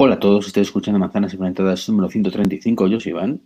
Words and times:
Hola 0.00 0.14
a 0.14 0.20
todos, 0.20 0.46
estoy 0.46 0.62
escuchando 0.62 1.00
Manzanas 1.00 1.32
Implementadas 1.32 1.88
número 1.88 2.08
135. 2.08 2.86
Yo 2.86 3.00
soy 3.00 3.10
Iván. 3.10 3.42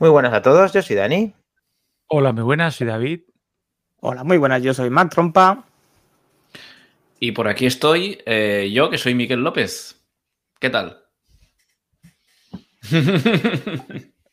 Muy 0.00 0.10
buenas 0.10 0.34
a 0.34 0.42
todos, 0.42 0.72
yo 0.72 0.82
soy 0.82 0.96
Dani. 0.96 1.34
Hola, 2.08 2.32
muy 2.32 2.42
buenas, 2.42 2.74
soy 2.74 2.88
David. 2.88 3.20
Hola, 4.00 4.24
muy 4.24 4.38
buenas, 4.38 4.60
yo 4.64 4.74
soy 4.74 4.90
Matt 4.90 5.12
Trompa. 5.12 5.64
Y 7.20 7.30
por 7.30 7.46
aquí 7.46 7.66
estoy 7.66 8.18
eh, 8.26 8.72
yo, 8.74 8.90
que 8.90 8.98
soy 8.98 9.14
Miguel 9.14 9.44
López. 9.44 10.04
¿Qué 10.58 10.68
tal? 10.68 10.98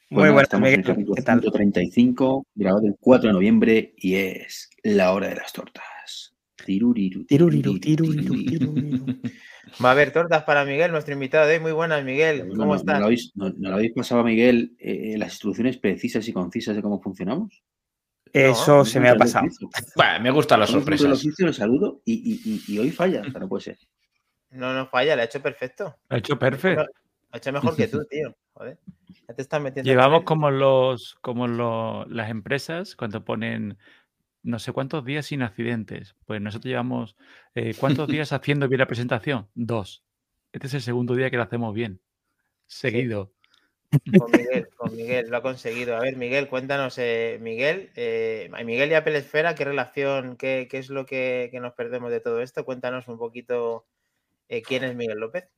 muy 0.09 0.29
buenas, 0.31 0.59
Miguel. 0.59 0.83
¿Qué 0.83 1.21
tal? 1.21 1.41
135, 1.41 2.47
grabado 2.55 2.87
el 2.87 2.95
4 2.99 3.27
de 3.27 3.33
noviembre 3.33 3.93
y 3.97 4.15
es 4.15 4.71
la 4.81 5.13
hora 5.13 5.27
de 5.27 5.35
las 5.35 5.53
tortas. 5.53 5.98
Tiruriru, 6.69 7.25
tiruriru, 7.25 7.79
tiruriru, 7.79 8.35
tiruriru. 8.45 8.73
Va 9.83 9.89
a 9.89 9.91
haber 9.93 10.13
tortas 10.13 10.43
para 10.43 10.65
Miguel, 10.65 10.91
nuestro 10.91 11.15
invitado 11.15 11.47
de 11.47 11.55
hoy. 11.55 11.59
Muy 11.59 11.71
buenas, 11.71 12.03
Miguel. 12.03 12.47
¿Cómo 12.55 12.75
estás? 12.75 12.99
¿No 13.33 13.49
lo 13.49 13.73
habéis, 13.73 13.93
pasado 13.95 14.21
a 14.21 14.23
Miguel 14.23 14.75
eh, 14.77 15.15
las 15.17 15.31
instrucciones 15.33 15.77
precisas 15.77 16.27
y 16.27 16.33
concisas 16.33 16.75
de 16.75 16.83
cómo 16.83 17.01
funcionamos? 17.01 17.63
Eso 18.31 18.85
se 18.85 18.99
me 18.99 19.09
ha 19.09 19.15
pasado. 19.15 19.47
Bueno, 19.95 20.19
me 20.21 20.29
gustan 20.29 20.59
las 20.59 20.69
sorpresas. 20.69 21.25
Lo 21.39 21.53
saludo 21.53 22.01
y, 22.05 22.77
hoy 22.77 22.91
falla, 22.91 23.23
pero 23.23 23.39
no 23.39 23.49
puede 23.49 23.63
ser. 23.63 23.77
No, 24.51 24.73
no 24.73 24.87
falla, 24.87 25.15
lo 25.15 25.21
ha 25.21 25.25
hecho 25.25 25.41
perfecto. 25.41 25.95
Lo 26.09 26.15
ha 26.15 26.19
hecho 26.19 26.37
perfecto. 26.37 26.81
Lo 26.83 26.89
ha 27.31 27.37
hecho 27.37 27.51
mejor 27.51 27.75
que 27.75 27.87
tú, 27.87 28.03
tío. 28.09 28.35
Joder. 28.53 28.79
Ya 29.27 29.35
te 29.35 29.41
estás 29.43 29.61
metiendo. 29.61 29.87
Llevamos 29.87 30.23
como 30.23 30.49
los, 30.49 31.15
como 31.21 32.05
las 32.07 32.29
empresas 32.31 32.95
cuando 32.95 33.23
ponen 33.23 33.77
no 34.43 34.59
sé 34.59 34.71
cuántos 34.71 35.05
días 35.05 35.27
sin 35.27 35.41
accidentes. 35.41 36.15
Pues 36.25 36.41
nosotros 36.41 36.69
llevamos, 36.69 37.15
eh, 37.55 37.73
¿cuántos 37.77 38.07
días 38.07 38.31
haciendo 38.33 38.67
bien 38.67 38.79
la 38.79 38.87
presentación? 38.87 39.49
Dos. 39.55 40.03
Este 40.51 40.67
es 40.67 40.73
el 40.73 40.81
segundo 40.81 41.15
día 41.15 41.29
que 41.29 41.37
lo 41.37 41.43
hacemos 41.43 41.73
bien. 41.73 42.01
Seguido. 42.67 43.33
Con 44.17 44.31
Miguel, 44.31 44.67
con 44.75 44.95
Miguel, 44.95 45.29
lo 45.29 45.37
ha 45.37 45.41
conseguido. 45.41 45.95
A 45.95 46.01
ver, 46.01 46.15
Miguel, 46.15 46.47
cuéntanos, 46.47 46.97
eh, 46.97 47.39
Miguel, 47.41 47.91
eh, 47.95 48.49
Miguel 48.63 48.91
y 48.91 48.93
Apple 48.93 49.17
Esfera, 49.17 49.55
¿qué 49.55 49.65
relación, 49.65 50.37
qué, 50.37 50.67
es 50.71 50.89
lo 50.89 51.05
que, 51.05 51.49
que, 51.51 51.59
nos 51.59 51.73
perdemos 51.73 52.11
de 52.11 52.19
todo 52.19 52.41
esto? 52.41 52.65
Cuéntanos 52.65 53.07
un 53.07 53.17
poquito 53.17 53.87
quién 54.65 54.83
es 54.83 54.95
Miguel 54.95 55.19
López. 55.19 55.49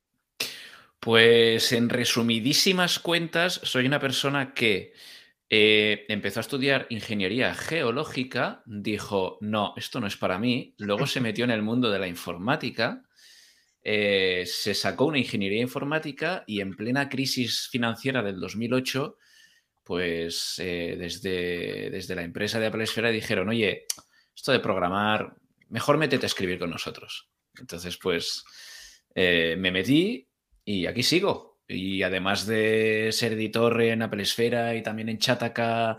Pues 1.02 1.72
en 1.72 1.90
resumidísimas 1.90 3.00
cuentas, 3.00 3.60
soy 3.64 3.88
una 3.88 4.00
persona 4.00 4.54
que 4.54 4.94
eh, 5.54 6.06
empezó 6.08 6.40
a 6.40 6.48
estudiar 6.48 6.88
ingeniería 6.90 7.54
geológica, 7.54 8.64
dijo, 8.66 9.38
no, 9.42 9.74
esto 9.76 10.00
no 10.00 10.08
es 10.08 10.16
para 10.16 10.40
mí, 10.40 10.74
luego 10.78 11.06
se 11.06 11.20
metió 11.20 11.44
en 11.44 11.52
el 11.52 11.62
mundo 11.62 11.92
de 11.92 12.00
la 12.00 12.08
informática, 12.08 13.04
eh, 13.84 14.46
se 14.46 14.74
sacó 14.74 15.08
una 15.08 15.18
ingeniería 15.18 15.60
informática 15.60 16.46
y 16.48 16.62
en 16.62 16.78
plena 16.78 17.10
crisis 17.10 17.68
financiera 17.70 18.24
del 18.24 18.40
2008, 18.40 19.18
pues 19.84 20.56
eh, 20.60 20.96
desde, 20.98 21.90
desde, 21.90 22.16
la 22.16 22.24
empresa 22.24 22.58
de 22.58 22.68
Apple 22.68 22.86
Esfera 22.86 23.10
dijeron, 23.10 23.50
oye, 23.50 23.88
esto 24.34 24.54
de 24.54 24.62
programar, 24.62 25.36
mejor 25.68 25.98
métete 25.98 26.26
a 26.26 26.28
escribir 26.28 26.60
con 26.60 26.70
nosotros. 26.70 27.30
Entonces, 27.60 27.98
pues 27.98 28.46
me 29.14 29.70
metí 29.70 30.30
y 30.64 30.86
aquí 30.86 31.04
sigo. 31.04 31.51
Y 31.72 32.04
además 32.04 32.46
de 32.46 33.10
ser 33.12 33.34
editor 33.34 33.82
en 33.82 34.02
Apple 34.02 34.24
Esfera 34.24 34.76
y 34.76 34.84
también 34.84 35.10
en 35.10 35.18
Chataka 35.18 35.98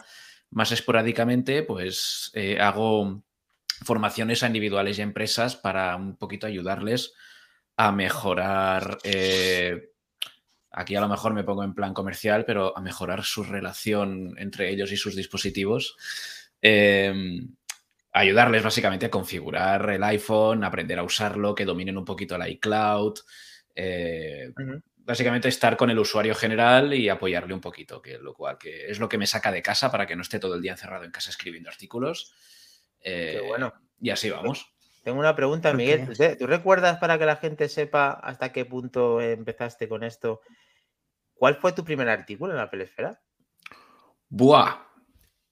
más 0.51 0.71
esporádicamente, 0.73 1.63
pues 1.63 2.31
eh, 2.35 2.61
hago 2.61 3.25
formaciones 3.85 4.43
a 4.43 4.47
individuales 4.47 4.99
y 4.99 5.03
empresas 5.03 5.57
para 5.57 5.97
un 5.97 6.17
poquito 6.17 6.47
ayudarles 6.47 7.15
a 7.77 7.91
mejorar. 7.93 8.99
Eh, 9.03 9.91
aquí 10.71 10.95
a 10.95 11.01
lo 11.01 11.09
mejor 11.09 11.35
me 11.35 11.45
pongo 11.45 11.65
en 11.65 11.75
plan 11.75 11.95
comercial, 11.95 12.45
pero 12.45 12.77
a 12.77 12.81
mejorar 12.81 13.25
su 13.25 13.43
relación 13.43 14.35
entre 14.39 14.71
ellos 14.71 14.93
y 14.93 14.97
sus 14.97 15.17
dispositivos. 15.17 15.97
Em, 16.61 17.57
ayudarles 18.13 18.63
básicamente 18.63 19.07
a 19.07 19.11
configurar 19.11 19.91
el 19.91 20.05
iPhone, 20.05 20.65
aprender 20.65 20.99
a 20.99 21.03
usarlo, 21.03 21.55
que 21.55 21.65
dominen 21.65 21.97
un 21.97 22.05
poquito 22.05 22.37
el 22.37 22.49
iCloud. 22.53 23.15
Eh, 23.75 24.53
básicamente 25.05 25.49
estar 25.49 25.77
con 25.77 25.91
el 25.91 25.99
usuario 25.99 26.35
general 26.35 26.95
y 26.95 27.09
apoyarle 27.09 27.55
un 27.55 27.61
poquito, 27.61 28.01
que 28.01 28.19
lo 28.19 28.35
cual 28.35 28.59
que 28.59 28.91
es 28.91 28.99
lo 28.99 29.09
que 29.09 29.19
me 29.19 29.27
saca 29.27 29.53
de 29.53 29.63
casa 29.63 29.91
para 29.91 30.07
que 30.07 30.17
no 30.17 30.23
esté 30.23 30.39
todo 30.39 30.55
el 30.55 30.63
día 30.63 30.73
encerrado 30.73 31.05
en 31.05 31.11
casa 31.11 31.31
escribiendo 31.31 31.71
artículos. 31.71 32.35
Eh, 33.01 33.41
bueno. 33.47 33.73
Y 34.01 34.11
así 34.11 34.31
vamos. 34.31 34.73
Tengo 35.05 35.19
una 35.19 35.35
pregunta, 35.35 35.73
Miguel. 35.73 36.09
¿Tú 36.39 36.47
recuerdas 36.47 36.99
para 36.99 37.19
que 37.19 37.27
la 37.27 37.37
gente 37.37 37.69
sepa 37.69 38.13
hasta 38.13 38.53
qué 38.53 38.65
punto 38.65 39.21
empezaste 39.21 39.89
con 39.89 40.05
esto? 40.05 40.41
¿Cuál 41.35 41.57
fue 41.57 41.73
tu 41.73 41.85
primer 41.85 42.09
artículo 42.09 42.53
en 42.53 42.59
la 42.59 42.71
pelesfera? 42.71 43.21
Buah, 44.29 44.92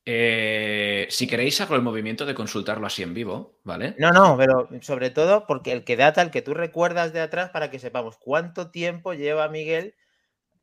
eh, 0.06 1.06
si 1.10 1.26
queréis, 1.26 1.60
hago 1.60 1.76
el 1.76 1.82
movimiento 1.82 2.24
de 2.24 2.34
consultarlo 2.34 2.86
así 2.86 3.02
en 3.02 3.14
vivo, 3.14 3.58
¿vale? 3.64 3.94
No, 3.98 4.10
no, 4.12 4.36
pero 4.36 4.68
sobre 4.80 5.10
todo 5.10 5.46
porque 5.46 5.72
el 5.72 5.84
que 5.84 5.96
data, 5.96 6.22
el 6.22 6.30
que 6.30 6.42
tú 6.42 6.54
recuerdas 6.54 7.12
de 7.12 7.20
atrás, 7.20 7.50
para 7.50 7.70
que 7.70 7.78
sepamos 7.78 8.16
cuánto 8.16 8.70
tiempo 8.70 9.12
lleva 9.12 9.48
Miguel 9.48 9.94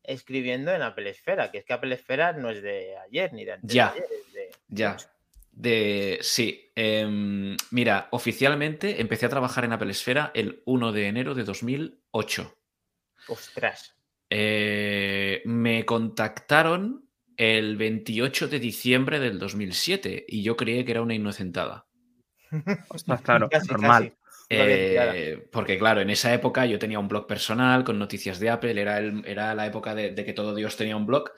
escribiendo 0.03 0.71
en 0.71 0.81
Apple 0.81 1.09
Esfera, 1.09 1.51
que 1.51 1.59
es 1.59 1.65
que 1.65 1.73
Apple 1.73 1.93
Esfera 1.93 2.33
no 2.33 2.49
es 2.49 2.61
de 2.61 2.97
ayer 2.97 3.33
ni 3.33 3.45
de 3.45 3.53
antes 3.53 3.71
ya, 3.71 3.93
de 3.93 3.99
ayer, 3.99 4.51
Ya. 4.69 4.97
De, 5.51 6.19
sí, 6.21 6.71
em, 6.75 7.57
mira, 7.71 8.09
oficialmente 8.11 9.01
empecé 9.01 9.25
a 9.25 9.29
trabajar 9.29 9.65
en 9.65 9.73
Apple 9.73 9.89
Esfera 9.89 10.31
el 10.35 10.61
1 10.65 10.91
de 10.91 11.07
enero 11.07 11.33
de 11.33 11.43
2008. 11.43 12.55
Ostras. 13.27 13.95
Eh, 14.29 15.41
me 15.45 15.83
contactaron 15.85 17.06
el 17.37 17.77
28 17.77 18.47
de 18.47 18.59
diciembre 18.59 19.19
del 19.19 19.37
2007 19.37 20.25
y 20.27 20.41
yo 20.41 20.57
creí 20.57 20.83
que 20.83 20.91
era 20.91 21.03
una 21.03 21.13
inocentada. 21.13 21.85
Ostras, 22.89 23.21
claro, 23.21 23.47
normal. 23.69 24.17
Eh, 24.49 25.47
porque 25.51 25.77
claro, 25.77 26.01
en 26.01 26.09
esa 26.09 26.33
época 26.33 26.65
yo 26.65 26.79
tenía 26.79 26.99
un 26.99 27.07
blog 27.07 27.27
personal 27.27 27.83
con 27.83 27.99
noticias 27.99 28.39
de 28.39 28.49
Apple, 28.49 28.79
era, 28.79 28.99
era 28.99 29.53
la 29.53 29.65
época 29.65 29.93
de, 29.93 30.15
que 30.15 30.33
todo 30.33 30.55
Dios 30.55 30.75
tenía 30.75 30.97
un 30.97 31.05
blog. 31.05 31.31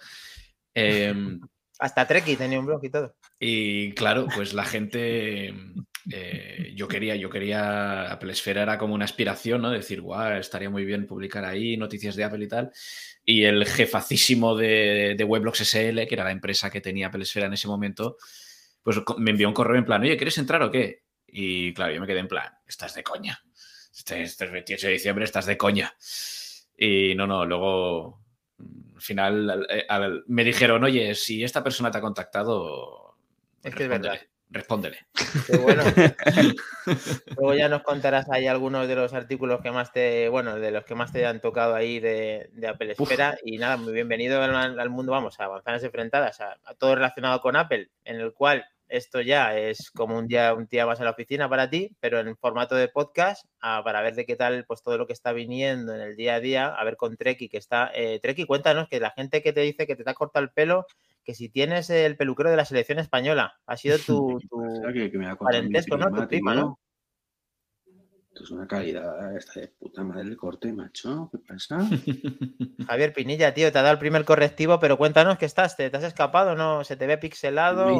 Em, 0.73 1.39
Hasta 1.79 2.05
Treki 2.05 2.35
tenía 2.35 2.59
un 2.59 2.65
blog 2.65 2.83
y 2.83 2.89
todo. 2.89 3.15
Y 3.39 3.93
claro, 3.93 4.27
pues 4.33 4.53
la 4.53 4.65
gente, 4.65 5.53
eh, 6.11 6.73
yo 6.75 6.87
quería, 6.87 7.15
yo 7.15 7.29
quería, 7.29 8.11
Apple 8.11 8.33
Esfera 8.33 8.63
era 8.63 8.77
como 8.77 8.93
una 8.93 9.05
aspiración, 9.05 9.61
¿no? 9.61 9.71
Decir, 9.71 10.01
guau, 10.01 10.37
estaría 10.37 10.69
muy 10.69 10.85
bien 10.85 11.07
publicar 11.07 11.45
ahí 11.45 11.77
noticias 11.77 12.15
de 12.15 12.25
Apple 12.25 12.45
y 12.45 12.47
tal 12.47 12.71
y 13.29 13.45
el 13.45 13.63
jefacísimo 13.67 14.55
de, 14.55 15.13
de, 15.15 15.23
Weblogs 15.23 15.59
SL, 15.61 16.07
que 16.07 16.15
era 16.15 16.23
la 16.23 16.31
empresa 16.31 16.71
que 16.71 16.81
tenía 16.81 17.11
Pelesfera 17.11 17.45
en 17.45 17.53
ese 17.53 17.67
momento, 17.67 18.17
pues 18.81 18.97
me 19.19 19.29
envió 19.29 19.47
un 19.47 19.53
correo 19.53 19.77
en 19.77 19.85
plan, 19.85 20.01
oye, 20.01 20.17
¿quieres 20.17 20.39
entrar 20.39 20.63
o 20.63 20.71
qué? 20.71 21.03
Y 21.27 21.71
claro, 21.75 21.93
yo 21.93 22.01
me 22.01 22.07
quedé 22.07 22.21
en 22.21 22.27
plan, 22.27 22.51
estás 22.65 22.95
de 22.95 23.03
coña. 23.03 23.39
Este, 23.95 24.23
este 24.23 24.47
28 24.47 24.87
de 24.87 24.93
diciembre 24.93 25.25
estás 25.25 25.45
de 25.45 25.57
coña. 25.57 25.95
Y 26.75 27.13
no, 27.13 27.27
no, 27.27 27.45
luego 27.45 28.19
al 28.95 29.01
final 29.01 30.23
me 30.25 30.43
dijeron, 30.43 30.83
oye, 30.83 31.13
si 31.13 31.43
esta 31.43 31.63
persona 31.63 31.91
te 31.91 31.99
ha 31.99 32.01
contactado, 32.01 33.15
es 33.61 33.75
que 33.75 33.83
es 33.83 33.89
verdad 33.89 34.19
respóndele. 34.49 35.05
bueno. 35.61 35.83
Luego 37.37 37.53
ya 37.53 37.69
nos 37.69 37.83
contarás 37.83 38.29
ahí 38.29 38.47
algunos 38.47 38.87
de 38.87 38.95
los 38.95 39.13
artículos 39.13 39.61
que 39.61 39.71
más 39.71 39.91
te, 39.91 40.27
bueno, 40.29 40.55
de 40.55 40.71
los 40.71 40.85
que 40.85 40.95
más 40.95 41.11
te 41.11 41.25
han 41.25 41.39
tocado 41.39 41.75
ahí 41.75 41.99
de, 41.99 42.49
Apple 42.67 42.95
Espera. 42.97 43.37
Y 43.43 43.57
nada, 43.57 43.77
muy 43.77 43.93
bienvenido 43.93 44.41
al, 44.41 44.89
mundo, 44.89 45.11
vamos, 45.11 45.39
a 45.39 45.49
manzanas 45.49 45.83
enfrentadas, 45.83 46.41
a, 46.41 46.57
todo 46.77 46.95
relacionado 46.95 47.39
con 47.41 47.55
Apple, 47.55 47.89
en 48.03 48.19
el 48.19 48.33
cual 48.33 48.65
esto 48.89 49.21
ya 49.21 49.57
es 49.57 49.91
como 49.91 50.17
un 50.17 50.27
día, 50.27 50.53
un 50.53 50.65
día 50.65 50.85
más 50.85 50.99
en 50.99 51.05
la 51.05 51.11
oficina 51.11 51.47
para 51.47 51.69
ti, 51.69 51.95
pero 51.99 52.19
en 52.19 52.35
formato 52.37 52.75
de 52.75 52.87
podcast, 52.87 53.45
para 53.61 54.01
ver 54.01 54.15
de 54.15 54.25
qué 54.25 54.35
tal 54.35 54.65
pues 54.65 54.81
todo 54.83 54.97
lo 54.97 55.07
que 55.07 55.13
está 55.13 55.31
viniendo 55.31 55.93
en 55.93 56.01
el 56.01 56.15
día 56.15 56.35
a 56.35 56.39
día, 56.39 56.67
a 56.67 56.83
ver 56.83 56.97
con 56.97 57.15
Treki, 57.15 57.49
que 57.49 57.57
está, 57.57 57.91
eh, 57.93 58.19
Treki, 58.21 58.45
cuéntanos 58.45 58.87
que 58.89 58.99
la 58.99 59.11
gente 59.11 59.41
que 59.41 59.53
te 59.53 59.61
dice 59.61 59.87
que 59.87 59.95
te 59.95 60.09
ha 60.09 60.13
cortado 60.13 60.43
el 60.43 60.51
pelo, 60.51 60.85
que 61.23 61.35
si 61.35 61.49
tienes 61.49 61.89
el 61.89 62.17
peluquero 62.17 62.49
de 62.49 62.57
la 62.57 62.65
selección 62.65 62.99
española, 62.99 63.53
ha 63.65 63.77
sido 63.77 63.97
tu, 64.05 64.39
parentesco, 65.39 65.97
¿no? 65.97 66.11
Tu 66.11 66.27
prima, 66.27 66.55
¿no? 66.55 66.79
Esto 68.39 68.53
es 68.53 68.57
una 68.57 68.67
calidad 68.67 69.35
esta 69.35 69.59
de 69.59 69.67
puta 69.67 70.01
madre 70.01 70.29
el 70.29 70.37
corte, 70.37 70.71
macho. 70.71 71.29
¿Qué 71.29 71.39
pasa? 71.39 71.79
Javier 72.87 73.11
Pinilla, 73.11 73.53
tío, 73.53 73.69
te 73.69 73.77
ha 73.77 73.81
dado 73.81 73.91
el 73.91 73.99
primer 73.99 74.23
correctivo, 74.23 74.79
pero 74.79 74.97
cuéntanos 74.97 75.37
que 75.37 75.45
estás, 75.45 75.75
¿te, 75.75 75.87
has 75.87 76.03
escapado? 76.05 76.55
¿No? 76.55 76.85
¿Se 76.85 76.95
te 76.95 77.05
ve 77.05 77.17
pixelado? 77.17 77.87
Me 77.87 77.95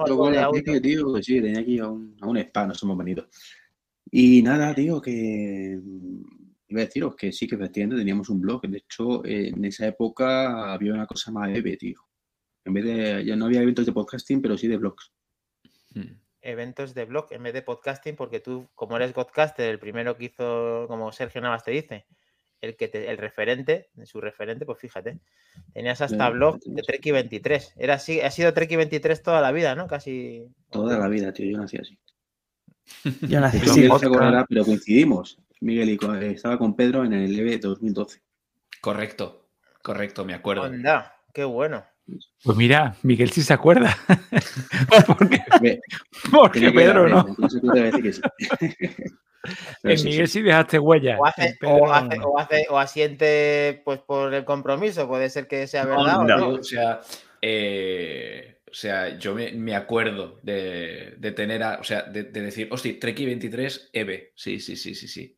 tío, 0.80 1.14
que 1.14 1.24
sí, 1.24 1.42
tenía 1.42 1.60
aquí 1.60 1.80
a 1.80 1.90
un, 1.90 2.16
a 2.22 2.28
un 2.28 2.38
spa, 2.38 2.66
nos 2.66 2.82
hemos 2.82 2.98
venido. 2.98 3.28
Y 4.10 4.42
nada, 4.42 4.74
tío, 4.74 5.02
que 5.02 5.78
iba 6.70 6.82
a 6.82 6.86
deciros 6.86 7.18
que 7.18 7.34
sí, 7.34 7.46
que 7.46 7.56
efectivamente 7.56 8.00
teníamos 8.00 8.30
un 8.30 8.40
blog. 8.40 8.62
De 8.62 8.78
hecho, 8.78 9.26
en 9.26 9.66
esa 9.66 9.88
época 9.88 10.72
había 10.72 10.94
una 10.94 11.06
cosa 11.06 11.34
más 11.34 11.50
EVE, 11.50 11.76
tío. 11.76 12.00
En 12.64 12.74
vez 12.76 12.86
de, 12.86 13.26
ya 13.26 13.36
no 13.36 13.48
había 13.48 13.62
eventos 13.62 13.86
de 13.86 13.92
podcasting, 13.92 14.42
pero 14.42 14.58
sí 14.58 14.70
de 14.70 14.78
blogs. 14.78 15.12
Hmm. 15.94 16.29
Eventos 16.42 16.94
de 16.94 17.06
blog 17.06 17.28
en 17.32 17.44
vez 17.44 17.54
de 17.54 17.62
podcasting, 17.62 18.16
porque 18.16 18.40
tú, 18.40 18.70
como 18.76 18.96
eres 18.96 19.14
podcaster, 19.14 19.70
el 19.70 19.80
primero 19.80 20.16
que 20.18 20.26
hizo, 20.26 20.86
como 20.88 21.12
Sergio 21.12 21.42
Navas 21.42 21.64
te 21.64 21.72
dice, 21.72 22.06
el 22.62 22.76
que 22.76 22.90
el 22.94 23.18
referente, 23.18 23.90
su 24.06 24.22
referente, 24.22 24.66
pues 24.66 24.80
fíjate, 24.80 25.20
tenías 25.74 26.02
hasta 26.02 26.30
blog 26.30 26.60
de 26.60 26.82
Treki 26.82 27.12
23. 27.12 27.74
Era 27.78 27.96
así, 27.96 28.22
ha 28.22 28.32
sido 28.32 28.54
Treki 28.54 28.76
23 28.76 29.22
toda 29.22 29.42
la 29.42 29.52
vida, 29.52 29.76
¿no? 29.76 29.88
Casi. 29.88 30.48
Toda 30.70 30.98
la 30.98 31.08
vida, 31.08 31.34
tío, 31.34 31.52
yo 31.52 31.58
nací 31.58 31.78
así. 31.78 31.98
Yo 33.22 33.40
nací 33.40 33.58
así. 33.58 33.88
pero 34.50 34.66
coincidimos. 34.66 35.40
Miguel 35.62 35.90
y 35.90 36.26
estaba 36.26 36.58
con 36.58 36.76
Pedro 36.76 37.04
en 37.04 37.14
el 37.14 37.38
EVE 37.38 37.58
2012. 37.58 38.22
Correcto, 38.82 39.50
correcto, 39.82 40.24
me 40.24 40.34
acuerdo. 40.34 40.64
Anda, 40.64 41.18
qué 41.34 41.44
bueno. 41.44 41.86
Pues 42.44 42.58
mira, 42.58 42.96
Miguel 43.04 43.32
sí 43.32 43.42
se 43.42 43.54
acuerda. 43.54 43.98
porque, 46.32 46.72
Pedro 46.72 47.10
no. 47.10 47.26
en 49.84 50.04
Miguel 50.04 50.28
sí 50.28 50.42
dejaste 50.42 50.80
huella. 50.80 51.18
O, 51.20 52.78
asiente 52.78 53.82
pues 53.84 54.00
por 54.00 54.34
el 54.34 54.46
compromiso, 54.46 55.08
puede 55.08 55.30
ser 55.30 55.48
que 55.48 55.68
sea 55.68 55.86
verdad. 55.86 56.24
No, 56.24 56.50
o, 56.50 56.64
sea, 56.64 57.02
eh, 57.42 58.60
o 58.70 58.74
sea, 58.74 59.18
yo 59.18 59.36
me, 59.36 59.76
acuerdo 59.76 60.40
de, 60.44 61.18
tener, 61.36 61.64
o 61.64 61.84
sea, 61.84 62.04
de, 62.04 62.24
decir, 62.24 62.68
hostia, 62.72 63.00
Treki 63.00 63.26
23 63.26 63.90
EVE. 63.94 64.34
Sí, 64.36 64.60
sí, 64.60 64.76
sí, 64.76 64.94
sí, 64.94 65.08
sí. 65.08 65.38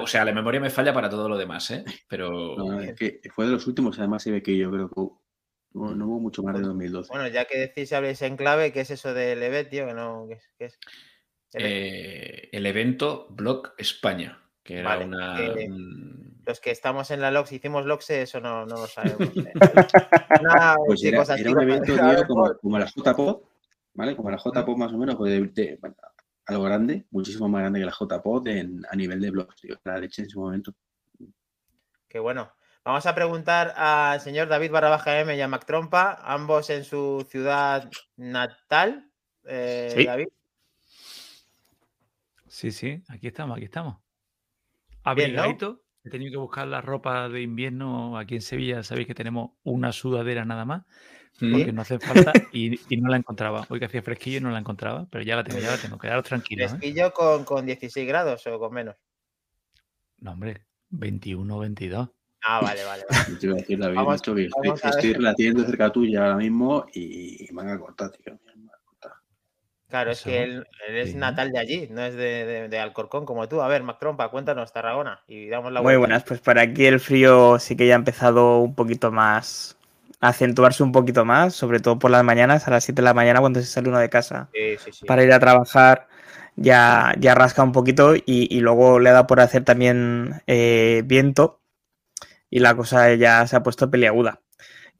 o 0.00 0.06
sea, 0.06 0.24
la 0.24 0.32
memoria 0.32 0.60
me 0.60 0.70
falla 0.70 0.92
para 0.92 1.08
todo 1.08 1.28
lo 1.28 1.38
demás, 1.38 1.70
¿eh? 1.70 1.84
Pero. 2.08 2.56
que 2.96 3.20
fue 3.34 3.46
de 3.46 3.52
los 3.52 3.66
últimos, 3.66 3.98
además, 3.98 4.26
EVE 4.26 4.42
que 4.42 4.56
yo 4.56 4.70
creo 4.70 4.88
que 4.88 5.00
no, 5.72 6.06
hubo 6.06 6.20
mucho 6.20 6.42
más 6.42 6.56
de 6.56 6.62
2012. 6.62 7.08
Bueno, 7.12 7.28
ya 7.28 7.44
que 7.44 7.58
decís, 7.58 7.92
habléis 7.92 8.22
en 8.22 8.36
clave, 8.36 8.72
¿qué 8.72 8.80
es 8.80 8.90
eso 8.90 9.14
del 9.14 9.42
EVE, 9.42 9.64
tío? 9.64 9.86
Que 9.86 9.94
no, 9.94 10.26
¿qué 10.58 10.64
es? 10.64 10.78
Eh, 11.54 12.48
el 12.52 12.66
evento 12.66 13.26
Blog 13.30 13.72
España, 13.78 14.42
que 14.62 14.78
era 14.78 14.98
una. 14.98 15.38
Los 16.46 16.60
que 16.60 16.70
estamos 16.70 17.10
en 17.10 17.20
la 17.20 17.30
LOX, 17.30 17.52
hicimos 17.52 17.84
LOX, 17.84 18.10
eso 18.10 18.40
no, 18.40 18.64
no 18.64 18.76
lo 18.76 18.86
sabemos. 18.86 19.36
¿eh? 19.36 19.52
pues 20.86 21.04
era, 21.04 21.26
un 21.52 21.62
evento, 21.62 21.94
tío, 21.94 22.58
como, 22.60 22.78
la 22.78 22.86
JPOD, 22.86 23.42
¿vale? 23.94 24.16
Como 24.16 24.30
la 24.30 24.38
JPOD 24.38 24.76
más 24.76 24.92
o 24.92 24.98
menos, 24.98 25.16
pues 25.16 25.54
de, 25.54 25.78
algo 26.46 26.64
grande, 26.64 27.04
muchísimo 27.10 27.48
más 27.48 27.60
grande 27.60 27.80
que 27.80 27.86
la 27.86 27.92
JPOD 27.92 28.48
en, 28.48 28.82
a 28.90 28.96
nivel 28.96 29.20
de 29.20 29.30
blogs, 29.30 29.56
tío, 29.56 29.78
la 29.84 29.98
leche 29.98 30.22
en 30.22 30.28
ese 30.28 30.38
momento. 30.38 30.74
Qué 32.08 32.18
bueno. 32.18 32.50
Vamos 32.88 33.04
a 33.04 33.14
preguntar 33.14 33.74
al 33.76 34.18
señor 34.22 34.48
David 34.48 34.70
Barrabaja 34.70 35.20
M 35.20 35.36
y 35.36 35.40
a 35.42 35.46
Mac 35.46 35.66
Trompa, 35.66 36.14
ambos 36.24 36.70
en 36.70 36.84
su 36.84 37.26
ciudad 37.28 37.90
natal. 38.16 39.10
Eh, 39.44 39.92
¿Sí? 39.94 40.06
David. 40.06 40.28
Sí, 42.46 42.72
sí, 42.72 43.02
aquí 43.08 43.26
estamos, 43.26 43.58
aquí 43.58 43.66
estamos. 43.66 43.98
Abrigadito. 45.02 45.82
He 46.02 46.08
tenido 46.08 46.30
que 46.30 46.36
buscar 46.38 46.66
la 46.66 46.80
ropa 46.80 47.28
de 47.28 47.42
invierno 47.42 48.16
aquí 48.16 48.36
en 48.36 48.40
Sevilla. 48.40 48.82
Sabéis 48.82 49.06
que 49.06 49.14
tenemos 49.14 49.50
una 49.64 49.92
sudadera 49.92 50.46
nada 50.46 50.64
más, 50.64 50.86
porque 51.38 51.70
no 51.74 51.82
hace 51.82 51.98
falta 51.98 52.32
y, 52.54 52.80
no 52.96 53.10
la 53.10 53.18
encontraba. 53.18 53.66
Hoy 53.68 53.80
que 53.80 53.84
hacía 53.84 54.00
fresquillo 54.00 54.40
no 54.40 54.50
la 54.50 54.60
encontraba, 54.60 55.06
pero 55.10 55.22
ya 55.22 55.36
la 55.36 55.44
tengo, 55.44 55.60
ya 55.60 55.72
la 55.72 55.76
tengo. 55.76 55.98
Quedaros 55.98 56.24
tranquilos. 56.24 56.72
¿eh? 56.72 56.76
¿Fresquillo 56.78 57.12
con, 57.12 57.44
con 57.44 57.66
16 57.66 58.08
grados 58.08 58.46
o 58.46 58.58
con 58.58 58.72
menos? 58.72 58.96
No, 60.20 60.32
hombre, 60.32 60.64
21 60.88 61.58
22. 61.58 62.08
Ah, 62.42 62.60
vale, 62.60 62.84
vale. 62.84 63.04
vale. 63.10 63.36
Te 63.38 63.46
iba 63.46 63.54
a 63.54 63.58
decir, 63.58 63.78
David, 63.78 63.96
vamos, 63.96 64.14
estoy, 64.16 64.50
estoy 64.84 65.12
relatiendo 65.12 65.64
cerca 65.64 65.90
tuya 65.90 66.24
ahora 66.24 66.36
mismo 66.36 66.86
y 66.92 67.48
me 67.52 67.62
van 67.62 67.70
a 67.70 67.78
cortar, 67.78 68.10
tío. 68.10 68.38
Claro, 69.88 70.10
es 70.10 70.22
que 70.22 70.42
él, 70.42 70.66
es 70.86 71.14
natal 71.14 71.50
de 71.50 71.58
allí, 71.58 71.88
no 71.90 72.02
es 72.02 72.14
de, 72.14 72.78
Alcorcón 72.78 73.24
como 73.24 73.48
tú. 73.48 73.62
A 73.62 73.68
ver, 73.68 73.82
Mac 73.82 73.98
Trompa, 73.98 74.28
cuéntanos 74.28 74.70
Tarragona 74.70 75.22
y 75.26 75.48
damos 75.48 75.72
la 75.72 75.80
Muy 75.80 75.96
buenas, 75.96 76.24
pues 76.24 76.40
para 76.40 76.62
aquí 76.62 76.84
el 76.84 77.00
frío 77.00 77.58
sí 77.58 77.74
que 77.74 77.86
ya 77.86 77.94
ha 77.94 77.96
empezado 77.96 78.58
un 78.58 78.74
poquito 78.74 79.10
más 79.10 79.78
a 80.20 80.28
acentuarse 80.28 80.82
un 80.82 80.92
poquito 80.92 81.24
más, 81.24 81.54
sobre 81.54 81.80
todo 81.80 81.98
por 81.98 82.10
las 82.10 82.22
mañanas, 82.22 82.68
a 82.68 82.70
las 82.70 82.84
7 82.84 83.00
de 83.00 83.04
la 83.04 83.14
mañana 83.14 83.40
cuando 83.40 83.60
se 83.60 83.66
sale 83.66 83.88
uno 83.88 83.98
de 83.98 84.10
casa 84.10 84.50
para 85.06 85.24
ir 85.24 85.32
a 85.32 85.40
trabajar. 85.40 86.06
Ya, 86.60 87.14
ya 87.20 87.36
rasca 87.36 87.62
un 87.62 87.70
poquito 87.70 88.14
y, 88.16 88.60
luego 88.60 88.98
le 88.98 89.10
da 89.10 89.28
por 89.28 89.38
hacer 89.38 89.62
también 89.62 90.42
eh, 90.48 91.02
viento 91.06 91.60
y 92.50 92.60
la 92.60 92.74
cosa 92.76 93.14
ya 93.14 93.46
se 93.46 93.56
ha 93.56 93.62
puesto 93.62 93.90
peliaguda. 93.90 94.40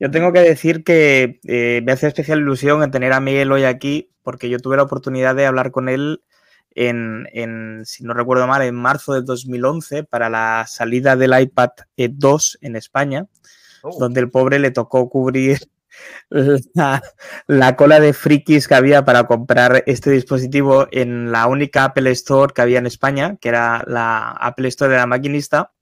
Yo 0.00 0.10
tengo 0.10 0.32
que 0.32 0.40
decir 0.40 0.84
que 0.84 1.40
eh, 1.44 1.82
me 1.84 1.92
hace 1.92 2.06
especial 2.06 2.38
ilusión 2.38 2.82
en 2.82 2.90
tener 2.90 3.12
a 3.12 3.20
Miguel 3.20 3.50
hoy 3.50 3.64
aquí, 3.64 4.10
porque 4.22 4.48
yo 4.48 4.58
tuve 4.58 4.76
la 4.76 4.84
oportunidad 4.84 5.34
de 5.34 5.46
hablar 5.46 5.70
con 5.70 5.88
él 5.88 6.22
en, 6.74 7.82
si 7.84 8.04
no 8.04 8.14
recuerdo 8.14 8.46
mal, 8.46 8.62
en 8.62 8.74
marzo 8.74 9.14
de 9.14 9.22
2011 9.22 10.04
para 10.04 10.30
la 10.30 10.64
salida 10.68 11.16
del 11.16 11.38
iPad 11.38 11.70
2 11.96 12.58
en 12.60 12.76
España, 12.76 13.26
oh. 13.82 13.98
donde 13.98 14.20
el 14.20 14.30
pobre 14.30 14.60
le 14.60 14.70
tocó 14.70 15.08
cubrir 15.08 15.58
la, 17.46 17.76
cola 17.76 18.00
de 18.00 18.12
frikis 18.12 18.68
que 18.68 18.74
había 18.74 19.04
para 19.04 19.24
comprar 19.24 19.82
este 19.86 20.10
dispositivo 20.10 20.86
en 20.90 21.32
la 21.32 21.46
única 21.46 21.84
Apple 21.84 22.10
Store 22.12 22.52
que 22.54 22.62
había 22.62 22.78
en 22.78 22.86
España, 22.86 23.36
que 23.40 23.48
era 23.48 23.82
la 23.86 24.30
Apple 24.30 24.68
Store 24.68 24.92
de 24.92 24.98
la 24.98 25.06
maquinista. 25.06 25.72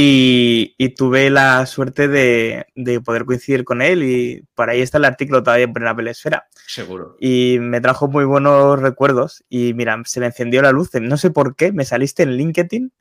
Y, 0.00 0.94
tuve 0.96 1.28
la 1.28 1.66
suerte 1.66 2.06
de, 2.06 2.66
poder 3.04 3.24
coincidir 3.24 3.64
con 3.64 3.82
él 3.82 4.04
y 4.04 4.44
por 4.54 4.70
ahí 4.70 4.80
está 4.80 4.98
el 4.98 5.04
artículo 5.04 5.42
todavía 5.42 5.64
en 5.64 5.84
la 5.84 5.96
pelesfera. 5.96 6.46
Seguro. 6.68 7.16
Y 7.18 7.58
me 7.60 7.80
trajo 7.80 8.06
muy 8.06 8.24
buenos 8.24 8.80
recuerdos 8.80 9.42
y 9.48 9.74
mira, 9.74 10.00
se 10.04 10.20
me 10.20 10.26
encendió 10.26 10.62
la 10.62 10.70
luz. 10.70 10.90
No 11.00 11.16
sé 11.16 11.30
por 11.30 11.56
qué, 11.56 11.72
me 11.72 11.84
saliste 11.84 12.22
en 12.22 12.36
LinkedIn 12.36 12.92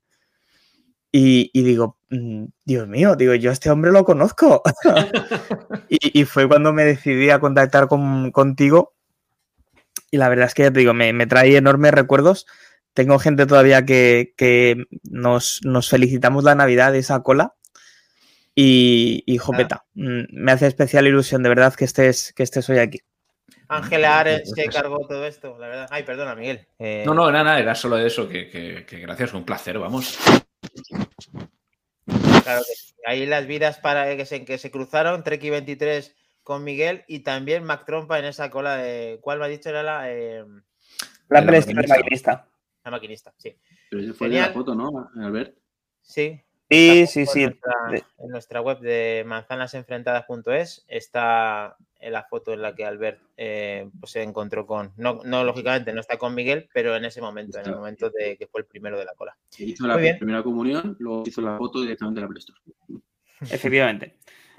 y, 1.12 1.52
digo, 1.54 1.98
mm, 2.10 2.46
Dios 2.66 2.88
mío, 2.88 3.16
digo, 3.16 3.36
yo 3.36 3.52
a 3.52 3.54
este 3.54 3.70
hombre 3.70 3.92
lo 3.92 4.04
conozco. 4.04 4.64
y, 5.90 6.26
fue 6.26 6.48
cuando 6.48 6.74
me 6.74 6.84
decidí 6.84 7.30
a 7.30 7.40
contactar 7.40 7.88
contigo 7.88 8.96
y 10.10 10.18
la 10.18 10.30
verdad 10.30 10.48
es 10.48 10.56
que 10.56 10.64
ya 10.64 10.72
te 10.72 10.80
digo, 10.80 10.96
me, 10.96 11.14
me 11.14 11.28
trae 11.28 11.58
enormes 11.58 11.94
recuerdos 11.94 12.48
tengo 12.98 13.20
gente 13.20 13.46
todavía 13.46 13.86
que, 13.86 14.88
nos, 15.04 15.62
felicitamos 15.88 16.44
la 16.44 16.56
Navidad 16.56 16.92
de 16.92 16.98
esa 16.98 17.22
cola. 17.22 17.54
Y, 18.56 19.24
y 19.28 19.38
jopeta, 19.38 19.86
mm, 19.94 20.22
me 20.32 20.52
hace 20.52 20.66
especial 20.66 21.06
ilusión 21.06 21.44
de 21.44 21.50
verdad 21.50 21.76
que 21.76 21.86
estés, 21.86 22.34
que 22.34 22.42
estés 22.42 22.68
hoy 22.72 22.80
aquí. 22.80 23.02
Ángela 23.68 24.20
Ares 24.20 24.52
se 24.52 24.66
cargó 24.66 25.06
todo 25.08 25.28
esto, 25.28 25.60
la 25.60 25.68
verdad. 25.68 25.88
Ay, 25.92 26.02
perdona, 26.06 26.34
Miguel. 26.34 26.68
Eh, 26.80 27.04
no, 27.06 27.14
no, 27.14 27.32
nada, 27.32 27.60
era 27.60 27.76
solo 27.76 28.00
eso, 28.00 28.28
que, 28.28 28.50
que, 28.50 29.00
gracias, 29.00 29.32
un 29.36 29.46
placer, 29.46 29.78
vamos. 29.78 30.18
Claro 32.44 32.64
que 32.66 32.74
ahí 33.06 33.28
las 33.28 33.46
vidas 33.46 33.78
para 33.78 34.18
que 34.18 34.26
se, 34.26 34.44
que 34.44 34.58
se 34.58 34.72
cruzaron, 34.72 35.24
Treki 35.24 35.52
23 35.52 36.16
con 36.42 36.64
Miguel 36.64 37.04
y 37.08 37.20
también 37.20 37.64
Mac 37.64 37.86
Trompa 37.86 38.18
en 38.18 38.26
esa 38.26 38.50
cola 38.50 38.78
de. 38.78 39.20
¿Cuál 39.22 39.38
me 39.38 39.46
ha 39.46 39.50
dicho? 39.50 39.70
Era 39.70 39.84
la. 39.84 40.12
Eh, 40.12 40.44
la, 41.30 41.42
la 41.42 42.48
maquinista, 42.92 43.34
sí. 43.38 43.56
Pero 43.90 44.02
eso 44.02 44.14
fue 44.14 44.30
la 44.30 44.52
foto, 44.52 44.76
¿no, 44.76 45.10
Albert? 45.16 45.58
Sí. 46.02 46.42
Sí, 46.70 47.08
sí, 47.08 47.26
sí. 47.26 47.44
En 47.44 48.30
nuestra, 48.30 48.62
web 48.62 48.80
de 48.80 49.24
manzanasenfrentadas.es 49.26 50.86
está 50.88 51.78
la 52.02 52.24
foto 52.24 52.54
en 52.54 52.62
la 52.62 52.76
que 52.76 52.86
Albert 52.86 53.22
eh, 53.38 53.90
pues 54.00 54.12
se 54.12 54.22
encontró 54.22 54.66
con, 54.68 54.92
no, 54.98 55.24
lógicamente 55.24 55.94
no 55.94 56.02
está 56.02 56.18
con 56.18 56.36
Miguel, 56.36 56.70
pero 56.74 56.96
en 56.96 57.06
ese 57.06 57.22
momento, 57.22 57.60
en 57.60 57.68
el 57.68 57.76
momento 57.76 58.10
de 58.10 58.38
que 58.38 58.48
fue 58.48 58.62
el 58.62 58.68
primero 58.68 59.00
de 59.00 59.06
la 59.06 59.14
cola. 59.16 59.38
Hizo 59.58 59.88
la 59.88 59.98
primera 60.18 60.44
comunión, 60.44 60.96
luego 61.00 61.24
hizo 61.26 61.42
la 61.42 61.58
foto 61.58 61.82
directamente 61.82 62.22
de 62.22 62.28
la 62.28 62.34
Play 62.34 62.44
Efectivamente. 63.42 64.18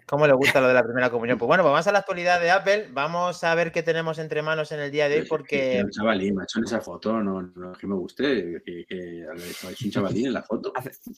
¿Cómo 0.08 0.26
le 0.26 0.32
gusta 0.32 0.60
lo 0.62 0.68
de 0.68 0.74
la 0.74 0.82
primera 0.82 1.10
comunión? 1.10 1.38
Pues 1.38 1.46
bueno, 1.46 1.62
pues 1.62 1.70
vamos 1.70 1.86
a 1.86 1.92
la 1.92 1.98
actualidad 1.98 2.40
de 2.40 2.50
Apple. 2.50 2.88
Vamos 2.92 3.44
a 3.44 3.54
ver 3.54 3.70
qué 3.70 3.82
tenemos 3.82 4.18
entre 4.18 4.40
manos 4.40 4.72
en 4.72 4.80
el 4.80 4.90
día 4.90 5.08
de 5.08 5.20
hoy 5.20 5.26
porque... 5.26 5.82
Un 5.84 5.90
chavalín, 5.90 6.34
macho, 6.34 6.58
en 6.58 6.64
esa 6.64 6.80
foto, 6.80 7.22
no, 7.22 7.42
no 7.42 7.72
que 7.72 7.86
me 7.86 7.94
guste, 7.94 8.62
que, 8.64 8.86
que 8.86 9.20
es 9.20 9.82
un 9.82 9.90
chavalín 9.90 10.26
en 10.26 10.32
la 10.32 10.42
foto. 10.42 10.72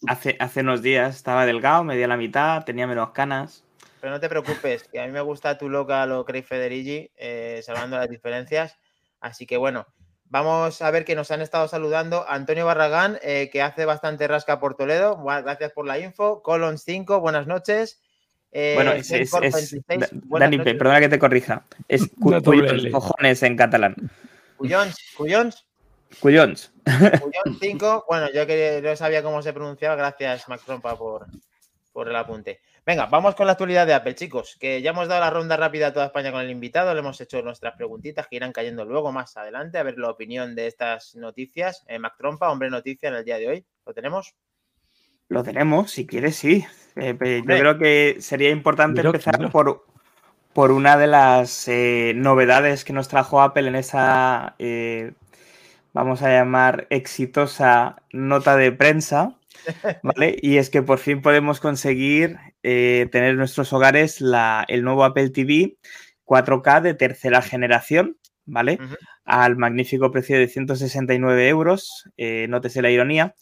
Hace, 0.09 0.37
hace, 0.41 0.61
unos 0.61 0.83
días 0.83 1.15
estaba 1.15 1.47
delgado, 1.47 1.85
media 1.85 2.09
la 2.09 2.17
mitad, 2.17 2.65
tenía 2.65 2.89
menos 2.89 3.13
canas. 3.13 3.65
Pero 4.01 4.13
no 4.13 4.19
te 4.19 4.29
preocupes, 4.29 4.85
que 4.85 4.99
a 4.99 5.07
mí 5.07 5.13
me 5.13 5.21
gusta 5.21 5.57
tu 5.57 5.69
loca, 5.69 6.05
lo 6.07 6.25
Craig 6.25 6.43
Federici, 6.43 7.13
eh, 7.17 7.61
salvando 7.63 7.97
las 7.97 8.09
diferencias. 8.09 8.77
Así 9.21 9.47
que 9.47 9.57
bueno, 9.57 9.87
vamos 10.25 10.83
a 10.83 10.91
ver 10.91 11.05
que 11.05 11.15
nos 11.15 11.31
han 11.31 11.43
estado 11.43 11.69
saludando 11.69 12.25
Antonio 12.29 12.67
Barragán, 12.67 13.19
eh, 13.23 13.51
que 13.53 13.63
hace 13.63 13.85
bastante 13.85 14.27
rasca 14.27 14.59
por 14.59 14.75
Toledo. 14.75 15.23
Gracias 15.23 15.73
por 15.73 15.87
la 15.87 15.99
info. 15.99 16.43
Colon 16.43 16.79
5, 16.79 17.21
buenas 17.21 17.47
noches. 17.47 18.01
Eh, 18.53 18.73
bueno, 18.75 18.93
es, 18.93 19.09
Dani, 20.29 20.59
perdona 20.59 21.01
que 21.01 21.09
te 21.09 21.19
corrija. 21.19 21.65
Es 21.89 22.11
cojones 22.21 23.43
en 23.43 23.57
catalán. 23.57 23.95
Cuyons, 24.57 24.97
Cuyons. 25.17 25.67
Cuyons. 26.19 26.73
Cuyons 26.85 27.59
5. 27.61 28.05
Bueno, 28.09 28.29
yo 28.33 28.47
que 28.47 28.81
no 28.83 28.97
sabía 28.97 29.23
cómo 29.23 29.43
se 29.43 29.53
pronunciaba. 29.53 29.95
Gracias, 29.95 30.49
Mac 30.49 30.63
Trompa, 30.65 30.97
por, 30.97 31.27
por 31.93 32.09
el 32.09 32.17
apunte. 32.17 32.61
Venga, 32.85 33.07
vamos 33.07 33.35
con 33.37 33.47
la 33.47 33.53
actualidad 33.53 33.87
de 33.87 33.95
Apple, 33.95 34.17
chicos. 34.17 34.57
Que 34.59 34.83
ya 34.83 34.91
hemos 34.91 35.07
dado 35.07 35.21
la 35.21 35.31
ronda 35.31 35.57
rápida 35.57 35.89
a 35.89 35.93
toda 35.93 36.07
España 36.07 36.33
con 36.33 36.41
el 36.41 36.51
invitado. 36.51 36.93
Le 36.93 37.01
hemos 37.01 37.21
hecho 37.21 37.41
nuestras 37.43 37.77
preguntitas 37.77 38.27
que 38.27 38.37
irán 38.37 38.53
cayendo 38.53 38.85
luego 38.85 39.13
más 39.13 39.37
adelante. 39.37 39.79
A 39.79 39.83
ver 39.85 39.97
la 39.99 40.11
opinión 40.11 40.57
de 40.57 40.67
estas 40.67 41.15
noticias. 41.15 41.85
Eh, 41.87 41.99
Mac 41.99 42.15
Trompa, 42.19 42.51
hombre 42.51 42.69
noticia 42.69 43.11
en 43.11 43.15
el 43.15 43.25
día 43.25 43.39
de 43.39 43.49
hoy. 43.49 43.67
¿Lo 43.87 43.95
tenemos? 43.95 44.35
Lo 45.29 45.45
tenemos, 45.45 45.93
si 45.93 46.07
quieres, 46.07 46.35
sí. 46.35 46.67
Eh, 47.01 47.43
yo 47.47 47.59
creo 47.59 47.79
que 47.79 48.17
sería 48.21 48.51
importante 48.51 49.01
empezar 49.01 49.51
por, 49.51 49.87
por 50.53 50.71
una 50.71 50.97
de 50.99 51.07
las 51.07 51.67
eh, 51.69 52.13
novedades 52.15 52.85
que 52.85 52.93
nos 52.93 53.09
trajo 53.09 53.41
Apple 53.41 53.69
en 53.69 53.75
esa, 53.75 54.55
eh, 54.59 55.13
vamos 55.93 56.23
a 56.23 56.31
llamar, 56.31 56.87
exitosa 56.91 58.03
nota 58.13 58.57
de 58.57 58.73
prensa, 58.73 59.37
¿vale? 60.03 60.37
Y 60.43 60.59
es 60.59 60.69
que 60.69 60.83
por 60.83 60.99
fin 60.99 61.23
podemos 61.23 61.61
conseguir 61.61 62.39
tener 62.63 63.31
en 63.31 63.37
nuestros 63.39 63.73
hogares 63.73 64.23
el 64.69 64.85
nuevo 64.85 65.05
Apple 65.05 65.31
TV 65.31 65.79
4K 66.27 66.83
de 66.83 66.93
tercera 66.95 67.41
generación, 67.41 68.19
¿vale? 68.45 68.79
Al 69.25 69.57
magnífico 69.57 70.11
precio 70.11 70.39
de 70.39 70.47
169 70.47 71.49
euros, 71.49 72.05
nótese 72.49 72.83
la 72.83 72.91
ironía, 72.91 73.35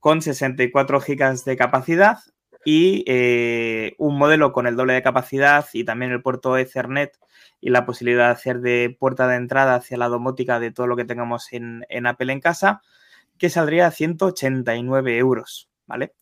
con 0.00 0.20
64 0.20 1.00
GB 1.00 1.44
de 1.44 1.56
capacidad 1.56 2.18
y 2.70 3.02
eh, 3.06 3.94
un 3.96 4.18
modelo 4.18 4.52
con 4.52 4.66
el 4.66 4.76
doble 4.76 4.92
de 4.92 5.00
capacidad 5.00 5.64
y 5.72 5.84
también 5.84 6.12
el 6.12 6.20
puerto 6.20 6.58
Ethernet 6.58 7.18
y 7.62 7.70
la 7.70 7.86
posibilidad 7.86 8.26
de 8.26 8.32
hacer 8.32 8.60
de 8.60 8.94
puerta 9.00 9.26
de 9.26 9.36
entrada 9.36 9.76
hacia 9.76 9.96
la 9.96 10.08
domótica 10.08 10.60
de 10.60 10.70
todo 10.70 10.86
lo 10.86 10.94
que 10.94 11.06
tengamos 11.06 11.50
en, 11.54 12.06
Apple 12.06 12.30
en 12.30 12.40
casa, 12.40 12.82
que 13.38 13.48
saldría 13.48 13.86
a 13.86 13.90
189 13.90 15.16
euros, 15.16 15.70
¿vale? 15.86 16.12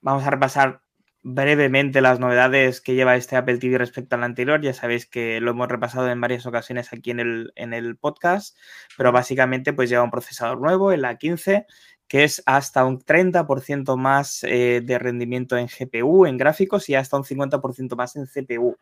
Vamos 0.00 0.24
a 0.24 0.30
repasar 0.30 0.80
brevemente 1.22 2.00
las 2.00 2.20
novedades 2.20 2.80
que 2.80 2.94
lleva 2.94 3.16
este 3.16 3.36
Apple 3.36 3.58
TV 3.58 3.76
respecto 3.76 4.16
al 4.16 4.24
anterior. 4.24 4.62
Ya 4.62 4.72
sabéis 4.72 5.04
que 5.04 5.42
lo 5.42 5.50
hemos 5.50 5.68
repasado 5.68 6.08
en 6.08 6.22
varias 6.22 6.46
ocasiones 6.46 6.90
aquí 6.94 7.10
en 7.10 7.20
el, 7.20 7.52
en 7.54 7.74
el 7.74 7.98
podcast, 7.98 8.56
pero 8.96 9.12
básicamente 9.12 9.74
pues 9.74 9.90
lleva 9.90 10.04
un 10.04 10.10
procesador 10.10 10.58
nuevo, 10.58 10.90
el 10.90 11.04
A15, 11.04 11.66
que 12.08 12.24
es 12.24 12.42
hasta 12.46 12.84
un 12.84 13.00
30% 13.00 13.96
más 13.96 14.44
eh, 14.44 14.80
de 14.84 14.98
rendimiento 14.98 15.56
en 15.56 15.66
GPU, 15.66 16.26
en 16.26 16.36
gráficos, 16.36 16.88
y 16.88 16.94
hasta 16.94 17.16
un 17.16 17.24
50% 17.24 17.96
más 17.96 18.16
en 18.16 18.26
CPU. 18.26 18.76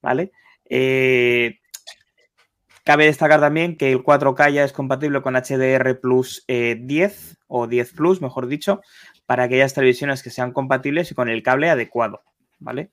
¿Vale? 0.00 0.32
Eh, 0.68 1.58
cabe 2.84 3.06
destacar 3.06 3.40
también 3.40 3.76
que 3.76 3.92
el 3.92 4.02
4K 4.02 4.52
ya 4.52 4.64
es 4.64 4.72
compatible 4.72 5.22
con 5.22 5.34
HDR 5.34 6.00
Plus 6.00 6.44
10 6.46 6.48
eh, 6.48 7.34
o 7.48 7.66
10 7.66 7.92
Plus, 7.92 8.20
mejor 8.20 8.46
dicho, 8.46 8.80
para 9.26 9.44
aquellas 9.44 9.74
televisiones 9.74 10.22
que 10.22 10.30
sean 10.30 10.52
compatibles 10.52 11.10
y 11.10 11.14
con 11.14 11.28
el 11.28 11.42
cable 11.42 11.70
adecuado. 11.70 12.22
¿Vale? 12.58 12.90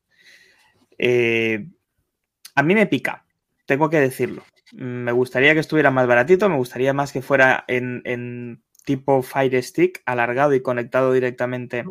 a 2.55 2.63
mí 2.63 2.75
me 2.75 2.87
pica, 2.87 3.25
tengo 3.65 3.89
que 3.89 4.01
decirlo. 4.01 4.43
Me 4.73 5.13
gustaría 5.13 5.53
que 5.53 5.61
estuviera 5.61 5.91
más 5.91 6.07
baratito, 6.07 6.49
me 6.49 6.57
gustaría 6.57 6.91
más 6.91 7.13
que 7.13 7.21
fuera 7.21 7.63
en 7.67 8.61
tipo 8.85 9.21
Fire 9.21 9.61
Stick 9.61 10.01
alargado 10.05 10.53
y 10.53 10.61
conectado 10.61 11.13
directamente 11.13 11.83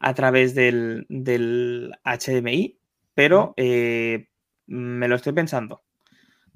a 0.00 0.14
través 0.14 0.54
del, 0.54 1.06
HDMI, 2.04 2.78
pero 3.14 3.54
eh, 3.56 4.28
me 4.66 5.08
lo 5.08 5.16
estoy 5.16 5.32
pensando. 5.32 5.82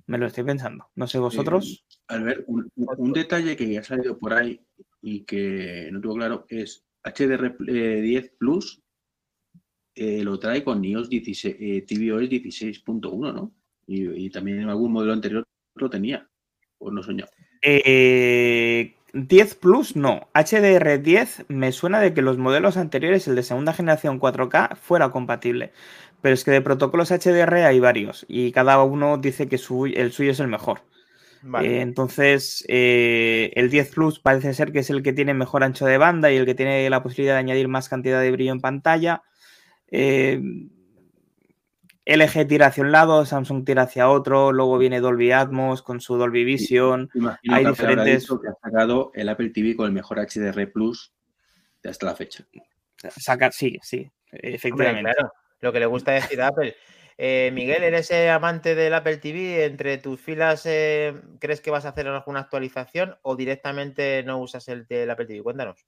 Me 0.06 0.18
lo 0.18 0.26
estoy 0.26 0.44
pensando. 0.44 0.90
No 0.94 1.06
sé 1.06 1.18
vosotros. 1.18 1.84
Eh, 2.11 2.18
ver, 2.18 2.44
un, 2.46 3.12
detalle 3.12 3.56
que 3.56 3.70
ya 3.70 3.80
ha 3.80 3.84
salido 3.84 4.18
por 4.18 4.34
ahí 4.34 4.61
y 5.00 5.25
que 5.25 5.88
no 5.92 6.00
tengo 6.00 6.14
claro 6.14 6.46
es 6.49 6.84
HDR10 7.04 8.32
Plus 8.38 8.82
eh, 9.94 10.25
lo 10.25 10.38
trae 10.38 10.64
con 10.64 10.84
iOS 10.84 11.08
16, 11.08 11.87
tvOS 11.87 12.28
16.1, 12.28 13.32
¿no? 13.32 13.54
Y, 13.87 14.26
y, 14.26 14.30
también 14.30 14.61
en 14.61 14.68
algún 14.68 14.92
modelo 14.92 15.12
anterior 15.12 15.44
lo 15.76 15.90
tenía, 15.90 16.28
o 16.78 16.90
no 16.90 17.02
soñado. 17.64 18.94
10 19.14 19.52
eh, 19.52 19.56
Plus 19.61 19.97
no. 19.97 20.28
HDR10 20.35 21.47
me 21.49 21.73
suena 21.73 22.00
de 22.00 22.12
que 22.14 22.23
los 22.23 22.38
modelos 22.38 22.76
anteriores, 22.76 23.26
el 23.28 23.37
de 23.37 23.42
segunda 23.42 23.73
generación 23.73 24.21
4K, 24.21 24.76
fuera 24.76 25.11
compatible. 25.11 25.73
Pero 26.21 26.35
es 26.35 26.44
que 26.44 26.50
de 26.50 26.62
protocolos 26.62 27.11
HDR 27.11 27.54
hay 27.66 27.80
varios 27.80 28.25
y 28.28 28.50
cada 28.52 28.83
uno 28.83 29.18
dice 29.18 29.47
que 29.49 29.56
el 29.56 30.12
suyo 30.12 30.33
es 30.33 30.40
el 30.40 30.49
mejor. 30.49 30.80
Eh, 31.61 31.83
entonces, 31.83 32.64
eh, 32.68 33.52
el 33.54 33.68
10 33.68 33.90
Plus 33.90 34.18
parece 34.18 34.54
ser 34.54 34.73
que 34.73 34.78
es 34.78 34.88
el 34.88 35.02
que 35.02 35.12
tiene 35.12 35.35
mejor 35.35 35.62
ancho 35.62 35.85
de 35.85 35.99
banda 35.99 36.33
y 36.33 36.37
el 36.37 36.47
que 36.47 36.54
tiene 36.54 36.88
la 36.88 37.02
posibilidad 37.02 37.35
de 37.35 37.40
añadir 37.40 37.68
más 37.68 37.90
cantidad 37.90 38.21
de 38.23 38.30
brillo 38.30 38.52
en 38.52 38.61
pantalla. 38.61 39.23
LG 42.06 42.46
tira 42.46 42.66
hacia 42.66 42.84
un 42.84 42.92
lado, 42.92 43.25
Samsung 43.25 43.64
tira 43.64 43.82
hacia 43.82 44.11
otro, 44.11 44.52
luego 44.52 44.76
viene 44.76 45.00
Dolby 45.00 45.32
Atmos 45.32 45.82
con 45.82 46.00
su 46.00 46.16
Dolby 46.16 46.44
Vision. 46.44 47.11
Hay 47.50 47.64
diferentes. 47.64 48.26
Que 48.26 48.49
ha 48.49 48.54
sacado 48.62 49.11
el 49.14 49.28
Apple 49.28 49.50
TV 49.50 49.75
con 49.75 49.87
el 49.87 49.92
mejor 49.92 50.18
HDR 50.18 50.70
Plus 50.70 51.12
de 51.82 51.90
hasta 51.90 52.06
la 52.06 52.14
fecha. 52.14 52.44
Sacar, 53.16 53.52
sí, 53.52 53.78
sí, 53.82 54.11
efectivamente. 54.30 55.12
claro, 55.12 55.32
lo 55.61 55.73
que 55.73 55.80
le 55.80 55.87
gusta 55.87 56.12
decir 56.12 56.40
a 56.42 56.49
Apple. 56.49 56.76
Eh, 57.16 57.50
Miguel, 57.52 57.84
¿eres 57.84 58.11
amante 58.11 58.75
del 58.75 58.92
Apple 58.92 59.18
TV? 59.18 59.64
¿Entre 59.64 59.99
tus 59.99 60.20
filas 60.20 60.66
eh, 60.66 61.14
crees 61.38 61.61
que 61.61 61.70
vas 61.70 61.84
a 61.84 61.90
hacer 61.90 62.08
alguna 62.08 62.40
actualización 62.40 63.16
o 63.23 63.37
directamente 63.37 64.23
no 64.25 64.38
usas 64.40 64.68
el, 64.68 64.84
el 64.88 65.11
Apple 65.11 65.26
TV? 65.26 65.42
Cuéntanos. 65.42 65.87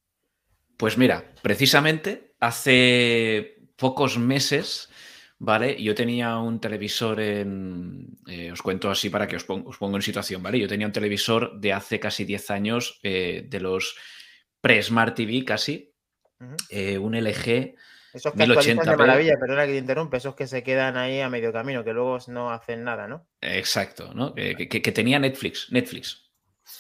Pues 0.77 0.97
mira, 0.97 1.25
precisamente 1.43 2.35
hace 2.39 3.59
pocos 3.77 4.19
meses 4.19 4.91
¿vale? 5.39 5.83
Yo 5.83 5.95
tenía 5.95 6.39
un 6.39 6.61
televisor 6.61 7.21
en... 7.21 8.19
Eh, 8.27 8.53
os 8.53 8.63
cuento 8.63 8.91
así 8.91 9.11
para 9.11 9.27
que 9.27 9.37
os, 9.37 9.45
pongo 9.45 9.97
en 9.97 10.03
situación, 10.03 10.43
¿vale? 10.43 10.59
Yo 10.59 10.69
tenía 10.69 10.87
un 10.87 10.93
televisor 10.93 11.59
de 11.59 11.73
hace 11.73 12.01
casi 12.01 12.25
10 12.25 12.51
años, 12.51 12.99
eh, 13.03 13.45
de 13.49 13.61
los 13.61 13.97
pre-Smart 14.61 15.15
TV 15.15 15.45
casi, 15.45 15.93
eh, 16.71 16.99
un 16.99 17.15
LG... 17.15 17.75
Esos 18.13 18.33
que 18.33 18.47
1080 18.47 18.91
de 18.93 18.97
maravilla, 18.97 19.39
perdona 19.39 19.67
que 19.67 19.73
te 19.73 19.79
interrumpe, 19.79 20.17
esos 20.17 20.35
que 20.35 20.47
se 20.47 20.63
quedan 20.63 20.97
ahí 20.97 21.21
a 21.21 21.29
medio 21.29 21.53
camino, 21.53 21.85
que 21.85 21.93
luego 21.93 22.17
no 22.29 22.51
hacen 22.51 22.83
nada, 22.83 23.07
¿no? 23.07 23.29
Exacto, 23.43 24.15
¿no? 24.15 24.35
Que, 24.35 24.57
que 24.57 24.93
tenía 24.93 25.19
Netflix, 25.19 25.71
Netflix. 25.71 26.31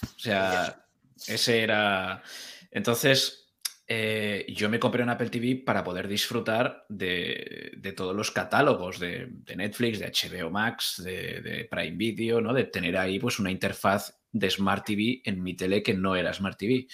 O 0.03 0.19
sea, 0.19 0.87
ese 1.27 1.63
era... 1.63 2.23
Entonces, 2.71 3.46
eh, 3.88 4.45
yo 4.49 4.69
me 4.69 4.81
compré 4.81 5.02
un 5.05 5.11
Apple 5.11 5.31
TV 5.31 5.62
para 5.64 5.85
poder 5.85 6.09
disfrutar 6.09 6.85
de, 6.88 7.78
todos 7.97 8.16
los 8.16 8.33
catálogos 8.33 8.99
de, 8.99 9.28
Netflix, 9.57 10.00
de 10.00 10.12
HBO 10.12 10.50
Max, 10.50 11.00
de, 11.05 11.69
Prime 11.71 11.97
Video, 11.97 12.40
¿no? 12.40 12.52
De 12.52 12.64
tener 12.64 12.97
ahí 12.97 13.21
pues 13.21 13.38
una 13.38 13.50
interfaz 13.50 14.19
de 14.33 14.50
Smart 14.50 14.85
TV 14.85 15.23
en 15.25 15.43
mi 15.43 15.55
tele 15.55 15.83
que 15.83 15.95
no 15.95 16.16
era 16.16 16.33
Smart 16.33 16.59
TV. 16.59 16.88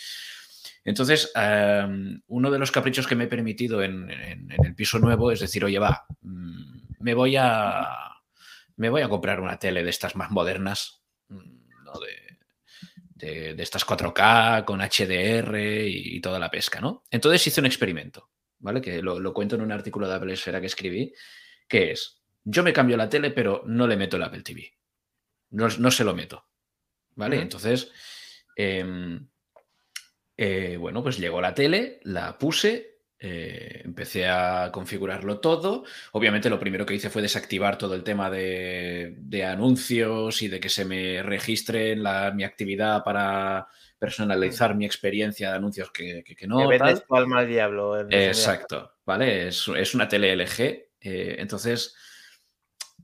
Entonces, 0.85 1.33
em, 1.35 2.21
uno 2.27 2.51
de 2.51 2.59
los 2.59 2.71
caprichos 2.71 3.07
que 3.07 3.15
me 3.15 3.25
he 3.25 3.29
permitido 3.29 3.83
en, 3.83 4.11
el 4.11 4.75
piso 4.75 4.99
nuevo 4.99 5.33
es 5.33 5.41
decir, 5.41 5.65
oye, 5.65 5.79
va, 5.79 6.05
mm, 6.21 6.95
me 7.01 7.15
voy 7.15 7.37
a 7.37 7.89
me 8.77 8.91
voy 8.91 9.03
a 9.03 9.09
comprar 9.09 9.41
una 9.41 9.59
tele 9.59 9.85
de 9.85 9.91
estas 9.91 10.17
más 10.17 10.31
modernas, 10.31 11.03
mm, 11.29 11.85
¿no? 11.85 11.93
De, 12.01 12.22
de, 13.27 13.63
estas 13.63 13.87
4K 13.87 14.65
con 14.65 14.81
HDR 14.81 15.57
y, 15.87 16.21
toda 16.21 16.39
la 16.39 16.51
pesca, 16.51 16.81
¿no? 16.81 17.05
Entonces 17.11 17.47
hice 17.47 17.61
un 17.61 17.67
experimento, 17.67 18.31
¿vale? 18.59 18.81
Que 18.81 19.01
lo, 19.01 19.33
cuento 19.33 19.55
en 19.55 19.63
un 19.63 19.73
artículo 19.73 20.09
de 20.09 20.15
Apple 20.15 20.33
Esfera 20.33 20.61
que 20.61 20.67
escribí, 20.67 21.15
que 21.69 21.93
es, 21.93 22.23
yo 22.45 22.63
me 22.63 22.73
cambio 22.73 22.97
la 22.97 23.09
tele, 23.09 23.31
pero 23.31 23.63
no 23.67 23.87
le 23.87 23.97
meto 23.97 24.17
el 24.17 24.25
Apple 24.25 24.43
TV. 24.43 24.73
No, 25.51 25.91
se 25.91 26.05
lo 26.05 26.15
meto, 26.15 26.47
¿vale? 27.15 27.41
Entonces, 27.41 27.93
em, 28.57 29.29
eh, 30.37 30.77
bueno, 30.79 31.03
pues 31.03 31.19
llegó 31.19 31.41
la 31.41 31.55
tele, 31.55 32.01
la 32.05 32.39
puse 32.39 32.92
eh, 33.25 33.83
empecé 33.85 34.29
a 34.29 34.71
configurarlo 34.73 35.39
todo. 35.39 35.85
Obviamente 36.11 36.51
lo 36.51 36.59
primero 36.59 36.85
que 36.85 36.95
hice 36.95 37.09
fue 37.09 37.23
desactivar 37.23 37.79
todo 37.79 37.95
el 37.95 38.03
tema 38.03 38.29
de, 38.29 39.47
anuncios 39.49 40.43
y 40.43 40.49
de 40.49 40.59
que 40.59 40.69
se 40.69 40.85
me 40.85 41.23
registre 41.23 41.95
la, 41.95 42.33
mi 42.33 42.43
actividad 42.43 43.05
para 43.05 43.69
personalizar 43.97 44.75
mi 44.75 44.85
experiencia 44.85 45.51
de 45.51 45.57
anuncios 45.57 45.93
que, 45.93 46.25
que, 46.25 46.47
no. 46.49 46.69
al 46.69 47.47
diablo. 47.47 48.11
Exacto, 48.11 48.95
¿vale? 49.07 49.47
Es, 49.47 49.69
una 49.95 50.09
tele 50.09 50.35
LG. 50.35 50.61
Eh, 51.01 51.37
entonces, 51.39 51.95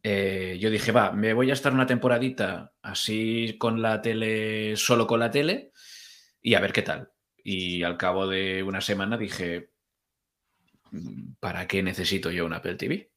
eh, 0.02 0.58
yo 0.58 0.68
dije, 0.68 0.90
va, 0.90 1.12
me 1.12 1.32
voy 1.32 1.50
a 1.50 1.54
estar 1.54 1.72
una 1.72 1.86
temporadita 1.86 2.72
así 2.82 3.54
con 3.56 3.80
la 3.80 4.02
tele, 4.02 4.74
solo 4.74 5.06
con 5.06 5.20
la 5.20 5.30
tele, 5.30 5.70
y 6.42 6.54
a 6.54 6.60
ver 6.60 6.72
qué 6.72 6.82
tal. 6.82 7.12
Y 7.36 7.84
al 7.84 7.96
cabo 7.96 8.26
de 8.26 8.64
una 8.64 8.80
semana 8.80 9.16
dije, 9.16 9.77
¿para 11.40 11.66
qué 11.66 11.82
necesito 11.82 12.30
yo 12.30 12.46
un 12.46 12.52
Apple 12.52 12.76
TV? 12.76 13.10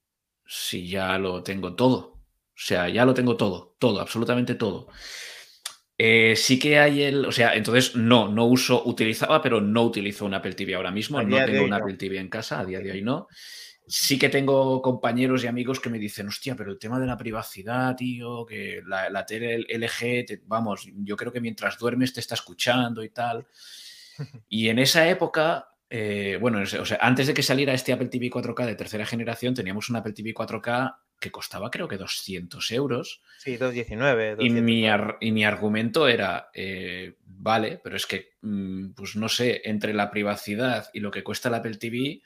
Si 0.46 0.88
ya 0.88 1.18
lo 1.18 1.44
tengo 1.44 1.76
todo. 1.76 2.22
O 2.62 2.64
sea, 2.64 2.90
ya 2.90 3.06
lo 3.06 3.14
tengo 3.14 3.38
todo, 3.38 3.76
todo, 3.80 4.02
absolutamente 4.02 4.56
todo. 4.56 4.88
Eh, 5.98 6.36
sí 6.36 6.60
que 6.60 6.80
hay 6.80 7.04
el, 7.04 7.26
o 7.26 7.32
sea, 7.32 7.56
entonces 7.56 7.96
no, 7.96 8.28
no 8.28 8.46
uso, 8.46 8.84
utilizaba, 8.86 9.42
pero 9.42 9.62
no 9.62 9.84
utilizo 9.84 10.26
un 10.26 10.34
Apple 10.34 10.54
TV 10.54 10.76
ahora 10.76 10.92
mismo, 10.92 11.22
no 11.22 11.46
tengo 11.46 11.64
un 11.64 11.74
Apple 11.74 11.96
TV 11.96 12.18
en 12.18 12.28
casa, 12.28 12.60
a 12.60 12.66
día 12.66 12.80
de 12.80 12.92
hoy 12.92 13.02
no. 13.02 13.28
Sí 13.88 14.18
que 14.18 14.30
tengo 14.30 14.82
compañeros 14.82 15.44
y 15.44 15.48
amigos 15.48 15.80
que 15.80 15.90
me 15.90 16.00
dicen, 16.00 16.28
hostia, 16.28 16.56
pero 16.56 16.72
el 16.72 16.80
tema 16.80 17.00
de 17.00 17.08
la 17.08 17.18
privacidad, 17.18 17.96
tío, 17.96 18.46
que 18.46 18.82
la, 18.86 19.10
la 19.10 19.26
tele 19.26 19.66
LG, 19.68 20.42
vamos, 20.46 20.88
yo 20.96 21.16
creo 21.16 21.32
que 21.32 21.42
mientras 21.42 21.78
duermes 21.78 22.14
te 22.14 22.20
está 22.20 22.36
escuchando 22.36 23.04
y 23.04 23.10
tal. 23.10 23.46
Y 24.50 24.70
en 24.70 24.78
esa 24.78 25.10
época 25.10 25.71
eh, 25.94 26.38
bueno, 26.40 26.60
o 26.62 26.86
sea, 26.86 27.00
antes 27.02 27.28
de 27.28 27.34
que 27.34 27.44
saliera 27.44 27.74
este 27.74 27.92
Apple 27.92 28.08
TV 28.08 28.30
4K 28.30 28.66
de 28.66 28.76
tercera 28.76 29.06
generación, 29.06 29.54
teníamos 29.54 29.90
un 29.90 29.98
Apple 29.98 30.14
TV 30.14 30.34
4K 30.34 30.96
que 31.20 31.32
costaba 31.32 31.70
creo 31.70 31.90
que 31.90 31.98
200 31.98 32.72
euros. 32.72 33.22
Sí, 33.38 33.58
219. 33.58 34.38
Y, 34.40 34.52
mi 34.52 34.86
y 35.20 35.32
mi 35.34 35.44
argumento 35.44 36.08
era, 36.08 36.50
eh, 36.54 37.18
vale, 37.26 37.82
pero 37.84 37.98
es 37.98 38.08
que, 38.08 38.36
mm, 38.42 38.92
pues 38.94 39.18
no 39.18 39.28
sé, 39.28 39.64
entre 39.66 39.94
la 39.94 40.10
privacidad 40.10 40.88
y 40.94 41.02
lo 41.02 41.12
que 41.12 41.26
cuesta 41.26 41.50
el 41.50 41.56
Apple 41.56 41.76
TV, 41.76 42.22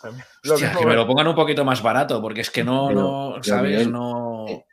que 0.00 0.86
me 0.86 0.94
lo 0.94 1.04
pongan 1.04 1.26
un 1.26 1.34
poquito 1.34 1.64
más 1.64 1.82
barato, 1.82 2.22
porque 2.22 2.42
es 2.42 2.50
que 2.50 2.62
no, 2.62 2.92
no 2.92 3.42
¿sabes? 3.42 3.88
no... 3.88 4.46
Eh, 4.46 4.64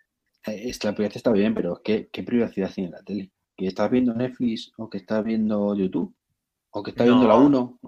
es 0.45 0.77
que 0.77 0.87
la 0.87 0.93
privacidad 0.93 1.17
está 1.17 1.31
bien, 1.31 1.55
pero 1.55 1.81
¿qué, 1.83 2.07
¿qué 2.13 2.21
privacidad 2.21 2.71
tiene 2.71 2.91
la 2.91 3.01
tele? 3.01 3.31
¿Que 3.57 3.65
estás 3.65 3.89
viendo 3.89 4.13
Netflix 4.13 4.71
o 4.77 4.91
que 4.91 4.99
estás 4.99 5.23
viendo 5.23 5.75
YouTube? 5.75 6.15
¿O 6.75 6.83
que 6.83 6.91
estás 6.91 7.07
viendo 7.07 7.25
la 7.25 7.35
1? 7.35 7.79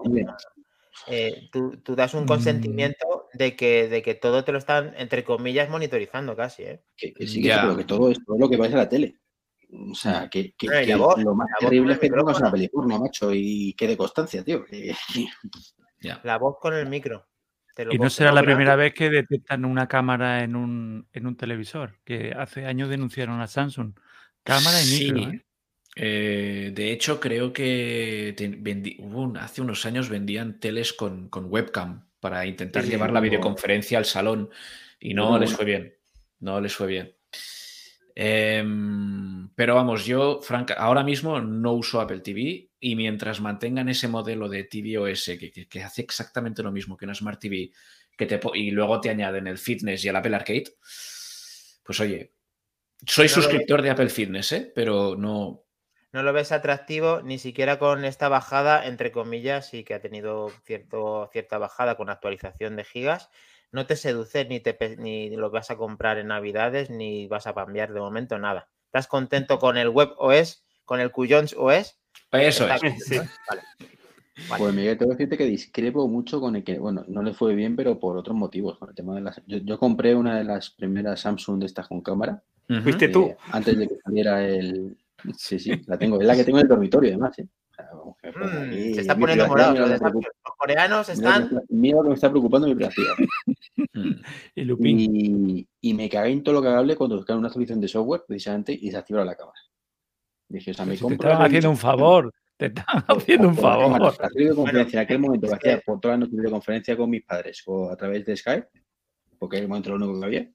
Eh, 1.08 1.50
tú, 1.52 1.94
das 1.94 2.14
un 2.14 2.24
mm. 2.24 2.26
consentimiento 2.26 3.28
de 3.34 3.54
que, 3.54 3.86
de 3.86 4.00
que 4.00 4.14
todo 4.14 4.44
te 4.44 4.50
lo 4.50 4.56
están, 4.56 4.94
entre 4.96 5.24
comillas, 5.24 5.68
monitorizando 5.68 6.34
casi. 6.34 6.62
¿eh? 6.62 6.82
Que, 6.96 7.12
sí, 7.26 7.42
que, 7.42 7.54
que 7.76 7.84
todo 7.84 8.10
es 8.10 8.18
todo 8.24 8.38
lo 8.38 8.48
que 8.48 8.56
vais 8.56 8.72
a 8.72 8.78
la 8.78 8.88
tele. 8.88 9.18
O 9.90 9.94
sea, 9.94 10.24
mm. 10.24 10.30
que, 10.30 10.54
lo 11.18 11.34
más 11.34 11.48
terrible 11.60 11.92
es 11.92 11.98
que 11.98 12.08
no 12.08 12.24
una 12.24 12.50
película, 12.50 12.98
macho, 12.98 13.30
y 13.34 13.74
quede 13.74 13.94
constancia, 13.94 14.42
tío. 14.42 14.64
La 16.22 16.38
voz 16.38 16.56
con 16.58 16.72
el 16.72 16.88
micro. 16.88 17.26
y 17.90 17.98
no 17.98 18.08
será 18.08 18.30
la 18.30 18.42
primera 18.42 18.76
vez 18.76 18.94
que 18.94 19.10
detectan 19.10 19.64
una 19.64 19.88
cámara 19.88 20.44
en 20.44 20.54
un, 20.54 21.08
en 21.12 21.26
un 21.26 21.36
televisor, 21.36 21.98
que 22.04 22.32
hace 22.32 22.64
años 22.64 22.88
denunciaron 22.88 23.40
a 23.40 23.48
Samsung. 23.48 23.94
Cámara 24.44 24.80
y 24.80 25.12
micro. 25.12 25.30
¿eh? 25.32 25.44
Eh, 26.00 26.70
de 26.72 26.92
hecho, 26.92 27.18
creo 27.18 27.52
que 27.52 28.36
hace 29.40 29.60
unos 29.60 29.84
años 29.84 30.08
vendían 30.08 30.60
teles 30.60 30.92
con, 30.92 31.28
webcam 31.32 32.06
para 32.20 32.46
intentar 32.46 32.84
llevar 32.84 33.12
la 33.12 33.18
videoconferencia 33.18 33.98
al 33.98 34.04
salón 34.04 34.48
y 35.00 35.14
no 35.14 35.36
les 35.40 35.52
fue 35.52 35.64
bien. 35.64 35.96
No 36.38 36.60
les 36.60 36.72
fue 36.72 36.86
bien. 36.86 37.16
Em, 38.14 39.48
pero 39.56 39.74
vamos, 39.74 40.06
yo, 40.06 40.40
franca, 40.40 40.74
ahora 40.74 41.02
mismo 41.02 41.40
no 41.40 41.72
uso 41.72 42.00
Apple 42.00 42.20
TV 42.20 42.70
y 42.78 42.94
mientras 42.94 43.40
mantengan 43.40 43.88
ese 43.88 44.06
modelo 44.06 44.48
de 44.48 44.64
TV 44.64 44.98
OS 44.98 45.36
que, 45.38 45.66
que, 45.68 45.82
hace 45.82 46.02
exactamente 46.02 46.62
lo 46.62 46.70
mismo 46.70 46.96
que 46.96 47.06
una 47.06 47.14
Smart 47.14 47.40
TV 47.40 47.72
que 48.16 48.26
te, 48.26 48.40
y 48.54 48.70
luego 48.70 49.00
te 49.00 49.10
añaden 49.10 49.48
el 49.48 49.58
Fitness 49.58 50.04
y 50.04 50.08
el 50.08 50.16
Apple 50.16 50.34
Arcade, 50.34 50.64
pues 51.84 52.00
oye, 52.00 52.32
soy 53.06 53.28
suscriptor 53.28 53.82
de 53.82 53.90
Apple 53.90 54.08
Fitness, 54.08 54.52
¿eh? 54.52 54.72
pero 54.74 55.14
no, 55.16 55.67
no 56.12 56.22
lo 56.22 56.32
ves 56.32 56.52
atractivo 56.52 57.20
ni 57.22 57.38
siquiera 57.38 57.78
con 57.78 58.04
esta 58.04 58.28
bajada, 58.28 58.86
entre 58.86 59.12
comillas, 59.12 59.74
y 59.74 59.84
que 59.84 59.94
ha 59.94 60.00
tenido 60.00 60.50
cierto, 60.64 61.28
cierta 61.32 61.58
bajada 61.58 61.96
con 61.96 62.08
actualización 62.08 62.76
de 62.76 62.84
gigas. 62.84 63.30
No 63.72 63.86
te 63.86 63.96
seduce 63.96 64.46
ni, 64.46 64.60
te, 64.60 64.96
ni 64.96 65.28
lo 65.36 65.50
vas 65.50 65.70
a 65.70 65.76
comprar 65.76 66.18
en 66.18 66.28
Navidades, 66.28 66.88
ni 66.88 67.26
vas 67.26 67.46
a 67.46 67.54
cambiar 67.54 67.92
de 67.92 68.00
momento 68.00 68.38
nada. 68.38 68.68
¿Estás 68.86 69.06
contento 69.06 69.58
con 69.58 69.76
el 69.76 69.90
Web 69.90 70.14
OS, 70.16 70.64
con 70.86 71.00
el 71.00 71.10
Cuyons 71.10 71.54
OS? 71.58 71.98
Eso 72.32 72.66
es. 72.66 72.80
Vale. 74.48 74.62
Pues 74.62 74.74
Miguel, 74.74 74.96
tengo 74.96 75.10
que 75.10 75.16
decirte 75.16 75.36
que 75.36 75.50
discrepo 75.50 76.06
mucho 76.08 76.40
con 76.40 76.56
el 76.56 76.64
que, 76.64 76.78
bueno, 76.78 77.04
no 77.08 77.22
le 77.22 77.34
fue 77.34 77.54
bien, 77.54 77.76
pero 77.76 77.98
por 77.98 78.16
otros 78.16 78.36
motivos. 78.36 78.78
Con 78.78 78.88
el 78.88 78.94
tema 78.94 79.14
de 79.16 79.20
las, 79.20 79.42
yo, 79.46 79.78
compré 79.78 80.14
una 80.14 80.38
de 80.38 80.44
las 80.44 80.70
primeras 80.70 81.20
Samsung 81.20 81.60
de 81.60 81.66
estas 81.66 81.88
con 81.88 82.00
cámara. 82.00 82.42
¿Fuiste 82.82 83.08
tú? 83.08 83.24
Eh, 83.24 83.36
antes 83.52 83.76
de 83.76 83.88
que 83.88 83.96
saliera 83.96 84.46
el, 84.46 84.96
Sí, 85.36 85.58
sí, 85.58 85.72
la 85.86 85.98
tengo. 85.98 86.20
Es 86.20 86.26
la 86.26 86.36
que 86.36 86.44
tengo 86.44 86.58
en 86.58 86.62
el 86.62 86.68
dormitorio, 86.68 87.10
además. 87.10 87.38
¿eh? 87.38 87.48
Mm, 88.22 88.94
se 88.94 89.00
está 89.00 89.16
poniendo 89.16 89.46
morado. 89.46 89.86
Los, 89.86 90.00
coreanos 90.56 91.08
están. 91.08 91.62
Mira 91.68 92.02
que 92.02 92.08
me 92.08 92.14
está 92.14 92.30
preocupando 92.30 92.66
mi 92.66 92.74
privacidad. 92.74 93.14
y, 94.54 95.66
y, 95.80 95.94
me 95.94 96.08
cagué 96.08 96.32
en 96.32 96.42
todo 96.42 96.56
lo 96.56 96.62
que 96.62 96.68
hable 96.68 96.96
cuando 96.96 97.16
buscaron 97.16 97.40
una 97.40 97.50
solución 97.50 97.80
de 97.80 97.88
software, 97.88 98.24
precisamente, 98.26 98.72
y 98.72 98.90
se 98.90 98.96
activó 98.96 99.24
la 99.24 99.36
cámara. 99.36 99.58
Dije, 100.48 100.70
o 100.70 100.74
sea, 100.74 100.86
me 100.86 100.96
Te 100.96 101.06
estaban 101.14 101.42
haciendo 101.42 101.70
un 101.70 101.76
favor. 101.76 102.32
Te 102.56 102.66
estaban 102.66 103.04
haciendo 103.06 103.48
un 103.48 103.56
favor. 103.56 104.00
La 104.20 104.28
videoconferencia 104.34 105.00
en 105.00 105.04
aquel 105.04 105.18
momento 105.18 105.48
que 105.48 105.54
hacía 105.54 105.80
por 105.80 106.00
todas 106.00 106.14
las 106.14 106.20
noches 106.20 106.36
de 106.36 106.42
videoconferencia 106.42 106.96
con 106.96 107.10
mis 107.10 107.24
padres 107.24 107.62
o 107.66 107.90
a 107.90 107.96
través 107.96 108.24
de 108.24 108.36
Skype, 108.36 108.68
porque 109.38 109.58
en 109.58 109.64
el 109.64 109.68
momento 109.68 109.90
lo 109.90 109.96
único 109.96 110.20
que 110.20 110.26
había 110.26 110.50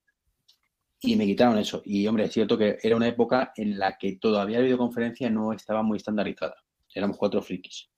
y 1.03 1.15
me 1.17 1.25
quitaron 1.25 1.57
eso. 1.57 1.81
Y 1.85 2.07
hombre, 2.07 2.25
es 2.25 2.31
cierto 2.31 2.57
que 2.57 2.77
era 2.81 2.95
una 2.95 3.07
época 3.07 3.51
en 3.57 3.77
la 3.77 3.97
que 3.97 4.15
todavía 4.15 4.57
la 4.57 4.63
videoconferencia 4.63 5.29
no 5.29 5.51
estaba 5.51 5.83
muy 5.83 5.97
estandarizada. 5.97 6.55
Éramos 6.93 7.17
cuatro 7.17 7.41
frikis. 7.41 7.89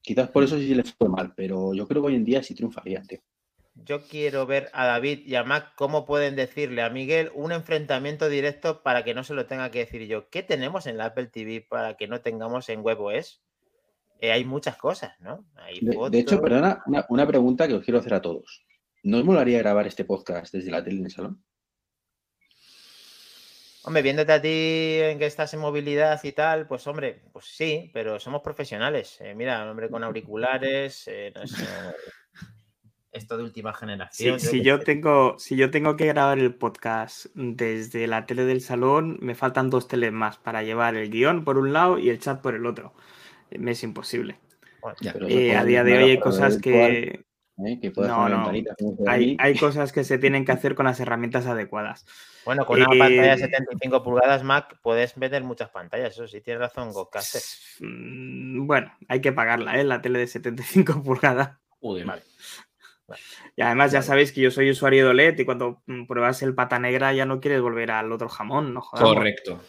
Quizás 0.00 0.30
por 0.30 0.44
eso 0.44 0.56
sí 0.58 0.74
le 0.74 0.84
fue 0.84 1.08
mal, 1.08 1.32
pero 1.34 1.74
yo 1.74 1.88
creo 1.88 2.02
que 2.02 2.08
hoy 2.08 2.14
en 2.14 2.24
día 2.24 2.42
sí 2.42 2.54
triunfaría, 2.54 3.02
tío. 3.02 3.20
Yo 3.74 4.06
quiero 4.06 4.46
ver 4.46 4.70
a 4.72 4.86
David 4.86 5.26
y 5.26 5.34
a 5.34 5.42
Mac 5.42 5.72
cómo 5.74 6.06
pueden 6.06 6.36
decirle 6.36 6.82
a 6.82 6.90
Miguel 6.90 7.32
un 7.34 7.50
enfrentamiento 7.50 8.28
directo 8.28 8.82
para 8.84 9.02
que 9.02 9.14
no 9.14 9.24
se 9.24 9.34
lo 9.34 9.46
tenga 9.46 9.70
que 9.72 9.80
decir 9.80 10.06
yo. 10.06 10.28
¿Qué 10.30 10.44
tenemos 10.44 10.86
en 10.86 10.96
la 10.96 11.06
Apple 11.06 11.26
TV 11.26 11.66
para 11.68 11.96
que 11.96 12.06
no 12.06 12.20
tengamos 12.20 12.68
en 12.68 12.84
WebOS? 12.84 13.42
Eh, 14.20 14.30
hay 14.30 14.44
muchas 14.44 14.76
cosas, 14.76 15.18
¿no? 15.18 15.44
de, 16.10 16.18
hecho, 16.20 16.40
perdona, 16.40 16.84
una, 16.86 17.04
una, 17.08 17.26
pregunta 17.26 17.66
que 17.66 17.74
os 17.74 17.84
quiero 17.84 17.98
hacer 17.98 18.14
a 18.14 18.22
todos. 18.22 18.64
¿No 19.02 19.18
os 19.18 19.24
molaría 19.24 19.58
grabar 19.58 19.88
este 19.88 20.04
podcast 20.04 20.54
desde 20.54 20.70
la 20.70 20.84
tele 20.84 20.98
en 21.00 21.06
el 21.06 21.10
salón? 21.10 21.44
Hombre, 23.86 24.00
viéndote 24.00 24.32
a 24.32 24.40
ti 24.40 24.48
en 25.02 25.18
que 25.18 25.26
estás 25.26 25.52
en 25.52 25.60
movilidad 25.60 26.18
y 26.24 26.32
tal, 26.32 26.66
pues 26.66 26.86
hombre, 26.86 27.20
pues 27.32 27.44
sí, 27.44 27.90
pero 27.92 28.18
somos 28.18 28.40
profesionales. 28.40 29.18
Eh, 29.20 29.34
mira, 29.34 29.70
hombre 29.70 29.90
con 29.90 30.02
auriculares, 30.02 31.04
eh, 31.06 31.34
esto 33.12 33.36
de 33.36 33.44
última 33.44 33.74
generación. 33.74 34.40
si, 34.40 34.62
yo 34.62 34.80
tengo, 34.80 35.38
si 35.38 35.56
yo 35.56 35.70
tengo 35.70 35.96
que 35.96 36.06
grabar 36.06 36.38
el 36.38 36.54
podcast 36.54 37.26
desde 37.34 38.06
la 38.06 38.24
tele 38.24 38.46
del 38.46 38.62
salón, 38.62 39.18
me 39.20 39.34
faltan 39.34 39.68
dos 39.68 39.86
teles 39.86 40.12
más 40.12 40.38
para 40.38 40.62
llevar 40.62 40.96
el 40.96 41.10
guion 41.10 41.44
por 41.44 41.58
un 41.58 41.74
lado 41.74 41.98
y 41.98 42.08
el 42.08 42.18
chat 42.18 42.40
por 42.40 42.54
el 42.54 42.64
otro. 42.64 42.94
Me 43.50 43.72
es 43.72 43.82
imposible. 43.82 44.38
Eh, 45.28 45.56
a 45.56 45.64
día 45.64 45.84
de 45.84 45.98
hoy 45.98 46.10
hay 46.12 46.20
cosas 46.20 46.58
que... 46.58 47.26
no, 47.58 48.28
no. 48.30 48.50
Hay, 49.06 49.36
hay 49.38 49.58
cosas 49.58 49.92
que 49.92 50.04
se 50.04 50.16
tienen 50.16 50.46
que 50.46 50.52
hacer 50.52 50.74
con 50.74 50.86
las 50.86 50.98
herramientas 51.00 51.44
adecuadas. 51.46 52.06
Bueno, 52.44 52.66
con 52.66 52.78
una 52.78 52.86
pantalla 52.86 53.36
de 53.36 53.38
75 53.38 54.02
pulgadas 54.02 54.42
Mac 54.42 54.78
puedes 54.82 55.16
meter 55.16 55.42
muchas 55.44 55.70
pantallas, 55.70 56.12
eso 56.12 56.26
sí, 56.28 56.40
tienes 56.40 56.60
razón, 56.60 56.92
Gocaster. 56.92 57.42
Mm, 57.80 58.66
bueno, 58.66 58.92
hay 59.08 59.20
que 59.20 59.32
pagarla, 59.32 59.80
¿eh? 59.80 59.84
La 59.84 60.02
tele 60.02 60.18
de 60.18 60.26
75 60.26 61.02
pulgadas. 61.04 61.58
vale. 61.80 62.22
Y 63.56 63.62
además 63.62 63.92
ya 63.92 64.02
sabéis 64.02 64.32
que 64.32 64.40
yo 64.40 64.50
soy 64.50 64.70
usuario 64.70 65.04
de 65.04 65.10
OLED 65.10 65.38
y 65.38 65.44
cuando 65.44 65.82
mm, 65.86 66.06
pruebas 66.06 66.42
el 66.42 66.54
pata 66.54 66.78
negra 66.78 67.12
ya 67.12 67.26
no 67.26 67.40
quieres 67.40 67.60
volver 67.60 67.90
al 67.90 68.10
otro 68.12 68.28
jamón, 68.28 68.74
¿no? 68.74 68.80
Correcto. 68.80 69.60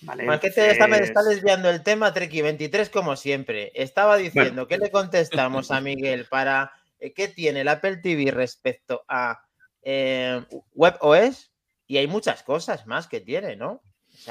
Vale, 0.00 0.24
que 0.40 0.50
te 0.50 0.70
está, 0.70 0.86
está, 0.86 1.22
desviando 1.24 1.68
el 1.70 1.82
tema, 1.82 2.14
Treki23, 2.14 2.88
como 2.90 3.16
siempre. 3.16 3.72
Estaba 3.74 4.16
diciendo, 4.16 4.68
¿qué 4.68 4.78
le 4.78 4.90
contestamos 4.90 5.72
a 5.72 5.80
Miguel 5.80 6.26
para 6.26 6.72
eh, 7.00 7.12
qué 7.12 7.26
tiene 7.26 7.62
el 7.62 7.68
Apple 7.68 7.96
TV 7.96 8.30
respecto 8.30 9.04
a 9.08 9.42
eh, 9.82 10.44
WebOS? 10.74 11.47
Y 11.88 11.96
hay 11.96 12.06
muchas 12.06 12.42
cosas 12.44 12.86
más 12.86 13.08
que 13.08 13.20
tiene, 13.20 13.56
¿no? 13.56 13.82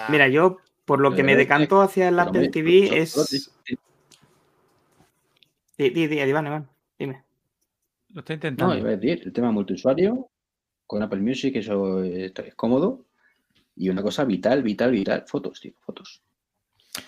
Mira, 0.10 0.28
yo 0.28 0.58
por 0.86 1.00
lo 1.00 1.14
que 1.14 1.24
me 1.24 1.36
decanto 1.36 1.82
hacia 1.82 2.08
el 2.08 2.20
Apple 2.20 2.50
TV 2.50 2.98
es. 2.98 3.52
Di, 5.78 5.90
di, 5.90 6.08
di, 6.08 6.20
Iván, 6.20 6.48
Iván, 6.48 6.70
dime. 6.98 7.24
Lo 8.14 8.22
estoy 8.22 8.36
intentando. 8.36 8.74
No, 8.74 8.80
iba 8.80 8.90
a 8.90 8.96
decir, 8.96 9.22
el 9.26 9.34
tema 9.34 9.52
multiusuario 9.52 10.30
con 10.86 11.04
Apple 11.04 11.20
Music, 11.20 11.56
eso 11.56 12.04
es, 12.04 12.32
cómodo. 12.56 13.06
Y 13.76 13.90
una 13.90 14.02
cosa 14.02 14.24
vital, 14.24 14.64
vital, 14.64 14.92
vital, 14.92 15.26
fotos, 15.28 15.60
tío, 15.60 15.74
fotos. 15.80 16.24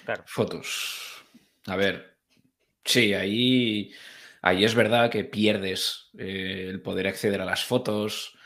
Claro. 0.04 0.24
Fotos. 0.28 1.24
A 1.66 1.76
ver, 1.76 2.18
sí, 2.84 3.14
ahí, 3.14 3.92
ahí 4.42 4.66
es 4.66 4.76
verdad 4.76 5.10
que 5.10 5.24
pierdes 5.24 6.10
eh, 6.18 6.68
el 6.70 6.82
poder 6.82 7.08
acceder 7.08 7.42
a 7.42 7.46
las 7.46 7.64
fotos, 7.64 8.38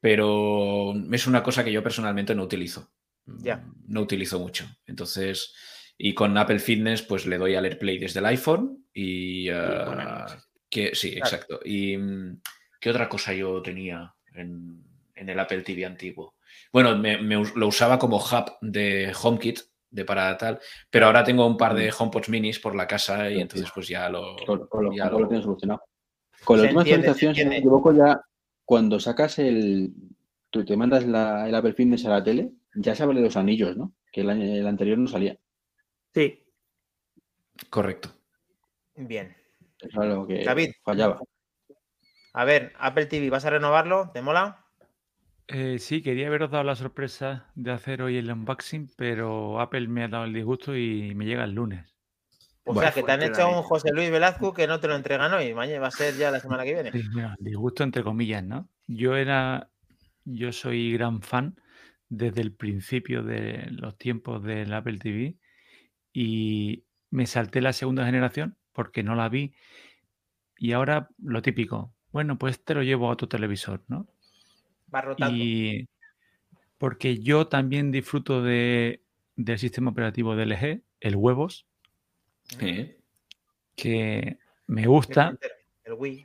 pero 0.00 0.94
es 1.12 1.26
una 1.26 1.42
cosa 1.42 1.64
que 1.64 1.72
yo 1.72 1.82
personalmente 1.82 2.34
no 2.34 2.42
utilizo. 2.44 2.90
Ya. 3.26 3.64
No 3.86 4.02
utilizo 4.02 4.38
mucho. 4.38 4.66
Entonces, 4.86 5.54
y 5.98 6.14
con 6.14 6.36
Apple 6.36 6.58
Fitness, 6.58 7.02
pues 7.02 7.26
le 7.26 7.38
doy 7.38 7.54
al 7.54 7.64
AirPlay 7.64 7.98
desde 7.98 8.20
el 8.20 8.26
iPhone 8.26 8.86
y... 8.92 9.48
Ah, 9.50 10.26
que, 10.68 10.94
sí, 10.94 11.08
exacto. 11.16 11.60
¿Y 11.64 11.96
mm, 11.96 12.40
qué 12.80 12.90
otra 12.90 13.08
cosa 13.08 13.32
yo 13.32 13.62
tenía 13.62 14.14
en, 14.34 14.84
el 15.14 15.38
Apple 15.40 15.62
TV 15.62 15.86
antiguo? 15.86 16.34
Bueno, 16.72 16.96
me, 16.96 17.18
lo 17.18 17.68
usaba 17.68 17.98
como 17.98 18.18
hub 18.18 18.56
de 18.60 19.12
HomeKit, 19.20 19.60
de 19.88 20.04
para 20.04 20.36
tal, 20.36 20.58
pero 20.90 21.06
ahora 21.06 21.24
tengo 21.24 21.46
un 21.46 21.56
par 21.56 21.74
de 21.74 21.90
mm. 21.90 21.94
HomePods 21.98 22.28
minis 22.28 22.58
por 22.58 22.74
la 22.74 22.86
casa 22.86 23.30
y 23.30 23.40
entonces 23.40 23.70
pues 23.74 23.88
ya 23.88 24.08
lo... 24.08 24.36
Con, 24.68 24.94
ya 24.94 25.08
lo, 25.08 25.20
lo 25.20 25.42
solucionado. 25.42 25.82
Con 26.44 26.58
la 26.58 26.64
última 26.64 26.82
actualización, 26.82 27.34
si 27.34 27.44
no 27.44 27.50
me 27.50 27.58
equivoco, 27.58 27.92
ya 27.94 28.20
cuando 28.66 29.00
sacas 29.00 29.38
el. 29.38 29.94
Tú 30.50 30.64
te 30.64 30.76
mandas 30.76 31.04
el 31.04 31.14
Apple 31.54 31.72
Fitness 31.72 32.04
a 32.04 32.10
la 32.10 32.24
tele, 32.24 32.52
ya 32.74 32.94
se 32.94 33.06
de 33.06 33.14
los 33.14 33.36
anillos, 33.36 33.76
¿no? 33.76 33.94
Que 34.12 34.20
el, 34.20 34.66
anterior 34.66 34.98
no 34.98 35.06
salía. 35.06 35.38
Sí. 36.12 36.44
Correcto. 37.70 38.10
Bien. 38.96 39.34
Eso 39.80 40.02
es 40.02 40.08
lo 40.08 40.26
que 40.26 40.44
David, 40.44 40.72
fallaba. 40.82 41.20
A 42.32 42.44
ver, 42.44 42.72
Apple 42.78 43.06
TV, 43.06 43.30
¿vas 43.30 43.44
a 43.44 43.50
renovarlo? 43.50 44.10
¿Te 44.12 44.22
mola? 44.22 44.64
Eh, 45.48 45.78
sí, 45.78 46.02
quería 46.02 46.26
haberos 46.26 46.50
dado 46.50 46.64
la 46.64 46.74
sorpresa 46.74 47.50
de 47.54 47.70
hacer 47.70 48.02
hoy 48.02 48.16
el 48.16 48.30
unboxing, 48.30 48.90
pero 48.96 49.60
Apple 49.60 49.88
me 49.88 50.04
ha 50.04 50.08
dado 50.08 50.24
el 50.24 50.32
disgusto 50.32 50.76
y 50.76 51.14
me 51.14 51.24
llega 51.24 51.44
el 51.44 51.52
lunes. 51.52 51.95
O 52.66 52.74
sea, 52.78 52.92
que 52.92 53.02
te 53.02 53.12
han 53.12 53.22
hecho 53.22 53.48
un 53.48 53.62
José 53.62 53.90
Luis 53.92 54.10
Velazco 54.10 54.52
que 54.52 54.66
no 54.66 54.80
te 54.80 54.88
lo 54.88 54.96
entregan 54.96 55.32
hoy. 55.32 55.54
Mañana 55.54 55.80
va 55.80 55.86
a 55.86 55.92
ser 55.92 56.16
ya 56.16 56.30
la 56.30 56.40
semana 56.40 56.64
que 56.64 56.74
viene. 56.74 56.90
disgusto 57.38 57.84
entre 57.84 58.02
comillas, 58.02 58.42
¿no? 58.42 58.68
Yo 58.88 59.16
era, 59.16 59.70
yo 60.24 60.52
soy 60.52 60.92
gran 60.92 61.22
fan 61.22 61.60
desde 62.08 62.40
el 62.40 62.52
principio 62.52 63.22
de 63.22 63.68
los 63.70 63.96
tiempos 63.96 64.42
del 64.42 64.72
Apple 64.72 64.98
TV 64.98 65.36
y 66.12 66.84
me 67.10 67.26
salté 67.26 67.60
la 67.60 67.72
segunda 67.72 68.04
generación 68.04 68.56
porque 68.72 69.02
no 69.02 69.14
la 69.14 69.28
vi 69.28 69.54
y 70.58 70.72
ahora 70.72 71.08
lo 71.18 71.42
típico, 71.42 71.94
bueno, 72.12 72.38
pues 72.38 72.64
te 72.64 72.74
lo 72.74 72.82
llevo 72.82 73.10
a 73.10 73.16
tu 73.16 73.26
televisor, 73.26 73.82
¿no? 73.88 74.06
Va 74.92 75.02
rotando. 75.02 75.36
Y 75.36 75.88
porque 76.78 77.18
yo 77.18 77.46
también 77.48 77.90
disfruto 77.90 78.42
de, 78.42 79.02
del 79.36 79.58
sistema 79.58 79.90
operativo 79.90 80.34
de 80.34 80.46
LG, 80.46 80.82
el 81.00 81.16
huevos, 81.16 81.66
que 83.74 84.38
me 84.66 84.86
gusta. 84.86 85.36
El 85.84 85.92
Wii. 85.94 86.24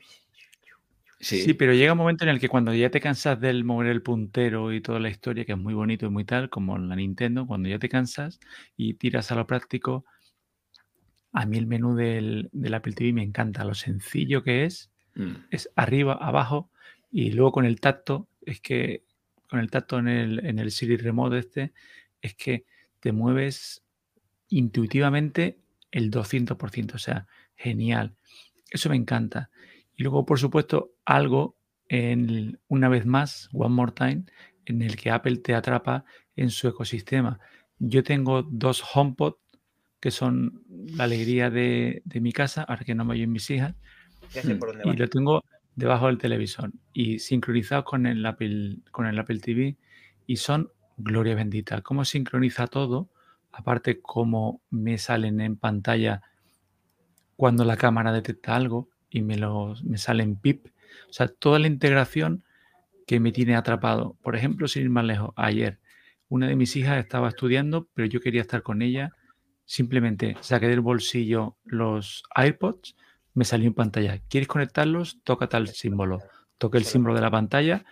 Sí. 1.22 1.54
pero 1.54 1.74
llega 1.74 1.92
un 1.92 2.00
momento 2.00 2.24
en 2.24 2.32
el 2.32 2.40
que 2.40 2.50
cuando 2.50 2.74
ya 2.74 2.90
te 2.90 3.00
cansas 3.00 3.40
del 3.40 3.64
mover 3.64 3.88
el 3.88 4.02
puntero 4.02 4.74
y 4.74 4.82
toda 4.82 5.00
la 5.00 5.10
historia, 5.10 5.46
que 5.46 5.52
es 5.52 5.58
muy 5.58 5.76
bonito 5.76 6.08
y 6.08 6.10
muy 6.10 6.26
tal, 6.26 6.50
como 6.50 6.76
en 6.76 6.90
la 6.90 6.96
Nintendo, 6.96 7.46
cuando 7.46 7.70
ya 7.70 7.78
te 7.78 7.90
cansas 7.90 8.40
y 8.76 8.96
tiras 8.96 9.32
a 9.32 9.36
lo 9.36 9.46
práctico, 9.46 10.04
a 11.32 11.46
mí 11.46 11.58
el 11.58 11.68
menú 11.68 11.96
del, 11.96 12.50
Apple 12.74 12.94
TV 12.94 13.14
me 13.14 13.24
encanta, 13.24 13.64
lo 13.64 13.76
sencillo 13.76 14.44
que 14.44 14.66
es, 14.66 14.92
mm. 15.14 15.34
es 15.52 15.70
arriba, 15.76 16.14
abajo, 16.14 16.72
y 17.12 17.32
luego 17.32 17.52
con 17.52 17.66
el 17.66 17.80
tacto, 17.80 18.28
es 18.44 18.60
que 18.60 19.04
con 19.48 19.60
el 19.60 19.70
tacto 19.70 20.00
en 20.00 20.08
el, 20.08 20.46
en 20.46 20.58
el 20.58 20.72
Siri 20.72 20.98
Remote 20.98 21.38
este, 21.38 21.72
es 22.22 22.34
que 22.34 22.66
te 23.00 23.12
mueves 23.12 23.84
intuitivamente 24.50 25.61
el 25.92 26.12
200%, 26.12 26.96
o 26.96 26.98
sea, 26.98 27.28
genial. 27.56 28.16
Eso 28.70 28.90
me 28.90 28.96
encanta. 28.96 29.50
Y 29.96 30.04
luego, 30.04 30.26
por 30.26 30.40
supuesto, 30.40 30.94
algo 31.06 31.58
en, 31.90 32.60
una 32.68 32.90
vez 32.90 33.06
más, 33.06 33.50
One 33.54 33.76
More 33.76 33.92
Time, 33.92 34.24
en 34.66 34.82
el 34.82 34.96
que 34.96 35.12
Apple 35.12 35.38
te 35.38 35.54
atrapa 35.54 36.06
en 36.36 36.50
su 36.50 36.68
ecosistema. 36.68 37.40
Yo 37.78 38.04
tengo 38.04 38.44
dos 38.44 38.84
HomePod 38.94 39.36
que 40.00 40.12
son 40.12 40.64
la 40.68 41.04
alegría 41.04 41.50
de, 41.50 42.02
mi 42.06 42.34
casa, 42.34 42.64
ahora 42.64 42.84
que 42.84 42.96
no 42.96 43.06
me 43.06 43.14
oyen 43.14 43.32
mis 43.32 43.50
hijas. 43.52 43.76
y 44.84 44.94
lo 44.94 45.08
tengo 45.08 45.44
debajo 45.76 46.08
del 46.08 46.18
televisor 46.18 46.72
y 46.92 47.20
sincronizados 47.20 47.86
con 47.86 48.06
el 48.06 48.26
Apple, 48.26 48.80
con 48.92 49.06
el 49.06 49.18
Apple 49.18 49.40
TV 49.40 49.78
y 50.26 50.38
son 50.38 50.72
gloria 50.98 51.36
bendita. 51.36 51.82
Cómo 51.82 52.04
sincroniza 52.04 52.68
todo, 52.68 53.10
aparte 53.52 54.02
cómo 54.02 54.62
me 54.70 54.98
salen 54.98 55.42
en 55.42 55.58
pantalla 55.58 56.22
cuando 57.36 57.66
la 57.66 57.78
cámara 57.78 58.12
detecta 58.12 58.56
algo, 58.56 58.90
y 59.12 59.22
me, 59.22 59.38
los, 59.38 59.84
me 59.84 59.98
salen 59.98 60.36
pip. 60.36 60.68
O 61.10 61.14
sea, 61.14 61.28
toda 61.28 61.60
la 61.60 61.68
integración 61.68 62.44
que 63.06 63.20
me 63.20 63.32
tiene 63.32 63.56
atrapado. 63.56 64.16
Por 64.24 64.36
ejemplo, 64.36 64.68
sin 64.68 64.84
ir 64.84 64.90
más 64.90 65.06
lejos, 65.06 65.32
ayer 65.36 65.80
una 66.30 66.48
de 66.48 66.56
mis 66.56 66.76
hijas 66.78 66.98
estaba 66.98 67.28
estudiando, 67.28 67.90
pero 67.94 68.08
yo 68.08 68.22
quería 68.22 68.42
estar 68.42 68.64
con 68.64 68.82
ella. 68.82 69.12
Simplemente 69.66 70.38
saqué 70.40 70.68
del 70.68 70.80
bolsillo 70.80 71.58
los 71.66 72.24
AirPods, 72.34 72.96
me 73.34 73.44
salió 73.44 73.68
en 73.68 73.74
pantalla. 73.74 74.22
¿Quieres 74.30 74.48
conectarlos? 74.48 75.20
Toca 75.24 75.48
tal 75.48 75.68
símbolo. 75.68 76.20
Toqué 76.58 76.78
el 76.78 76.86
símbolo 76.86 77.16
de 77.16 77.22
la 77.22 77.32
pantalla 77.32 77.84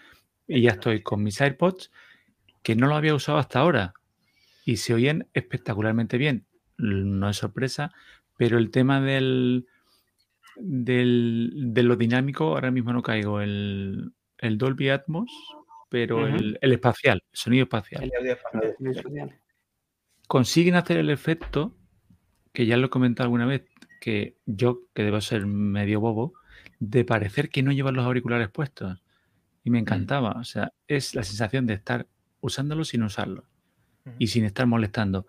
y 0.48 0.62
ya 0.62 0.72
estoy 0.72 1.04
con 1.04 1.22
mis 1.22 1.40
AirPods 1.42 1.92
que 2.64 2.76
no 2.76 2.88
lo 2.88 2.96
había 2.96 3.16
usado 3.16 3.38
hasta 3.38 3.60
ahora 3.60 3.94
y 4.70 4.78
se 4.78 4.94
oyen 4.94 5.28
espectacularmente 5.34 6.20
bien. 6.20 6.46
No 6.78 7.28
es 7.28 7.38
sorpresa, 7.38 7.92
pero 8.38 8.60
el 8.60 8.70
tema 8.70 9.02
del, 9.02 9.66
del, 10.58 11.52
de 11.74 11.84
lo 11.84 11.96
dinámico, 11.96 12.44
ahora 12.50 12.70
mismo 12.70 12.94
no 12.94 13.02
caigo. 13.02 13.42
El, 13.42 14.14
el 14.38 14.58
Dolby 14.60 14.90
Atmos, 14.90 15.32
pero 15.90 16.28
el, 16.28 16.60
espacial, 16.62 17.24
el 17.32 17.38
sonido 17.38 17.64
espacial. 17.64 18.12
Consiguen 20.28 20.76
hacer 20.76 20.98
el 20.98 21.10
efecto, 21.10 21.76
que 22.54 22.68
ya 22.68 22.78
lo 22.78 22.86
he 22.86 22.90
comentado 22.92 23.26
alguna 23.26 23.48
vez, 23.48 23.66
que 24.00 24.38
yo, 24.46 24.84
que 24.94 25.02
debo 25.02 25.20
ser 25.20 25.48
medio 25.48 26.00
bobo, 26.00 26.34
de 26.78 27.06
parecer 27.06 27.50
que 27.50 27.64
no 27.64 27.72
llevan 27.72 27.96
los 27.96 28.06
auriculares 28.06 28.50
puestos. 28.50 29.02
Y 29.64 29.72
me 29.72 29.80
mm. 29.80 29.82
encantaba. 29.82 30.34
O 30.34 30.44
sea, 30.44 30.74
es 30.88 31.16
la 31.16 31.24
sensación 31.24 31.66
de 31.66 31.74
estar 31.74 32.06
usándolo 32.40 32.86
sin 32.86 33.02
usarlo 33.02 33.49
y 34.18 34.28
sin 34.28 34.46
estar 34.46 34.66
molestando. 34.66 35.26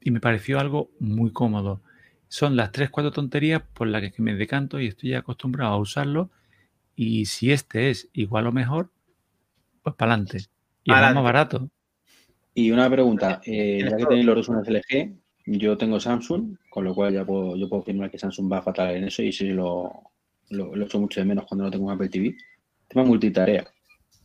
Y 0.00 0.10
me 0.10 0.20
pareció 0.20 0.58
algo 0.58 0.90
muy 0.98 1.32
cómodo 1.32 1.80
son 2.32 2.56
las 2.56 2.72
tres, 2.72 2.88
cuatro 2.88 3.12
tonterías 3.12 3.60
por 3.74 3.86
las 3.88 4.10
que 4.10 4.22
me 4.22 4.34
decanto 4.34 4.80
y 4.80 4.86
estoy 4.86 5.12
acostumbrado 5.12 5.74
a 5.74 5.76
usarlo. 5.76 6.30
Y 6.96 7.26
si 7.26 7.52
este 7.52 7.90
es 7.90 8.08
igual 8.14 8.46
o 8.46 8.52
mejor, 8.52 8.88
pues 9.82 9.94
para 9.96 10.14
adelante. 10.14 10.38
Y 10.82 10.92
es 10.92 10.96
más 10.96 11.22
barato. 11.22 11.68
Y 12.54 12.70
una 12.70 12.88
pregunta, 12.88 13.42
eh, 13.44 13.86
ya 13.86 13.98
que 13.98 14.06
tenéis 14.06 14.24
los 14.24 14.36
dos 14.36 14.48
unas 14.48 14.66
LG, 14.66 15.12
yo 15.44 15.76
tengo 15.76 16.00
Samsung, 16.00 16.56
con 16.70 16.84
lo 16.84 16.94
cual 16.94 17.12
ya 17.12 17.26
puedo, 17.26 17.54
yo 17.54 17.68
puedo 17.68 17.82
afirmar 17.82 18.10
que 18.10 18.18
Samsung 18.18 18.50
va 18.50 18.62
fatal 18.62 18.96
en 18.96 19.04
eso 19.04 19.22
y 19.22 19.30
sí 19.30 19.48
lo, 19.48 19.92
lo, 20.48 20.74
lo 20.74 20.86
echo 20.86 20.98
mucho 20.98 21.20
de 21.20 21.26
menos 21.26 21.44
cuando 21.46 21.64
no 21.64 21.70
tengo 21.70 21.84
un 21.84 21.92
Apple 21.92 22.08
TV. 22.08 22.34
Tema 22.88 23.04
multitarea. 23.04 23.66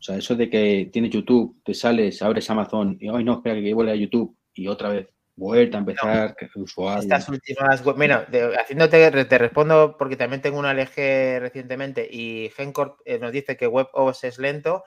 O 0.07 0.09
sea, 0.09 0.19
eso 0.19 0.35
de 0.37 0.49
que 0.49 0.89
tienes 0.93 1.11
YouTube, 1.11 1.61
te 1.65 1.73
sales, 1.73 2.21
abres 2.21 2.49
Amazon 2.49 2.95
y 2.97 3.09
hoy 3.09 3.25
no, 3.25 3.33
espera 3.33 3.59
que 3.59 3.73
vuelva 3.73 3.91
a 3.91 3.95
YouTube 3.95 4.37
y 4.53 4.69
otra 4.69 4.87
vez 4.87 5.09
vuelta 5.35 5.77
a 5.77 5.79
empezar, 5.81 6.33
que 6.37 6.47
usuario. 6.55 7.01
Estas 7.01 7.27
últimas, 7.27 7.83
mira, 7.97 8.25
haciéndote, 8.57 9.25
te 9.25 9.37
respondo 9.37 9.97
porque 9.99 10.15
también 10.15 10.41
tengo 10.41 10.59
una 10.59 10.73
LG 10.73 11.41
recientemente 11.41 12.07
y 12.09 12.49
Gencorp 12.55 13.01
eh, 13.03 13.19
nos 13.19 13.33
dice 13.33 13.57
que 13.57 13.67
WebOS 13.67 14.23
es 14.23 14.39
lento. 14.39 14.85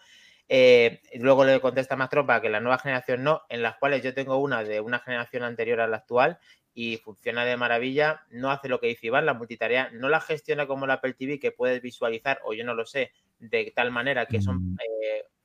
Eh, 0.49 1.03
luego 1.17 1.45
le 1.45 1.61
contesta 1.61 1.97
más 1.97 2.09
tropa 2.09 2.41
que 2.41 2.49
la 2.49 2.61
nueva 2.61 2.79
generación 2.79 3.23
no, 3.23 3.43
en 3.51 3.61
las 3.61 3.77
cuales 3.77 4.03
yo 4.03 4.15
tengo 4.15 4.39
una 4.39 4.65
de 4.65 4.81
una 4.81 5.01
generación 5.01 5.43
anterior 5.43 5.83
a 5.83 5.87
la 5.87 5.99
actual 5.99 6.39
y 6.73 6.97
funciona 6.97 7.45
de 7.45 7.59
maravilla. 7.59 8.23
No 8.31 8.51
hace 8.51 8.71
lo 8.71 8.81
que 8.81 8.87
dice 8.87 9.09
Iván, 9.09 9.27
la 9.27 9.35
multitarea 9.35 9.91
no 9.93 10.09
la 10.09 10.23
gestiona 10.23 10.67
como 10.67 10.87
la 10.87 10.95
Apple 10.95 11.13
TV 11.13 11.39
que 11.39 11.53
puedes 11.53 11.83
visualizar, 11.83 12.41
o 12.43 12.55
yo 12.55 12.65
no 12.65 12.73
lo 12.73 12.87
sé, 12.87 13.13
de 13.41 13.73
tal 13.75 13.91
manera 13.91 14.27
que 14.27 14.41
son 14.41 14.73
mm. 14.73 14.77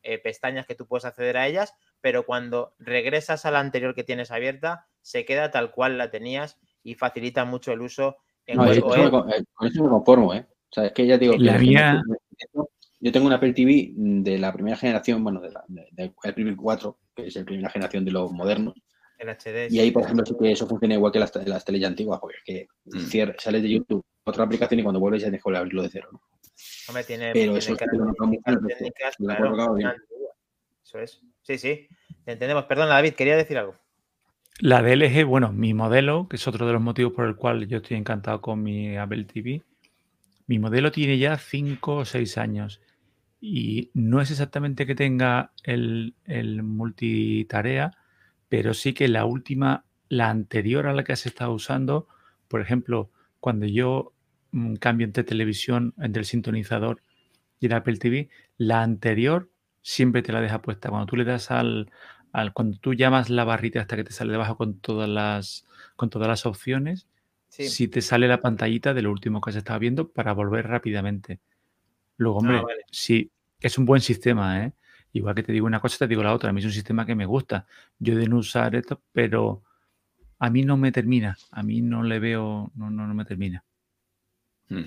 eh, 0.04 0.20
pestañas 0.20 0.68
que 0.68 0.76
tú 0.76 0.86
puedes 0.86 1.06
acceder 1.06 1.38
a 1.38 1.48
ellas, 1.48 1.74
pero 2.02 2.26
cuando 2.26 2.76
regresas 2.78 3.46
a 3.46 3.52
la 3.52 3.60
anterior 3.60 3.96
que 3.96 4.04
tienes 4.04 4.30
abierta, 4.30 4.88
se 5.02 5.26
queda 5.26 5.50
tal 5.50 5.72
cual 5.72 5.98
la 5.98 6.12
tenías 6.12 6.60
y 6.84 6.96
facilita 6.96 7.46
mucho 7.46 7.74
el 7.74 7.82
uso 7.82 8.18
en 8.46 8.58
no, 8.58 8.66
con, 9.12 9.32
eso 9.32 9.84
me 9.84 9.90
conformo, 9.90 10.34
¿eh? 10.34 10.46
O 10.48 10.74
sea, 10.74 10.86
es 10.86 10.92
que 10.92 11.08
ya 11.08 11.18
digo, 11.18 11.36
la 11.38 11.58
mía... 11.58 12.02
yo 13.00 13.12
tengo 13.12 13.26
una 13.26 13.38
Apple 13.38 13.54
TV 13.54 13.94
de 13.96 14.38
la 14.38 14.54
primera 14.54 14.78
generación, 14.78 15.24
bueno, 15.24 15.42
de 15.42 15.52
la, 15.52 15.64
de, 15.68 15.90
de 15.92 16.56
4, 16.56 17.00
que 17.16 17.28
es 17.28 17.36
la 17.36 17.44
primera 17.44 17.70
generación 17.70 18.06
de 18.06 18.12
los 18.12 18.32
modernos. 18.32 18.76
El 19.18 19.30
HD. 19.30 19.72
Y 19.72 19.80
ahí, 19.80 19.92
por 19.92 20.04
ejemplo, 20.04 20.26
sí 20.26 20.36
que 20.40 20.52
eso 20.52 20.68
funciona 20.68 20.94
igual 20.94 21.12
que 21.12 21.20
las, 21.20 21.34
las 21.48 21.66
teles 21.66 21.84
antiguas, 21.86 22.20
porque 22.20 22.38
es 22.38 22.44
que 22.44 22.68
mm. 22.86 23.40
sales 23.40 23.64
de 23.64 23.70
YouTube, 23.70 24.06
otra 24.26 24.44
aplicación 24.44 24.80
y 24.80 24.84
cuando 24.84 25.00
vuelves 25.00 25.22
ya 25.22 25.28
tienes 25.28 25.44
que 25.44 25.58
abrirlo 25.58 25.82
de 25.82 25.90
cero, 25.90 26.10
¿no? 26.12 26.22
Hombre, 26.88 27.04
tiene, 27.04 27.32
Pero 27.34 27.54
tiene 27.54 27.58
eso, 27.58 27.76
técnicas, 27.76 29.16
claro, 29.18 29.78
eso 30.84 31.00
es. 31.00 31.22
Sí, 31.42 31.58
sí. 31.58 31.88
Entendemos. 32.26 32.66
Perdón, 32.66 32.90
David, 32.90 33.14
quería 33.14 33.36
decir 33.36 33.58
algo. 33.58 33.76
La 34.60 34.82
DLG, 34.82 35.26
bueno, 35.26 35.52
mi 35.52 35.74
modelo, 35.74 36.28
que 36.30 36.38
es 36.38 36.48
otro 36.48 36.66
de 36.66 36.74
los 36.74 36.82
motivos 36.82 37.12
por 37.14 37.26
el 37.26 37.36
cual 37.36 37.68
yo 37.68 37.78
estoy 37.78 37.98
encantado 37.98 38.42
con 38.42 38.64
mi 38.64 38.96
Apple 38.96 39.26
TV, 39.26 39.64
mi 40.48 40.60
modelo 40.60 40.92
tiene 40.92 41.18
ya 41.18 41.38
5 41.38 41.96
o 41.96 42.06
6 42.06 42.38
años 42.38 42.82
y 43.42 43.92
no 43.94 44.22
es 44.22 44.32
exactamente 44.32 44.86
que 44.86 44.96
tenga 44.96 45.52
el, 45.64 46.16
el, 46.24 46.64
multitarea, 46.64 47.98
pero 48.48 48.74
sí 48.74 48.94
que 48.94 49.10
la 49.10 49.26
última, 49.26 49.86
la 50.08 50.30
anterior 50.30 50.88
a 50.88 50.94
la 50.94 51.04
que 51.04 51.14
has 51.14 51.26
estado 51.26 51.52
usando, 51.52 52.08
por 52.48 52.62
ejemplo, 52.62 53.12
cuando 53.42 53.66
yo 53.66 54.14
mm, 54.56 54.76
cambio 54.76 55.06
entre 55.06 55.24
televisión, 55.24 55.94
entre 56.00 56.22
el 56.22 56.26
sintonizador 56.26 57.02
y 57.60 57.68
el 57.68 57.74
Apple 57.74 57.98
TV, 57.98 58.30
la 58.58 58.82
anterior 58.82 59.50
siempre 59.82 60.22
te 60.22 60.32
la 60.32 60.42
deja 60.42 60.62
puesta. 60.62 60.90
Cuando 60.90 61.06
tú 61.06 61.16
le 61.16 61.26
das 61.26 61.52
al, 61.52 61.92
cuando 62.54 62.78
tú 62.80 62.94
llamas 62.94 63.30
la 63.30 63.44
barrita 63.44 63.82
hasta 63.82 63.96
que 63.96 64.04
te 64.04 64.12
sale 64.12 64.32
debajo 64.32 64.58
con 64.58 64.80
todas 64.80 65.08
las, 65.08 65.66
con 65.96 66.10
todas 66.10 66.28
las 66.28 66.46
opciones, 66.46 67.08
si 67.48 67.88
te 67.88 68.02
sale 68.02 68.28
la 68.28 68.42
pantallita 68.42 68.94
de 68.94 69.02
lo 69.02 69.12
último 69.12 69.40
que 69.40 69.52
has 69.52 69.56
estado 69.56 69.80
viendo 69.80 70.10
para 70.10 70.34
volver 70.34 70.68
rápidamente. 70.68 71.40
Luego, 72.18 72.40
hombre, 72.40 72.58
ah, 72.58 72.66
sí, 72.92 73.32
es 73.62 73.78
un 73.78 73.86
buen 73.86 74.02
sistema, 74.02 74.66
¿eh? 74.66 74.74
Igual 75.14 75.36
que 75.36 75.44
te 75.44 75.54
digo 75.54 75.66
una 75.66 75.80
cosa, 75.80 75.98
te 76.00 76.08
digo 76.08 76.24
la 76.24 76.34
otra. 76.34 76.50
A 76.50 76.54
mí 76.54 76.60
es 76.60 76.66
un 76.66 76.74
sistema 76.74 77.06
que 77.06 77.16
me 77.16 77.26
gusta. 77.26 77.66
Yo 78.00 78.18
de 78.18 78.28
no 78.28 78.38
usar 78.38 78.76
esto, 78.76 79.02
pero 79.14 79.64
a 80.40 80.50
mí 80.50 80.64
no 80.64 80.76
me 80.76 80.92
termina. 80.92 81.38
A 81.52 81.64
mí 81.64 81.82
no 81.82 82.04
le 82.04 82.20
veo, 82.20 82.72
no, 82.76 82.90
no, 82.90 83.08
no 83.08 83.14
me 83.14 83.24
termina. 83.24 83.64
Hmm. 84.70 84.86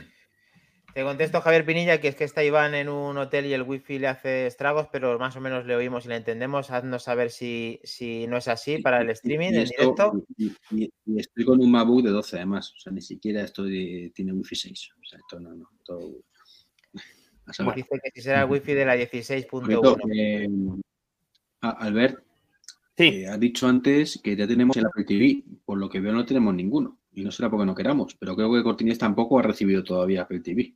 Te 0.94 1.04
contesto 1.04 1.40
Javier 1.40 1.64
Pinilla 1.64 2.00
que 2.00 2.08
es 2.08 2.16
que 2.16 2.24
está 2.24 2.42
Iván 2.42 2.74
en 2.74 2.88
un 2.88 3.16
hotel 3.18 3.46
y 3.46 3.52
el 3.52 3.62
wifi 3.62 3.98
le 3.98 4.08
hace 4.08 4.46
estragos, 4.46 4.88
pero 4.90 5.18
más 5.18 5.36
o 5.36 5.40
menos 5.40 5.64
le 5.64 5.76
oímos 5.76 6.06
y 6.06 6.08
le 6.08 6.16
entendemos. 6.16 6.70
Haznos 6.70 7.04
saber 7.04 7.30
si, 7.30 7.78
si 7.84 8.26
no 8.26 8.38
es 8.38 8.48
así 8.48 8.78
para 8.78 9.02
el 9.02 9.10
streaming, 9.10 9.52
en 9.52 9.64
directo. 9.64 10.24
Y, 10.36 10.90
estoy 11.16 11.44
con 11.44 11.60
un 11.60 11.70
MacBook 11.70 12.02
de 12.02 12.10
12 12.10 12.36
además, 12.36 12.72
o 12.76 12.80
sea, 12.80 12.92
ni 12.92 13.02
siquiera 13.02 13.42
esto 13.42 13.64
tiene 13.64 14.32
wifi 14.32 14.56
6. 14.56 14.90
O 15.00 15.04
sea, 15.04 15.18
esto 15.18 15.38
no, 15.38 15.54
no, 15.54 15.70
todo... 15.84 16.16
Dice 17.74 18.00
que 18.02 18.10
si 18.14 18.20
será 18.20 18.42
el 18.42 18.50
wifi 18.50 18.74
de 18.74 18.84
la 18.84 18.96
16.1. 18.96 20.00
Eh, 20.14 20.48
Albert, 21.60 22.24
sí. 22.96 23.04
Eh, 23.04 23.28
ha 23.28 23.38
dicho 23.38 23.68
antes 23.68 24.20
que 24.22 24.36
ya 24.36 24.46
tenemos 24.46 24.76
el 24.76 24.86
Apple 24.86 25.04
TV, 25.04 25.44
por 25.64 25.78
lo 25.78 25.88
que 25.88 26.00
veo 26.00 26.12
no 26.12 26.26
tenemos 26.26 26.54
ninguno. 26.54 26.97
Y 27.18 27.24
no 27.24 27.32
será 27.32 27.50
porque 27.50 27.66
no 27.66 27.74
queramos, 27.74 28.14
pero 28.14 28.36
creo 28.36 28.54
que 28.54 28.62
Cortines 28.62 28.96
tampoco 28.96 29.40
ha 29.40 29.42
recibido 29.42 29.82
todavía 29.82 30.22
Apple 30.22 30.38
TV. 30.38 30.72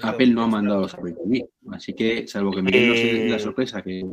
Apple 0.00 0.28
no 0.28 0.44
ha 0.44 0.46
mandado 0.46 0.82
los 0.82 0.94
Apple 0.94 1.12
TV. 1.12 1.50
Así 1.72 1.92
que, 1.92 2.28
salvo 2.28 2.52
que 2.52 2.62
Miguel 2.62 2.88
no 2.88 2.94
se 2.94 3.28
la 3.30 3.36
eh, 3.36 3.40
sorpresa, 3.40 3.82
que 3.82 4.04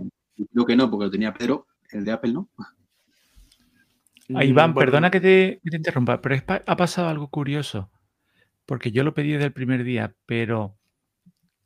creo 0.51 0.65
que 0.65 0.75
no, 0.75 0.89
porque 0.89 1.05
lo 1.05 1.11
tenía 1.11 1.31
Pedro, 1.31 1.67
el 1.91 2.03
de 2.05 2.11
Apple 2.11 2.33
no. 2.33 2.49
Ah, 4.33 4.43
Iván, 4.43 4.73
perdona 4.73 5.11
que 5.11 5.21
te, 5.21 5.61
interrumpa, 5.63 6.19
pero 6.23 6.41
ha 6.65 6.75
pasado 6.75 7.07
algo 7.07 7.29
curioso. 7.29 7.91
Porque 8.65 8.91
yo 8.91 9.03
lo 9.03 9.13
pedí 9.13 9.33
desde 9.33 9.45
el 9.45 9.53
primer 9.53 9.83
día, 9.83 10.15
pero 10.25 10.75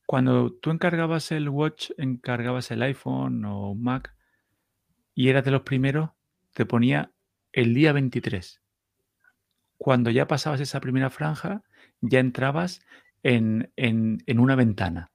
cuando 0.05 0.51
tú 0.51 0.69
encargabas 0.69 1.31
el 1.31 1.47
Watch, 1.47 1.91
encargabas 1.97 2.71
el 2.71 2.81
iPhone 2.81 3.45
o 3.45 3.73
Mac 3.73 4.13
y 5.13 5.29
eras 5.29 5.45
de 5.45 5.51
los 5.51 5.61
primeros, 5.61 6.09
te 6.53 6.65
ponía 6.65 7.13
el 7.53 7.73
día 7.73 7.93
23. 7.93 8.64
Cuando 9.77 10.09
ya 10.09 10.27
pasabas 10.27 10.61
esa 10.61 10.79
primera 10.79 11.09
franja, 11.09 11.63
ya 12.01 12.19
entrabas 12.19 12.81
en, 13.23 13.71
una 14.27 14.55
ventana 14.55 15.11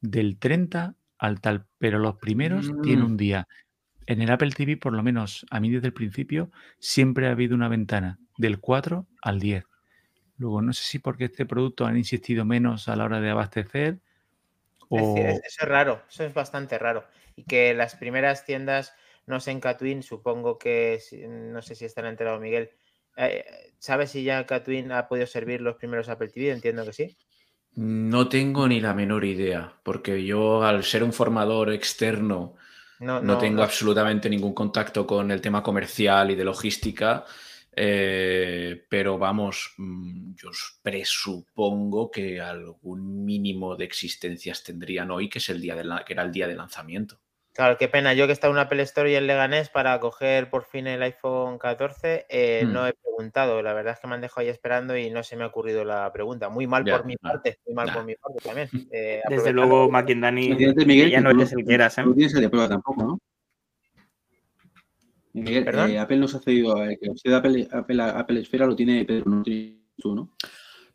del 0.00 0.38
30 0.38 0.94
al 1.18 1.40
tal, 1.40 1.66
pero 1.78 1.98
los 1.98 2.16
primeros 2.16 2.70
tienen 2.82 3.04
mm. 3.04 3.06
un 3.06 3.16
día. 3.16 3.48
En 4.06 4.22
el 4.22 4.30
Apple 4.30 4.50
TV, 4.50 4.76
por 4.76 4.92
lo 4.92 5.02
menos 5.02 5.46
a 5.50 5.58
mí 5.58 5.70
desde 5.70 5.88
el 5.88 5.92
principio, 5.92 6.50
siempre 6.78 7.26
ha 7.26 7.32
habido 7.32 7.54
una 7.54 7.68
ventana 7.68 8.18
del 8.36 8.60
4 8.60 9.06
al 9.22 9.40
10. 9.40 9.64
Luego, 10.38 10.62
no 10.62 10.72
sé 10.72 10.82
si 10.82 10.98
porque 10.98 11.24
este 11.24 11.46
producto 11.46 11.86
han 11.86 11.96
insistido 11.96 12.44
menos 12.44 12.88
a 12.88 12.96
la 12.96 13.04
hora 13.04 13.20
de 13.20 13.30
abastecer. 13.30 13.98
O... 14.88 15.16
eso 15.16 15.40
es 15.42 15.68
raro, 15.68 16.02
eso 16.08 16.24
es 16.24 16.34
bastante 16.34 16.78
raro. 16.78 17.04
Y 17.34 17.44
que 17.44 17.74
las 17.74 17.96
primeras 17.96 18.44
tiendas, 18.44 18.94
no 19.26 19.40
sé, 19.40 19.50
en 19.50 19.60
Catwin, 19.60 20.02
supongo 20.02 20.58
que, 20.58 21.00
no 21.28 21.62
sé 21.62 21.74
si 21.74 21.86
están 21.86 22.06
enterado 22.06 22.38
Miguel, 22.38 22.70
¿sabes 23.78 24.10
si 24.10 24.24
ya 24.24 24.46
Catwin 24.46 24.92
ha 24.92 25.08
podido 25.08 25.26
servir 25.26 25.60
los 25.60 25.76
primeros 25.76 26.08
Apple 26.08 26.28
TV? 26.28 26.50
Entiendo 26.50 26.84
que 26.84 26.92
sí. 26.92 27.16
No 27.74 28.28
tengo 28.28 28.66
ni 28.66 28.80
la 28.80 28.94
menor 28.94 29.24
idea, 29.24 29.74
porque 29.82 30.24
yo 30.24 30.64
al 30.64 30.82
ser 30.82 31.02
un 31.02 31.12
formador 31.12 31.72
externo 31.72 32.56
no, 33.00 33.38
tengo 33.38 33.62
absolutamente 33.62 34.30
ningún 34.30 34.54
contacto 34.54 35.06
con 35.06 35.30
el 35.30 35.40
tema 35.40 35.62
comercial 35.62 36.30
y 36.30 36.34
de 36.34 36.44
logística, 36.44 37.26
eh, 37.74 38.86
pero 38.88 39.18
vamos, 39.18 39.74
mm, 39.76 40.34
yo 40.34 40.50
presupongo 40.80 42.10
que 42.10 42.40
algún 42.40 43.24
mínimo 43.24 43.76
de 43.76 43.84
existencias 43.84 44.62
tendrían 44.62 45.10
hoy, 45.10 45.28
que 45.28 45.38
es 45.38 45.48
el 45.50 45.60
día 45.60 45.74
de 45.74 45.82
que 46.06 46.14
era 46.14 46.22
el 46.22 46.32
día 46.32 46.48
de 46.48 46.54
lanzamiento. 46.54 47.20
Claro, 47.56 47.78
qué 47.78 47.88
pena. 47.88 48.12
Yo 48.12 48.26
que 48.26 48.34
estaba 48.34 48.52
en 48.52 48.58
Apple 48.58 48.82
Store 48.82 49.10
y 49.10 49.14
en 49.14 49.26
Leganés 49.26 49.70
para 49.70 49.98
coger 49.98 50.50
por 50.50 50.66
fin 50.66 50.86
el 50.86 51.02
iPhone 51.02 51.56
14, 51.58 52.26
eh, 52.28 52.62
hmm. 52.62 52.72
no 52.72 52.86
he 52.86 52.92
preguntado. 52.92 53.62
La 53.62 53.72
verdad 53.72 53.94
es 53.94 54.00
que 54.00 54.06
me 54.06 54.14
han 54.14 54.20
dejado 54.20 54.42
ahí 54.42 54.48
esperando 54.48 54.94
y 54.94 55.08
no 55.08 55.22
se 55.22 55.36
me 55.36 55.44
ha 55.44 55.46
ocurrido 55.46 55.82
la 55.82 56.12
pregunta. 56.12 56.50
Muy 56.50 56.66
mal 56.66 56.84
por 56.84 57.06
mi 57.06 57.16
parte, 57.16 57.58
muy 57.64 57.74
mal 57.74 57.90
por 57.90 58.04
mi 58.04 58.14
parte 58.14 58.40
también. 58.44 58.68
Eh, 58.92 59.22
Desde 59.28 59.52
luego, 59.52 59.90
McIndani, 59.90 60.54
Miguel, 60.86 61.10
ya 61.10 61.20
no 61.20 61.30
eres 61.30 61.52
el 61.52 61.64
que 61.64 61.74
eras. 61.74 61.96
¿eh? 61.98 62.04
No 62.04 62.14
tienes 62.14 62.34
el 62.34 62.42
de 62.42 62.50
prueba 62.50 62.68
tampoco, 62.68 63.02
¿no? 63.02 63.18
Miguel, 65.32 65.66
eh, 65.66 65.98
Apple 65.98 66.16
nos 66.18 66.34
ha 66.34 66.40
cedido, 66.40 66.82
eh, 66.84 66.98
que 67.00 67.34
Apple, 67.34 67.68
Apple, 67.72 68.02
Apple 68.02 68.40
Esfera 68.40 68.66
lo 68.66 68.76
tiene 68.76 69.04
Pedro, 69.04 69.30
no 69.30 69.42
tú, 69.42 70.14
¿no? 70.14 70.30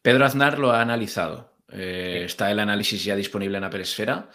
Pedro 0.02 0.26
Aznar 0.26 0.60
lo 0.60 0.72
ha 0.72 0.82
analizado. 0.82 1.54
está 1.68 2.52
el 2.52 2.60
análisis 2.60 3.04
ya 3.04 3.16
disponible 3.16 3.58
en 3.58 3.64
Apple 3.64 3.82
Esfera. 3.82 4.30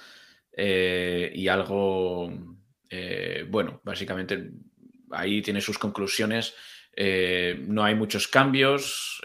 Eh, 0.58 1.30
y 1.34 1.48
algo, 1.48 2.32
eh, 2.88 3.44
bueno, 3.48 3.80
básicamente 3.84 4.50
ahí 5.10 5.42
tiene 5.42 5.60
sus 5.60 5.78
conclusiones. 5.78 6.54
Eh, 6.94 7.62
no 7.68 7.84
hay 7.84 7.94
muchos 7.94 8.26
cambios, 8.26 9.20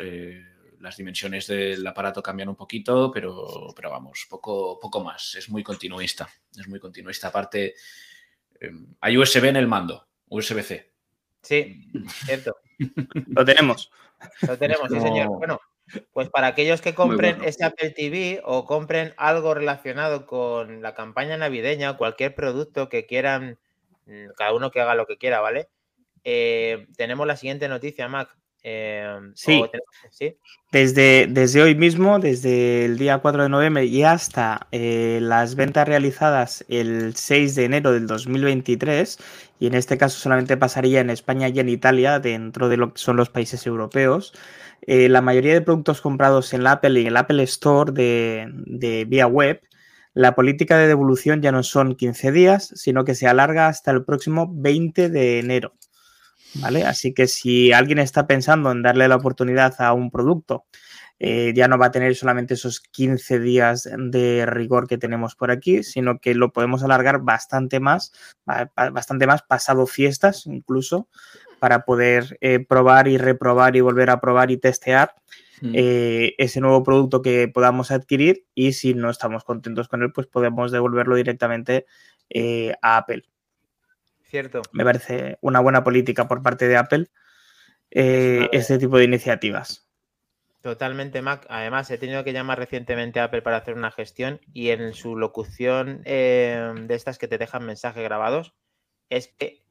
las 0.79 0.97
dimensiones 0.97 1.47
del 1.47 1.87
aparato 1.87 2.21
cambian 2.21 2.49
un 2.49 2.55
poquito, 2.55 3.11
pero, 3.11 3.73
pero 3.73 3.89
vamos, 3.89 4.27
poco, 4.29 4.77
poco 4.77 5.01
más. 5.01 5.35
Es 5.35 5.49
muy 5.49 5.63
continuista, 5.63 6.27
es 6.57 6.67
muy 6.67 6.79
continuista. 6.79 7.29
Aparte, 7.29 7.75
hay 8.99 9.17
USB 9.17 9.45
en 9.45 9.55
el 9.55 9.67
mando, 9.67 10.07
USB-C. 10.27 10.91
Sí, 11.41 11.87
cierto. 12.25 12.57
Lo 13.27 13.45
tenemos. 13.45 13.89
Lo 14.41 14.57
tenemos, 14.57 14.89
sí, 14.91 14.99
señor. 14.99 15.29
Bueno, 15.29 15.59
pues 16.13 16.29
para 16.29 16.47
aquellos 16.47 16.81
que 16.81 16.95
compren 16.95 17.37
ese 17.43 17.65
Apple 17.65 17.91
TV 17.91 18.41
o 18.45 18.65
compren 18.65 19.13
algo 19.17 19.53
relacionado 19.53 20.25
con 20.25 20.81
la 20.81 20.93
campaña 20.95 21.37
navideña, 21.37 21.97
cualquier 21.97 22.35
producto 22.35 22.89
que 22.89 23.05
quieran, 23.05 23.59
mm, 24.05 24.27
cada 24.37 24.53
uno 24.53 24.71
que 24.71 24.81
haga 24.81 24.95
lo 24.95 25.05
que 25.07 25.17
quiera, 25.17 25.41
¿vale? 25.41 25.69
Eh, 26.25 26.87
tenemos 26.97 27.27
la 27.27 27.37
siguiente 27.37 27.69
noticia, 27.69 28.07
Mac. 28.09 28.37
Eh, 28.63 29.31
sí. 29.33 29.63
Desde, 30.71 31.27
desde 31.27 31.61
hoy 31.61 31.75
mismo, 31.75 32.19
desde 32.19 32.85
el 32.85 32.97
día 32.97 33.17
4 33.17 33.43
de 33.43 33.49
noviembre 33.49 33.85
y 33.85 34.03
hasta 34.03 34.67
eh, 34.71 35.19
las 35.21 35.55
ventas 35.55 35.87
realizadas 35.87 36.63
el 36.69 37.15
6 37.15 37.55
de 37.55 37.65
enero 37.65 37.91
del 37.91 38.07
2023, 38.07 39.17
y 39.59 39.67
en 39.67 39.73
este 39.73 39.97
caso 39.97 40.19
solamente 40.19 40.57
pasaría 40.57 41.01
en 41.01 41.09
España 41.09 41.49
y 41.49 41.59
en 41.59 41.69
Italia, 41.69 42.19
dentro 42.19 42.69
de 42.69 42.77
lo 42.77 42.93
que 42.93 42.99
son 42.99 43.17
los 43.17 43.29
países 43.29 43.65
europeos, 43.65 44.33
eh, 44.81 45.09
la 45.09 45.21
mayoría 45.21 45.53
de 45.53 45.61
productos 45.61 46.01
comprados 46.01 46.53
en 46.53 46.63
la 46.63 46.73
Apple 46.73 46.99
y 46.99 47.01
en 47.01 47.07
el 47.09 47.17
Apple 47.17 47.43
Store 47.43 47.91
de, 47.91 49.05
vía 49.07 49.27
web, 49.27 49.61
la 50.13 50.35
política 50.35 50.77
de 50.77 50.87
devolución 50.87 51.41
ya 51.41 51.51
no 51.51 51.63
son 51.63 51.95
15 51.95 52.31
días, 52.31 52.71
sino 52.75 53.05
que 53.05 53.15
se 53.15 53.27
alarga 53.27 53.67
hasta 53.67 53.91
el 53.91 54.03
próximo 54.03 54.49
20 54.51 55.09
de 55.09 55.39
enero. 55.39 55.73
¿Vale? 56.55 56.83
Así 56.83 57.13
que 57.13 57.27
si 57.27 57.71
alguien 57.71 57.99
está 57.99 58.27
pensando 58.27 58.71
en 58.71 58.81
darle 58.81 59.07
la 59.07 59.15
oportunidad 59.15 59.79
a 59.79 59.93
un 59.93 60.11
producto, 60.11 60.65
eh, 61.19 61.53
ya 61.55 61.67
no 61.67 61.77
va 61.77 61.85
a 61.87 61.91
tener 61.91 62.15
solamente 62.15 62.55
esos 62.55 62.79
15 62.79 63.39
días 63.39 63.89
de 63.95 64.45
rigor 64.45 64.87
que 64.87 64.97
tenemos 64.97 65.35
por 65.35 65.51
aquí, 65.51 65.83
sino 65.83 66.19
que 66.19 66.33
lo 66.33 66.51
podemos 66.51 66.83
alargar 66.83 67.21
bastante 67.21 67.79
más, 67.79 68.11
bastante 68.45 69.27
más 69.27 69.43
pasado 69.43 69.85
fiestas 69.85 70.45
incluso, 70.47 71.07
para 71.61 71.85
poder 71.85 72.39
eh, 72.41 72.57
probar 72.57 73.07
y 73.07 73.19
reprobar 73.19 73.75
y 73.75 73.81
volver 73.81 74.09
a 74.09 74.19
probar 74.19 74.49
y 74.49 74.57
testear 74.57 75.13
mm. 75.61 75.71
eh, 75.75 76.33
ese 76.39 76.59
nuevo 76.59 76.81
producto 76.81 77.21
que 77.21 77.47
podamos 77.47 77.91
adquirir 77.91 78.47
y 78.55 78.73
si 78.73 78.95
no 78.95 79.11
estamos 79.11 79.43
contentos 79.43 79.87
con 79.87 80.01
él, 80.01 80.11
pues 80.11 80.25
podemos 80.25 80.71
devolverlo 80.71 81.15
directamente 81.15 81.85
eh, 82.31 82.73
a 82.81 82.97
Apple. 82.97 83.25
Cierto. 84.31 84.61
Me 84.71 84.85
parece 84.85 85.37
una 85.41 85.59
buena 85.59 85.83
política 85.83 86.29
por 86.29 86.41
parte 86.41 86.69
de 86.69 86.77
Apple 86.77 87.07
este 87.89 88.79
tipo 88.79 88.97
de 88.97 89.03
iniciativas. 89.03 89.89
Totalmente, 90.61 91.21
Mac. 91.21 91.45
Además, 91.49 91.91
he 91.91 91.97
tenido 91.97 92.23
que 92.23 92.31
llamar 92.31 92.57
recientemente 92.57 93.19
a 93.19 93.25
Apple 93.25 93.41
para 93.41 93.57
hacer 93.57 93.73
una 93.73 93.91
gestión 93.91 94.39
y 94.53 94.69
en 94.69 94.93
su 94.93 95.17
locución 95.17 96.01
de 96.03 96.85
estas 96.91 97.17
que 97.17 97.27
te 97.27 97.37
dejan 97.37 97.65
mensajes 97.65 98.01
grabados, 98.01 98.55
es 99.09 99.27
que 99.27 99.65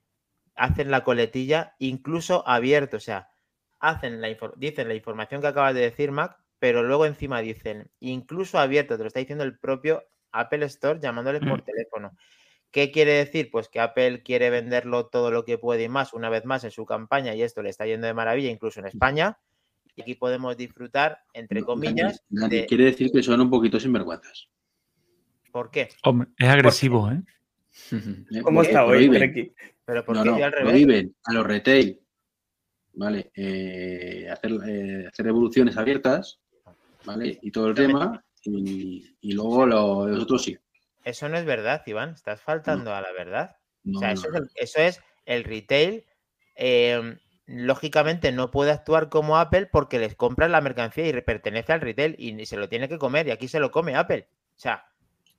hacen 0.56 0.90
la 0.90 1.04
coletilla 1.04 1.74
incluso 1.78 2.46
abierto, 2.46 2.98
o 2.98 3.00
sea, 3.00 3.30
hacen 3.78 4.20
la 4.20 4.28
dicen 4.58 4.88
la 4.88 4.94
información 4.94 5.40
que 5.40 5.46
acabas 5.46 5.74
de 5.74 5.80
decir, 5.80 6.12
Mac, 6.12 6.36
pero 6.58 6.82
luego 6.82 7.06
encima 7.06 7.40
dicen 7.40 7.90
incluso 7.98 8.58
abierto, 8.58 8.98
te 8.98 9.04
lo 9.04 9.06
está 9.06 9.20
diciendo 9.20 9.44
el 9.44 9.58
propio 9.58 10.04
Apple 10.32 10.66
Store 10.66 11.00
llamándole 11.00 11.40
por 11.40 11.62
mm. 11.62 11.64
teléfono. 11.64 12.12
¿Qué 12.70 12.92
quiere 12.92 13.12
decir? 13.12 13.50
Pues 13.50 13.68
que 13.68 13.80
Apple 13.80 14.22
quiere 14.22 14.50
venderlo 14.50 15.06
todo 15.06 15.30
lo 15.30 15.44
que 15.44 15.58
puede 15.58 15.84
y 15.84 15.88
más, 15.88 16.12
una 16.12 16.30
vez 16.30 16.44
más 16.44 16.62
en 16.64 16.70
su 16.70 16.86
campaña, 16.86 17.34
y 17.34 17.42
esto 17.42 17.62
le 17.62 17.70
está 17.70 17.86
yendo 17.86 18.06
de 18.06 18.14
maravilla, 18.14 18.50
incluso 18.50 18.80
en 18.80 18.86
España. 18.86 19.38
Y 19.96 20.02
aquí 20.02 20.14
podemos 20.14 20.56
disfrutar, 20.56 21.18
entre 21.32 21.62
comillas. 21.62 22.22
Nadie, 22.30 22.66
quiere 22.66 22.84
decir 22.84 23.10
que 23.10 23.22
son 23.22 23.40
un 23.40 23.50
poquito 23.50 23.80
sinvergüenzas. 23.80 24.48
¿Por 25.50 25.70
qué? 25.70 25.88
Hombre, 26.04 26.28
es 26.38 26.48
agresivo, 26.48 27.10
¿eh? 27.10 27.20
¿Cómo 28.42 28.62
está 28.62 28.84
hoy, 28.84 29.08
pero 29.84 30.04
¿por 30.04 30.22
qué 30.22 30.44
al 30.44 30.52
revés? 30.52 31.08
a 31.24 31.32
los 31.32 31.46
retail, 31.46 32.00
¿vale? 32.94 33.30
Eh, 33.34 34.28
hacer, 34.30 34.52
eh, 34.68 35.06
hacer 35.08 35.26
revoluciones 35.26 35.76
abiertas, 35.76 36.40
¿vale? 37.04 37.38
Y 37.42 37.50
todo 37.50 37.68
el 37.68 37.74
tema, 37.74 38.24
y, 38.44 39.32
luego 39.32 39.66
los 39.66 40.22
otros 40.22 40.44
sí. 40.44 40.56
Eso 41.04 41.28
no 41.28 41.36
es 41.36 41.44
verdad, 41.44 41.82
Iván. 41.86 42.10
Estás 42.10 42.40
faltando 42.40 42.94
a 42.94 43.00
la 43.00 43.12
verdad. 43.12 43.56
o 43.94 43.98
sea, 43.98 44.12
eso 44.12 44.28
es, 44.80 45.00
el, 45.26 45.44
retail 45.44 46.04
em, 46.54 47.18
lógicamente 47.46 48.32
no 48.32 48.50
puede 48.50 48.70
actuar 48.70 49.08
como 49.08 49.38
Apple 49.38 49.66
porque 49.66 49.98
les 49.98 50.14
compran 50.14 50.52
la 50.52 50.60
mercancía 50.60 51.08
y 51.08 51.20
pertenece 51.22 51.72
al 51.72 51.80
retail 51.80 52.16
y 52.18 52.44
se 52.46 52.56
lo 52.56 52.68
tiene 52.68 52.88
que 52.88 52.98
comer 52.98 53.26
y 53.26 53.30
aquí 53.30 53.48
se 53.48 53.60
lo 53.60 53.70
come 53.70 53.96
Apple. 53.96 54.28
O 54.56 54.60
sea, 54.60 54.84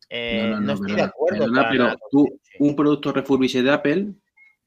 eh, 0.10 0.54
no, 0.60 0.74
estoy 0.74 0.96
de 0.96 1.04
acuerdo. 1.04 1.46
pero 1.70 1.96
tú, 2.12 2.40
un 2.60 2.76
producto 2.76 3.14
refurbished 3.14 3.64
de 3.64 3.72
Apple, 3.72 4.08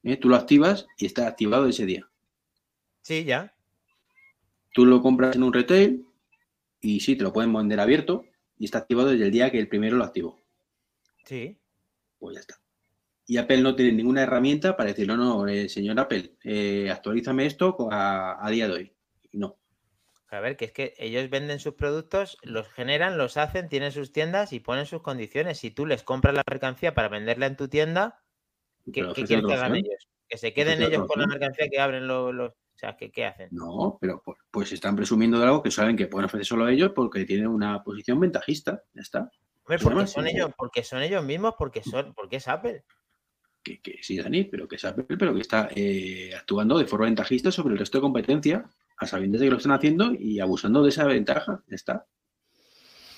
eh, 0.03 0.17
tú 0.17 0.31
lo 0.31 0.37
activas 0.37 0.87
y 0.97 1.05
está 1.05 1.27
activado 1.27 1.67
ese 1.67 1.85
día. 1.85 2.09
Sí, 3.03 3.25
ya. 3.25 3.53
Tú 4.73 4.87
lo 4.87 5.03
compras 5.03 5.37
en 5.37 5.43
un 5.43 5.53
retail 5.53 6.07
y 6.81 7.01
sí, 7.01 7.17
te 7.17 7.25
lo 7.25 7.33
pueden 7.35 7.53
vender 7.53 7.79
abierto 7.79 8.25
y 8.59 8.65
está 8.65 8.79
activado 8.79 9.11
desde 9.11 9.27
el 9.27 9.31
día 9.31 9.51
que 9.51 9.59
el 9.59 9.69
primero 9.69 9.97
lo 9.97 10.05
activó. 10.05 10.44
Sí. 11.25 11.59
Pues 12.19 12.35
ya 12.35 12.41
está. 12.41 12.65
Y 13.27 13.39
Apple 13.39 13.63
no 13.63 13.75
tiene 13.75 13.93
ninguna 13.93 14.23
herramienta 14.23 14.77
para 14.77 14.91
decir, 14.91 15.07
no, 15.07 15.17
no, 15.17 15.49
eh, 15.49 15.69
señor 15.69 15.99
Apple, 15.99 16.37
eh, 16.45 16.91
actualízame 16.91 17.47
esto 17.47 17.89
a, 17.91 18.47
día 18.51 18.69
de 18.69 18.75
hoy. 18.75 18.97
No. 19.33 19.59
A 20.29 20.41
ver, 20.41 20.57
que 20.57 20.67
es 20.67 20.73
que 20.73 20.95
ellos 20.99 21.31
venden 21.31 21.59
sus 21.59 21.75
productos, 21.75 22.37
los 22.43 22.69
generan, 22.69 23.17
los 23.17 23.37
hacen, 23.37 23.69
tienen 23.69 23.93
sus 23.93 24.13
tiendas 24.13 24.53
y 24.53 24.61
ponen 24.61 24.85
sus 24.85 25.01
condiciones. 25.01 25.59
Si 25.59 25.71
tú 25.71 25.87
les 25.87 26.03
compras 26.03 26.35
la 26.35 26.43
mercancía 26.49 26.95
para 26.95 27.09
venderla 27.09 27.47
en 27.47 27.57
tu 27.57 27.69
tienda, 27.69 28.23
¿qué, 28.93 29.07
¿qué 29.15 29.25
quieren 29.25 29.47
que 29.47 29.55
hagan 29.55 29.77
ellos? 29.77 30.09
Que 30.29 30.37
se 30.37 30.53
queden 30.53 30.83
ellos 30.83 31.07
con 31.07 31.21
la 31.21 31.27
mercancía 31.27 31.69
que 31.71 31.81
abren 31.81 32.07
los, 32.07 32.35
O 32.35 32.55
sea, 32.75 32.97
¿qué, 32.97 33.11
¿qué, 33.11 33.25
hacen? 33.25 33.49
No, 33.53 33.97
pero 34.01 34.21
pues, 34.25 34.39
pues 34.51 34.73
están 34.73 34.97
presumiendo 34.97 35.39
de 35.39 35.45
algo 35.47 35.63
que 35.63 35.71
saben 35.71 35.97
que 35.97 36.09
pueden 36.09 36.27
ofrecer 36.27 36.47
solo 36.47 36.65
a 36.67 36.73
ellos 36.73 36.93
porque 36.95 37.25
tienen 37.25 37.47
una 37.47 37.83
posición 37.83 38.21
ventajista. 38.21 38.83
Ya 38.93 39.03
está. 39.03 39.31
Porque, 39.65 40.07
son 40.07 40.27
ellos, 40.27 40.51
porque 40.57 40.85
son 40.85 41.03
ellos 41.03 41.25
mismos, 41.25 41.55
porque, 41.59 41.83
son, 41.83 42.15
porque 42.15 42.37
es 42.37 42.49
Apple 42.49 42.85
que, 43.65 43.99
sí, 44.03 44.19
Dani, 44.19 44.45
pero 44.45 44.69
que 44.69 44.79
sabe, 44.79 45.05
pero 45.05 45.35
que 45.35 45.41
está 45.41 45.69
eh, 45.75 46.33
actuando 46.37 46.79
de 46.79 46.87
forma 46.87 47.07
ventajista 47.07 47.51
sobre 47.51 47.73
el 47.73 47.79
resto 47.79 47.99
de 47.99 48.03
competencia, 48.03 48.65
a 48.99 49.07
sabiendas 49.07 49.41
de 49.41 49.47
que 49.47 49.51
lo 49.51 49.57
están 49.57 49.73
haciendo 49.73 50.13
y 50.15 50.41
abusando 50.41 50.83
de 50.83 50.91
esa 50.91 51.05
ventaja. 51.05 51.63
está. 51.71 52.05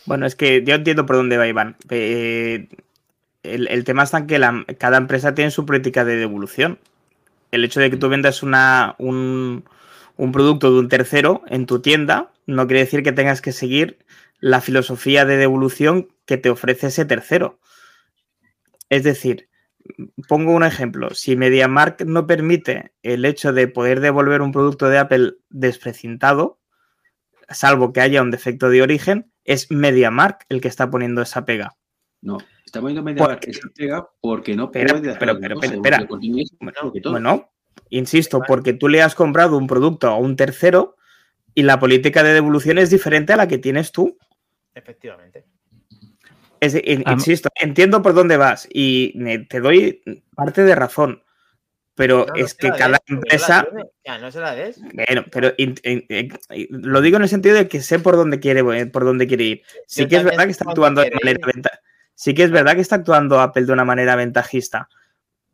Bueno, 0.06 0.24
es 0.24 0.36
que 0.36 0.62
yo 0.64 0.76
entiendo 0.76 1.04
por 1.04 1.16
dónde 1.16 1.36
va 1.36 1.48
Iván. 1.48 1.76
Eh, 1.90 2.68
el, 3.42 3.84
tema 3.84 4.04
está 4.04 4.18
en 4.18 4.26
que 4.26 4.76
cada 4.78 4.96
empresa 4.98 5.34
tiene 5.34 5.50
su 5.50 5.66
política 5.66 6.04
de 6.04 6.16
devolución. 6.16 6.78
El 7.50 7.64
hecho 7.64 7.80
de 7.80 7.90
que 7.90 7.96
tú 7.96 8.08
vendas 8.08 8.42
una, 8.42 8.94
un, 8.98 9.64
un 10.16 10.32
producto 10.32 10.72
de 10.72 10.78
un 10.78 10.88
tercero 10.88 11.42
en 11.48 11.66
tu 11.66 11.80
tienda 11.80 12.30
no 12.46 12.66
quiere 12.66 12.80
decir 12.80 13.02
que 13.02 13.12
tengas 13.12 13.42
que 13.42 13.52
seguir 13.52 13.98
la 14.40 14.60
filosofía 14.60 15.24
de 15.24 15.36
devolución 15.36 16.08
que 16.24 16.36
te 16.36 16.50
ofrece 16.50 16.88
ese 16.88 17.04
tercero. 17.04 17.60
Es 18.88 19.02
decir, 19.02 19.48
pongo 20.28 20.52
un 20.52 20.64
ejemplo. 20.64 21.10
Si 21.14 21.36
MediaMark 21.36 22.02
no 22.04 22.26
permite 22.26 22.92
el 23.02 23.24
hecho 23.24 23.52
de 23.52 23.68
poder 23.68 24.00
devolver 24.00 24.42
un 24.42 24.52
producto 24.52 24.88
de 24.88 24.98
Apple 24.98 25.34
desprecintado, 25.50 26.60
salvo 27.48 27.92
que 27.92 28.00
haya 28.00 28.22
un 28.22 28.30
defecto 28.30 28.68
de 28.70 28.82
origen, 28.82 29.32
es 29.44 29.70
MediaMark 29.70 30.46
el 30.48 30.60
que 30.60 30.68
está 30.68 30.90
poniendo 30.90 31.22
esa 31.22 31.44
pega. 31.44 31.76
No, 32.20 32.38
está 32.64 32.80
poniendo 32.80 33.02
MediaMark 33.02 33.46
esa 33.48 33.68
pega 33.74 34.08
porque 34.20 34.54
no 34.54 34.70
puede 34.70 34.86
pero, 35.18 35.38
pero, 35.40 35.60
espera. 35.62 36.06
Bueno, 37.04 37.50
insisto, 37.90 38.42
porque 38.46 38.72
tú 38.72 38.88
le 38.88 39.02
has 39.02 39.14
comprado 39.14 39.56
un 39.56 39.66
producto 39.66 40.08
a 40.08 40.16
un 40.16 40.36
tercero 40.36 40.96
y 41.54 41.62
la 41.62 41.78
política 41.78 42.22
de 42.22 42.34
devolución 42.34 42.78
es 42.78 42.90
diferente 42.90 43.32
a 43.32 43.36
la 43.36 43.48
que 43.48 43.58
tienes 43.58 43.92
tú. 43.92 44.18
Efectivamente 44.76 45.44
insisto, 47.06 47.48
entiendo 47.54 48.02
por 48.02 48.14
dónde 48.14 48.36
vas 48.36 48.68
y 48.72 49.46
te 49.46 49.60
doy 49.60 50.02
parte 50.34 50.62
de 50.62 50.74
razón, 50.74 51.22
pero 51.94 52.34
es 52.34 52.54
que 52.54 52.70
cada 52.70 52.98
empresa... 53.06 53.66
no 54.20 54.30
se 54.30 54.40
la 54.40 54.54
des. 54.54 54.80
Bueno, 54.92 55.24
pero 55.30 55.52
lo 56.70 57.00
digo 57.00 57.16
en 57.16 57.22
el 57.22 57.28
sentido 57.28 57.56
de 57.56 57.68
que 57.68 57.80
sé 57.80 57.98
por 57.98 58.16
dónde 58.16 58.40
quiere, 58.40 58.86
por 58.86 59.04
dónde 59.04 59.26
quiere 59.26 59.44
ir. 59.44 59.62
Sí 59.86 60.06
que 60.06 60.16
es 60.16 60.24
verdad 60.24 60.44
que 60.44 60.50
está 60.50 60.64
actuando 60.68 61.00
de 61.02 61.10
manera 61.10 61.70
Sí 62.14 62.32
que 62.32 62.44
es 62.44 62.50
verdad 62.50 62.74
que 62.74 62.80
está 62.80 62.96
actuando 62.96 63.40
Apple 63.40 63.66
de 63.66 63.72
una 63.72 63.84
manera 63.84 64.16
ventajista, 64.16 64.88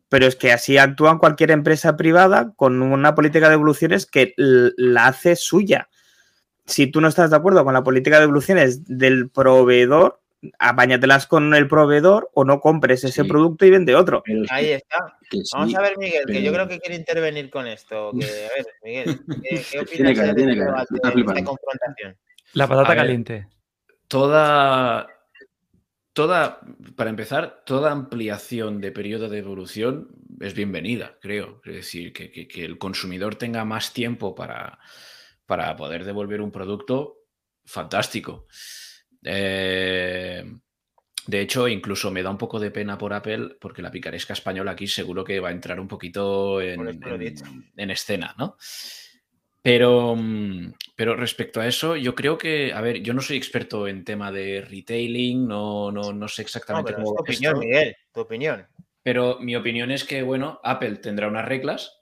pero 0.07 0.25
es 0.25 0.37
que 0.37 0.53
así 0.53 0.77
actúa 0.77 1.19
cualquier 1.19 1.51
empresa 1.51 1.97
privada 1.97 2.53
con 2.55 2.81
una 2.81 3.15
política 3.15 3.49
de 3.49 3.55
evoluciones 3.55 4.05
que 4.05 4.33
la 4.37 5.07
hace 5.07 5.35
suya. 5.35 5.89
Si 6.65 6.87
tú 6.87 7.01
no 7.01 7.07
estás 7.07 7.29
de 7.29 7.35
acuerdo 7.35 7.63
con 7.63 7.73
la 7.73 7.83
política 7.83 8.17
de 8.17 8.23
evoluciones 8.23 8.85
del 8.85 9.29
proveedor, 9.29 10.19
apáñatelas 10.59 11.27
con 11.27 11.53
el 11.53 11.67
proveedor 11.67 12.29
o 12.33 12.43
no 12.43 12.59
compres 12.59 13.03
ese 13.03 13.25
producto 13.25 13.65
y 13.65 13.69
vende 13.69 13.95
otro. 13.95 14.23
Ahí 14.49 14.71
está. 14.71 15.17
Vamos 15.53 15.75
a 15.75 15.81
ver, 15.81 15.97
Miguel, 15.97 16.25
que 16.25 16.41
yo 16.41 16.51
creo 16.53 16.67
que 16.67 16.79
quiere 16.79 16.95
intervenir 16.95 17.49
con 17.49 17.67
esto. 17.67 18.09
a 18.09 18.13
ver, 18.13 18.65
Miguel, 18.83 19.19
¿qué, 19.71 19.79
opinas 19.79 20.35
de, 20.35 20.51
esta 20.51 21.43
confrontación? 21.43 22.17
La 22.53 22.67
patata 22.67 22.95
caliente. 22.95 23.47
Toda, 24.07 25.07
toda, 26.13 26.59
para 26.95 27.09
empezar, 27.09 27.63
toda 27.65 27.91
ampliación 27.91 28.79
de 28.79 28.91
periodo 28.91 29.29
de 29.29 29.39
evolución 29.39 30.09
es 30.39 30.53
bienvenida, 30.53 31.17
creo. 31.21 31.61
Es 31.65 31.73
decir, 31.73 32.13
que, 32.13 32.47
que 32.47 32.65
el 32.65 32.77
consumidor 32.77 33.35
tenga 33.35 33.65
más 33.65 33.93
tiempo 33.93 34.35
para, 34.35 34.79
para 35.45 35.75
poder 35.75 36.05
devolver 36.05 36.41
un 36.41 36.51
producto, 36.51 37.17
fantástico. 37.65 38.47
Eh, 39.23 40.43
de 41.25 41.41
hecho, 41.41 41.67
incluso 41.67 42.11
me 42.11 42.21
da 42.21 42.29
un 42.29 42.37
poco 42.37 42.59
de 42.59 42.71
pena 42.71 42.97
por 42.97 43.13
Apple 43.13 43.55
porque 43.59 43.81
la 43.81 43.91
picaresca 43.91 44.33
española 44.33 44.71
aquí 44.71 44.87
seguro 44.87 45.23
que 45.23 45.39
va 45.39 45.49
a 45.49 45.53
entrar 45.53 45.79
un 45.79 45.87
poquito 45.87 46.61
en, 46.61 47.89
escena, 47.89 48.35
¿no? 48.37 48.57
Pero, 49.61 50.15
mm, 50.17 50.73
pero 50.95 51.15
respecto 51.15 51.61
a 51.61 51.67
eso, 51.67 51.95
yo 51.95 52.13
creo 52.13 52.37
que, 52.37 52.73
a 52.73 52.81
ver, 52.81 53.01
yo 53.01 53.13
no 53.13 53.21
soy 53.21 53.37
experto 53.37 53.87
en 53.87 54.03
tema 54.03 54.29
de 54.29 54.61
retailing, 54.61 55.47
no, 55.47 55.89
no, 55.89 56.11
no 56.11 56.27
sé 56.27 56.41
exactamente 56.41 56.93
cómo. 56.93 57.15
Tu 57.15 57.21
opinión, 57.21 57.59
Miguel, 57.59 57.95
tu 58.11 58.19
opinión. 58.19 58.67
Pero 59.01 59.39
mi 59.39 59.55
opinión 59.55 59.91
es 59.91 60.03
que, 60.03 60.21
bueno, 60.23 60.59
Apple 60.63 60.97
tendrá 60.97 61.29
unas 61.29 61.45
reglas 61.45 62.01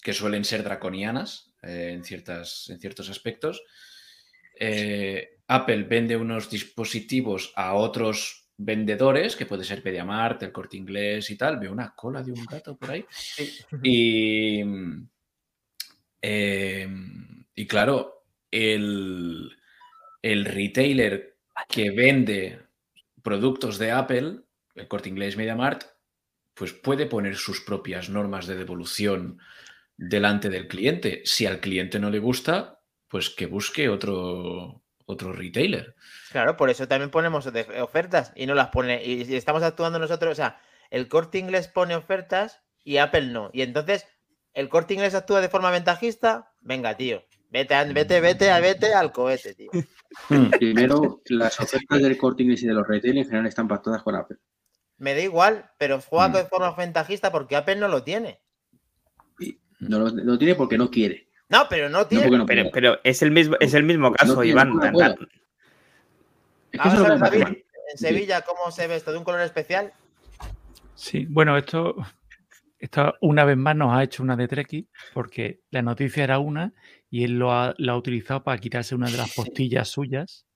que 0.00 0.12
suelen 0.12 0.44
ser 0.44 0.62
draconianas 0.62 1.45
eh, 1.62 1.90
en, 1.92 2.04
ciertas, 2.04 2.68
en 2.70 2.78
ciertos 2.78 3.08
aspectos. 3.10 3.62
Eh, 4.58 5.38
Apple 5.48 5.84
vende 5.84 6.16
unos 6.16 6.50
dispositivos 6.50 7.52
a 7.56 7.74
otros 7.74 8.48
vendedores, 8.56 9.36
que 9.36 9.46
puede 9.46 9.64
ser 9.64 9.82
Pediamart, 9.82 10.42
el 10.42 10.52
corte 10.52 10.76
inglés 10.76 11.30
y 11.30 11.36
tal. 11.36 11.58
Veo 11.58 11.72
una 11.72 11.94
cola 11.94 12.22
de 12.22 12.32
un 12.32 12.44
gato 12.44 12.76
por 12.76 12.90
ahí. 12.90 13.04
Y, 13.82 14.60
em, 16.22 17.44
y 17.54 17.66
claro, 17.66 18.24
el, 18.50 19.50
el 20.22 20.44
retailer 20.44 21.36
que 21.68 21.90
vende 21.90 22.60
productos 23.22 23.78
de 23.78 23.90
Apple, 23.92 24.40
el 24.74 24.88
corte 24.88 25.08
inglés 25.08 25.36
Mediamart, 25.36 25.84
pues 26.54 26.72
puede 26.72 27.06
poner 27.06 27.36
sus 27.36 27.60
propias 27.60 28.08
normas 28.08 28.46
de 28.46 28.56
devolución 28.56 29.38
delante 29.96 30.50
del 30.50 30.68
cliente. 30.68 31.22
Si 31.24 31.46
al 31.46 31.60
cliente 31.60 31.98
no 31.98 32.10
le 32.10 32.18
gusta, 32.18 32.80
pues 33.08 33.30
que 33.30 33.46
busque 33.46 33.88
otro, 33.88 34.82
otro 35.06 35.32
retailer. 35.32 35.94
Claro, 36.30 36.56
por 36.56 36.70
eso 36.70 36.86
también 36.88 37.10
ponemos 37.10 37.46
ofertas 37.80 38.32
y 38.34 38.46
no 38.46 38.54
las 38.54 38.68
pone. 38.68 39.04
Y 39.04 39.34
estamos 39.34 39.62
actuando 39.62 39.98
nosotros, 39.98 40.32
o 40.32 40.34
sea, 40.34 40.60
el 40.90 41.08
corte 41.08 41.38
inglés 41.38 41.68
pone 41.68 41.96
ofertas 41.96 42.62
y 42.84 42.98
Apple 42.98 43.26
no. 43.28 43.50
Y 43.52 43.62
entonces, 43.62 44.06
¿el 44.52 44.68
corte 44.68 44.94
inglés 44.94 45.14
actúa 45.14 45.40
de 45.40 45.48
forma 45.48 45.70
ventajista? 45.70 46.52
Venga, 46.60 46.96
tío. 46.96 47.24
Vete, 47.50 47.92
vete, 47.92 48.20
vete, 48.20 48.60
vete 48.60 48.94
al 48.94 49.12
cohete, 49.12 49.54
tío. 49.54 49.70
Hmm, 50.28 50.50
primero, 50.50 51.20
las 51.26 51.60
ofertas 51.60 52.00
del 52.00 52.16
corte 52.16 52.44
inglés 52.44 52.62
y 52.62 52.66
de 52.66 52.72
los 52.72 52.86
retailers 52.86 53.26
en 53.26 53.30
general 53.30 53.48
están 53.48 53.68
pactadas 53.68 54.02
con 54.02 54.14
Apple. 54.14 54.38
Me 54.96 55.14
da 55.14 55.20
igual, 55.20 55.70
pero 55.78 56.00
juega 56.00 56.28
hmm. 56.28 56.32
de 56.32 56.44
forma 56.46 56.70
ventajista 56.70 57.30
porque 57.30 57.56
Apple 57.56 57.76
no 57.76 57.88
lo 57.88 58.02
tiene. 58.02 58.40
No 59.78 59.98
lo 59.98 60.38
tiene 60.38 60.54
porque 60.54 60.78
no 60.78 60.90
quiere. 60.90 61.26
No, 61.48 61.66
pero 61.68 61.88
no 61.88 62.06
tiene. 62.06 62.70
pero, 62.72 62.98
es 63.04 63.22
el 63.22 63.30
mismo, 63.30 63.56
es 63.60 63.74
el 63.74 63.84
mismo 63.84 64.12
caso, 64.12 64.42
Iván. 64.42 64.72
en 66.72 67.98
Sevilla, 67.98 68.42
¿cómo 68.42 68.70
se 68.70 68.86
ve 68.88 68.96
esto? 68.96 69.12
¿De 69.12 69.18
un 69.18 69.24
color 69.24 69.42
especial? 69.42 69.92
Sí, 70.94 71.26
bueno, 71.28 71.56
esto, 71.56 71.94
esto 72.78 73.14
una 73.20 73.44
vez 73.44 73.56
más 73.56 73.76
nos 73.76 73.94
ha 73.94 74.02
hecho 74.02 74.22
una 74.22 74.34
de 74.34 74.48
Treki, 74.48 74.88
porque 75.14 75.60
la 75.70 75.82
noticia 75.82 76.24
era 76.24 76.38
una 76.38 76.72
y 77.10 77.24
él 77.24 77.38
lo 77.38 77.52
ha, 77.52 77.74
utilizado 77.96 78.42
para 78.42 78.58
quitarse 78.58 78.94
una 78.94 79.08
de 79.08 79.16
las 79.16 79.32
postillas 79.34 79.88
suyas. 79.88 80.46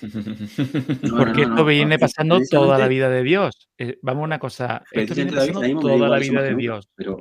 porque 0.00 1.42
esto 1.42 1.64
viene 1.64 1.98
pasando 1.98 2.40
toda 2.50 2.78
la 2.78 2.88
vida 2.88 3.08
de 3.08 3.22
Dios. 3.22 3.70
Eh, 3.78 3.98
vamos 4.02 4.22
a 4.22 4.24
una 4.24 4.38
cosa, 4.38 4.82
esto 4.90 5.14
viene 5.14 5.32
pasando 5.32 5.80
toda 5.80 6.08
la 6.08 6.18
vida 6.18 6.42
de 6.42 6.54
Dios. 6.56 6.90
Pero 6.96 7.20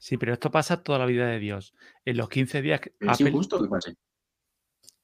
Sí, 0.00 0.16
pero 0.16 0.32
esto 0.32 0.50
pasa 0.50 0.82
toda 0.82 0.98
la 0.98 1.06
vida 1.06 1.26
de 1.26 1.38
Dios. 1.38 1.74
En 2.04 2.16
los 2.16 2.28
15 2.28 2.62
días 2.62 2.80
que 2.80 2.94
¿Es 2.98 3.20
injusto 3.20 3.62
que 3.62 3.68
pase? 3.68 3.94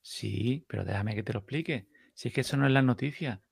Sí, 0.00 0.64
pero 0.66 0.84
déjame 0.84 1.14
que 1.14 1.22
te 1.22 1.34
lo 1.34 1.40
explique. 1.40 1.86
Si 2.14 2.28
es 2.28 2.34
que 2.34 2.40
eso 2.40 2.56
no 2.56 2.66
es 2.66 2.72
la 2.72 2.82
noticia. 2.82 3.42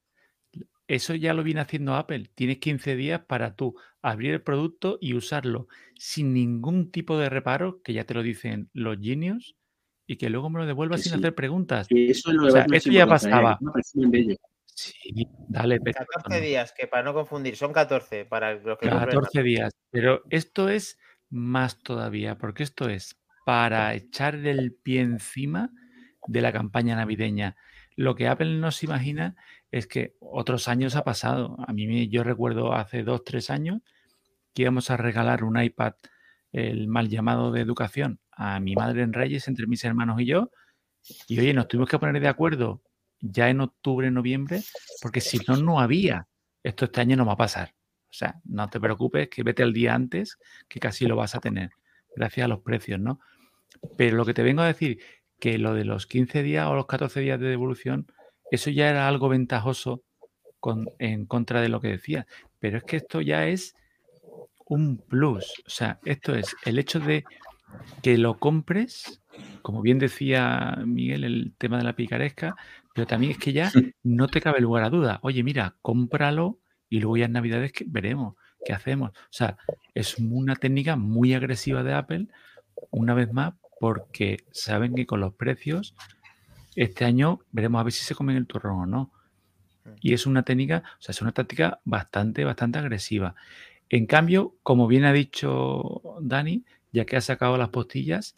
eso 0.86 1.14
ya 1.14 1.34
lo 1.34 1.42
viene 1.42 1.60
haciendo 1.60 1.94
Apple. 1.94 2.30
Tienes 2.34 2.58
15 2.58 2.96
días 2.96 3.20
para 3.26 3.56
tú 3.56 3.76
abrir 4.00 4.32
el 4.32 4.42
producto 4.42 4.98
y 5.00 5.14
usarlo 5.14 5.68
sin 5.96 6.32
ningún 6.32 6.90
tipo 6.90 7.18
de 7.18 7.28
reparo, 7.28 7.82
que 7.82 7.92
ya 7.92 8.04
te 8.04 8.14
lo 8.14 8.22
dicen 8.22 8.70
los 8.72 8.98
genios, 9.00 9.56
y 10.06 10.16
que 10.16 10.30
luego 10.30 10.48
me 10.50 10.60
lo 10.60 10.66
devuelvas 10.66 11.02
sin 11.02 11.14
hacer 11.14 11.34
preguntas. 11.34 11.88
eso 11.90 12.30
esto 12.72 12.90
ya 12.90 13.06
pasaba. 13.06 13.58
Sí, 14.64 15.28
dale. 15.48 15.78
14 15.78 16.40
días, 16.40 16.72
que 16.76 16.86
para 16.86 17.02
no 17.02 17.14
confundir, 17.14 17.56
son 17.56 17.72
14 17.72 18.24
para 18.24 18.54
los 18.54 18.78
que 18.78 18.88
14 18.88 19.42
días, 19.42 19.72
pero 19.90 20.22
esto 20.30 20.68
es 20.68 20.98
más 21.34 21.78
todavía, 21.80 22.38
porque 22.38 22.62
esto 22.62 22.88
es 22.88 23.18
para 23.44 23.92
echar 23.94 24.36
el 24.36 24.72
pie 24.72 25.00
encima 25.00 25.70
de 26.26 26.40
la 26.40 26.52
campaña 26.52 26.96
navideña. 26.96 27.56
Lo 27.96 28.14
que 28.14 28.28
Apple 28.28 28.58
no 28.58 28.70
se 28.70 28.86
imagina 28.86 29.36
es 29.70 29.86
que 29.86 30.16
otros 30.20 30.68
años 30.68 30.96
ha 30.96 31.04
pasado. 31.04 31.56
A 31.66 31.72
mí 31.72 32.08
yo 32.08 32.24
recuerdo 32.24 32.72
hace 32.74 33.02
dos, 33.02 33.24
tres 33.24 33.50
años 33.50 33.82
que 34.54 34.62
íbamos 34.62 34.90
a 34.90 34.96
regalar 34.96 35.44
un 35.44 35.60
iPad, 35.60 35.94
el 36.52 36.86
mal 36.86 37.08
llamado 37.08 37.50
de 37.50 37.60
educación, 37.60 38.20
a 38.30 38.60
mi 38.60 38.74
madre 38.74 39.02
en 39.02 39.12
Reyes, 39.12 39.48
entre 39.48 39.66
mis 39.66 39.84
hermanos 39.84 40.20
y 40.20 40.26
yo. 40.26 40.50
Y 41.26 41.38
oye, 41.40 41.52
nos 41.52 41.68
tuvimos 41.68 41.88
que 41.88 41.98
poner 41.98 42.20
de 42.22 42.28
acuerdo 42.28 42.82
ya 43.20 43.48
en 43.48 43.60
octubre, 43.60 44.10
noviembre, 44.10 44.62
porque 45.02 45.20
si 45.20 45.38
no, 45.48 45.56
no 45.56 45.80
había. 45.80 46.28
Esto 46.62 46.86
este 46.86 47.00
año 47.00 47.16
no 47.16 47.26
va 47.26 47.32
a 47.32 47.36
pasar. 47.36 47.74
O 48.14 48.16
sea, 48.16 48.40
no 48.44 48.70
te 48.70 48.78
preocupes, 48.78 49.28
que 49.28 49.42
vete 49.42 49.64
el 49.64 49.72
día 49.72 49.92
antes, 49.92 50.38
que 50.68 50.78
casi 50.78 51.04
lo 51.04 51.16
vas 51.16 51.34
a 51.34 51.40
tener, 51.40 51.70
gracias 52.14 52.44
a 52.44 52.48
los 52.48 52.60
precios, 52.60 53.00
¿no? 53.00 53.18
Pero 53.96 54.16
lo 54.16 54.24
que 54.24 54.34
te 54.34 54.44
vengo 54.44 54.62
a 54.62 54.68
decir, 54.68 55.00
que 55.40 55.58
lo 55.58 55.74
de 55.74 55.84
los 55.84 56.06
15 56.06 56.44
días 56.44 56.68
o 56.68 56.76
los 56.76 56.86
14 56.86 57.18
días 57.18 57.40
de 57.40 57.48
devolución, 57.48 58.06
eso 58.52 58.70
ya 58.70 58.88
era 58.88 59.08
algo 59.08 59.28
ventajoso 59.28 60.04
con, 60.60 60.88
en 61.00 61.26
contra 61.26 61.60
de 61.60 61.68
lo 61.68 61.80
que 61.80 61.88
decía. 61.88 62.28
Pero 62.60 62.78
es 62.78 62.84
que 62.84 62.98
esto 62.98 63.20
ya 63.20 63.48
es 63.48 63.74
un 64.64 64.98
plus. 64.98 65.52
O 65.66 65.70
sea, 65.70 65.98
esto 66.04 66.36
es 66.36 66.54
el 66.64 66.78
hecho 66.78 67.00
de 67.00 67.24
que 68.00 68.16
lo 68.16 68.38
compres, 68.38 69.22
como 69.62 69.82
bien 69.82 69.98
decía 69.98 70.78
Miguel, 70.86 71.24
el 71.24 71.52
tema 71.58 71.78
de 71.78 71.84
la 71.84 71.96
picaresca, 71.96 72.54
pero 72.94 73.08
también 73.08 73.32
es 73.32 73.38
que 73.38 73.52
ya 73.52 73.72
no 74.04 74.28
te 74.28 74.40
cabe 74.40 74.60
lugar 74.60 74.84
a 74.84 74.90
duda. 74.90 75.18
Oye, 75.22 75.42
mira, 75.42 75.74
cómpralo 75.82 76.60
y 76.88 77.00
luego 77.00 77.16
ya 77.16 77.26
en 77.26 77.32
Navidades 77.32 77.72
que 77.72 77.84
veremos 77.86 78.34
qué 78.64 78.72
hacemos. 78.72 79.10
O 79.10 79.32
sea, 79.32 79.56
es 79.94 80.18
una 80.18 80.56
técnica 80.56 80.96
muy 80.96 81.34
agresiva 81.34 81.82
de 81.82 81.94
Apple, 81.94 82.28
una 82.90 83.14
vez 83.14 83.32
más, 83.32 83.54
porque 83.78 84.44
saben 84.50 84.94
que 84.94 85.06
con 85.06 85.20
los 85.20 85.34
precios, 85.34 85.94
este 86.76 87.04
año 87.04 87.40
veremos 87.52 87.80
a 87.80 87.84
ver 87.84 87.92
si 87.92 88.04
se 88.04 88.14
comen 88.14 88.36
el 88.36 88.46
turrón 88.46 88.80
o 88.80 88.86
no. 88.86 89.12
Y 90.00 90.14
es 90.14 90.26
una 90.26 90.42
técnica, 90.42 90.82
o 90.98 91.02
sea, 91.02 91.12
es 91.12 91.20
una 91.20 91.32
táctica 91.32 91.80
bastante, 91.84 92.44
bastante 92.44 92.78
agresiva. 92.78 93.34
En 93.90 94.06
cambio, 94.06 94.56
como 94.62 94.86
bien 94.86 95.04
ha 95.04 95.12
dicho 95.12 96.18
Dani, 96.20 96.64
ya 96.92 97.04
que 97.04 97.16
ha 97.16 97.20
sacado 97.20 97.58
las 97.58 97.68
postillas, 97.68 98.36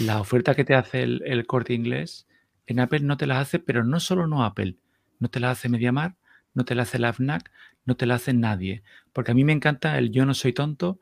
la 0.00 0.20
oferta 0.20 0.54
que 0.54 0.64
te 0.64 0.74
hace 0.74 1.02
el, 1.02 1.46
corte 1.46 1.74
inglés 1.74 2.26
en 2.66 2.80
Apple 2.80 3.00
no 3.00 3.16
te 3.16 3.26
las 3.26 3.38
hace, 3.38 3.58
pero 3.58 3.84
no 3.84 4.00
solo 4.00 4.26
no 4.26 4.44
Apple, 4.44 4.76
no 5.18 5.28
te 5.28 5.40
la 5.40 5.50
hace 5.50 5.68
MediaMar, 5.68 6.16
no 6.54 6.64
te 6.64 6.74
la 6.74 6.82
hace 6.82 6.98
la 6.98 7.12
FNAC, 7.12 7.50
no 7.88 7.96
te 7.96 8.04
la 8.04 8.16
hace 8.16 8.34
nadie. 8.34 8.82
Porque 9.14 9.30
a 9.30 9.34
mí 9.34 9.44
me 9.44 9.54
encanta 9.54 9.96
el 9.96 10.10
yo 10.10 10.26
no 10.26 10.34
soy 10.34 10.52
tonto, 10.52 11.00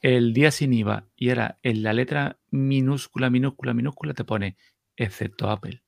el 0.00 0.32
día 0.32 0.52
sin 0.52 0.72
IVA, 0.72 1.04
y 1.16 1.30
era 1.30 1.58
en 1.64 1.82
la 1.82 1.92
letra 1.92 2.38
minúscula, 2.50 3.28
minúscula, 3.28 3.74
minúscula, 3.74 4.14
te 4.14 4.24
pone 4.24 4.56
excepto 4.96 5.50
Apple. 5.50 5.82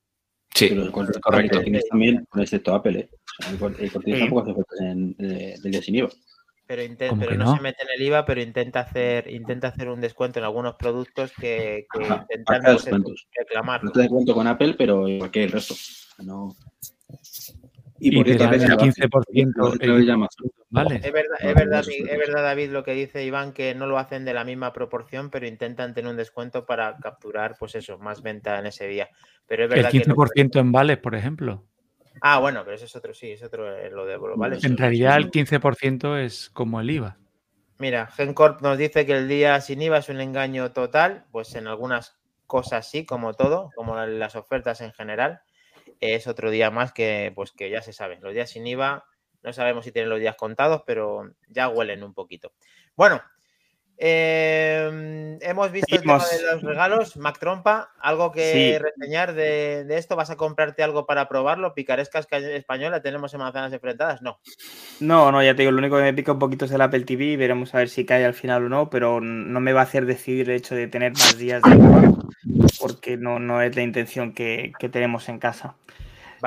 Sí, 0.53 0.75
correcto. 0.91 1.61
Tienes 1.61 1.87
también 1.87 2.27
excepto 2.35 2.75
Apple, 2.75 2.99
¿eh? 2.99 3.09
el, 3.49 3.91
tampoco 3.91 4.41
hace 4.41 4.85
en, 4.85 5.15
eh, 5.19 5.55
del 5.61 5.71
día 5.71 5.81
sin 5.81 5.95
IVA. 5.95 6.09
Pero, 6.67 6.81
no, 7.37 7.55
se 7.55 7.61
mete 7.61 7.83
en 7.83 7.89
el 7.95 8.07
IVA, 8.07 8.25
pero 8.25 8.41
intenta 8.41 8.81
hacer, 8.81 9.31
intenta 9.31 9.67
hacer 9.69 9.87
un 9.87 10.01
descuento 10.01 10.39
en 10.39 10.45
algunos 10.45 10.75
productos 10.75 11.31
que, 11.39 11.85
que 11.93 12.03
intentan 12.03 12.77
reclamar. 13.37 13.83
No 13.83 13.91
te 13.91 14.01
descuento 14.01 14.33
con 14.33 14.47
Apple, 14.47 14.75
pero 14.77 15.07
igual 15.07 15.31
que 15.31 15.43
el 15.43 15.51
resto. 15.51 15.75
No. 16.23 16.55
Y, 17.99 18.15
por 18.15 18.27
eso 18.27 18.43
el 18.43 18.61
15%. 18.77 20.57
vale. 20.69 20.95
Es 20.95 21.13
verdad, 21.13 21.37
es, 21.39 21.55
verdad, 21.55 21.83
es 21.87 22.17
verdad, 22.17 22.43
David, 22.43 22.71
lo 22.71 22.83
que 22.83 22.91
dice 22.91 23.23
Iván, 23.23 23.53
que 23.53 23.73
no 23.73 23.87
lo 23.87 23.97
hacen 23.97 24.25
de 24.25 24.33
la 24.33 24.43
misma 24.43 24.73
proporción, 24.73 25.29
pero 25.29 25.47
intentan 25.47 25.93
tener 25.93 26.11
un 26.11 26.17
descuento 26.17 26.65
para 26.65 26.97
capturar, 26.97 27.55
pues 27.57 27.75
eso, 27.75 27.97
más 27.97 28.21
venta 28.21 28.59
en 28.59 28.65
ese 28.65 28.87
día. 28.87 29.09
Pero 29.47 29.63
es 29.63 29.69
verdad 29.69 29.91
el 29.93 30.03
15% 30.03 30.59
en 30.59 30.71
vales, 30.71 30.97
por 30.97 31.15
ejemplo. 31.15 31.63
Ah, 32.21 32.39
bueno, 32.39 32.61
pero 32.63 32.75
eso 32.75 32.85
es 32.85 32.95
otro, 32.95 33.13
sí, 33.13 33.31
es 33.31 33.43
otro 33.43 33.75
eh, 33.75 33.89
lo 33.89 34.05
de 34.05 34.17
¿vale? 34.17 34.57
En 34.63 34.77
realidad 34.77 35.17
el 35.17 35.31
15% 35.31 36.17
es 36.17 36.49
como 36.49 36.79
el 36.81 36.89
IVA. 36.89 37.17
Mira, 37.77 38.07
Gencorp 38.07 38.61
nos 38.61 38.77
dice 38.77 39.05
que 39.05 39.13
el 39.17 39.27
día 39.27 39.59
sin 39.59 39.81
IVA 39.81 39.97
es 39.97 40.09
un 40.09 40.21
engaño 40.21 40.71
total, 40.71 41.25
pues 41.31 41.55
en 41.55 41.67
algunas 41.67 42.17
cosas 42.47 42.89
sí, 42.89 43.05
como 43.05 43.33
todo, 43.33 43.69
como 43.75 43.97
las 44.05 44.35
ofertas 44.35 44.81
en 44.81 44.93
general. 44.93 45.41
Es 45.99 46.27
otro 46.27 46.51
día 46.51 46.71
más 46.71 46.91
que, 46.93 47.31
pues 47.35 47.51
que 47.51 47.69
ya 47.69 47.81
se 47.81 47.93
sabe. 47.93 48.19
Los 48.21 48.33
días 48.33 48.49
sin 48.49 48.67
IVA, 48.67 49.05
no 49.43 49.53
sabemos 49.53 49.85
si 49.85 49.91
tienen 49.91 50.09
los 50.09 50.19
días 50.19 50.35
contados, 50.35 50.83
pero 50.85 51.31
ya 51.47 51.69
huelen 51.69 52.03
un 52.03 52.13
poquito. 52.13 52.53
Bueno, 52.95 53.21
Em, 53.97 55.37
hemos 55.41 55.71
visto 55.71 55.95
el 55.95 56.01
tema 56.01 56.17
de 56.17 56.53
los 56.53 56.61
regalos. 56.63 57.17
Mac 57.17 57.39
Trompa, 57.39 57.91
¿algo 57.99 58.31
que 58.31 58.79
reseñar 58.79 59.33
de, 59.33 59.85
esto? 59.89 60.15
¿Vas 60.15 60.29
a 60.29 60.35
comprarte 60.35 60.83
algo 60.83 61.05
para 61.05 61.29
probarlo? 61.29 61.73
¿Picaresca 61.73 62.19
española? 62.19 63.01
¿Tenemos 63.01 63.33
en 63.33 63.39
manzanas 63.39 63.71
enfrentadas? 63.71 64.21
No. 64.21 64.39
No, 64.99 65.31
no, 65.31 65.41
ya 65.41 65.55
te 65.55 65.61
digo, 65.61 65.71
lo 65.71 65.79
único 65.79 65.97
que 65.97 66.03
me 66.03 66.13
pica 66.13 66.33
un 66.33 66.39
poquito 66.39 66.65
es 66.65 66.71
el 66.71 66.81
Apple 66.81 67.05
TV. 67.05 67.37
Veremos 67.37 67.73
a 67.73 67.79
ver 67.79 67.89
si 67.89 68.05
cae 68.05 68.25
al 68.25 68.33
final 68.33 68.65
o 68.65 68.69
no, 68.69 68.89
pero 68.89 69.21
no 69.21 69.59
me 69.59 69.73
va 69.73 69.81
a 69.81 69.85
hacer 69.85 70.05
decidir 70.05 70.49
el 70.49 70.57
hecho 70.57 70.75
de 70.75 70.87
tener 70.87 71.13
más 71.13 71.37
días 71.37 71.61
de 71.63 72.15
porque 72.79 73.17
no, 73.17 73.39
no 73.39 73.61
es 73.61 73.75
la 73.75 73.81
intención 73.81 74.33
que 74.33 74.73
tenemos 74.91 75.29
en 75.29 75.39
casa. 75.39 75.75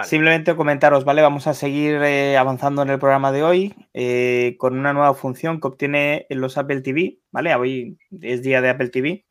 Simplemente 0.05 0.55
comentaros, 0.55 1.05
¿vale? 1.05 1.23
Vamos 1.23 1.47
a 1.47 1.55
seguir 1.55 1.97
eh, 2.03 2.37
avanzando 2.37 2.83
en 2.83 2.91
el 2.91 2.99
programa 2.99 3.33
de 3.33 3.43
hoy 3.43 3.75
eh, 3.95 4.57
con 4.59 4.79
una 4.79 4.93
nueva 4.93 5.15
función 5.15 5.61
que 5.61 5.69
obtiene 5.69 6.27
en 6.29 6.41
los 6.41 6.59
Apple 6.59 6.83
TV, 6.83 7.19
¿vale? 7.31 7.55
Hoy 7.55 7.99
es 8.21 8.43
día 8.43 8.61
de 8.61 8.71
Apple 8.71 8.89
TV, 8.89 9.25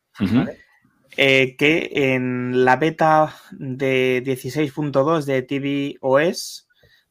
eh, 1.16 1.56
que 1.56 1.90
en 1.92 2.64
la 2.64 2.76
beta 2.76 3.34
de 3.52 4.22
16.2 4.24 5.24
de 5.24 5.42
TV 5.42 5.96
OS, 6.00 6.68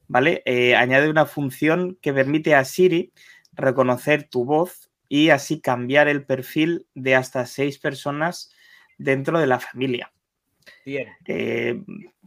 ¿vale? 0.08 0.44
añade 0.78 1.10
una 1.10 1.26
función 1.26 1.98
que 2.02 2.14
permite 2.14 2.56
a 2.56 2.64
Siri 2.64 3.12
reconocer 3.54 4.30
tu 4.30 4.46
voz 4.46 4.92
y 5.10 5.30
así 5.30 5.62
cambiar 5.62 6.08
el 6.08 6.26
perfil 6.26 6.86
de 6.94 7.16
hasta 7.16 7.46
seis 7.46 7.80
personas 7.80 8.52
dentro 8.98 9.40
de 9.40 9.48
la 9.48 9.60
familia. 9.60 10.12
Bien 10.86 11.08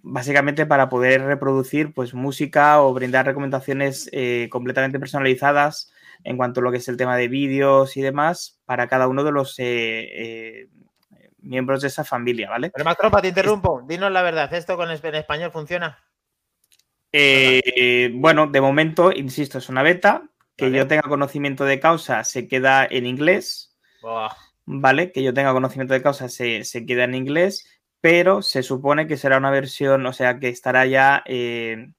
básicamente 0.03 0.67
para 0.67 0.89
poder 0.89 1.23
reproducir 1.23 1.93
pues 1.93 2.15
música 2.15 2.83
o 2.83 2.93
brindar 2.93 3.27
recomendaciones 3.27 4.09
eh, 4.13 4.49
completamente 4.51 4.99
personalizadas 4.99 5.93
en 6.25 6.37
cuanto 6.37 6.61
a 6.61 6.63
lo 6.63 6.71
que 6.71 6.79
es 6.79 6.89
el 6.89 6.97
tema 6.97 7.17
de 7.17 7.29
vídeos 7.29 7.97
y 7.97 8.03
demás 8.03 8.61
para 8.65 8.89
cada 8.89 9.09
uno 9.09 9.25
de 9.25 9.33
los 9.33 9.59
eh, 9.59 9.65
eh, 9.65 10.69
miembros 11.39 11.83
de 11.83 11.89
esa 11.89 12.05
familia, 12.05 12.51
¿vale? 12.51 12.71
Pero 12.71 12.85
Macropa, 12.85 13.23
te 13.23 13.29
interrumpo, 13.29 13.83
dinos 13.87 14.13
la 14.13 14.23
verdad, 14.23 14.53
¿esto 14.53 14.77
con 14.77 14.91
en 14.91 15.15
español 15.15 15.51
funciona? 15.51 15.99
bueno, 17.13 18.47
de 18.47 18.61
momento, 18.61 19.11
insisto, 19.11 19.59
es 19.59 19.69
una 19.69 19.83
beta, 19.83 20.23
que 20.57 20.71
yo 20.71 20.87
tenga 20.87 21.03
conocimiento 21.03 21.65
de 21.65 21.81
causa 21.81 22.23
se 22.23 22.47
queda 22.47 22.87
en 22.89 23.07
inglés, 23.07 23.77
¿vale? 24.65 25.11
Que 25.11 25.23
yo 25.23 25.35
tenga 25.35 25.53
conocimiento 25.53 25.95
de 25.95 26.03
causa 26.03 26.29
se, 26.29 26.65
se 26.65 26.87
queda 26.87 27.05
en 27.05 27.15
inglés 27.15 27.67
pero 28.01 28.43
se 28.43 28.63
supone 28.63 29.07
que 29.07 29.17
será 29.17 29.39
una 29.39 29.51
versión, 29.51 30.07
o 30.07 30.13
sea, 30.13 30.39
que 30.39 30.49
estará 30.49 30.87
ya 30.87 31.23
eh, 31.27 31.93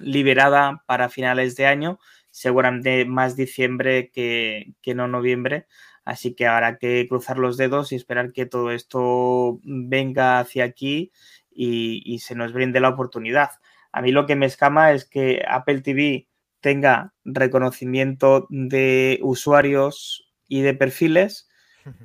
liberada 0.00 0.82
para 0.86 1.08
finales 1.08 1.56
de 1.56 1.66
año, 1.66 2.00
seguramente 2.30 3.04
más 3.04 3.36
diciembre 3.36 4.10
que, 4.10 4.74
no 4.94 5.08
noviembre. 5.08 5.66
Así 6.04 6.34
que 6.34 6.46
habrá 6.46 6.78
que 6.78 7.06
cruzar 7.08 7.38
los 7.38 7.56
dedos 7.56 7.92
y 7.92 7.96
esperar 7.96 8.32
que 8.32 8.46
todo 8.46 8.72
esto 8.72 9.60
venga 9.62 10.40
hacia 10.40 10.64
aquí 10.64 11.12
y, 11.52 12.02
y, 12.04 12.20
se 12.20 12.34
nos 12.34 12.52
brinde 12.52 12.80
la 12.80 12.88
oportunidad. 12.88 13.50
A 13.92 14.02
mí 14.02 14.10
lo 14.10 14.26
que 14.26 14.36
me 14.36 14.46
escama 14.46 14.92
es 14.92 15.04
que 15.04 15.44
Apple 15.46 15.82
TV 15.82 16.28
tenga 16.60 17.12
reconocimiento 17.24 18.46
de 18.50 19.18
usuarios 19.22 20.30
y 20.48 20.62
de 20.62 20.74
perfiles 20.74 21.48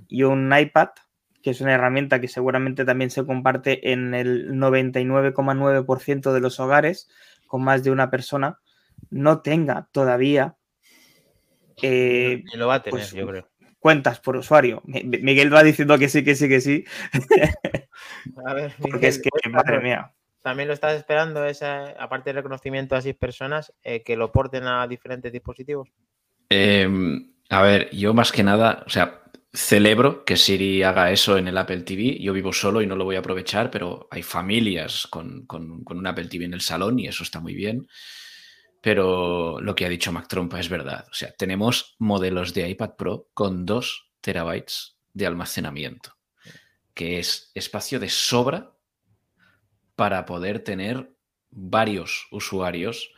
y 0.07 0.23
un 0.23 0.55
iPad 0.55 0.89
que 1.45 1.51
es 1.51 1.61
una 1.61 1.75
herramienta 1.75 2.19
que 2.19 2.27
seguramente 2.27 2.85
también 2.85 3.11
se 3.11 3.23
comparte 3.23 3.91
en 3.91 4.15
el 4.15 4.55
99,9% 4.55 6.33
de 6.33 6.39
los 6.39 6.59
hogares 6.59 7.07
con 7.45 7.63
más 7.63 7.83
de 7.83 7.91
una 7.91 8.09
persona, 8.09 8.57
no 9.11 9.43
tenga 9.43 9.87
todavía 9.91 10.55
eh, 11.83 12.41
lo 12.55 12.65
va 12.65 12.73
a 12.73 12.81
tener, 12.81 12.99
pues, 12.99 13.11
yo 13.11 13.27
creo. 13.27 13.47
cuentas 13.77 14.19
por 14.19 14.37
usuario. 14.37 14.81
Miguel 14.85 15.53
va 15.53 15.61
diciendo 15.61 15.99
que 15.99 16.09
sí, 16.09 16.23
que 16.23 16.33
sí, 16.33 16.49
que 16.49 16.61
sí. 16.61 16.83
A 18.43 18.55
ver, 18.55 18.73
Porque 18.81 19.09
es 19.09 19.21
que, 19.21 19.29
madre 19.51 19.81
mía. 19.81 20.15
también 20.41 20.67
lo 20.67 20.73
estás 20.73 20.95
esperando, 20.95 21.45
esa, 21.45 21.89
aparte 21.99 22.31
del 22.31 22.37
reconocimiento 22.37 22.95
a 22.95 23.03
seis 23.03 23.15
personas, 23.15 23.71
eh, 23.83 24.01
que 24.01 24.17
lo 24.17 24.31
porten 24.31 24.63
a 24.63 24.87
diferentes 24.87 25.31
dispositivos. 25.31 25.89
Em, 26.49 27.35
a 27.51 27.61
ver, 27.61 27.91
yo 27.91 28.15
más 28.15 28.31
que 28.31 28.41
nada, 28.41 28.83
o 28.87 28.89
sea, 28.89 29.21
celebro 29.55 30.25
que 30.25 30.37
Siri 30.37 30.83
haga 30.83 31.11
eso 31.11 31.37
en 31.37 31.47
el 31.47 31.57
Apple 31.57 31.81
TV. 31.81 32.19
Yo 32.19 32.33
vivo 32.33 32.53
solo 32.53 32.81
y 32.81 32.87
no 32.87 32.95
lo 32.95 33.05
voy 33.05 33.15
a 33.15 33.19
aprovechar, 33.19 33.71
pero 33.71 34.07
hay 34.11 34.21
familias 34.21 35.07
con, 35.07 35.45
con, 35.45 35.83
un 35.85 36.07
Apple 36.07 36.27
TV 36.27 36.45
en 36.45 36.53
el 36.53 36.61
salón 36.61 36.99
y 36.99 37.07
eso 37.07 37.23
está 37.23 37.39
muy 37.39 37.55
bien. 37.55 37.87
Pero 38.81 39.59
lo 39.61 39.75
que 39.75 39.85
ha 39.85 39.89
dicho 39.89 40.11
Mac 40.11 40.27
Trompa 40.27 40.59
es 40.59 40.69
verdad. 40.69 41.05
O 41.09 41.13
sea, 41.13 41.31
tenemos 41.31 41.95
modelos 41.97 42.53
de 42.53 42.69
iPad 42.69 42.91
Pro 42.97 43.29
con 43.33 43.65
2 43.65 44.11
terabytes 44.21 44.97
de 45.13 45.25
almacenamiento, 45.25 46.15
que 46.93 47.19
es 47.19 47.51
espacio 47.55 47.99
de 47.99 48.09
sobra 48.09 48.75
para 49.95 50.25
poder 50.25 50.59
tener 50.59 51.11
varios 51.49 52.27
usuarios, 52.31 53.11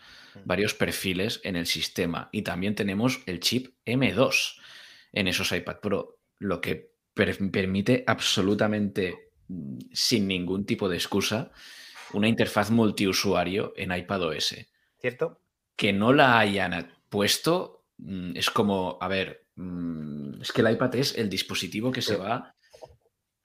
varios 0.45 0.73
perfiles 0.73 1.41
en 1.43 1.55
el 1.55 1.65
sistema. 1.65 2.29
Y 2.31 2.43
también 2.43 2.75
tenemos 2.75 3.19
el 3.25 3.39
chip 3.39 3.75
M2 3.85 4.57
en 5.13 5.27
esos 5.27 5.51
iPad 5.51 5.79
Pro, 5.81 6.16
lo 6.39 6.61
que 6.61 6.91
permite 7.13 8.03
absolutamente, 8.05 9.31
mm, 9.47 9.77
sin 9.91 10.27
ningún 10.27 10.65
tipo 10.65 10.87
de 10.89 10.97
excusa, 10.97 11.51
una 12.13 12.27
interfaz 12.27 12.71
multiusuario 12.71 13.73
en 13.75 13.91
iPad 13.91 14.23
OS. 14.23 14.67
¿Cierto? 14.99 15.41
Que 15.75 15.93
no 15.93 16.13
la 16.13 16.39
hayan 16.39 16.91
puesto 17.09 17.85
mm, 17.97 18.35
es 18.35 18.49
como, 18.49 18.97
a 19.01 19.07
ver, 19.07 19.47
mm, 19.55 20.41
es 20.41 20.51
que 20.51 20.61
el 20.61 20.71
iPad 20.71 20.95
es 20.95 21.17
el 21.17 21.29
dispositivo 21.29 21.91
que 21.91 22.01
se 22.01 22.15
va 22.15 22.53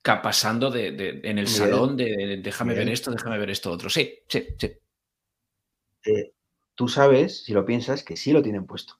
pasando 0.03 0.71
de, 0.71 1.21
en 1.23 1.39
el 1.39 1.47
salón 1.47 1.97
de, 1.97 2.41
déjame 2.43 2.75
ver 2.75 2.89
esto, 2.89 3.11
déjame 3.11 3.39
ver 3.39 3.51
esto 3.51 3.71
otro. 3.71 3.89
Sí, 3.89 4.19
sí, 4.29 4.47
sí. 4.59 4.73
Eh, 6.05 6.33
tú 6.75 6.89
sabes, 6.89 7.45
si 7.45 7.53
lo 7.53 7.65
piensas, 7.65 8.03
que 8.03 8.17
sí 8.17 8.33
lo 8.33 8.43
tienen 8.43 8.67
puesto. 8.67 8.99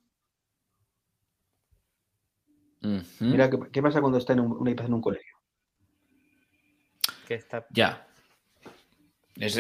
Mira, 3.21 3.49
¿qué, 3.71 3.83
pasa 3.83 4.01
cuando 4.01 4.19
está 4.19 4.33
en 4.33 4.41
un, 4.41 4.69
iPad 4.69 4.87
en 4.87 4.95
un 4.95 5.01
colegio? 5.01 5.37
Ya. 7.71 8.07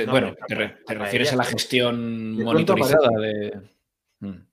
bueno, 0.09 0.35
te, 0.47 0.95
refieres 0.95 1.33
a 1.33 1.37
la 1.37 1.45
gestión 1.45 2.43
monitorizada 2.43 3.09
de... 3.18 3.61
Mm. 4.20 4.47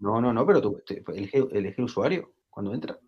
No, 0.00 0.20
no, 0.20 0.32
no, 0.32 0.46
pero 0.46 0.60
tú 0.60 0.82
elige, 1.08 1.44
elige 1.50 1.82
usuario 1.82 2.32
cuando 2.48 2.72
entra. 2.72 2.98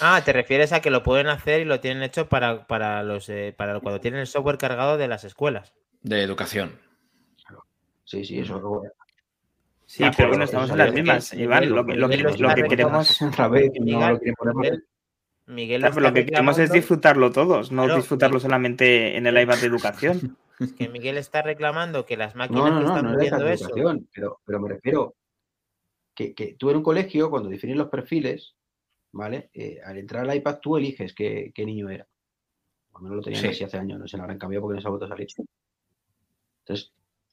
Ah, 0.00 0.22
te 0.24 0.32
refieres 0.32 0.72
a 0.72 0.80
que 0.80 0.90
lo 0.90 1.02
pueden 1.02 1.28
hacer 1.28 1.60
y 1.60 1.64
lo 1.64 1.80
tienen 1.80 2.02
hecho 2.02 2.28
para, 2.28 2.66
para 2.66 3.02
los 3.02 3.28
eh, 3.28 3.54
para 3.56 3.80
cuando 3.80 4.00
tienen 4.00 4.20
el 4.20 4.26
software 4.26 4.58
cargado 4.58 4.96
de 4.96 5.08
las 5.08 5.24
escuelas. 5.24 5.72
De 6.02 6.22
educación. 6.22 6.78
Sí, 8.04 8.24
sí, 8.24 8.40
eso. 8.40 8.82
Sí, 9.92 10.04
pero 10.16 10.30
bueno, 10.30 10.44
estamos 10.44 10.70
en 10.70 10.78
las 10.78 10.94
mismas, 10.94 11.34
Iván. 11.34 11.68
Lo, 11.68 11.84
que, 11.84 11.94
lo 11.96 12.08
que, 12.08 12.16
queremos. 12.66 13.20
Miguel, 15.46 15.82
lo 15.82 16.14
que 16.14 16.24
queremos 16.24 16.58
es 16.58 16.72
disfrutarlo 16.72 17.30
todos, 17.30 17.70
no 17.70 17.94
disfrutarlo 17.94 18.40
solamente 18.40 19.18
en 19.18 19.26
el 19.26 19.38
iPad 19.38 19.58
de 19.58 19.66
educación. 19.66 20.38
Es 20.60 20.72
que 20.74 20.88
Miguel 20.88 21.18
está 21.18 21.42
reclamando 21.42 22.06
que 22.06 22.16
las 22.16 22.36
máquinas 22.36 22.70
no, 22.70 22.80
no, 22.80 22.86
están 22.86 23.04
no, 23.04 23.12
no 23.12 23.48
eso. 23.48 23.68
Pero, 24.14 24.40
pero 24.44 24.60
me 24.60 24.68
refiero 24.68 25.16
que, 26.14 26.34
que 26.34 26.54
tú 26.54 26.70
en 26.70 26.76
un 26.76 26.82
colegio, 26.84 27.30
cuando 27.30 27.48
defines 27.48 27.76
los 27.76 27.88
perfiles, 27.88 28.54
¿vale? 29.10 29.50
Eh, 29.52 29.80
al 29.84 29.98
entrar 29.98 30.22
al 30.22 30.36
iPad 30.36 30.58
tú 30.60 30.76
eliges 30.76 31.14
qué, 31.14 31.52
niño 31.56 31.90
era. 31.90 32.06
Al 32.94 33.02
menos 33.02 33.16
lo 33.16 33.22
tenían 33.22 33.46
así 33.46 33.64
hace 33.64 33.76
años, 33.76 33.98
no 33.98 34.06
se 34.06 34.16
lo 34.16 34.22
habrán 34.22 34.38
cambiado 34.38 34.62
porque 34.62 34.76
no 34.76 34.80
se 34.80 34.86
ha 34.86 34.90
vuelto 34.90 35.06
a 35.06 35.08
salir. 35.08 35.28
Entonces, 36.60 36.92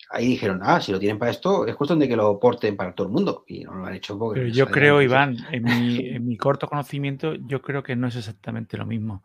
ahí 0.09 0.27
dijeron, 0.27 0.59
ah, 0.63 0.81
si 0.81 0.91
lo 0.91 0.99
tienen 0.99 1.19
para 1.19 1.31
esto, 1.31 1.67
es 1.67 1.75
cuestión 1.75 1.99
de 1.99 2.07
que 2.07 2.15
lo 2.15 2.39
porten 2.39 2.75
para 2.75 2.93
todo 2.93 3.07
el 3.07 3.13
mundo. 3.13 3.45
Y 3.47 3.63
no 3.63 3.75
lo 3.75 3.85
han 3.85 3.93
hecho 3.93 4.17
porque... 4.17 4.41
Pero 4.41 4.51
yo 4.51 4.67
creo, 4.67 5.01
Iván, 5.01 5.37
en 5.51 6.25
mi, 6.25 6.37
corto 6.37 6.67
conocimiento, 6.67 7.35
yo 7.35 7.61
creo 7.61 7.83
que 7.83 7.95
no 7.95 8.07
es 8.07 8.15
exactamente 8.15 8.77
lo 8.77 8.85
mismo. 8.85 9.23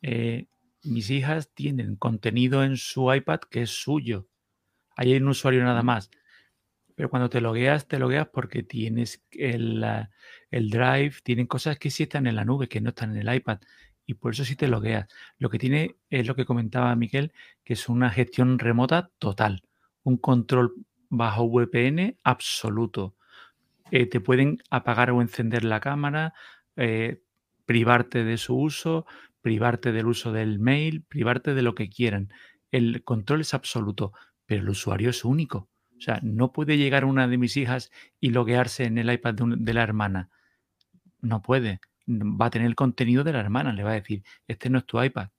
Eh, 0.00 0.46
mis 0.84 1.10
hijas 1.10 1.52
tienen 1.52 1.96
contenido 1.96 2.64
en 2.64 2.76
su 2.76 3.12
iPad 3.12 3.40
que 3.50 3.62
es 3.62 3.70
suyo. 3.70 4.26
Ahí 4.96 5.12
hay 5.12 5.18
un 5.18 5.28
usuario 5.28 5.62
nada 5.62 5.82
más. 5.82 6.10
Pero 6.94 7.10
cuando 7.10 7.28
te 7.28 7.42
logueas, 7.42 7.86
te 7.86 7.98
logueas 7.98 8.28
porque 8.28 8.62
tienes 8.62 9.22
el, 9.32 9.84
el 10.50 10.70
Drive, 10.70 11.16
tienen 11.22 11.46
cosas 11.46 11.78
que 11.78 11.90
sí 11.90 12.04
están 12.04 12.26
en 12.26 12.36
la 12.36 12.44
nube, 12.46 12.68
que 12.68 12.80
no 12.80 12.88
están 12.88 13.14
en 13.14 13.28
el 13.28 13.34
iPad. 13.34 13.58
Y 14.06 14.14
por 14.14 14.32
eso 14.32 14.46
sí 14.46 14.56
te 14.56 14.68
logueas. 14.68 15.06
Lo 15.36 15.50
que 15.50 15.58
tiene 15.58 15.96
es 16.08 16.26
lo 16.26 16.34
que 16.34 16.46
comentaba 16.46 16.96
Miguel, 16.96 17.32
que 17.64 17.74
es 17.74 17.90
una 17.90 18.08
gestión 18.08 18.58
remota 18.58 19.10
total. 19.18 19.65
Un 20.06 20.18
control 20.18 20.72
bajo 21.08 21.48
VPN 21.48 22.16
absoluto. 22.22 23.16
Eh, 23.90 24.06
te 24.06 24.20
pueden 24.20 24.58
apagar 24.70 25.10
o 25.10 25.20
encender 25.20 25.64
la 25.64 25.80
cámara, 25.80 26.32
eh, 26.76 27.20
privarte 27.64 28.22
de 28.22 28.36
su 28.36 28.56
uso, 28.56 29.04
privarte 29.42 29.90
del 29.90 30.06
uso 30.06 30.30
del 30.30 30.60
mail, 30.60 31.02
privarte 31.02 31.54
de 31.54 31.62
lo 31.62 31.74
que 31.74 31.88
quieran. 31.88 32.32
El 32.70 33.02
control 33.02 33.40
es 33.40 33.52
absoluto, 33.52 34.12
pero 34.46 34.62
el 34.62 34.68
usuario 34.68 35.10
es 35.10 35.24
único. 35.24 35.68
O 35.98 36.00
sea, 36.00 36.20
no 36.22 36.52
puede 36.52 36.78
llegar 36.78 37.04
una 37.04 37.26
de 37.26 37.38
mis 37.38 37.56
hijas 37.56 37.90
y 38.20 38.30
loguearse 38.30 38.84
en 38.84 38.98
el 38.98 39.10
iPad 39.10 39.34
de, 39.34 39.74
la 39.74 39.82
hermana. 39.82 40.30
No 41.20 41.42
puede. 41.42 41.80
Va 42.06 42.46
a 42.46 42.50
tener 42.50 42.68
el 42.68 42.76
contenido 42.76 43.24
de 43.24 43.32
la 43.32 43.40
hermana. 43.40 43.72
Le 43.72 43.82
va 43.82 43.90
a 43.90 43.94
decir, 43.94 44.22
este 44.46 44.70
no 44.70 44.78
es 44.78 44.86
tu 44.86 45.02
iPad. 45.02 45.30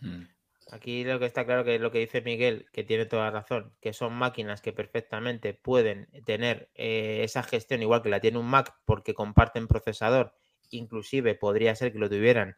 Hmm. 0.00 0.33
Aquí 0.74 1.04
lo 1.04 1.20
que 1.20 1.26
está 1.26 1.44
claro 1.44 1.62
que 1.62 1.76
es 1.76 1.80
lo 1.80 1.92
que 1.92 2.00
dice 2.00 2.20
Miguel, 2.20 2.66
que 2.72 2.82
tiene 2.82 3.06
toda 3.06 3.30
razón, 3.30 3.72
que 3.80 3.92
son 3.92 4.12
máquinas 4.12 4.60
que 4.60 4.72
perfectamente 4.72 5.54
pueden 5.54 6.08
tener 6.24 6.68
eh, 6.74 7.20
esa 7.22 7.44
gestión 7.44 7.80
igual 7.80 8.02
que 8.02 8.08
la 8.08 8.18
tiene 8.18 8.38
un 8.38 8.46
Mac 8.46 8.74
porque 8.84 9.14
comparten 9.14 9.68
procesador, 9.68 10.34
inclusive 10.70 11.36
podría 11.36 11.76
ser 11.76 11.92
que 11.92 12.00
lo 12.00 12.10
tuvieran. 12.10 12.56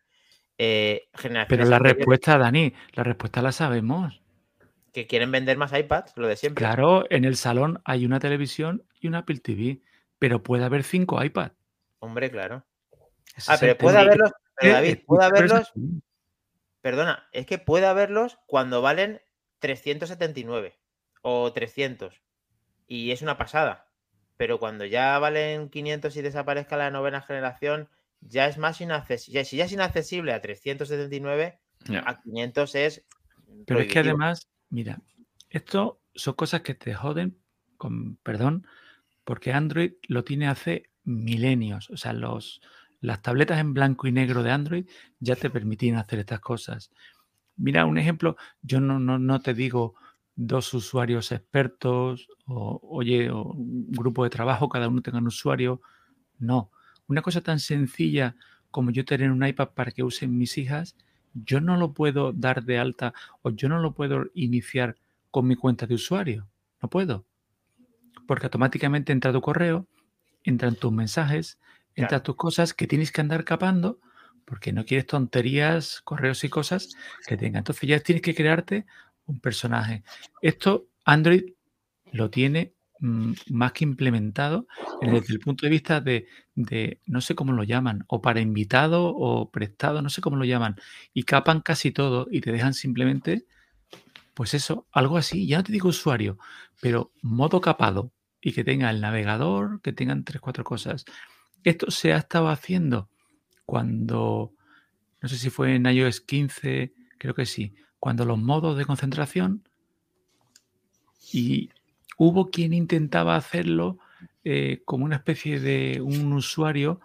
Eh, 0.56 1.10
Pero 1.46 1.66
la 1.66 1.78
respuesta, 1.78 2.38
Dani, 2.38 2.72
la 2.94 3.02
respuesta 3.02 3.42
la 3.42 3.52
sabemos 3.52 4.22
que 4.94 5.06
quieren 5.06 5.30
vender 5.30 5.58
más 5.58 5.78
iPads, 5.78 6.14
lo 6.16 6.26
de 6.26 6.36
siempre. 6.36 6.64
Claro, 6.64 7.04
en 7.10 7.26
el 7.26 7.36
salón 7.36 7.82
hay 7.84 8.06
una 8.06 8.18
televisión 8.18 8.82
y 8.98 9.08
una 9.08 9.18
Apple 9.18 9.40
TV, 9.40 9.82
pero 10.18 10.42
puede 10.42 10.64
haber 10.64 10.84
cinco 10.84 11.22
iPads. 11.22 11.54
Hombre, 11.98 12.30
claro. 12.30 12.64
ah, 13.46 13.58
pero 13.60 13.76
puede 13.76 13.98
haberlos, 13.98 14.32
David, 14.58 15.00
puede 15.04 15.24
haberlos. 15.26 15.70
Perdona, 16.86 17.26
es 17.32 17.46
que 17.46 17.58
puede 17.58 17.84
haberlos 17.84 18.38
cuando 18.46 18.80
valen 18.80 19.20
379 19.58 20.78
o 21.20 21.52
300. 21.52 22.22
Y 22.86 23.10
es 23.10 23.22
una 23.22 23.36
pasada. 23.36 23.88
Pero 24.36 24.60
cuando 24.60 24.84
ya 24.84 25.18
valen 25.18 25.68
500 25.68 26.16
y 26.16 26.22
desaparezca 26.22 26.76
la 26.76 26.92
novena 26.92 27.22
generación, 27.22 27.88
ya 28.20 28.46
es 28.46 28.56
más 28.56 28.80
inaccesible. 28.80 29.44
Si 29.44 29.56
ya 29.56 29.64
es 29.64 29.72
inaccesible 29.72 30.32
a 30.32 30.40
379, 30.40 31.58
a 32.04 32.22
500 32.22 32.74
es. 32.76 33.04
Pero 33.66 33.80
es 33.80 33.88
que 33.88 33.98
además, 33.98 34.48
Mira, 34.70 35.02
esto 35.50 36.00
son 36.14 36.34
cosas 36.34 36.60
que 36.60 36.76
te 36.76 36.94
joden, 36.94 37.36
con 37.78 38.14
perdón, 38.18 38.64
porque 39.24 39.52
Android 39.52 39.94
lo 40.06 40.22
tiene 40.22 40.46
hace 40.46 40.90
milenios. 41.02 41.90
O 41.90 41.96
sea, 41.96 42.12
los, 42.12 42.60
las 43.00 43.22
tabletas 43.22 43.58
en 43.58 43.74
blanco 43.74 44.06
y 44.06 44.12
negro 44.12 44.42
de 44.42 44.50
Android 44.50 44.86
ya 45.20 45.36
te 45.36 45.50
permitían 45.50 45.96
hacer 45.96 46.18
estas 46.18 46.40
cosas. 46.40 46.90
Mira, 47.56 47.86
un 47.86 47.98
ejemplo, 47.98 48.36
yo 48.62 48.80
no, 48.80 48.98
no, 48.98 49.18
no 49.18 49.40
te 49.40 49.54
digo 49.54 49.94
dos 50.34 50.74
usuarios 50.74 51.32
expertos 51.32 52.28
o, 52.46 52.80
oye, 52.82 53.30
o 53.30 53.42
un 53.44 53.90
grupo 53.90 54.24
de 54.24 54.30
trabajo, 54.30 54.68
cada 54.68 54.88
uno 54.88 55.02
tenga 55.02 55.18
un 55.18 55.28
usuario. 55.28 55.80
No, 56.38 56.70
una 57.06 57.22
cosa 57.22 57.40
tan 57.40 57.60
sencilla 57.60 58.36
como 58.70 58.90
yo 58.90 59.04
tener 59.04 59.30
un 59.30 59.46
iPad 59.46 59.70
para 59.70 59.90
que 59.90 60.02
usen 60.02 60.36
mis 60.36 60.58
hijas 60.58 60.96
yo 61.44 61.60
no 61.60 61.76
lo 61.76 61.92
puedo 61.92 62.32
dar 62.32 62.64
de 62.64 62.78
alta 62.78 63.12
o 63.42 63.50
yo 63.50 63.68
no 63.68 63.78
lo 63.78 63.92
puedo 63.92 64.26
iniciar 64.34 64.96
con 65.30 65.46
mi 65.46 65.56
cuenta 65.56 65.86
de 65.86 65.94
usuario. 65.94 66.48
No 66.80 66.88
puedo. 66.88 67.26
Porque 68.26 68.46
automáticamente 68.46 69.12
entra 69.12 69.32
tu 69.32 69.40
correo, 69.40 69.86
entran 70.44 70.76
tus 70.76 70.92
mensajes, 70.92 71.58
entran 71.96 72.22
tus 72.22 72.36
cosas 72.36 72.74
que 72.74 72.86
tienes 72.86 73.10
que 73.10 73.20
andar 73.20 73.44
capando 73.44 73.98
porque 74.44 74.72
no 74.72 74.84
quieres 74.84 75.06
tonterías, 75.06 76.00
correos 76.02 76.44
y 76.44 76.48
cosas 76.48 76.90
que 77.26 77.36
tenga. 77.36 77.58
Entonces 77.58 77.88
ya 77.88 77.98
tienes 77.98 78.22
que 78.22 78.34
crearte 78.34 78.86
un 79.26 79.40
personaje. 79.40 80.04
Esto 80.40 80.86
Android 81.04 81.54
lo 82.12 82.30
tiene 82.30 82.76
Mm, 82.98 83.32
más 83.50 83.72
que 83.72 83.84
implementado 83.84 84.66
desde 85.00 85.34
el 85.34 85.40
punto 85.40 85.66
de 85.66 85.70
vista 85.70 86.00
de, 86.00 86.26
no 87.06 87.20
sé 87.20 87.34
cómo 87.34 87.52
lo 87.52 87.62
llaman, 87.62 88.04
o 88.08 88.22
para 88.22 88.40
invitado 88.40 89.14
o 89.14 89.50
prestado, 89.50 90.00
no 90.00 90.08
sé 90.08 90.22
cómo 90.22 90.36
lo 90.36 90.44
llaman, 90.44 90.76
y 91.12 91.24
capan 91.24 91.60
casi 91.60 91.90
todo 91.90 92.26
y 92.30 92.40
te 92.40 92.52
dejan 92.52 92.72
simplemente, 92.72 93.44
pues 94.34 94.54
eso, 94.54 94.86
algo 94.92 95.18
así, 95.18 95.46
ya 95.46 95.58
no 95.58 95.64
te 95.64 95.72
digo 95.72 95.88
usuario, 95.90 96.38
pero 96.80 97.12
modo 97.22 97.60
capado 97.60 98.12
y 98.40 98.52
que 98.52 98.64
tenga 98.64 98.90
el 98.90 99.00
navegador, 99.00 99.80
que 99.82 99.92
tengan 99.92 100.24
tres, 100.24 100.40
cuatro 100.40 100.64
cosas. 100.64 101.04
Esto 101.66 101.90
se 101.90 102.12
ha 102.12 102.18
estado 102.18 102.48
haciendo 102.48 103.10
cuando, 103.64 104.52
no 105.20 105.28
sé 105.28 105.36
si 105.36 105.50
fue 105.50 105.74
en 105.74 105.86
iOS 105.86 106.20
15, 106.20 106.94
creo 107.18 107.34
que 107.34 107.44
sí, 107.44 107.74
cuando 107.98 108.24
los 108.24 108.38
modos 108.38 108.78
de 108.78 108.84
concentración 108.84 109.68
y 111.32 111.70
hubo 112.18 112.50
quien 112.52 112.72
intentaba 112.72 113.34
hacerlo 113.34 113.98
eh, 114.44 114.82
como 114.84 115.04
una 115.04 115.16
especie 115.16 115.58
de 115.58 116.00
un 116.00 116.32
usuario 116.34 117.00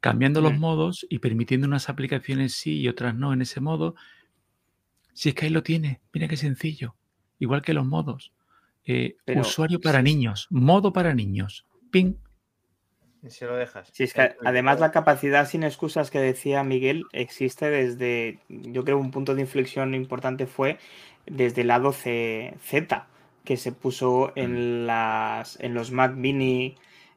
cambiando 0.00 0.40
los 0.40 0.54
mm. 0.54 0.58
modos 0.58 1.06
y 1.10 1.18
permitiendo 1.18 1.66
unas 1.66 1.90
aplicaciones 1.90 2.54
sí 2.54 2.80
y 2.80 2.88
otras 2.88 3.14
no 3.14 3.34
en 3.34 3.42
ese 3.42 3.60
modo. 3.60 3.94
Si 5.12 5.28
es 5.28 5.34
que 5.34 5.44
ahí 5.44 5.52
lo 5.52 5.62
tiene, 5.62 6.00
mira 6.14 6.28
qué 6.28 6.38
sencillo. 6.38 6.94
Igual 7.38 7.60
que 7.60 7.74
los 7.74 7.84
modos. 7.84 8.32
Eh, 8.86 9.18
usuario 9.36 9.82
para 9.82 10.00
niños, 10.00 10.46
modo 10.48 10.94
para 10.94 11.12
niños. 11.12 11.66
Ping. 11.90 12.14
Si 13.26 13.44
lo 13.44 13.56
dejas. 13.56 13.92
es 13.98 14.14
que 14.14 14.36
además 14.44 14.78
la 14.78 14.92
capacidad 14.92 15.48
sin 15.48 15.64
excusas 15.64 16.10
que 16.10 16.20
decía 16.20 16.62
Miguel 16.62 17.04
existe 17.12 17.68
desde, 17.68 18.38
yo 18.48 18.84
creo 18.84 18.98
un 18.98 19.10
punto 19.10 19.34
de 19.34 19.40
inflexión 19.40 19.94
importante 19.94 20.46
fue 20.46 20.78
desde 21.26 21.62
el 21.62 21.68
lado 21.68 21.92
Z 21.92 23.08
que 23.44 23.56
se 23.56 23.72
puso 23.72 24.32
en, 24.36 24.82
mm. 24.82 24.86
las, 24.86 25.58
en 25.60 25.74
los 25.74 25.90
Mac 25.90 26.14
Mini 26.14 26.76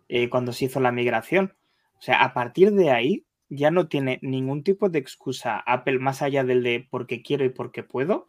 eh, 0.09 0.29
cuando 0.29 0.53
se 0.53 0.65
hizo 0.65 0.79
la 0.79 0.91
migración. 0.91 1.53
O 1.99 2.01
sea, 2.01 2.23
a 2.23 2.33
partir 2.33 2.71
de 2.71 2.89
ahí 2.89 3.25
ya 3.49 3.69
no 3.69 3.87
tiene 3.87 4.17
ningún 4.21 4.63
tipo 4.63 4.89
de 4.89 4.97
excusa 4.97 5.57
Apple 5.59 5.99
más 5.99 6.21
allá 6.21 6.43
del 6.43 6.63
de 6.63 6.87
porque 6.89 7.21
quiero 7.21 7.45
y 7.45 7.49
porque 7.49 7.83
puedo, 7.83 8.25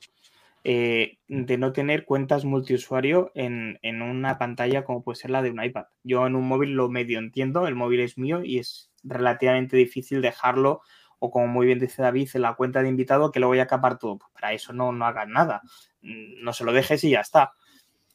eh, 0.64 1.18
de 1.28 1.58
no 1.58 1.72
tener 1.72 2.04
cuentas 2.04 2.44
multiusuario 2.44 3.32
en, 3.34 3.78
en, 3.82 4.02
una 4.02 4.38
pantalla 4.38 4.84
como 4.84 5.02
puede 5.02 5.16
ser 5.16 5.30
la 5.30 5.42
de 5.42 5.50
un 5.50 5.62
iPad. 5.62 5.86
Yo 6.04 6.26
en 6.26 6.36
un 6.36 6.46
móvil 6.46 6.72
lo 6.72 6.88
medio 6.88 7.18
entiendo, 7.18 7.66
el 7.66 7.74
móvil 7.74 8.00
es 8.00 8.18
mío 8.18 8.42
y 8.44 8.58
es 8.58 8.90
relativamente 9.02 9.76
difícil 9.76 10.22
dejarlo 10.22 10.82
o 11.24 11.30
como 11.30 11.46
muy 11.46 11.66
bien 11.66 11.78
dice 11.78 12.02
David, 12.02 12.30
en 12.34 12.42
la 12.42 12.54
cuenta 12.54 12.82
de 12.82 12.88
invitado 12.88 13.30
que 13.30 13.38
lo 13.38 13.46
voy 13.46 13.60
a 13.60 13.68
capar 13.68 13.96
todo. 13.96 14.18
Pues 14.18 14.32
para 14.32 14.52
eso 14.52 14.72
no, 14.72 14.90
no 14.90 15.06
hagas 15.06 15.28
nada. 15.28 15.62
No 16.00 16.52
se 16.52 16.64
lo 16.64 16.72
dejes 16.72 17.04
y 17.04 17.10
ya 17.10 17.20
está. 17.20 17.52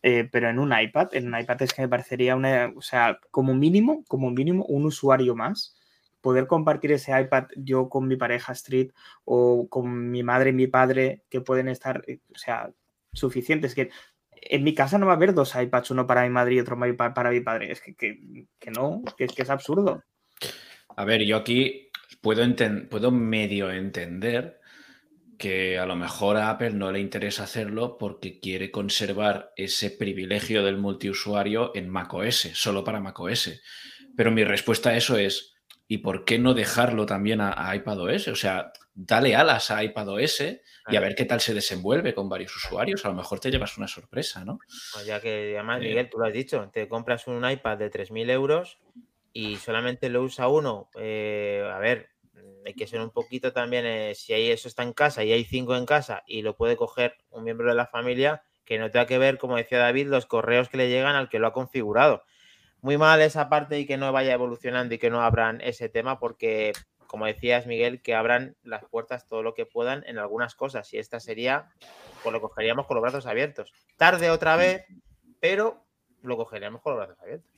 Eh, 0.03 0.27
pero 0.29 0.49
en 0.49 0.59
un 0.59 0.77
iPad, 0.77 1.15
en 1.15 1.33
un 1.33 1.39
iPad 1.39 1.61
es 1.61 1.73
que 1.73 1.83
me 1.83 1.87
parecería 1.87 2.35
una, 2.35 2.73
o 2.75 2.81
sea, 2.81 3.17
como 3.31 3.53
mínimo, 3.53 4.03
como 4.09 4.29
mínimo, 4.29 4.65
un 4.65 4.85
usuario 4.85 5.35
más. 5.35 5.77
Poder 6.21 6.47
compartir 6.47 6.91
ese 6.91 7.19
iPad 7.19 7.45
yo 7.55 7.89
con 7.89 8.07
mi 8.07 8.15
pareja 8.15 8.53
Street 8.53 8.91
o 9.25 9.67
con 9.69 10.09
mi 10.09 10.23
madre 10.23 10.49
y 10.49 10.53
mi 10.53 10.67
padre 10.67 11.23
que 11.29 11.41
pueden 11.41 11.67
estar, 11.67 12.03
eh, 12.07 12.19
o 12.33 12.37
sea, 12.37 12.71
suficientes. 13.13 13.75
Que 13.75 13.89
en 14.31 14.63
mi 14.63 14.73
casa 14.73 14.97
no 14.97 15.05
va 15.05 15.13
a 15.13 15.15
haber 15.15 15.33
dos 15.33 15.55
iPads, 15.55 15.91
uno 15.91 16.07
para 16.07 16.23
mi 16.23 16.29
madre 16.29 16.55
y 16.55 16.59
otro 16.59 16.77
para 16.77 17.31
mi 17.31 17.41
padre. 17.41 17.71
Es 17.71 17.81
que, 17.81 17.95
que, 17.95 18.71
no, 18.71 19.03
que 19.17 19.25
es 19.25 19.33
que 19.33 19.43
es 19.43 19.49
absurdo. 19.49 20.03
A 20.95 21.05
ver, 21.05 21.23
yo 21.23 21.37
aquí 21.37 21.89
puedo, 22.21 22.43
puedo 22.89 23.11
medio 23.11 23.71
entender 23.71 24.59
que 25.37 25.77
a 25.77 25.85
lo 25.85 25.95
mejor 25.95 26.37
a 26.37 26.49
Apple 26.49 26.71
no 26.71 26.91
le 26.91 26.99
interesa 26.99 27.43
hacerlo 27.43 27.97
porque 27.97 28.39
quiere 28.39 28.71
conservar 28.71 29.51
ese 29.55 29.91
privilegio 29.91 30.63
del 30.63 30.77
multiusuario 30.77 31.71
en 31.75 31.89
macOS, 31.89 32.49
solo 32.53 32.83
para 32.83 32.99
macOS. 32.99 33.61
Pero 34.15 34.31
mi 34.31 34.43
respuesta 34.43 34.89
a 34.89 34.97
eso 34.97 35.17
es, 35.17 35.56
¿y 35.87 35.99
por 35.99 36.25
qué 36.25 36.37
no 36.37 36.53
dejarlo 36.53 37.05
también 37.05 37.39
a, 37.41 37.75
iPadOS? 37.75 38.27
O 38.27 38.35
sea, 38.35 38.71
dale 38.93 39.35
alas 39.35 39.71
a 39.71 39.83
iPadOS 39.83 40.41
y 40.89 40.95
a 40.95 40.99
ver 40.99 41.15
qué 41.15 41.25
tal 41.25 41.39
se 41.39 41.53
desenvuelve 41.53 42.13
con 42.13 42.27
varios 42.29 42.55
usuarios. 42.55 43.05
A 43.05 43.09
lo 43.09 43.15
mejor 43.15 43.39
te 43.39 43.51
llevas 43.51 43.77
una 43.77 43.87
sorpresa, 43.87 44.43
¿no? 44.43 44.59
Pues 44.93 45.05
ya 45.05 45.21
que 45.21 45.53
además, 45.55 45.81
eh. 45.81 45.89
Miguel, 45.89 46.09
tú 46.09 46.19
lo 46.19 46.25
has 46.25 46.33
dicho, 46.33 46.69
te 46.73 46.87
compras 46.87 47.27
un 47.27 47.49
iPad 47.49 47.77
de 47.77 47.89
3.000 47.89 48.29
euros 48.29 48.79
y 49.33 49.55
solamente 49.57 50.09
lo 50.09 50.23
usa 50.23 50.47
uno. 50.47 50.89
Eh, 50.99 51.63
a 51.71 51.79
ver, 51.79 52.09
hay 52.65 52.73
que 52.73 52.87
ser 52.87 52.99
un 53.01 53.11
poquito 53.11 53.53
también, 53.53 53.85
eh, 53.85 54.13
si 54.15 54.33
hay 54.33 54.51
eso 54.51 54.67
está 54.67 54.83
en 54.83 54.93
casa 54.93 55.23
y 55.23 55.31
hay 55.31 55.45
cinco 55.45 55.75
en 55.75 55.85
casa 55.85 56.23
y 56.27 56.41
lo 56.41 56.57
puede 56.57 56.75
coger 56.75 57.15
un 57.29 57.43
miembro 57.43 57.69
de 57.69 57.75
la 57.75 57.87
familia, 57.87 58.43
que 58.65 58.77
no 58.77 58.91
tenga 58.91 59.05
que 59.05 59.17
ver, 59.17 59.37
como 59.37 59.55
decía 59.55 59.77
David, 59.77 60.07
los 60.07 60.25
correos 60.25 60.67
que 60.67 60.75
le 60.75 60.89
llegan 60.89 61.15
al 61.15 61.29
que 61.29 61.39
lo 61.39 61.47
ha 61.47 61.53
configurado. 61.53 62.23
Muy 62.81 62.97
mal 62.97 63.21
esa 63.21 63.49
parte 63.49 63.79
y 63.79 63.85
que 63.85 63.97
no 63.97 64.11
vaya 64.11 64.33
evolucionando 64.33 64.93
y 64.93 64.97
que 64.97 65.09
no 65.09 65.21
abran 65.21 65.61
ese 65.61 65.89
tema 65.89 66.19
porque, 66.19 66.73
como 67.07 67.25
decías 67.25 67.65
Miguel, 67.67 68.01
que 68.01 68.15
abran 68.15 68.55
las 68.63 68.85
puertas 68.85 69.27
todo 69.27 69.43
lo 69.43 69.53
que 69.53 69.65
puedan 69.65 70.03
en 70.07 70.17
algunas 70.17 70.55
cosas 70.55 70.93
y 70.93 70.97
esta 70.97 71.19
sería, 71.19 71.69
pues 72.23 72.33
lo 72.33 72.41
cogeríamos 72.41 72.85
con 72.85 72.95
los 72.95 73.01
brazos 73.01 73.25
abiertos. 73.25 73.73
Tarde 73.97 74.29
otra 74.29 74.55
vez, 74.55 74.85
pero 75.39 75.83
lo 76.21 76.37
cogeríamos 76.37 76.81
con 76.81 76.95
los 76.95 77.05
brazos 77.05 77.21
abiertos. 77.21 77.51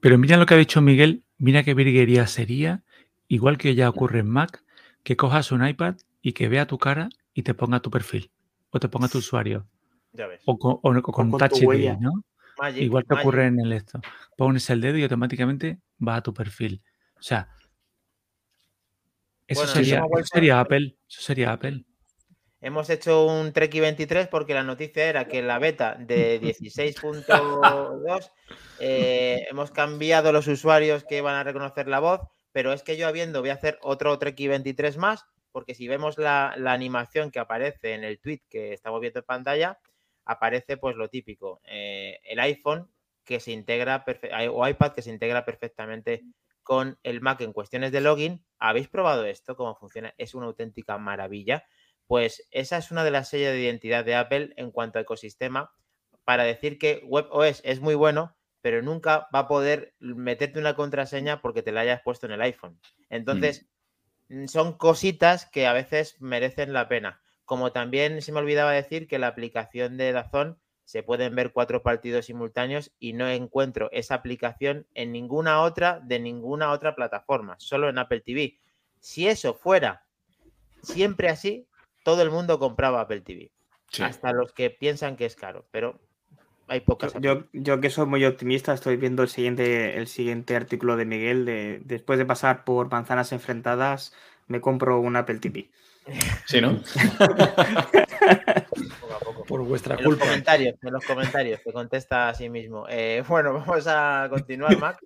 Pero 0.00 0.18
mira 0.18 0.36
lo 0.36 0.46
que 0.46 0.54
ha 0.54 0.58
dicho 0.58 0.80
Miguel, 0.80 1.24
mira 1.38 1.62
qué 1.62 1.74
virguería 1.74 2.26
sería 2.26 2.82
igual 3.28 3.58
que 3.58 3.74
ya 3.74 3.88
ocurre 3.88 4.20
en 4.20 4.28
Mac, 4.28 4.62
que 5.02 5.16
cojas 5.16 5.52
un 5.52 5.66
iPad 5.66 5.96
y 6.22 6.32
que 6.32 6.48
vea 6.48 6.66
tu 6.66 6.78
cara 6.78 7.08
y 7.34 7.42
te 7.42 7.54
ponga 7.54 7.80
tu 7.80 7.90
perfil 7.90 8.30
o 8.70 8.80
te 8.80 8.88
ponga 8.88 9.08
tu 9.08 9.18
usuario. 9.18 9.66
Ya 10.12 10.26
ves. 10.26 10.42
O 10.46 10.58
con, 10.58 11.02
Touch 11.36 11.62
ID, 11.62 11.98
¿no? 12.00 12.24
Igual 12.76 13.04
que 13.06 13.14
ocurre 13.14 13.46
en 13.46 13.60
el 13.60 13.72
esto. 13.72 14.00
Pones 14.36 14.68
el 14.70 14.80
dedo 14.80 14.98
y 14.98 15.02
automáticamente 15.02 15.80
va 16.06 16.16
a 16.16 16.22
tu 16.22 16.34
perfil. 16.34 16.82
O 17.18 17.22
sea, 17.22 17.48
eso, 19.46 19.66
sería, 19.66 20.02
sería 20.24 20.60
Apple. 20.60 20.96
Eso 21.08 21.22
sería 21.22 21.52
Apple. 21.52 21.84
Hemos 22.60 22.90
hecho 22.90 23.26
un 23.26 23.52
Treki 23.52 23.80
23 23.80 24.28
porque 24.28 24.54
la 24.54 24.62
noticia 24.62 25.04
era 25.04 25.26
que 25.28 25.38
en 25.38 25.46
la 25.46 25.58
beta 25.58 25.94
de 25.94 26.40
16.2 26.40 28.30
eh, 28.80 29.46
hemos 29.50 29.70
cambiado 29.70 30.32
los 30.32 30.48
usuarios 30.48 31.04
que 31.04 31.20
van 31.20 31.34
a 31.36 31.44
reconocer 31.44 31.86
la 31.86 32.00
voz 32.00 32.20
pero 32.56 32.72
es 32.72 32.82
que 32.82 32.96
yo 32.96 33.06
habiendo, 33.06 33.42
voy 33.42 33.50
a 33.50 33.52
hacer 33.52 33.78
otro 33.82 34.18
Treki 34.18 34.48
23 34.48 34.96
más, 34.96 35.26
porque 35.52 35.74
si 35.74 35.88
vemos 35.88 36.16
la, 36.16 36.54
animación 36.64 37.30
que 37.30 37.38
aparece 37.38 37.92
en 37.92 38.02
el 38.02 38.18
tweet 38.18 38.40
que 38.48 38.72
estamos 38.72 38.98
viendo 38.98 39.20
en 39.20 39.26
pantalla, 39.26 39.78
aparece 40.26 40.76
pues 40.76 40.96
lo 40.96 41.08
típico, 41.08 41.60
eh, 41.64 42.20
el 42.24 42.40
iPhone 42.40 42.90
que 43.24 43.40
se 43.40 43.52
integra, 43.52 44.04
o 44.52 44.68
iPad 44.68 44.92
que 44.92 45.02
se 45.02 45.10
integra 45.10 45.44
perfectamente 45.44 46.22
con 46.62 46.98
el 47.02 47.20
Mac 47.20 47.40
en 47.40 47.52
cuestiones 47.52 47.92
de 47.92 48.00
login. 48.00 48.44
¿Habéis 48.58 48.88
probado 48.88 49.24
esto? 49.24 49.56
¿Cómo 49.56 49.74
funciona? 49.76 50.14
Es 50.18 50.34
una 50.34 50.46
auténtica 50.46 50.98
maravilla. 50.98 51.64
Pues 52.06 52.46
esa 52.50 52.76
es 52.76 52.90
una 52.90 53.04
de 53.04 53.10
las 53.10 53.28
sellas 53.28 53.52
de 53.52 53.60
identidad 53.60 54.04
de 54.04 54.14
Apple 54.14 54.52
en 54.56 54.70
cuanto 54.70 54.98
a 54.98 55.02
ecosistema 55.02 55.72
para 56.24 56.44
decir 56.44 56.78
que 56.78 57.02
WebOS 57.04 57.62
es 57.64 57.80
muy 57.80 57.94
bueno, 57.94 58.36
pero 58.62 58.82
nunca 58.82 59.28
va 59.34 59.40
a 59.40 59.48
poder 59.48 59.94
meterte 60.00 60.58
una 60.58 60.74
contraseña 60.74 61.40
porque 61.40 61.62
te 61.62 61.70
la 61.72 61.82
hayas 61.82 62.02
puesto 62.02 62.26
en 62.26 62.32
el 62.32 62.42
iPhone. 62.42 62.80
Entonces, 63.10 63.68
mm, 64.28 64.46
son 64.46 64.76
cositas 64.76 65.46
que 65.46 65.66
a 65.66 65.72
veces 65.72 66.20
merecen 66.20 66.72
la 66.72 66.88
pena. 66.88 67.22
Como 67.46 67.72
también 67.72 68.20
se 68.20 68.32
me 68.32 68.40
olvidaba 68.40 68.72
decir 68.72 69.08
que 69.08 69.18
la 69.18 69.28
aplicación 69.28 69.96
de 69.96 70.12
Dazón 70.12 70.58
se 70.84 71.02
pueden 71.02 71.34
ver 71.34 71.52
cuatro 71.52 71.82
partidos 71.82 72.26
simultáneos 72.26 72.92
y 73.00 73.12
no 73.12 73.28
encuentro 73.28 73.88
esa 73.92 74.14
aplicación 74.16 74.86
en 74.94 75.12
ninguna 75.12 75.62
otra 75.62 76.00
de 76.00 76.20
ninguna 76.20 76.70
otra 76.70 76.94
plataforma, 76.94 77.56
solo 77.58 77.88
en 77.88 77.98
Apple 77.98 78.20
TV. 78.20 78.58
Si 79.00 79.26
eso 79.26 79.54
fuera 79.54 80.04
siempre 80.82 81.28
así, 81.28 81.66
todo 82.04 82.22
el 82.22 82.30
mundo 82.30 82.58
compraba 82.58 83.00
Apple 83.00 83.22
TV. 83.22 83.50
Hasta 84.00 84.32
los 84.32 84.52
que 84.52 84.70
piensan 84.70 85.16
que 85.16 85.26
es 85.26 85.36
caro, 85.36 85.66
pero 85.70 85.98
hay 86.68 86.80
pocas. 86.80 87.14
Yo, 87.20 87.44
yo, 87.52 87.80
que 87.80 87.90
soy 87.90 88.06
muy 88.06 88.24
optimista, 88.24 88.72
estoy 88.72 88.96
viendo 88.96 89.22
el 89.22 89.28
siguiente, 89.28 89.96
el 89.96 90.06
siguiente 90.06 90.56
artículo 90.56 90.96
de 90.96 91.04
Miguel. 91.04 91.44
De, 91.44 91.80
después 91.84 92.18
de 92.18 92.26
pasar 92.26 92.64
por 92.64 92.90
manzanas 92.90 93.32
enfrentadas, 93.32 94.12
me 94.48 94.60
compro 94.60 95.00
un 95.00 95.16
Apple 95.16 95.38
TV. 95.38 95.70
Sí, 96.46 96.60
¿no? 96.60 96.80
Por 99.48 99.64
vuestra 99.64 99.96
en 99.96 100.04
culpa. 100.04 100.24
Los 100.24 100.28
comentarios, 100.28 100.76
en 100.82 100.92
los 100.92 101.04
comentarios, 101.04 101.60
te 101.62 101.72
contesta 101.72 102.28
a 102.28 102.34
sí 102.34 102.48
mismo. 102.48 102.86
Eh, 102.88 103.24
bueno, 103.28 103.52
vamos 103.54 103.86
a 103.86 104.26
continuar, 104.30 104.76
Mac. 104.80 104.98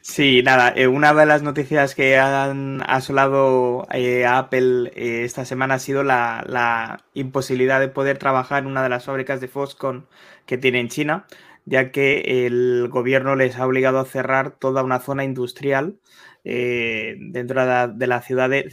Sí, 0.00 0.42
nada, 0.42 0.72
eh, 0.74 0.88
una 0.88 1.14
de 1.14 1.24
las 1.24 1.42
noticias 1.42 1.94
que 1.94 2.18
han 2.18 2.82
asolado 2.88 3.86
eh, 3.92 4.26
a 4.26 4.38
Apple 4.38 4.90
eh, 4.96 5.24
esta 5.24 5.44
semana 5.44 5.74
ha 5.74 5.78
sido 5.78 6.02
la, 6.02 7.04
imposibilidad 7.14 7.78
de 7.78 7.88
poder 7.88 8.18
trabajar 8.18 8.64
en 8.64 8.68
una 8.68 8.82
de 8.82 8.88
las 8.88 9.04
fábricas 9.04 9.40
de 9.40 9.46
Foxconn 9.48 10.06
que 10.46 10.58
tiene 10.58 10.80
en 10.80 10.88
China, 10.88 11.26
ya 11.64 11.92
que 11.92 12.46
el 12.46 12.88
gobierno 12.88 13.36
les 13.36 13.56
ha 13.56 13.66
obligado 13.66 14.00
a 14.00 14.04
cerrar 14.04 14.50
toda 14.50 14.82
una 14.82 14.98
zona 14.98 15.24
industrial 15.24 15.96
dentro 16.44 17.60
de 17.94 18.06
la, 18.06 18.22
ciudad 18.22 18.50
de, 18.50 18.72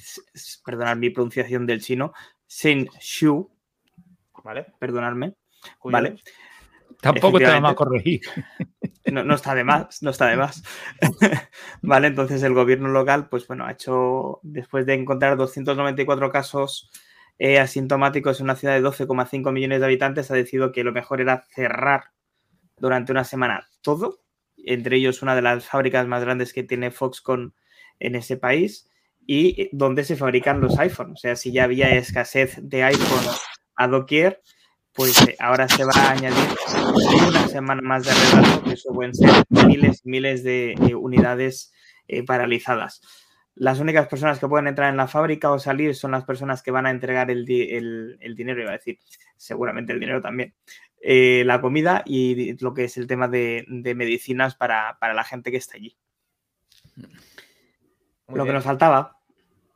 perdonad 0.66 0.98
mi 0.98 1.10
pronunciación 1.10 1.66
del 1.66 1.82
chino, 1.82 2.14
Shenzhou. 2.48 3.52
Vale. 4.44 4.66
Perdonadme. 4.80 5.36
Vale. 5.84 6.18
Tampoco 7.02 7.38
te 7.38 7.46
vamos 7.46 7.72
a 7.72 7.76
corregir. 7.76 8.22
No, 9.12 9.34
está 9.34 9.56
de 9.56 9.64
más, 9.64 10.04
no 10.04 10.12
está 10.12 10.28
de 10.28 10.36
más. 10.36 10.62
vale, 11.82 12.08
entonces 12.08 12.44
el 12.44 12.54
gobierno 12.54 12.90
local, 12.90 13.28
pues 13.28 13.48
bueno, 13.48 13.66
ha 13.66 13.72
hecho, 13.72 14.40
después 14.44 14.86
de 14.86 14.94
encontrar 14.94 15.36
294 15.36 16.30
casos 16.30 16.92
eh, 17.40 17.58
asintomáticos 17.58 18.40
en 18.40 18.44
una 18.44 18.56
ciudad 18.56 18.76
de 18.76 18.84
12,5 18.84 19.52
millones 19.52 19.80
de 19.80 19.86
habitantes, 19.86 20.30
ha 20.30 20.36
decidido 20.36 20.72
que 20.72 20.84
lo 20.84 20.92
mejor 20.92 21.22
era 21.22 21.44
cerrar 21.50 22.12
durante 22.78 23.12
una 23.12 23.24
semana 23.24 23.68
todo, 23.82 24.20
entre 24.66 24.98
ellos 24.98 25.22
una 25.22 25.36
de 25.36 25.42
las 25.42 25.66
fábricas 25.66 26.08
más 26.08 26.24
grandes 26.24 26.54
que 26.54 26.64
tiene 26.64 26.92
Foxconn 26.92 27.54
en 28.00 28.16
ese 28.16 28.38
país 28.38 28.90
y 29.26 29.70
donde 29.72 30.04
se 30.04 30.16
fabrican 30.16 30.62
los 30.62 30.78
iPhones. 30.80 31.14
O 31.14 31.18
sea, 31.18 31.36
si 31.36 31.52
ya 31.52 31.66
había 31.66 31.90
escasez 31.96 32.58
de 32.62 32.84
iPhones 32.84 33.42
a 33.76 33.88
doquier, 33.88 34.42
pues 34.94 35.22
eh, 35.28 35.36
ahora 35.40 35.68
se 35.68 35.84
va 35.84 35.94
a 35.94 36.12
añadir 36.12 36.50
una 37.28 37.48
semana 37.48 37.82
más 37.82 38.06
de 38.06 38.14
retraso, 38.14 38.64
que 38.64 38.74
eso 38.74 38.94
pueden 38.94 39.14
ser 39.14 39.30
miles 39.50 40.02
y 40.04 40.10
miles 40.10 40.44
de 40.44 40.76
unidades 41.00 41.72
paralizadas. 42.26 43.02
Las 43.60 43.82
únicas 43.82 44.08
personas 44.08 44.40
que 44.40 44.48
pueden 44.48 44.68
entrar 44.68 44.90
en 44.90 44.96
la 44.96 45.10
fábrica 45.10 45.52
o 45.52 45.60
salir 45.60 45.94
son 45.94 46.12
las 46.12 46.24
personas 46.24 46.64
que 46.64 46.72
van 46.72 46.86
a 46.86 46.92
entregar 46.92 47.30
el, 47.30 47.44
dinero, 47.44 48.62
iba 48.62 48.70
a 48.70 48.78
decir, 48.78 49.00
seguramente 49.36 49.92
el 49.92 50.00
dinero 50.00 50.22
también, 50.22 50.54
la 51.02 51.62
comida 51.62 52.04
y 52.06 52.58
lo 52.62 52.74
que 52.74 52.86
es 52.86 52.98
el 52.98 53.08
tema 53.08 53.28
de, 53.28 53.66
medicinas 53.96 54.56
para, 54.56 54.98
para, 55.00 55.14
la 55.14 55.24
gente 55.24 55.52
que 55.52 55.58
está 55.58 55.78
allí 55.78 55.98
lo 58.34 58.46
que 58.46 58.54
nos 58.54 58.64
faltaba. 58.64 59.18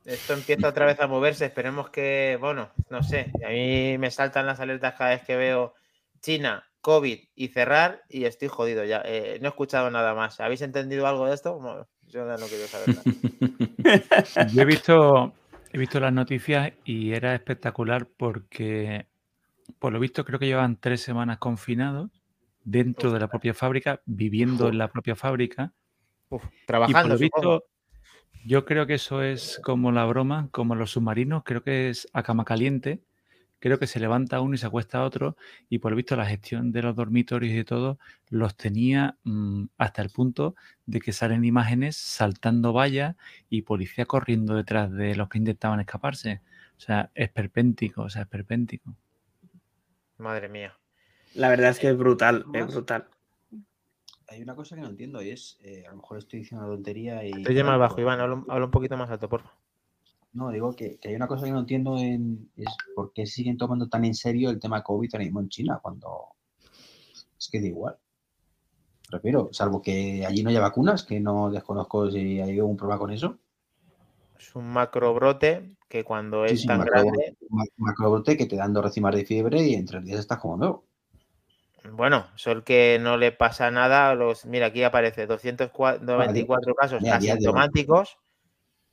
Esto 0.05 0.33
empieza 0.33 0.67
otra 0.67 0.85
vez 0.85 0.99
a 0.99 1.07
moverse. 1.07 1.45
Esperemos 1.45 1.89
que, 1.89 2.37
bueno, 2.39 2.71
no 2.89 3.03
sé. 3.03 3.31
A 3.45 3.49
mí 3.49 3.97
me 3.97 4.11
saltan 4.11 4.45
las 4.45 4.59
alertas 4.59 4.95
cada 4.95 5.11
vez 5.11 5.23
que 5.23 5.35
veo 5.35 5.75
China, 6.21 6.65
COVID 6.81 7.19
y 7.35 7.47
cerrar 7.49 8.03
y 8.09 8.25
estoy 8.25 8.49
jodido 8.49 8.83
ya. 8.83 9.01
Eh, 9.05 9.37
no 9.41 9.47
he 9.47 9.49
escuchado 9.49 9.89
nada 9.89 10.13
más. 10.13 10.39
¿Habéis 10.39 10.61
entendido 10.61 11.07
algo 11.07 11.25
de 11.25 11.35
esto? 11.35 11.87
yo 12.07 12.25
no 12.25 12.45
quiero 12.47 12.67
saber 12.67 12.89
nada. 12.89 14.47
yo 14.53 14.61
he 14.61 14.65
visto, 14.65 15.33
he 15.71 15.77
visto 15.77 15.99
las 15.99 16.13
noticias 16.13 16.73
y 16.83 17.13
era 17.13 17.33
espectacular 17.33 18.05
porque, 18.05 19.07
por 19.83 19.91
lo 19.91 19.99
visto, 19.99 20.23
creo 20.23 20.39
que 20.39 20.45
llevan 20.45 20.77
tres 20.77 21.01
semanas 21.01 21.39
confinados 21.39 22.09
dentro 22.63 23.11
de 23.11 23.19
la 23.19 23.27
propia 23.27 23.53
fábrica, 23.53 24.01
viviendo 24.05 24.69
en 24.69 24.77
la 24.77 24.87
propia 24.87 25.13
fábrica. 25.13 25.73
trabajando. 26.65 27.17
visto, 27.17 27.65
yo 28.45 28.63
creo 28.63 28.87
que 28.87 28.93
eso 28.93 29.21
es 29.21 29.59
como 29.61 29.91
la 29.91 30.05
broma, 30.05 30.47
como 30.51 30.73
los 30.75 30.91
submarinos, 30.91 31.43
creo 31.43 31.63
que 31.63 31.89
es 31.89 32.07
a 32.13 32.23
cama 32.23 32.45
caliente. 32.45 33.03
Creo 33.59 33.77
que 33.77 33.85
se 33.85 33.99
levanta 33.99 34.39
uno 34.39 34.55
y 34.55 34.57
se 34.57 34.67
acuesta 34.67 35.03
otro, 35.03 35.35
y 35.67 35.79
por 35.79 35.91
lo 35.91 35.97
visto 35.97 36.15
la 36.15 36.27
gestión 36.27 36.71
de 36.71 36.81
los 36.81 36.95
dormitorios 36.95 37.51
y 37.51 37.57
de 37.57 37.65
todo 37.65 37.99
los 38.29 38.55
tenía 38.55 39.17
mm, 39.25 39.65
hasta 39.77 40.01
el 40.01 40.11
punto 40.11 40.55
de 40.85 41.01
que 41.01 41.11
salen 41.11 41.43
imágenes 41.43 41.97
saltando 41.97 42.71
vallas 42.71 43.17
y 43.49 43.63
policía 43.63 44.05
corriendo 44.05 44.55
detrás 44.55 44.89
de 44.93 45.13
los 45.17 45.27
que 45.27 45.39
intentaban 45.39 45.81
escaparse. 45.81 46.39
O 46.77 46.79
sea, 46.79 47.11
es 47.15 47.29
perpéntico, 47.31 48.03
o 48.03 48.09
sea, 48.09 48.21
es 48.21 48.27
perpéntico. 48.29 48.95
Madre 50.17 50.49
mía. 50.49 50.73
La 51.35 51.49
verdad 51.49 51.71
es 51.71 51.79
que 51.79 51.89
es 51.89 51.97
brutal, 51.97 52.45
es 52.53 52.67
brutal 52.67 53.07
hay 54.33 54.41
una 54.41 54.55
cosa 54.55 54.75
que 54.75 54.81
no 54.81 54.89
entiendo 54.89 55.21
y 55.21 55.29
es, 55.29 55.57
eh, 55.61 55.83
a 55.87 55.91
lo 55.91 55.97
mejor 55.97 56.17
estoy 56.17 56.39
diciendo 56.39 56.65
una 56.65 56.75
tontería 56.75 57.23
y... 57.25 57.31
Estoy 57.31 57.63
más 57.63 57.79
bajo, 57.79 58.01
Iván, 58.01 58.19
habla, 58.19 58.65
un 58.65 58.71
poquito 58.71 58.97
más 58.97 59.09
alto, 59.09 59.29
por 59.29 59.41
favor. 59.41 59.57
No, 60.33 60.49
digo 60.49 60.75
que, 60.75 60.99
hay 61.03 61.15
una 61.15 61.27
cosa 61.27 61.45
que 61.45 61.51
no 61.51 61.59
entiendo 61.59 61.97
en, 61.97 62.49
es 62.55 62.75
por 62.95 63.13
qué 63.13 63.27
siguen 63.27 63.57
tomando 63.57 63.87
tan 63.87 64.03
en 64.05 64.15
serio 64.15 64.49
el 64.49 64.59
tema 64.59 64.81
COVID 64.81 65.09
ahora 65.13 65.25
mismo 65.25 65.41
en 65.41 65.49
China, 65.49 65.79
cuando 65.81 66.29
es 67.37 67.49
que 67.51 67.61
da 67.61 67.67
igual. 67.67 67.97
Refiero, 69.11 69.49
salvo 69.51 69.79
que 69.79 70.25
allí 70.25 70.41
no 70.41 70.49
haya 70.49 70.59
vacunas, 70.59 71.03
que 71.03 71.19
no 71.19 71.51
desconozco 71.51 72.09
si 72.09 72.41
hay 72.41 72.57
algún 72.57 72.77
problema 72.77 72.97
con 72.97 73.11
eso. 73.11 73.37
Es 74.39 74.55
un 74.55 74.65
macrobrote 74.69 75.75
que 75.93 76.03
cuando 76.03 76.43
es 76.43 76.65
tan 76.65 76.83
grande... 76.83 77.37
Macrobrote 77.77 78.35
que 78.35 78.47
te 78.47 78.55
dan 78.55 78.73
dos 78.73 78.83
recimas 78.83 79.13
de 79.13 79.25
fiebre 79.25 79.61
y 79.61 79.75
en 79.75 79.85
tres 79.85 80.03
días 80.03 80.21
estás 80.21 80.39
como 80.39 80.57
nuevo. 80.57 80.87
Bueno, 81.91 82.25
el 82.47 82.63
que 82.63 82.97
no 82.99 83.15
le 83.15 83.31
pasa 83.31 83.69
nada, 83.69 84.15
los, 84.15 84.47
mira, 84.47 84.65
aquí 84.67 84.81
aparece 84.81 85.27
294 85.27 86.73
casos 86.73 87.03
asintomáticos, 87.05 88.17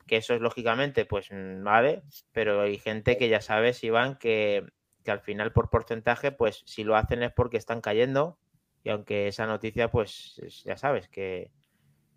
que 0.06 0.18
eso 0.18 0.34
es 0.34 0.42
lógicamente, 0.42 1.06
pues 1.06 1.28
mm, 1.30 1.64
vale, 1.64 2.02
pero 2.32 2.60
hay 2.60 2.76
gente 2.76 3.16
que 3.16 3.30
ya 3.30 3.40
sabes, 3.40 3.82
Iván, 3.82 4.18
que, 4.18 4.66
que 5.02 5.10
al 5.10 5.20
final 5.20 5.54
por 5.54 5.70
porcentaje, 5.70 6.32
pues 6.32 6.60
si 6.66 6.84
lo 6.84 6.96
hacen 6.96 7.22
es 7.22 7.32
porque 7.32 7.56
están 7.56 7.80
cayendo, 7.80 8.36
y 8.84 8.90
aunque 8.90 9.26
esa 9.26 9.46
noticia, 9.46 9.90
pues 9.90 10.38
ya 10.66 10.76
sabes, 10.76 11.08
que, 11.08 11.50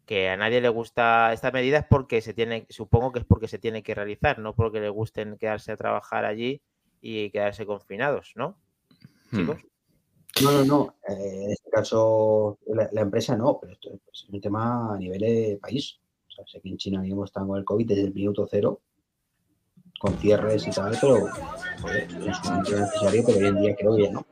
que 0.05 0.29
a 0.29 0.37
nadie 0.37 0.61
le 0.61 0.69
gusta 0.69 1.31
esta 1.33 1.51
medida 1.51 1.79
es 1.79 1.85
porque 1.85 2.21
se 2.21 2.33
tiene, 2.33 2.65
supongo 2.69 3.11
que 3.11 3.19
es 3.19 3.25
porque 3.25 3.47
se 3.47 3.59
tiene 3.59 3.83
que 3.83 3.95
realizar, 3.95 4.39
no 4.39 4.53
porque 4.53 4.79
le 4.79 4.89
gusten 4.89 5.37
quedarse 5.37 5.71
a 5.71 5.77
trabajar 5.77 6.25
allí 6.25 6.61
y 7.01 7.29
quedarse 7.29 7.65
confinados, 7.65 8.33
¿no? 8.35 8.57
Hmm. 9.31 9.37
Chicos. 9.37 9.57
No, 10.41 10.51
no, 10.51 10.65
no. 10.65 10.95
Eh, 11.07 11.43
en 11.45 11.51
este 11.51 11.69
caso, 11.69 12.57
la, 12.67 13.01
empresa 13.01 13.37
no, 13.37 13.59
pero 13.59 13.73
esto 13.73 13.91
es 14.11 14.27
un 14.29 14.41
tema 14.41 14.95
a 14.95 14.97
nivel 14.97 15.19
de 15.21 15.59
país. 15.61 15.99
O 16.27 16.31
sea, 16.31 16.45
sé 16.47 16.59
que 16.59 16.69
en 16.69 16.77
China 16.77 17.01
mismo 17.01 17.23
están 17.23 17.47
con 17.47 17.59
el 17.59 17.65
COVID 17.65 17.87
desde 17.87 18.05
el 18.05 18.13
minuto 18.13 18.47
cero, 18.49 18.81
con 19.99 20.17
cierres 20.17 20.67
y 20.67 20.71
tal, 20.71 20.97
pero 20.99 21.27
es 21.27 22.49
un 22.49 22.59
necesario, 22.63 23.23
pero 23.25 23.37
hoy 23.37 23.45
en 23.45 23.61
día 23.61 23.75
creo 23.75 23.95
que 23.95 24.09
no. 24.09 24.25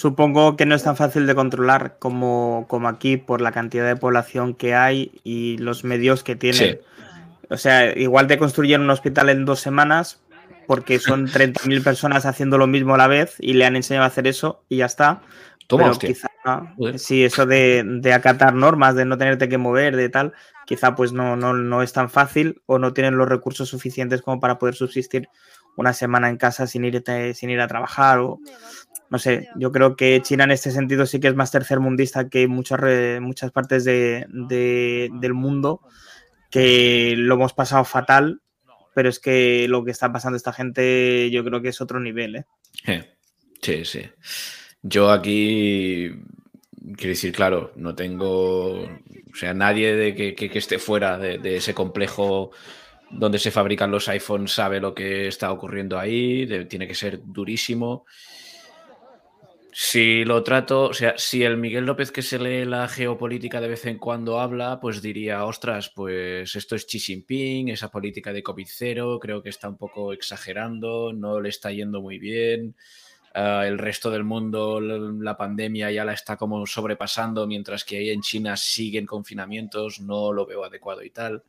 Supongo 0.00 0.56
que 0.56 0.64
no 0.64 0.74
es 0.74 0.82
tan 0.82 0.96
fácil 0.96 1.26
de 1.26 1.34
controlar 1.34 1.98
como, 1.98 2.64
como 2.70 2.88
aquí 2.88 3.18
por 3.18 3.42
la 3.42 3.52
cantidad 3.52 3.86
de 3.86 3.96
población 3.96 4.54
que 4.54 4.74
hay 4.74 5.20
y 5.24 5.58
los 5.58 5.84
medios 5.84 6.24
que 6.24 6.36
tienen. 6.36 6.80
O 7.50 7.58
sea, 7.58 7.94
igual 7.94 8.26
te 8.26 8.38
construyen 8.38 8.80
un 8.80 8.88
hospital 8.88 9.28
en 9.28 9.44
dos 9.44 9.60
semanas, 9.60 10.22
porque 10.66 10.98
son 11.00 11.26
30.000 11.26 11.84
personas 11.84 12.24
haciendo 12.24 12.56
lo 12.56 12.66
mismo 12.66 12.94
a 12.94 12.96
la 12.96 13.08
vez 13.08 13.36
y 13.40 13.52
le 13.52 13.66
han 13.66 13.76
enseñado 13.76 14.04
a 14.04 14.06
hacer 14.06 14.26
eso 14.26 14.64
y 14.70 14.78
ya 14.78 14.86
está. 14.86 15.20
Pero 15.68 15.92
quizá, 15.98 16.28
sí, 16.96 17.22
eso 17.22 17.44
de, 17.44 18.00
acatar 18.14 18.54
normas, 18.54 18.94
de 18.94 19.04
no 19.04 19.18
tenerte 19.18 19.50
que 19.50 19.58
mover, 19.58 19.96
de 19.96 20.08
tal, 20.08 20.32
quizá 20.64 20.94
pues 20.94 21.12
no, 21.12 21.36
no, 21.36 21.82
es 21.82 21.92
tan 21.92 22.08
fácil 22.08 22.62
o 22.64 22.78
no 22.78 22.94
tienen 22.94 23.18
los 23.18 23.28
recursos 23.28 23.68
suficientes 23.68 24.22
como 24.22 24.40
para 24.40 24.58
poder 24.58 24.76
subsistir 24.76 25.28
una 25.76 25.92
semana 25.92 26.30
en 26.30 26.38
casa 26.38 26.66
sin 26.66 26.86
ir, 26.86 27.04
sin 27.34 27.50
ir 27.50 27.60
a 27.60 27.68
trabajar 27.68 28.18
o 28.20 28.40
no 29.10 29.18
sé, 29.18 29.48
yo 29.56 29.72
creo 29.72 29.96
que 29.96 30.22
China 30.22 30.44
en 30.44 30.52
este 30.52 30.70
sentido 30.70 31.04
sí 31.04 31.20
que 31.20 31.28
es 31.28 31.34
más 31.34 31.50
tercermundista 31.50 32.28
que 32.28 32.46
muchas, 32.46 32.80
muchas 33.20 33.50
partes 33.50 33.84
de, 33.84 34.26
del 34.28 35.34
mundo, 35.34 35.80
que 36.50 37.14
lo 37.16 37.34
hemos 37.34 37.52
pasado 37.52 37.84
fatal 37.84 38.40
pero 38.94 39.08
es 39.08 39.18
que 39.18 39.66
lo 39.68 39.84
que 39.84 39.92
está 39.92 40.12
pasando 40.12 40.36
esta 40.36 40.52
gente 40.52 41.30
yo 41.30 41.44
creo 41.44 41.62
que 41.62 41.68
es 41.68 41.80
otro 41.80 42.00
nivel, 42.00 42.36
¿eh? 42.36 43.16
Sí, 43.62 43.84
sí. 43.84 44.02
Yo 44.82 45.10
aquí, 45.10 46.10
quiero 46.96 47.10
decir, 47.10 47.32
claro, 47.32 47.72
no 47.76 47.94
tengo, 47.94 48.82
o 48.82 49.34
sea, 49.34 49.52
nadie 49.54 49.94
de 49.94 50.14
que, 50.14 50.50
esté 50.54 50.78
fuera 50.78 51.18
de, 51.18 51.56
ese 51.56 51.74
complejo 51.74 52.50
donde 53.10 53.38
se 53.38 53.50
fabrican 53.50 53.90
los 53.90 54.08
iPhones 54.08 54.52
sabe 54.52 54.80
lo 54.80 54.94
que 54.94 55.28
está 55.28 55.52
ocurriendo 55.52 55.98
ahí, 55.98 56.46
tiene 56.68 56.86
que 56.86 56.94
ser 56.94 57.20
durísimo. 57.24 58.06
Si 59.72 60.24
lo 60.24 60.42
trato, 60.42 60.84
o 60.84 60.94
sea, 60.94 61.14
si 61.16 61.44
el 61.44 61.56
Miguel 61.56 61.86
López 61.86 62.10
que 62.10 62.22
se 62.22 62.38
lee 62.38 62.64
la 62.64 62.88
geopolítica 62.88 63.60
de 63.60 63.68
vez 63.68 63.86
en 63.86 63.98
cuando 63.98 64.40
habla, 64.40 64.80
pues 64.80 65.00
diría, 65.00 65.44
ostras, 65.44 65.90
pues 65.94 66.56
esto 66.56 66.74
es 66.74 66.86
Xi 66.86 66.98
Jinping, 66.98 67.68
esa 67.68 67.90
política 67.90 68.32
de 68.32 68.42
COVID 68.42 68.66
cero, 68.68 69.18
creo 69.20 69.42
que 69.42 69.48
está 69.48 69.68
un 69.68 69.76
poco 69.76 70.12
exagerando, 70.12 71.12
no 71.12 71.40
le 71.40 71.48
está 71.50 71.70
yendo 71.70 72.00
muy 72.00 72.18
bien. 72.18 72.74
Ah, 73.32 73.64
el 73.64 73.78
resto 73.78 74.10
del 74.10 74.24
mundo, 74.24 74.80
la 74.80 75.36
pandemia 75.36 75.90
ya 75.92 76.04
la 76.04 76.14
está 76.14 76.36
como 76.36 76.66
sobrepasando, 76.66 77.46
mientras 77.46 77.84
que 77.84 77.98
ahí 77.98 78.10
en 78.10 78.22
China 78.22 78.56
siguen 78.56 79.06
confinamientos, 79.06 80.00
no 80.00 80.32
lo 80.32 80.46
veo 80.46 80.64
adecuado 80.64 81.04
y 81.04 81.10
tal. 81.10 81.44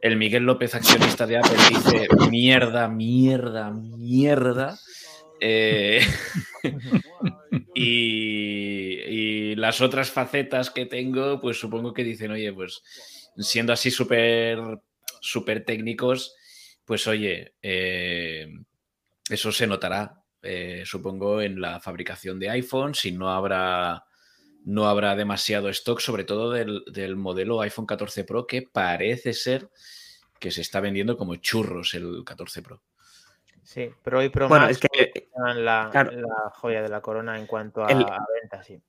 El 0.00 0.16
Miguel 0.16 0.42
López, 0.42 0.74
accionista 0.74 1.26
de 1.26 1.38
Apple, 1.38 1.56
dice 1.68 2.08
mierda, 2.30 2.88
mierda, 2.88 3.70
mierda. 3.70 4.76
Eh, 5.40 6.00
y, 7.74 9.54
las 9.56 9.80
otras 9.80 10.10
facetas 10.10 10.70
que 10.70 10.86
tengo, 10.86 11.40
pues 11.40 11.58
supongo 11.58 11.92
que 11.92 12.04
dicen, 12.04 12.30
oye, 12.30 12.52
pues 12.52 12.82
siendo 13.38 13.72
así 13.72 13.90
súper 13.90 14.58
súper 15.20 15.64
técnicos, 15.64 16.34
pues 16.84 17.06
oye, 17.06 17.54
eh, 17.62 18.48
eso 19.28 19.50
se 19.50 19.66
notará, 19.66 20.22
eh, 20.42 20.82
supongo, 20.84 21.40
en 21.40 21.60
la 21.60 21.80
fabricación 21.80 22.38
de 22.38 22.50
iPhones 22.50 23.04
y 23.06 23.12
no 23.12 23.30
habrá 23.30 24.04
no 24.64 24.88
habrá 24.88 25.14
demasiado 25.14 25.68
stock, 25.68 26.00
sobre 26.00 26.24
todo 26.24 26.50
del, 26.50 26.82
del, 26.92 27.14
modelo 27.14 27.60
iPhone 27.60 27.86
14 27.86 28.24
Pro, 28.24 28.48
que 28.48 28.62
parece 28.62 29.32
ser 29.32 29.70
que 30.40 30.50
se 30.50 30.60
está 30.60 30.80
vendiendo 30.80 31.16
como 31.16 31.36
churros 31.36 31.94
el 31.94 32.24
14 32.24 32.62
Pro. 32.62 32.82
Sí, 33.62 33.90
pero 34.02 34.18
hoy 34.18 34.28
Pro 34.28 34.48
bueno, 34.48 34.68
es 34.68 34.78
que 34.78 35.25
la, 35.36 35.90
la, 35.92 36.50
joya 36.54 36.82
de 36.82 36.88
la 36.88 37.00
corona 37.00 37.38
en 37.38 37.46
cuanto 37.46 37.82
a, 37.82 37.88
ventas, 37.88 38.66
sí. 38.66 38.80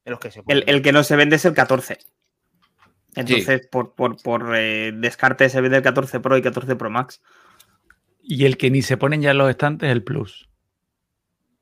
el, 0.48 0.82
que 0.82 0.92
no 0.92 1.04
se 1.04 1.16
vende 1.16 1.36
es 1.36 1.46
el 1.46 1.54
14. 1.54 1.98
Entonces, 3.16 3.68
por, 3.68 3.94
por, 3.96 4.56
eh, 4.56 4.92
descarte 4.94 5.50
se 5.50 5.60
vende 5.62 5.78
el 5.78 5.84
14 5.84 6.20
Pro 6.20 6.38
y 6.38 6.42
14 6.42 6.76
Pro 6.76 6.90
Max. 6.90 7.22
Y 8.22 8.46
el 8.46 8.58
que 8.58 8.70
ni 8.70 8.82
se 8.82 8.98
ponen 8.98 9.22
ya 9.22 9.32
en 9.32 9.38
los 9.38 9.50
estantes 9.50 9.88
es 9.88 9.94
el 9.94 10.04
Plus. 10.04 10.50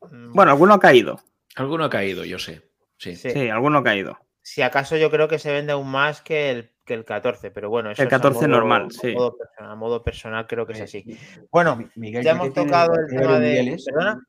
Mm. 0.02 0.34
Bueno, 0.34 0.52
alguno 0.52 0.74
ha 0.74 0.80
caído. 0.80 1.22
Alguno 1.56 1.86
ha 1.86 1.90
caído, 1.90 2.26
yo 2.26 2.40
sé. 2.40 2.70
Sí, 2.98 3.16
sí, 3.16 3.50
alguno 3.50 3.80
ha 3.80 3.84
caído. 3.84 4.20
Si 4.42 4.62
acaso 4.62 4.98
yo 4.98 5.10
creo 5.10 5.28
que 5.28 5.40
se 5.40 5.52
vende 5.52 5.72
aún 5.72 5.90
más 5.90 6.22
que 6.22 6.52
el, 6.52 6.75
que 6.86 6.94
el 6.94 7.04
14, 7.04 7.52
pero 7.52 7.70
bueno, 7.70 7.92
eso 7.92 8.02
el 8.02 8.10
14 8.10 8.48
normal, 8.48 8.92
sí. 8.92 9.14
A 9.58 9.76
modo, 9.76 10.04
personal, 10.04 10.48
creo 10.48 10.66
que 10.66 10.74
es 10.74 10.82
así. 10.82 11.18
Bueno, 11.52 11.90
ya 11.96 12.32
hemos 12.32 12.54
tocado 12.54 12.94
el 12.96 13.08
tema 13.08 13.40
de. 13.40 13.78
¿Perdona? 13.86 14.26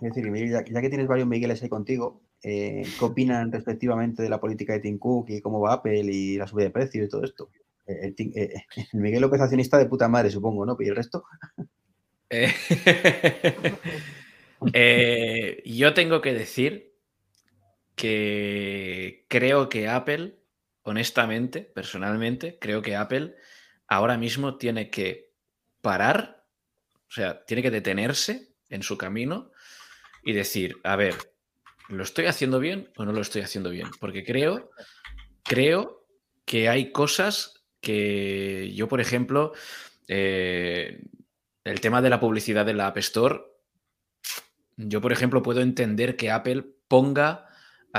Es 0.00 0.14
decir, 0.14 0.50
ya, 0.50 0.64
ya, 0.64 0.80
que 0.80 0.88
tienes 0.90 1.06
varios 1.06 1.26
Migueles 1.26 1.62
ahí 1.62 1.70
contigo, 1.70 2.20
eh, 2.42 2.82
¿qué 2.98 3.04
opinan 3.04 3.50
respectivamente 3.50 4.22
de 4.22 4.28
la 4.28 4.38
política 4.38 4.74
de 4.74 4.80
Tim 4.80 4.98
Cook 4.98 5.30
y 5.30 5.40
cómo 5.40 5.60
va 5.60 5.74
Apple 5.74 6.00
y 6.00 6.36
la 6.36 6.46
subida 6.46 6.66
de 6.66 6.70
precios 6.70 7.06
y 7.06 7.08
todo 7.08 7.24
esto? 7.24 7.48
Eh, 7.86 8.14
eh, 8.16 8.54
el, 8.92 9.00
Miguel 9.00 9.22
López 9.22 9.40
accionista 9.40 9.78
de 9.78 9.86
puta 9.86 10.08
madre, 10.08 10.30
supongo, 10.30 10.66
¿no? 10.66 10.76
¿Y 10.78 10.88
el 10.88 10.96
resto? 10.96 11.24
yo 15.64 15.94
tengo 15.94 16.20
que 16.20 16.34
decir 16.34 16.92
que 17.94 19.24
creo 19.28 19.68
que 19.68 19.88
Apple, 19.88 20.36
honestamente, 20.86 21.62
personalmente, 21.62 22.58
creo 22.60 22.80
que 22.80 22.94
Apple 22.94 23.34
ahora 23.88 24.16
mismo 24.16 24.56
tiene 24.56 24.88
que 24.88 25.32
parar, 25.80 26.44
o 27.08 27.10
sea, 27.10 27.44
tiene 27.44 27.60
que 27.60 27.72
detenerse 27.72 28.54
en 28.68 28.84
su 28.84 28.96
camino 28.96 29.50
y 30.22 30.32
decir, 30.32 30.76
a 30.84 30.94
ver, 30.94 31.16
¿lo 31.88 32.04
estoy 32.04 32.26
haciendo 32.26 32.60
bien 32.60 32.88
o 32.96 33.04
no 33.04 33.12
lo 33.12 33.20
estoy 33.20 33.42
haciendo 33.42 33.70
bien? 33.70 33.88
Porque 33.98 34.24
creo, 34.24 34.70
creo 35.42 36.06
que 36.44 36.68
hay 36.68 36.92
cosas 36.92 37.64
que 37.80 38.72
yo, 38.72 38.86
por 38.86 39.00
ejemplo, 39.00 39.54
eh, 40.06 41.02
el 41.64 41.80
tema 41.80 42.00
de 42.00 42.10
la 42.10 42.20
publicidad 42.20 42.64
de 42.64 42.74
la 42.74 42.86
App 42.86 42.98
Store, 42.98 43.40
yo, 44.76 45.00
por 45.00 45.12
ejemplo, 45.12 45.42
puedo 45.42 45.62
entender 45.62 46.14
que 46.16 46.30
Apple 46.30 46.64
ponga 46.86 47.48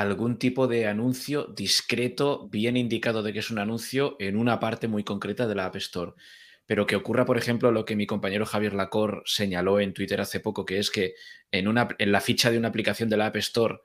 algún 0.02 0.38
tipo 0.38 0.68
de 0.68 0.88
anuncio 0.88 1.45
discreto, 1.45 2.48
bien 2.50 2.78
indicado 2.78 3.24
de 3.24 3.34
que 3.34 3.39
es 3.39 3.52
un 3.52 3.60
anuncio 3.60 4.16
en 4.20 4.38
una 4.38 4.60
parte 4.60 4.88
muy 4.88 5.04
concreta 5.04 5.48
de 5.48 5.56
la 5.56 5.66
App 5.66 5.76
Store 5.78 6.14
pero 6.68 6.86
que 6.86 6.98
ocurra, 6.98 7.26
por 7.26 7.38
ejemplo, 7.38 7.72
lo 7.72 7.86
que 7.86 7.95
mi 7.95 8.06
compañero 8.06 8.45
Javier 8.45 8.74
Lacor 8.74 9.24
señaló 9.26 9.80
en 9.80 9.93
Twitter 9.93 10.20
hace 10.20 10.41
poco, 10.41 10.66
que 10.66 10.80
es 10.80 10.91
que 10.91 11.16
en, 11.50 11.68
una, 11.70 11.88
en 11.98 12.12
la 12.12 12.20
ficha 12.20 12.52
de 12.52 12.58
una 12.58 12.68
aplicación 12.68 13.10
de 13.10 13.16
la 13.16 13.28
App 13.28 13.38
Store, 13.38 13.80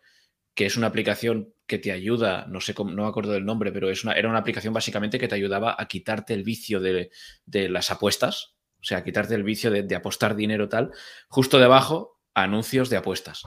que 0.52 0.66
es 0.66 0.76
una 0.76 0.88
aplicación 0.88 1.54
que 1.66 1.78
te 1.78 1.92
ayuda, 1.92 2.44
no 2.48 2.60
sé 2.60 2.74
cómo, 2.74 2.90
no 2.90 3.04
me 3.04 3.08
acuerdo 3.08 3.32
del 3.32 3.46
nombre, 3.46 3.70
pero 3.70 3.88
es 3.88 4.02
una, 4.02 4.14
era 4.14 4.28
una 4.28 4.40
aplicación 4.40 4.74
básicamente 4.74 5.20
que 5.20 5.28
te 5.28 5.36
ayudaba 5.36 5.76
a 5.78 5.86
quitarte 5.86 6.34
el 6.34 6.42
vicio 6.42 6.80
de, 6.80 7.10
las 7.46 7.92
apuestas, 7.92 8.56
o 8.80 8.84
sea, 8.84 8.98
a 8.98 9.04
quitarte 9.04 9.36
el 9.36 9.44
vicio 9.44 9.70
de, 9.70 9.94
apostar 9.94 10.34
dinero 10.34 10.68
tal, 10.68 10.90
justo 11.28 11.60
debajo, 11.60 12.20
anuncios 12.34 12.90
de 12.90 12.96
apuestas. 12.96 13.44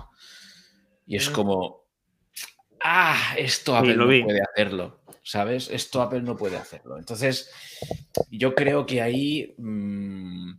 Y 1.05 1.17
es 1.17 1.29
como, 1.29 1.84
ah, 2.81 3.35
esto 3.37 3.75
Apple 3.75 3.95
no 3.95 4.05
puede 4.05 4.41
hacerlo. 4.41 4.99
¿sabes? 5.25 5.69
Esto 5.71 6.01
Apple 6.01 6.21
no 6.21 6.37
puede 6.37 6.55
hacerlo. 6.55 6.97
Entonces, 6.97 7.51
yo 8.29 8.53
creo 8.53 8.85
que 8.85 9.01
ahí, 9.01 9.55
mm, 9.57 10.53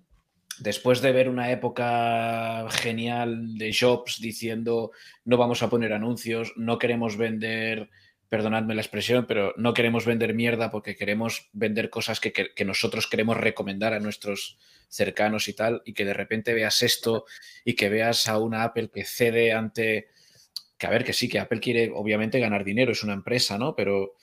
después 0.58 1.00
de 1.00 1.12
ver 1.12 1.28
una 1.28 1.50
época 1.52 2.66
genial 2.70 3.56
de 3.56 3.74
Jobs 3.78 4.20
diciendo 4.20 4.90
no 5.24 5.36
vamos 5.36 5.62
a 5.62 5.70
poner 5.70 5.92
anuncios, 5.92 6.52
no 6.56 6.78
queremos 6.78 7.16
vender, 7.16 7.90
perdonadme 8.28 8.74
la 8.74 8.80
expresión, 8.80 9.26
pero 9.28 9.54
no 9.56 9.72
queremos 9.72 10.04
vender 10.04 10.34
mierda 10.34 10.72
porque 10.72 10.96
queremos 10.96 11.48
vender 11.52 11.88
cosas 11.88 12.18
que, 12.18 12.32
que 12.32 12.64
nosotros 12.64 13.06
queremos 13.06 13.36
recomendar 13.36 13.94
a 13.94 14.00
nuestros 14.00 14.58
cercanos 14.88 15.46
y 15.46 15.52
tal, 15.52 15.82
y 15.84 15.92
que 15.92 16.04
de 16.04 16.14
repente 16.14 16.54
veas 16.54 16.82
esto 16.82 17.24
y 17.64 17.74
que 17.74 17.88
veas 17.88 18.26
a 18.28 18.38
una 18.38 18.64
Apple 18.64 18.90
que 18.92 19.04
cede 19.04 19.52
ante... 19.52 20.08
Que 20.78 20.86
a 20.86 20.90
ver, 20.90 21.04
que 21.04 21.12
sí, 21.12 21.28
que 21.28 21.38
Apple 21.38 21.60
quiere 21.60 21.90
obviamente 21.94 22.38
ganar 22.38 22.64
dinero, 22.64 22.92
es 22.92 23.02
una 23.02 23.14
empresa, 23.14 23.56
¿no? 23.56 23.74
Pero 23.74 24.14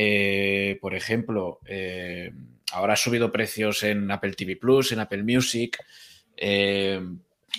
eh, 0.00 0.78
por 0.80 0.94
ejemplo, 0.94 1.58
eh, 1.66 2.30
ahora 2.70 2.92
ha 2.92 2.96
subido 2.96 3.32
precios 3.32 3.82
en 3.82 4.08
Apple 4.12 4.32
TV 4.34 4.54
Plus, 4.54 4.92
en 4.92 5.00
Apple 5.00 5.24
Music. 5.24 5.76
Eh, 6.36 7.00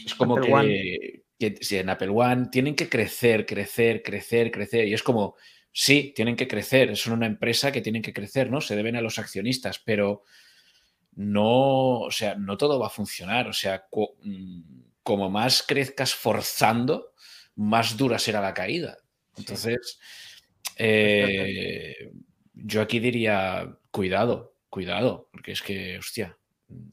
es 0.06 0.16
como 0.16 0.40
que, 0.40 1.22
en 1.38 1.90
Apple 1.90 2.08
One 2.08 2.48
tienen 2.50 2.76
que 2.76 2.88
crecer, 2.88 3.46
crecer, 3.46 4.02
crecer, 4.02 4.52
crecer. 4.52 4.88
Y 4.88 4.94
es 4.94 5.04
como, 5.04 5.36
sí, 5.74 6.14
tienen 6.16 6.38
que 6.38 6.48
crecer. 6.48 6.96
Son 6.96 7.12
una 7.12 7.26
empresa 7.26 7.74
que 7.74 7.82
tienen 7.82 8.02
que 8.02 8.14
crecer, 8.14 8.50
¿no? 8.50 8.62
Se 8.62 8.78
deben 8.78 8.96
a 8.96 9.02
los 9.02 9.20
accionistas, 9.20 9.80
pero 9.80 10.24
no, 11.16 12.00
o 12.00 12.12
sea, 12.12 12.36
no 12.36 12.56
todo 12.56 12.80
va 12.80 12.88
a 12.88 12.92
funcionar. 12.92 13.50
O 13.50 13.54
sea, 13.54 13.84
mm, 14.24 14.62
como 15.04 15.30
más 15.30 15.62
crezcas 15.62 16.14
forzando, 16.14 17.12
más 17.60 17.97
dura 17.97 18.18
será 18.18 18.39
la 18.39 18.53
caída. 18.53 18.97
Entonces, 19.38 19.99
eh, 20.78 22.12
yo 22.53 22.82
aquí 22.82 23.01
diría, 23.01 23.76
cuidado, 23.91 24.55
cuidado, 24.70 25.28
porque 25.34 25.51
es 25.51 25.62
que, 25.62 25.97
hostia. 25.97 26.38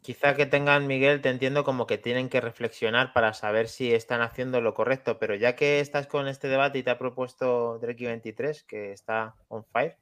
Quizá 0.02 0.34
que 0.34 0.46
tengan, 0.46 0.88
Miguel, 0.88 1.20
te 1.20 1.28
entiendo 1.28 1.62
como 1.62 1.86
que 1.86 1.98
tienen 1.98 2.28
que 2.28 2.40
reflexionar 2.40 3.12
para 3.12 3.32
saber 3.32 3.68
si 3.68 3.94
están 3.94 4.22
haciendo 4.22 4.60
lo 4.60 4.74
correcto, 4.74 5.20
pero 5.20 5.36
ya 5.36 5.54
que 5.54 5.78
estás 5.78 6.08
con 6.08 6.26
este 6.26 6.48
debate 6.48 6.78
y 6.78 6.82
te 6.82 6.90
ha 6.90 6.98
propuesto 6.98 7.80
Dreki23, 7.80 8.64
que 8.66 8.92
está 8.92 9.36
on 9.46 9.64
fire, 9.66 9.96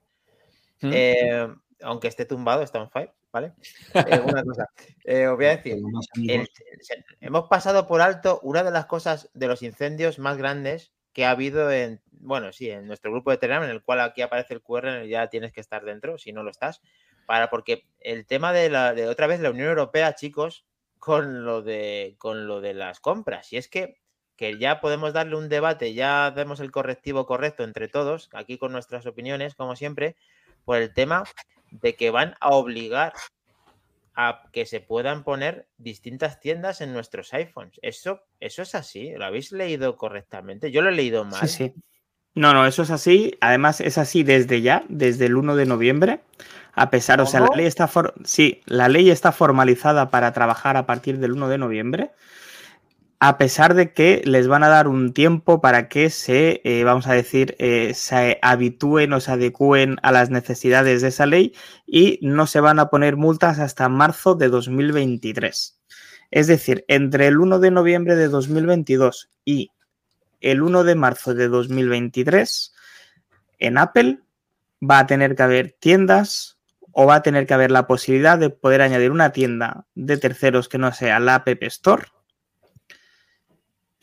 ¿Mm? 0.81 0.91
eh, 0.95 1.49
aunque 1.83 2.09
esté 2.09 2.25
tumbado, 2.25 2.63
está 2.63 2.81
on 2.81 2.91
fire, 2.91 3.13
¿vale? 3.35 3.53
Eh, 3.95 4.21
una 4.25 4.45
cosa, 4.45 4.71
eh, 5.03 5.27
os 5.27 5.37
voy 5.37 5.47
a 5.47 5.57
decir, 5.57 5.83
hemos 7.21 7.49
pasado 7.49 7.87
por 7.89 8.01
alto 8.01 8.39
una 8.45 8.63
de 8.63 8.71
las 8.71 8.87
cosas 8.87 9.29
de 9.35 9.49
los 9.49 9.63
incendios 9.63 10.21
más 10.21 10.39
grandes 10.39 10.93
que 11.13 11.25
ha 11.25 11.31
habido 11.31 11.71
en, 11.71 12.01
bueno, 12.13 12.53
sí, 12.53 12.71
en 12.71 12.87
nuestro 12.87 13.11
grupo 13.11 13.33
de 13.33 13.39
Telegram, 13.39 13.65
en 13.65 13.71
el 13.71 13.83
cual 13.83 14.01
aquí 14.01 14.23
aparece 14.23 14.55
el 14.55 14.63
QR, 14.63 15.05
ya 15.07 15.29
tienes 15.29 15.53
que 15.53 15.61
estar 15.61 15.85
dentro, 15.85 16.17
si 16.17 16.33
no 16.33 16.45
lo 16.45 16.51
estás, 16.51 16.81
para, 17.27 17.51
porque 17.51 17.87
el 17.99 18.25
tema 18.25 18.53
de 18.53 18.71
la, 18.71 18.95
de 18.95 19.09
otra 19.09 19.27
vez 19.27 19.41
la 19.41 19.51
Unión 19.51 19.69
Europea, 19.69 20.15
chicos, 20.15 20.65
con 21.01 21.45
lo 21.45 21.61
de, 21.63 22.15
con 22.19 22.47
lo 22.47 22.61
de 22.61 22.75
las 22.75 23.01
compras, 23.01 23.53
y 23.53 23.57
es 23.57 23.69
que, 23.69 23.97
que 24.37 24.59
ya 24.59 24.81
podemos 24.81 25.13
darle 25.13 25.37
un 25.37 25.49
debate, 25.49 25.93
ya 25.93 26.31
demos 26.31 26.61
el 26.61 26.71
correctivo 26.71 27.27
correcto 27.27 27.65
entre 27.65 27.89
todos, 27.89 28.29
aquí 28.33 28.59
con 28.59 28.71
nuestras 28.71 29.07
opiniones, 29.07 29.57
como 29.57 29.75
siempre, 29.77 30.17
por 30.65 30.79
el 30.79 30.95
tema 30.95 31.25
de 31.81 31.97
que 31.97 32.11
van 32.11 32.35
a 32.41 32.51
obligar 32.51 33.13
a 34.15 34.43
que 34.53 34.65
se 34.65 34.81
puedan 34.81 35.25
poner 35.25 35.67
distintas 35.77 36.41
tiendas 36.41 36.81
en 36.81 36.93
nuestros 36.93 37.35
iPhones. 37.35 37.79
Eso, 37.83 38.23
eso 38.41 38.63
es 38.63 38.75
así, 38.75 39.13
¿lo 39.17 39.25
habéis 39.25 39.51
leído 39.51 39.97
correctamente? 39.97 40.71
Yo 40.71 40.83
lo 40.83 40.91
he 40.91 40.93
leído 40.93 41.25
mal. 41.25 41.49
Sí, 41.49 41.49
sí. 41.49 41.75
No, 42.37 42.53
no, 42.53 42.67
eso 42.67 42.83
es 42.83 42.91
así. 42.91 43.37
Además, 43.41 43.81
es 43.81 43.97
así 43.97 44.25
desde 44.25 44.61
ya, 44.61 44.85
desde 44.89 45.27
el 45.27 45.37
1 45.37 45.55
de 45.55 45.67
noviembre. 45.67 46.21
A 46.73 46.91
pesar, 46.91 47.21
o 47.21 47.27
sea, 47.27 47.41
la 47.41 47.55
ley 47.55 47.67
está 47.67 47.89
sí, 48.25 48.61
la 48.67 48.89
ley 48.89 49.11
está 49.11 49.31
formalizada 49.31 50.11
para 50.11 50.33
trabajar 50.33 50.77
a 50.77 50.87
partir 50.87 51.19
del 51.19 51.33
1 51.33 51.49
de 51.49 51.59
noviembre 51.59 52.11
a 53.27 53.39
pesar 53.39 53.73
de 53.73 53.91
que 53.95 54.21
les 54.27 54.49
van 54.49 54.65
a 54.65 54.69
dar 54.69 54.87
un 54.87 55.15
tiempo 55.15 55.63
para 55.63 55.89
que 55.89 56.11
se, 56.11 56.61
eh, 56.63 56.85
vamos 56.85 57.07
a 57.07 57.15
decir, 57.15 57.57
eh, 57.59 57.95
se 57.95 58.39
habitúen 58.43 59.15
o 59.15 59.21
se 59.21 59.33
adecúen 59.33 59.97
a 60.03 60.13
las 60.13 60.29
necesidades 60.29 61.01
de 61.01 61.09
esa 61.09 61.25
ley 61.25 61.55
y 61.87 62.19
no 62.21 62.47
se 62.47 62.61
van 62.61 62.79
a 62.79 62.91
poner 62.91 63.17
multas 63.17 63.61
hasta 63.61 63.89
marzo 63.89 64.35
de 64.35 64.51
2023. 64.51 65.81
Es 66.33 66.47
decir, 66.49 66.85
entre 66.87 67.27
el 67.29 67.41
1 67.41 67.61
de 67.61 67.71
noviembre 67.71 68.15
de 68.15 68.29
2022 68.29 69.31
y 69.43 69.71
el 70.43 70.61
1 70.61 70.85
de 70.85 70.95
marzo 70.95 71.33
de 71.33 71.49
2023, 71.49 72.75
en 73.59 73.79
Apple 73.79 74.21
va 74.83 74.99
a 74.99 75.07
tener 75.07 75.35
que 75.35 75.45
haber 75.45 75.75
tiendas 75.81 76.59
o 76.93 77.07
va 77.07 77.15
a 77.15 77.23
tener 77.23 77.47
que 77.47 77.55
haber 77.55 77.71
la 77.71 77.87
posibilidad 77.87 78.37
de 78.39 78.51
poder 78.51 78.83
añadir 78.83 79.11
una 79.11 79.33
tienda 79.33 79.87
de 79.95 80.19
terceros 80.19 80.69
que 80.69 80.77
no 80.77 80.93
sea 80.93 81.21
la 81.21 81.37
App 81.37 81.49
Store 81.63 82.14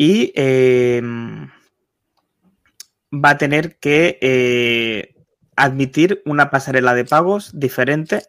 y 0.01 0.33
em, 0.33 1.51
va 3.13 3.29
a 3.29 3.37
tener 3.37 3.77
que 3.77 4.17
eh, 4.19 5.13
admitir 5.55 6.23
una 6.25 6.49
pasarela 6.49 6.95
de 6.95 7.05
pagos 7.05 7.51
diferente 7.53 8.23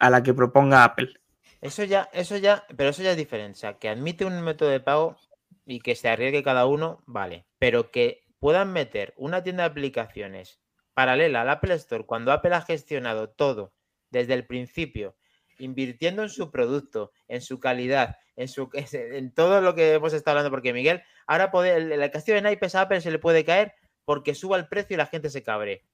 a 0.00 0.10
la 0.10 0.24
que 0.24 0.34
proponga 0.34 0.82
Apple. 0.82 1.14
Eso 1.60 1.84
ya, 1.84 2.10
eso 2.12 2.36
ya, 2.36 2.66
pero 2.76 2.90
eso 2.90 3.04
ya 3.04 3.12
es 3.12 3.16
diferente. 3.16 3.60
Que 3.78 3.90
admite 3.90 4.24
un 4.24 4.42
método 4.42 4.70
de 4.70 4.80
pago 4.80 5.16
y 5.64 5.78
que 5.78 5.94
se 5.94 6.08
arriesgue 6.08 6.42
cada 6.42 6.66
uno, 6.66 7.00
vale. 7.06 7.46
Pero 7.60 7.92
que 7.92 8.24
puedan 8.40 8.72
meter 8.72 9.14
una 9.16 9.44
tienda 9.44 9.62
de 9.62 9.70
aplicaciones 9.70 10.58
paralela 10.94 11.42
al 11.42 11.50
Apple 11.50 11.74
Store 11.74 12.06
cuando 12.06 12.32
Apple 12.32 12.56
ha 12.56 12.62
gestionado 12.62 13.30
todo 13.30 13.72
desde 14.10 14.34
el 14.34 14.46
principio, 14.46 15.14
invirtiendo 15.58 16.22
en 16.22 16.28
su 16.28 16.50
producto, 16.50 17.12
en 17.28 17.40
su 17.40 17.60
calidad, 17.60 18.16
en, 18.36 18.48
su, 18.48 18.70
en 18.92 19.32
todo 19.32 19.60
lo 19.60 19.74
que 19.74 19.94
hemos 19.94 20.12
estado 20.12 20.38
hablando, 20.38 20.50
porque 20.50 20.72
Miguel, 20.72 21.02
ahora 21.26 21.50
puede, 21.50 21.76
el, 21.76 21.92
el 21.92 22.10
castillo 22.10 22.36
de 22.36 22.42
naipes 22.42 22.74
a 22.74 22.82
Apple 22.82 23.00
se 23.00 23.10
le 23.10 23.18
puede 23.18 23.44
caer 23.44 23.74
porque 24.04 24.34
suba 24.34 24.56
el 24.56 24.68
precio 24.68 24.94
y 24.94 24.98
la 24.98 25.06
gente 25.06 25.30
se 25.30 25.42
cabre. 25.42 25.84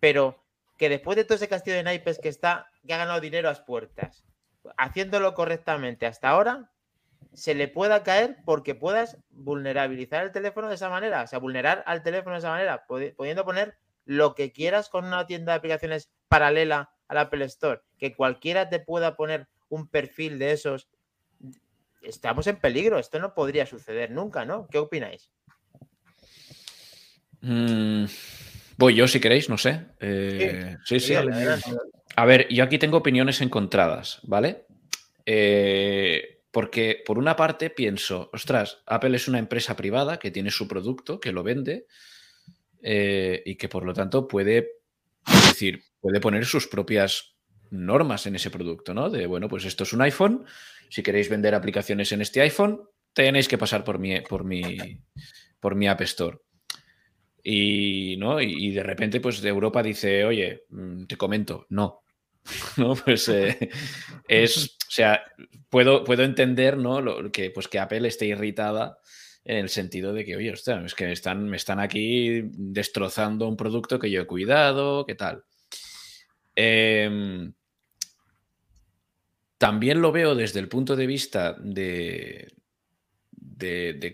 Pero 0.00 0.42
que 0.76 0.88
después 0.88 1.16
de 1.16 1.24
todo 1.24 1.36
ese 1.36 1.48
castillo 1.48 1.76
de 1.76 1.84
naipes 1.84 2.18
que 2.18 2.28
está, 2.28 2.66
que 2.86 2.94
ha 2.94 2.98
ganado 2.98 3.20
dinero 3.20 3.48
a 3.48 3.52
las 3.52 3.60
puertas, 3.60 4.24
haciéndolo 4.76 5.34
correctamente 5.34 6.06
hasta 6.06 6.30
ahora, 6.30 6.70
se 7.34 7.54
le 7.54 7.68
pueda 7.68 8.02
caer 8.02 8.38
porque 8.44 8.74
puedas 8.74 9.18
vulnerabilizar 9.30 10.24
el 10.24 10.32
teléfono 10.32 10.68
de 10.68 10.74
esa 10.74 10.90
manera, 10.90 11.22
o 11.22 11.26
sea, 11.26 11.38
vulnerar 11.38 11.82
al 11.86 12.02
teléfono 12.02 12.34
de 12.34 12.40
esa 12.40 12.50
manera, 12.50 12.84
pudiendo 12.86 13.44
poner 13.44 13.76
lo 14.04 14.34
que 14.34 14.52
quieras 14.52 14.88
con 14.88 15.04
una 15.04 15.26
tienda 15.26 15.52
de 15.52 15.58
aplicaciones 15.58 16.10
paralela 16.28 16.90
al 17.08 17.18
Apple 17.18 17.44
Store, 17.44 17.80
que 18.02 18.16
cualquiera 18.16 18.68
te 18.68 18.80
pueda 18.80 19.14
poner 19.14 19.46
un 19.68 19.86
perfil 19.86 20.40
de 20.40 20.50
esos, 20.50 20.88
estamos 22.02 22.48
en 22.48 22.56
peligro. 22.56 22.98
Esto 22.98 23.20
no 23.20 23.32
podría 23.32 23.64
suceder 23.64 24.10
nunca, 24.10 24.44
¿no? 24.44 24.66
¿Qué 24.66 24.78
opináis? 24.78 25.30
Mm, 27.42 28.06
voy 28.76 28.96
yo 28.96 29.06
si 29.06 29.20
queréis, 29.20 29.48
no 29.48 29.56
sé. 29.56 29.86
sí, 30.84 30.98
sí. 30.98 31.14
Eh, 31.14 31.56
a 32.16 32.26
ver, 32.26 32.48
yo 32.48 32.64
aquí 32.64 32.76
tengo 32.76 32.96
opiniones 32.96 33.40
encontradas, 33.40 34.18
¿vale? 34.24 34.66
Eh, 35.24 36.40
porque 36.50 37.04
por 37.06 37.18
una 37.18 37.36
parte 37.36 37.70
pienso, 37.70 38.30
ostras, 38.32 38.82
Apple 38.84 39.14
es 39.14 39.28
una 39.28 39.38
empresa 39.38 39.76
privada 39.76 40.18
que 40.18 40.32
tiene 40.32 40.50
su 40.50 40.66
producto, 40.66 41.20
que 41.20 41.30
lo 41.30 41.44
vende 41.44 41.86
eh, 42.82 43.44
y 43.46 43.54
que 43.54 43.68
por 43.68 43.84
lo 43.84 43.94
tanto 43.94 44.26
puede, 44.26 44.72
decir, 45.46 45.84
puede 46.00 46.18
poner 46.18 46.44
sus 46.46 46.66
propias 46.66 47.31
normas 47.72 48.26
en 48.26 48.36
ese 48.36 48.50
producto, 48.50 48.94
¿no? 48.94 49.10
De, 49.10 49.26
bueno, 49.26 49.48
pues 49.48 49.64
esto 49.64 49.84
es 49.84 49.92
un 49.92 50.02
iPhone, 50.02 50.44
si 50.88 51.02
queréis 51.02 51.28
vender 51.28 51.54
aplicaciones 51.54 52.12
en 52.12 52.20
este 52.20 52.40
iPhone, 52.42 52.82
tenéis 53.12 53.48
que 53.48 53.58
pasar 53.58 53.82
por 53.82 53.98
mi, 53.98 54.20
por 54.20 54.44
mi, 54.44 54.78
por 55.58 55.74
mi 55.74 55.88
App 55.88 56.02
Store. 56.02 56.38
Y, 57.42 58.16
¿no? 58.18 58.40
y, 58.40 58.70
de 58.70 58.82
repente, 58.82 59.20
pues 59.20 59.40
de 59.40 59.48
Europa 59.48 59.82
dice, 59.82 60.24
oye, 60.24 60.64
mm, 60.68 61.06
te 61.06 61.16
comento, 61.16 61.66
no. 61.70 62.02
¿No? 62.76 62.94
Pues 62.94 63.28
eh, 63.28 63.70
es, 64.28 64.76
o 64.88 64.90
sea, 64.90 65.22
puedo, 65.68 66.04
puedo 66.04 66.22
entender, 66.22 66.76
¿no? 66.76 67.00
Lo, 67.00 67.30
que, 67.32 67.50
pues 67.50 67.68
que 67.68 67.78
Apple 67.78 68.06
esté 68.06 68.26
irritada 68.26 68.98
en 69.44 69.58
el 69.58 69.68
sentido 69.68 70.12
de 70.12 70.24
que, 70.24 70.36
oye, 70.36 70.52
ostras, 70.52 70.84
es 70.84 70.94
que 70.94 71.10
están, 71.10 71.48
me 71.48 71.56
están 71.56 71.80
aquí 71.80 72.42
destrozando 72.52 73.48
un 73.48 73.56
producto 73.56 73.98
que 73.98 74.10
yo 74.10 74.22
he 74.22 74.26
cuidado, 74.26 75.04
¿qué 75.04 75.14
tal? 75.14 75.44
Em, 76.54 77.52
también 79.62 80.02
lo 80.02 80.10
veo 80.10 80.34
desde 80.34 80.58
el 80.58 80.68
punto 80.68 80.96
de 80.96 81.06
vista 81.06 81.54
de, 81.60 82.52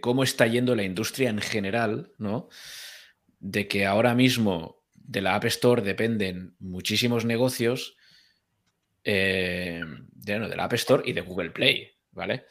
cómo 0.03 0.23
está 0.23 0.47
yendo 0.47 0.77
la 0.77 0.83
industria 0.83 1.31
en 1.31 1.41
general, 1.41 2.13
¿no? 2.19 2.51
De 3.41 3.67
que 3.67 3.87
ahora 3.87 4.15
mismo 4.15 4.85
de 4.93 5.23
la 5.23 5.37
App 5.37 5.47
Store 5.47 5.81
dependen 5.81 6.55
muchísimos 6.59 7.25
negocios 7.25 7.97
eh, 9.05 9.81
de, 10.13 10.39
la 10.39 10.65
App 10.65 10.75
Store 10.75 11.03
y 11.07 11.15
de 11.15 11.23
Google 11.23 11.49
Play, 11.53 11.93
¿vale? 12.11 12.45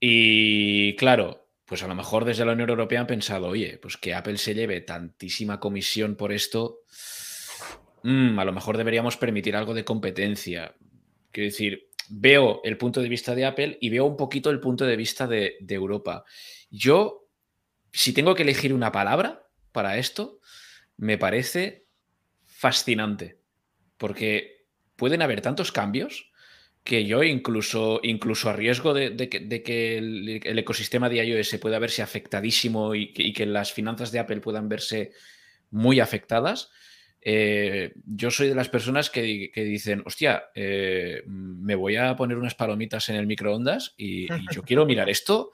Y 0.00 0.96
claro, 0.96 1.52
pues 1.66 1.84
a 1.84 1.86
lo 1.86 1.94
mejor 1.94 2.24
desde 2.24 2.44
la 2.44 2.54
Unión 2.54 2.70
Europea 2.70 2.98
han 2.98 3.06
pensado, 3.06 3.46
oye, 3.46 3.78
pues 3.78 3.96
que 3.96 4.12
Apple 4.12 4.38
se 4.38 4.54
lleve 4.56 4.80
tantísima 4.80 5.60
comisión 5.60 6.16
por 6.16 6.32
esto, 6.32 6.80
mm, 8.02 8.40
a 8.40 8.44
lo 8.44 8.52
mejor 8.52 8.76
deberíamos 8.76 9.16
permitir 9.16 9.54
algo 9.54 9.72
de 9.72 9.84
competencia. 9.84 10.74
Quiero 11.30 11.50
decir, 11.50 11.90
veo 12.08 12.60
el 12.64 12.76
punto 12.76 13.00
de 13.00 13.08
vista 13.08 13.34
de 13.34 13.46
Apple 13.46 13.78
y 13.80 13.88
veo 13.88 14.04
un 14.04 14.16
poquito 14.16 14.50
el 14.50 14.60
punto 14.60 14.84
de 14.84 14.96
vista 14.96 15.26
de, 15.26 15.56
Europa. 15.68 16.24
Yo, 16.70 17.28
si 17.92 18.12
tengo 18.12 18.34
que 18.34 18.42
elegir 18.42 18.74
una 18.74 18.92
palabra 18.92 19.46
para 19.72 19.96
esto, 19.96 20.40
me 20.96 21.18
parece 21.18 21.86
fascinante, 22.44 23.38
porque 23.96 24.66
pueden 24.96 25.22
haber 25.22 25.40
tantos 25.40 25.72
cambios 25.72 26.30
que 26.82 27.04
yo 27.04 27.22
incluso, 27.22 28.00
incluso 28.02 28.50
a 28.50 28.54
riesgo 28.54 28.92
de, 28.94 29.28
que, 29.28 29.98
el, 29.98 30.58
ecosistema 30.58 31.08
de 31.08 31.24
iOS 31.24 31.58
pueda 31.60 31.78
verse 31.78 32.02
afectadísimo 32.02 32.94
y 32.94 33.12
que, 33.12 33.46
las 33.46 33.72
finanzas 33.72 34.10
de 34.10 34.18
Apple 34.18 34.40
puedan 34.40 34.68
verse 34.68 35.12
muy 35.70 36.00
afectadas, 36.00 36.70
eh, 37.22 37.92
yo 38.06 38.30
soy 38.30 38.48
de 38.48 38.54
las 38.54 38.70
personas 38.70 39.10
que, 39.10 39.50
dicen, 39.54 40.02
hostia, 40.06 40.44
eh, 40.54 41.22
me 41.26 41.74
voy 41.74 41.96
a 41.96 42.16
poner 42.16 42.38
unas 42.38 42.54
palomitas 42.54 43.08
en 43.10 43.16
el 43.16 43.26
microondas 43.26 43.94
y, 43.96 44.26
yo 44.52 44.62
quiero 44.62 44.86
mirar 44.86 45.10
esto 45.10 45.50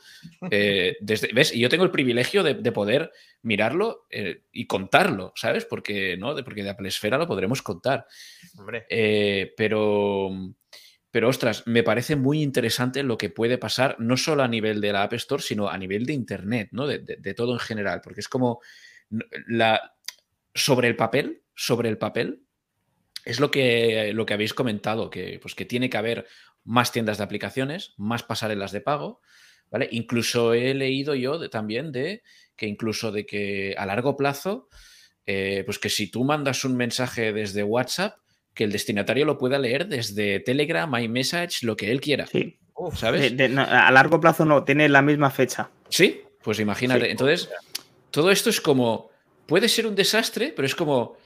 eh, 0.51 0.97
desde, 1.01 1.31
¿ves? 1.33 1.55
Y 1.55 1.59
yo 1.59 1.69
tengo 1.69 1.85
el 1.85 1.91
privilegio 1.91 2.43
de, 2.43 2.55
poder 2.73 3.11
mirarlo 3.43 4.07
y 4.53 4.67
contarlo, 4.67 5.33
¿sabes? 5.35 5.64
Porque, 5.64 6.17
¿no? 6.17 6.35
Porque 6.45 6.62
de 6.62 6.71
Apple 6.71 6.89
Esfera 6.89 7.19
lo 7.19 7.27
podremos 7.27 7.62
contar. 7.62 8.07
pero, 9.57 10.31
pero, 11.11 11.29
ostras, 11.29 11.62
me 11.67 11.83
parece 11.83 12.17
muy 12.17 12.43
interesante 12.43 13.03
lo 13.03 13.17
que 13.19 13.31
puede 13.31 13.59
pasar, 13.59 13.97
no 13.99 14.17
solo 14.17 14.43
a 14.43 14.49
nivel 14.49 14.81
de 14.81 14.93
la 14.93 15.03
App 15.03 15.14
Store, 15.14 15.43
sino 15.43 15.69
a 15.69 15.79
nivel 15.79 16.07
de 16.07 16.12
Internet, 16.12 16.69
¿no? 16.73 16.87
De, 16.87 16.99
de 16.99 17.35
todo 17.35 17.55
en 17.55 17.61
general, 17.61 18.03
porque 18.03 18.21
es 18.21 18.29
como 18.29 18.61
la, 19.47 19.95
sobre 20.55 20.89
el 20.89 20.97
papel, 20.97 21.43
sobre 21.57 21.89
el 21.89 21.99
papel, 21.99 22.43
es 23.25 23.41
lo 23.41 23.51
que, 23.51 24.13
lo 24.15 24.25
que 24.25 24.35
habéis 24.35 24.55
comentado, 24.55 25.11
que, 25.11 25.41
pues, 25.43 25.57
que 25.57 25.65
tiene 25.65 25.91
que 25.91 25.97
haber 25.97 26.27
más 26.63 26.93
tiendas 26.93 27.19
de 27.19 27.25
aplicaciones, 27.25 27.95
más 27.97 28.23
pasarelas 28.23 28.71
de 28.71 28.81
pago, 28.81 29.21
¿vale? 29.71 29.89
Incluso 29.91 30.55
he 30.55 30.75
leído 30.75 31.17
yo 31.17 31.51
también 31.51 31.91
de 31.91 32.23
que 32.57 32.67
incluso 32.67 33.13
de 33.13 33.27
que 33.27 33.75
a 33.77 33.87
largo 33.87 34.17
plazo, 34.17 34.69
eh, 35.27 35.63
pues 35.67 35.79
que 35.79 35.91
si 35.91 36.11
tú 36.11 36.25
mandas 36.25 36.65
un 36.65 36.77
mensaje 36.77 37.33
desde 37.33 37.63
WhatsApp, 37.63 38.19
que 38.55 38.65
el 38.65 38.73
destinatario 38.73 39.27
lo 39.27 39.39
pueda 39.39 39.59
leer 39.59 39.87
desde 39.87 40.41
Telegram, 40.41 40.93
iMessage, 40.97 41.63
lo 41.63 41.77
que 41.77 41.91
él 41.91 42.01
quiera. 42.01 42.27
Sí. 42.27 42.59
¿Sabes? 42.95 43.33
a 43.57 43.91
largo 43.91 44.21
plazo 44.21 44.45
no, 44.45 44.65
tiene 44.65 44.89
la 44.89 45.03
misma 45.03 45.31
fecha. 45.31 45.71
Sí, 45.89 46.23
pues 46.43 46.61
imagínate. 46.61 47.11
Entonces, 47.11 47.49
todo 48.11 48.31
esto 48.31 48.51
es 48.51 48.61
como, 48.61 49.11
puede 49.47 49.69
ser 49.69 49.87
un 49.87 49.95
desastre, 49.95 50.53
pero 50.55 50.67
es 50.67 50.75
como, 50.75 51.17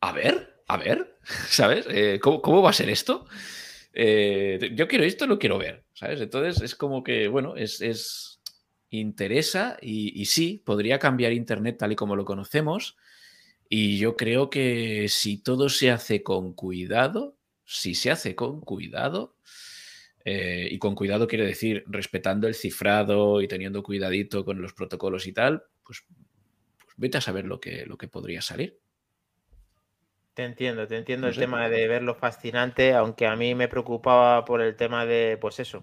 a 0.00 0.12
ver, 0.12 0.62
a 0.68 0.76
ver, 0.76 1.18
¿sabes? 1.48 1.86
Eh, 1.88 2.20
¿cómo, 2.20 2.62
va 2.62 2.70
a 2.70 2.74
ser 2.74 2.90
esto? 2.90 3.26
Eh, 3.92 4.72
yo 4.74 4.88
quiero 4.88 5.04
esto, 5.04 5.26
lo 5.26 5.38
quiero 5.38 5.58
ver, 5.58 5.84
¿sabes? 5.94 6.20
Entonces 6.20 6.62
es 6.62 6.74
como 6.74 7.02
que, 7.02 7.28
bueno, 7.28 7.56
es, 7.56 8.40
interesa 8.90 9.76
y, 9.82 10.24
sí, 10.26 10.62
podría 10.64 10.98
cambiar 10.98 11.32
Internet 11.32 11.78
tal 11.78 11.92
y 11.92 11.96
como 11.96 12.16
lo 12.16 12.24
conocemos. 12.24 12.96
Y 13.68 13.98
yo 13.98 14.16
creo 14.16 14.48
que 14.48 15.08
si 15.08 15.38
todo 15.38 15.68
se 15.68 15.90
hace 15.90 16.22
con 16.22 16.54
cuidado, 16.54 17.36
si 17.64 17.94
se 17.94 18.10
hace 18.10 18.36
con 18.36 18.60
cuidado, 18.60 19.36
eh, 20.24 20.68
y 20.70 20.78
con 20.78 20.94
cuidado 20.94 21.26
quiere 21.26 21.46
decir 21.46 21.84
respetando 21.86 22.48
el 22.48 22.54
cifrado 22.54 23.40
y 23.42 23.48
teniendo 23.48 23.82
cuidadito 23.82 24.44
con 24.44 24.62
los 24.62 24.72
protocolos 24.72 25.26
y 25.26 25.32
tal, 25.32 25.64
pues, 25.84 26.04
pues 26.78 26.94
vete 26.96 27.18
a 27.18 27.20
saber 27.20 27.44
lo 27.44 27.60
que, 27.60 27.86
lo 27.86 27.96
que 27.98 28.08
podría 28.08 28.40
salir. 28.40 28.78
Te 30.36 30.44
entiendo, 30.44 30.86
te 30.86 30.98
entiendo 30.98 31.28
el 31.28 31.34
tema 31.34 31.70
de 31.70 31.88
verlo 31.88 32.14
fascinante, 32.14 32.92
aunque 32.92 33.26
a 33.26 33.36
mí 33.36 33.54
me 33.54 33.68
preocupaba 33.68 34.44
por 34.44 34.60
el 34.60 34.76
tema 34.76 35.06
de, 35.06 35.38
pues 35.40 35.60
eso, 35.60 35.82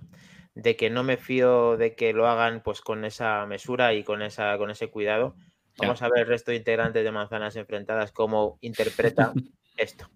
de 0.54 0.76
que 0.76 0.92
no 0.92 1.04
me 1.04 1.18
fío 1.18 1.76
de 1.76 1.96
que 1.96 2.14
lo 2.14 2.28
hagan 2.28 2.62
pues 2.62 2.80
con 2.80 3.04
esa 3.04 3.48
mesura 3.48 3.96
y 3.96 4.04
con 4.04 4.22
esa, 4.22 4.56
con 4.60 4.70
ese 4.70 4.92
cuidado. 4.92 5.36
Vamos 5.80 6.04
a 6.04 6.08
ver 6.08 6.20
el 6.20 6.28
resto 6.28 6.52
de 6.52 6.58
integrantes 6.58 7.04
de 7.04 7.12
Manzanas 7.12 7.56
Enfrentadas 7.56 8.12
cómo 8.12 8.60
interpreta 8.62 9.34
esto. 9.78 10.08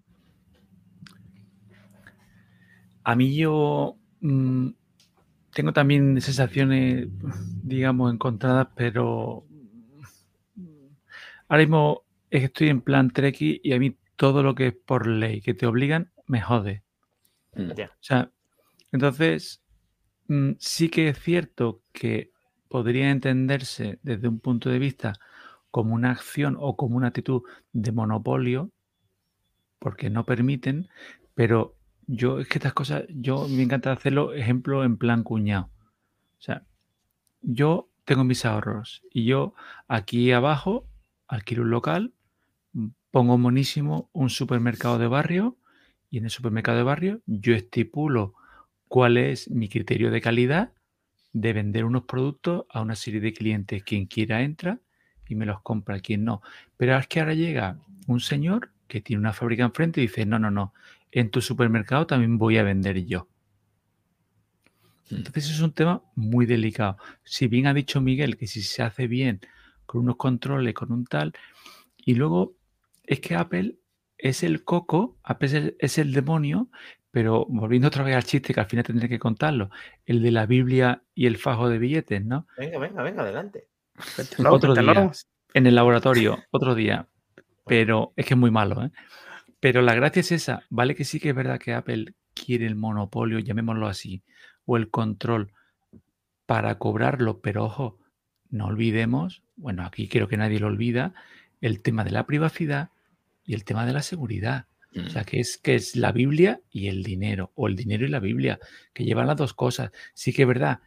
A 3.02 3.16
mí 3.16 3.34
yo 3.34 3.96
mm, 4.20 4.68
tengo 5.52 5.72
también 5.72 6.20
sensaciones, 6.20 7.08
digamos, 7.64 8.14
encontradas, 8.14 8.68
pero 8.76 9.44
ahora 11.48 11.62
mismo 11.64 12.04
estoy 12.30 12.68
en 12.68 12.82
plan 12.82 13.10
Treki 13.10 13.62
y 13.64 13.72
a 13.72 13.80
mí 13.80 13.96
todo 14.18 14.42
lo 14.42 14.56
que 14.56 14.66
es 14.66 14.74
por 14.74 15.06
ley, 15.06 15.40
que 15.40 15.54
te 15.54 15.64
obligan, 15.64 16.10
me 16.26 16.42
jode. 16.42 16.82
Mm. 17.54 17.70
O 17.70 17.74
sea, 18.00 18.30
entonces, 18.90 19.62
mm, 20.26 20.52
sí 20.58 20.90
que 20.90 21.08
es 21.08 21.18
cierto 21.20 21.82
que 21.92 22.32
podría 22.68 23.10
entenderse 23.10 24.00
desde 24.02 24.28
un 24.28 24.40
punto 24.40 24.70
de 24.70 24.80
vista 24.80 25.14
como 25.70 25.94
una 25.94 26.10
acción 26.10 26.56
o 26.58 26.76
como 26.76 26.96
una 26.96 27.08
actitud 27.08 27.42
de 27.72 27.92
monopolio, 27.92 28.72
porque 29.78 30.10
no 30.10 30.26
permiten, 30.26 30.88
pero 31.34 31.76
yo 32.08 32.40
es 32.40 32.48
que 32.48 32.58
estas 32.58 32.72
cosas, 32.72 33.04
yo 33.08 33.46
me 33.46 33.62
encanta 33.62 33.92
hacerlo, 33.92 34.32
ejemplo, 34.34 34.82
en 34.82 34.96
plan 34.96 35.22
cuñado. 35.22 35.70
O 36.38 36.42
sea, 36.42 36.64
yo 37.40 37.88
tengo 38.04 38.24
mis 38.24 38.44
ahorros 38.44 39.02
y 39.12 39.26
yo 39.26 39.54
aquí 39.86 40.32
abajo 40.32 40.88
alquilo 41.28 41.62
un 41.62 41.70
local, 41.70 42.14
pongo 43.10 43.38
monísimo 43.38 44.10
un 44.12 44.30
supermercado 44.30 44.98
de 44.98 45.06
barrio 45.06 45.56
y 46.10 46.18
en 46.18 46.24
el 46.24 46.30
supermercado 46.30 46.78
de 46.78 46.84
barrio 46.84 47.22
yo 47.26 47.54
estipulo 47.54 48.34
cuál 48.88 49.16
es 49.16 49.50
mi 49.50 49.68
criterio 49.68 50.10
de 50.10 50.20
calidad 50.20 50.72
de 51.32 51.52
vender 51.52 51.84
unos 51.84 52.04
productos 52.04 52.64
a 52.70 52.80
una 52.80 52.94
serie 52.96 53.20
de 53.20 53.32
clientes. 53.32 53.82
Quien 53.84 54.06
quiera 54.06 54.42
entra 54.42 54.80
y 55.28 55.34
me 55.34 55.46
los 55.46 55.60
compra, 55.62 56.00
quien 56.00 56.24
no. 56.24 56.42
Pero 56.76 56.96
es 56.96 57.06
que 57.06 57.20
ahora 57.20 57.34
llega 57.34 57.78
un 58.06 58.20
señor 58.20 58.72
que 58.86 59.00
tiene 59.00 59.20
una 59.20 59.34
fábrica 59.34 59.64
enfrente 59.64 60.00
y 60.00 60.06
dice, 60.06 60.24
no, 60.24 60.38
no, 60.38 60.50
no, 60.50 60.72
en 61.12 61.30
tu 61.30 61.40
supermercado 61.42 62.06
también 62.06 62.38
voy 62.38 62.56
a 62.56 62.62
vender 62.62 63.04
yo. 63.04 63.28
Entonces 65.10 65.50
es 65.50 65.60
un 65.60 65.72
tema 65.72 66.02
muy 66.14 66.46
delicado. 66.46 66.96
Si 67.24 67.46
bien 67.46 67.66
ha 67.66 67.74
dicho 67.74 68.00
Miguel 68.00 68.36
que 68.36 68.46
si 68.46 68.62
se 68.62 68.82
hace 68.82 69.06
bien 69.06 69.40
con 69.86 70.02
unos 70.02 70.16
controles, 70.16 70.74
con 70.74 70.92
un 70.92 71.04
tal, 71.04 71.32
y 71.96 72.14
luego 72.14 72.54
es 73.08 73.20
que 73.20 73.34
Apple 73.34 73.76
es 74.18 74.42
el 74.42 74.64
coco, 74.64 75.18
Apple 75.22 75.74
es 75.78 75.98
el, 75.98 76.12
demonio, 76.12 76.68
pero 77.10 77.46
volviendo 77.48 77.88
otra 77.88 78.04
vez 78.04 78.14
al 78.14 78.24
chiste 78.24 78.52
que 78.52 78.60
al 78.60 78.66
final 78.66 78.84
tendré 78.84 79.08
que 79.08 79.18
contarlo, 79.18 79.70
el 80.04 80.22
de 80.22 80.30
la 80.30 80.44
Biblia 80.44 81.02
y 81.14 81.26
el 81.26 81.38
fajo 81.38 81.68
de 81.68 81.78
billetes, 81.78 82.24
¿no? 82.24 82.46
Venga, 82.58 82.78
venga, 82.78 83.02
venga, 83.02 83.22
adelante. 83.22 83.68
otro 84.46 84.74
día, 84.74 85.10
en 85.54 85.66
el 85.66 85.74
laboratorio, 85.74 86.44
otro 86.50 86.74
día, 86.74 87.08
pero 87.66 88.12
es 88.14 88.26
que 88.26 88.34
es 88.34 88.38
muy 88.38 88.50
malo, 88.50 88.84
¿eh? 88.84 88.90
Pero 89.60 89.82
la 89.82 89.94
gracia 89.94 90.20
es 90.20 90.30
esa, 90.30 90.62
vale 90.68 90.94
que 90.94 91.04
sí 91.04 91.18
que 91.18 91.30
es 91.30 91.34
verdad 91.34 91.58
que 91.58 91.72
Apple 91.72 92.14
quiere 92.34 92.66
el 92.66 92.76
monopolio, 92.76 93.38
llamémoslo 93.38 93.88
así, 93.88 94.22
o 94.66 94.76
el 94.76 94.90
control 94.90 95.52
para 96.46 96.78
cobrarlo, 96.78 97.40
pero 97.40 97.64
ojo, 97.64 97.98
no 98.50 98.66
olvidemos, 98.66 99.42
bueno, 99.56 99.84
aquí 99.84 100.08
creo 100.08 100.28
que 100.28 100.36
nadie 100.36 100.60
lo 100.60 100.68
olvida, 100.68 101.14
el 101.60 101.82
tema 101.82 102.04
de 102.04 102.12
la 102.12 102.26
privacidad 102.26 102.90
y 103.48 103.54
el 103.54 103.64
tema 103.64 103.86
de 103.86 103.94
la 103.94 104.02
seguridad. 104.02 104.66
O 104.94 105.08
sea, 105.08 105.22
mm. 105.22 105.24
que 105.24 105.40
es, 105.40 105.56
que 105.56 105.74
es 105.74 105.96
la 105.96 106.12
Biblia 106.12 106.60
y 106.70 106.88
el 106.88 107.02
dinero, 107.02 107.50
o 107.54 107.66
el 107.66 107.76
dinero 107.76 108.04
y 108.04 108.08
la 108.08 108.20
Biblia, 108.20 108.58
que 108.92 109.04
llevan 109.04 109.26
las 109.26 109.36
dos 109.36 109.54
cosas. 109.54 109.90
Sí 110.12 110.34
que 110.34 110.42
es 110.42 110.48
verdad 110.48 110.80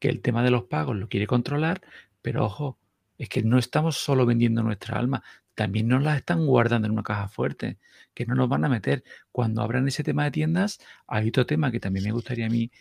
que 0.00 0.08
el 0.08 0.20
tema 0.20 0.42
de 0.42 0.50
los 0.50 0.64
pagos 0.64 0.96
lo 0.96 1.08
quiere 1.08 1.28
controlar, 1.28 1.80
pero 2.20 2.44
ojo, 2.44 2.76
es 3.18 3.28
que 3.28 3.42
no 3.42 3.56
estamos 3.56 3.96
solo 3.96 4.26
vendiendo 4.26 4.64
nuestra 4.64 4.98
alma, 4.98 5.22
también 5.54 5.86
nos 5.86 6.02
las 6.02 6.16
están 6.16 6.44
guardando 6.44 6.86
en 6.86 6.92
una 6.92 7.04
caja 7.04 7.28
fuerte, 7.28 7.78
que 8.14 8.26
no 8.26 8.34
nos 8.34 8.48
van 8.48 8.64
a 8.64 8.68
meter. 8.68 9.04
Cuando 9.30 9.62
abran 9.62 9.86
ese 9.86 10.02
tema 10.02 10.24
de 10.24 10.32
tiendas, 10.32 10.80
hay 11.06 11.28
otro 11.28 11.46
tema 11.46 11.70
que 11.70 11.78
también 11.78 12.04
me 12.04 12.12
gustaría 12.12 12.46
a 12.46 12.50
mí 12.50 12.72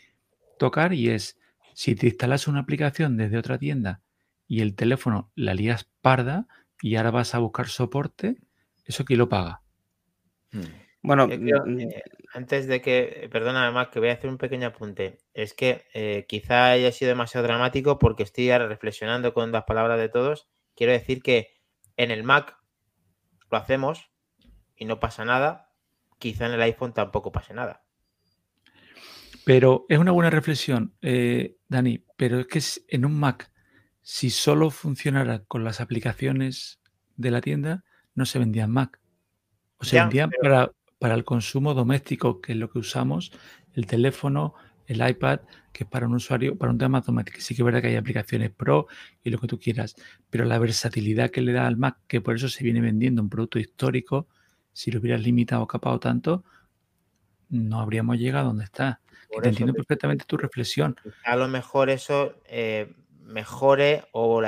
tocar 0.57 0.93
y 0.93 1.09
es, 1.09 1.37
si 1.75 1.93
te 1.93 2.07
instalas 2.07 2.47
una 2.47 2.61
aplicación 2.61 3.17
desde 3.17 3.37
otra 3.37 3.59
tienda 3.59 4.01
y 4.47 4.61
el 4.61 4.73
teléfono 4.73 5.31
la 5.35 5.53
lías 5.53 5.87
parda 6.01 6.47
y 6.81 6.95
ahora 6.95 7.11
vas 7.11 7.35
a 7.35 7.39
buscar 7.39 7.67
soporte, 7.67 8.37
¿eso 8.87 9.05
quién 9.05 9.19
lo 9.19 9.29
paga? 9.29 9.61
Hmm. 10.51 10.87
Bueno, 11.01 11.27
eh, 11.31 12.03
antes 12.33 12.67
de 12.67 12.81
que, 12.81 13.29
perdona 13.31 13.63
además 13.63 13.89
que 13.89 13.99
voy 13.99 14.09
a 14.09 14.13
hacer 14.13 14.29
un 14.29 14.37
pequeño 14.37 14.67
apunte, 14.67 15.19
es 15.33 15.53
que 15.53 15.85
eh, 15.93 16.25
quizá 16.27 16.71
haya 16.71 16.91
sido 16.91 17.09
demasiado 17.09 17.47
dramático 17.47 17.97
porque 17.99 18.23
estoy 18.23 18.51
ahora 18.51 18.67
reflexionando 18.67 19.33
con 19.33 19.51
las 19.51 19.63
palabras 19.63 19.99
de 19.99 20.09
todos. 20.09 20.49
Quiero 20.75 20.91
decir 20.91 21.21
que 21.21 21.53
en 21.95 22.11
el 22.11 22.23
Mac 22.23 22.57
lo 23.49 23.57
hacemos 23.57 24.11
y 24.75 24.85
no 24.85 24.99
pasa 24.99 25.23
nada, 25.23 25.71
quizá 26.19 26.47
en 26.47 26.53
el 26.53 26.61
iPhone 26.61 26.93
tampoco 26.93 27.31
pase 27.31 27.53
nada. 27.53 27.83
Pero 29.45 29.85
es 29.87 29.97
una 29.97 30.11
buena 30.11 30.29
reflexión, 30.29 30.93
eh, 31.01 31.55
Dani, 31.69 32.03
pero 32.17 32.39
es 32.41 32.47
que 32.47 32.61
en 32.89 33.05
un 33.05 33.17
Mac, 33.17 33.49
si 34.01 34.29
solo 34.29 34.71
funcionara 34.71 35.45
con 35.45 35.63
las 35.63 35.79
aplicaciones 35.79 36.81
de 37.15 37.31
la 37.31 37.39
tienda, 37.39 37.85
no 38.17 38.25
se 38.25 38.39
vendían 38.39 38.71
Mac. 38.71 38.99
O 39.77 39.85
se 39.85 39.99
vendían 39.99 40.31
para, 40.41 40.71
para 40.99 41.13
el 41.13 41.23
consumo 41.23 41.73
doméstico, 41.73 42.41
que 42.41 42.53
es 42.53 42.57
lo 42.57 42.69
que 42.69 42.79
usamos, 42.79 43.31
el 43.73 43.85
teléfono, 43.85 44.55
el 44.87 45.07
iPad, 45.07 45.41
que 45.71 45.83
es 45.83 45.89
para 45.89 46.07
un 46.07 46.15
usuario, 46.15 46.57
para 46.57 46.71
un 46.71 46.79
tema 46.79 46.97
automático. 46.97 47.39
Sí 47.39 47.55
que 47.55 47.61
es 47.61 47.65
verdad 47.65 47.81
que 47.81 47.89
hay 47.89 47.95
aplicaciones 47.95 48.49
pro 48.49 48.87
y 49.23 49.29
lo 49.29 49.37
que 49.37 49.47
tú 49.47 49.59
quieras, 49.59 49.95
pero 50.31 50.45
la 50.45 50.57
versatilidad 50.57 51.29
que 51.29 51.41
le 51.41 51.53
da 51.53 51.67
al 51.67 51.77
Mac, 51.77 51.99
que 52.07 52.19
por 52.19 52.35
eso 52.35 52.49
se 52.49 52.63
viene 52.63 52.81
vendiendo 52.81 53.21
un 53.21 53.29
producto 53.29 53.59
histórico, 53.59 54.27
si 54.73 54.89
lo 54.89 54.99
hubieras 54.99 55.21
limitado 55.21 55.61
o 55.61 55.67
capado 55.67 55.99
tanto, 55.99 56.43
no 57.49 57.79
habríamos 57.79 58.17
llegado 58.17 58.45
a 58.45 58.47
donde 58.47 58.63
está. 58.63 58.99
te 59.41 59.49
entiendo 59.49 59.75
perfectamente 59.75 60.25
tu 60.25 60.37
reflexión. 60.37 60.95
A 61.23 61.35
lo 61.35 61.47
mejor 61.47 61.91
eso 61.91 62.33
eh, 62.47 62.91
mejore 63.27 64.05
o, 64.11 64.41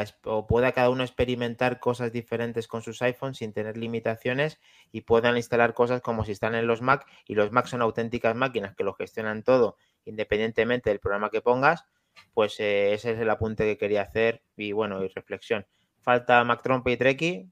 pueda 0.48 0.72
cada 0.72 0.90
uno 0.90 1.04
experimentar 1.04 1.80
cosas 1.80 2.12
diferentes 2.12 2.68
con 2.68 2.82
sus 2.82 3.02
iPhones 3.02 3.38
sin 3.38 3.54
tener 3.54 3.78
limitaciones 3.78 4.60
y 4.92 5.02
puedan 5.02 5.38
instalar 5.38 5.74
cosas 5.74 6.02
como 6.02 6.26
si 6.26 6.32
están 6.32 6.56
en 6.56 6.66
los 6.66 6.82
Mac 6.82 7.06
y 7.26 7.36
los 7.36 7.52
Mac 7.52 7.68
son 7.68 7.82
auténticas 7.82 8.36
máquinas 8.36 8.76
que 8.76 8.84
lo 8.84 8.94
gestionan 8.94 9.44
todo 9.44 9.78
independientemente 10.06 10.90
del 10.90 11.00
programa 11.00 11.30
que 11.30 11.42
pongas, 11.42 11.86
pues 12.34 12.60
eh, 12.60 12.94
ese 12.94 13.12
es 13.12 13.20
el 13.20 13.30
apunte 13.30 13.64
que 13.66 13.78
quería 13.78 14.02
hacer 14.02 14.42
y 14.58 14.72
bueno, 14.72 15.04
y 15.04 15.08
reflexión. 15.10 15.66
Falta 16.02 16.44
Mac 16.44 16.62
Trompe 16.62 16.92
y 16.92 16.98
Treki. 16.98 17.50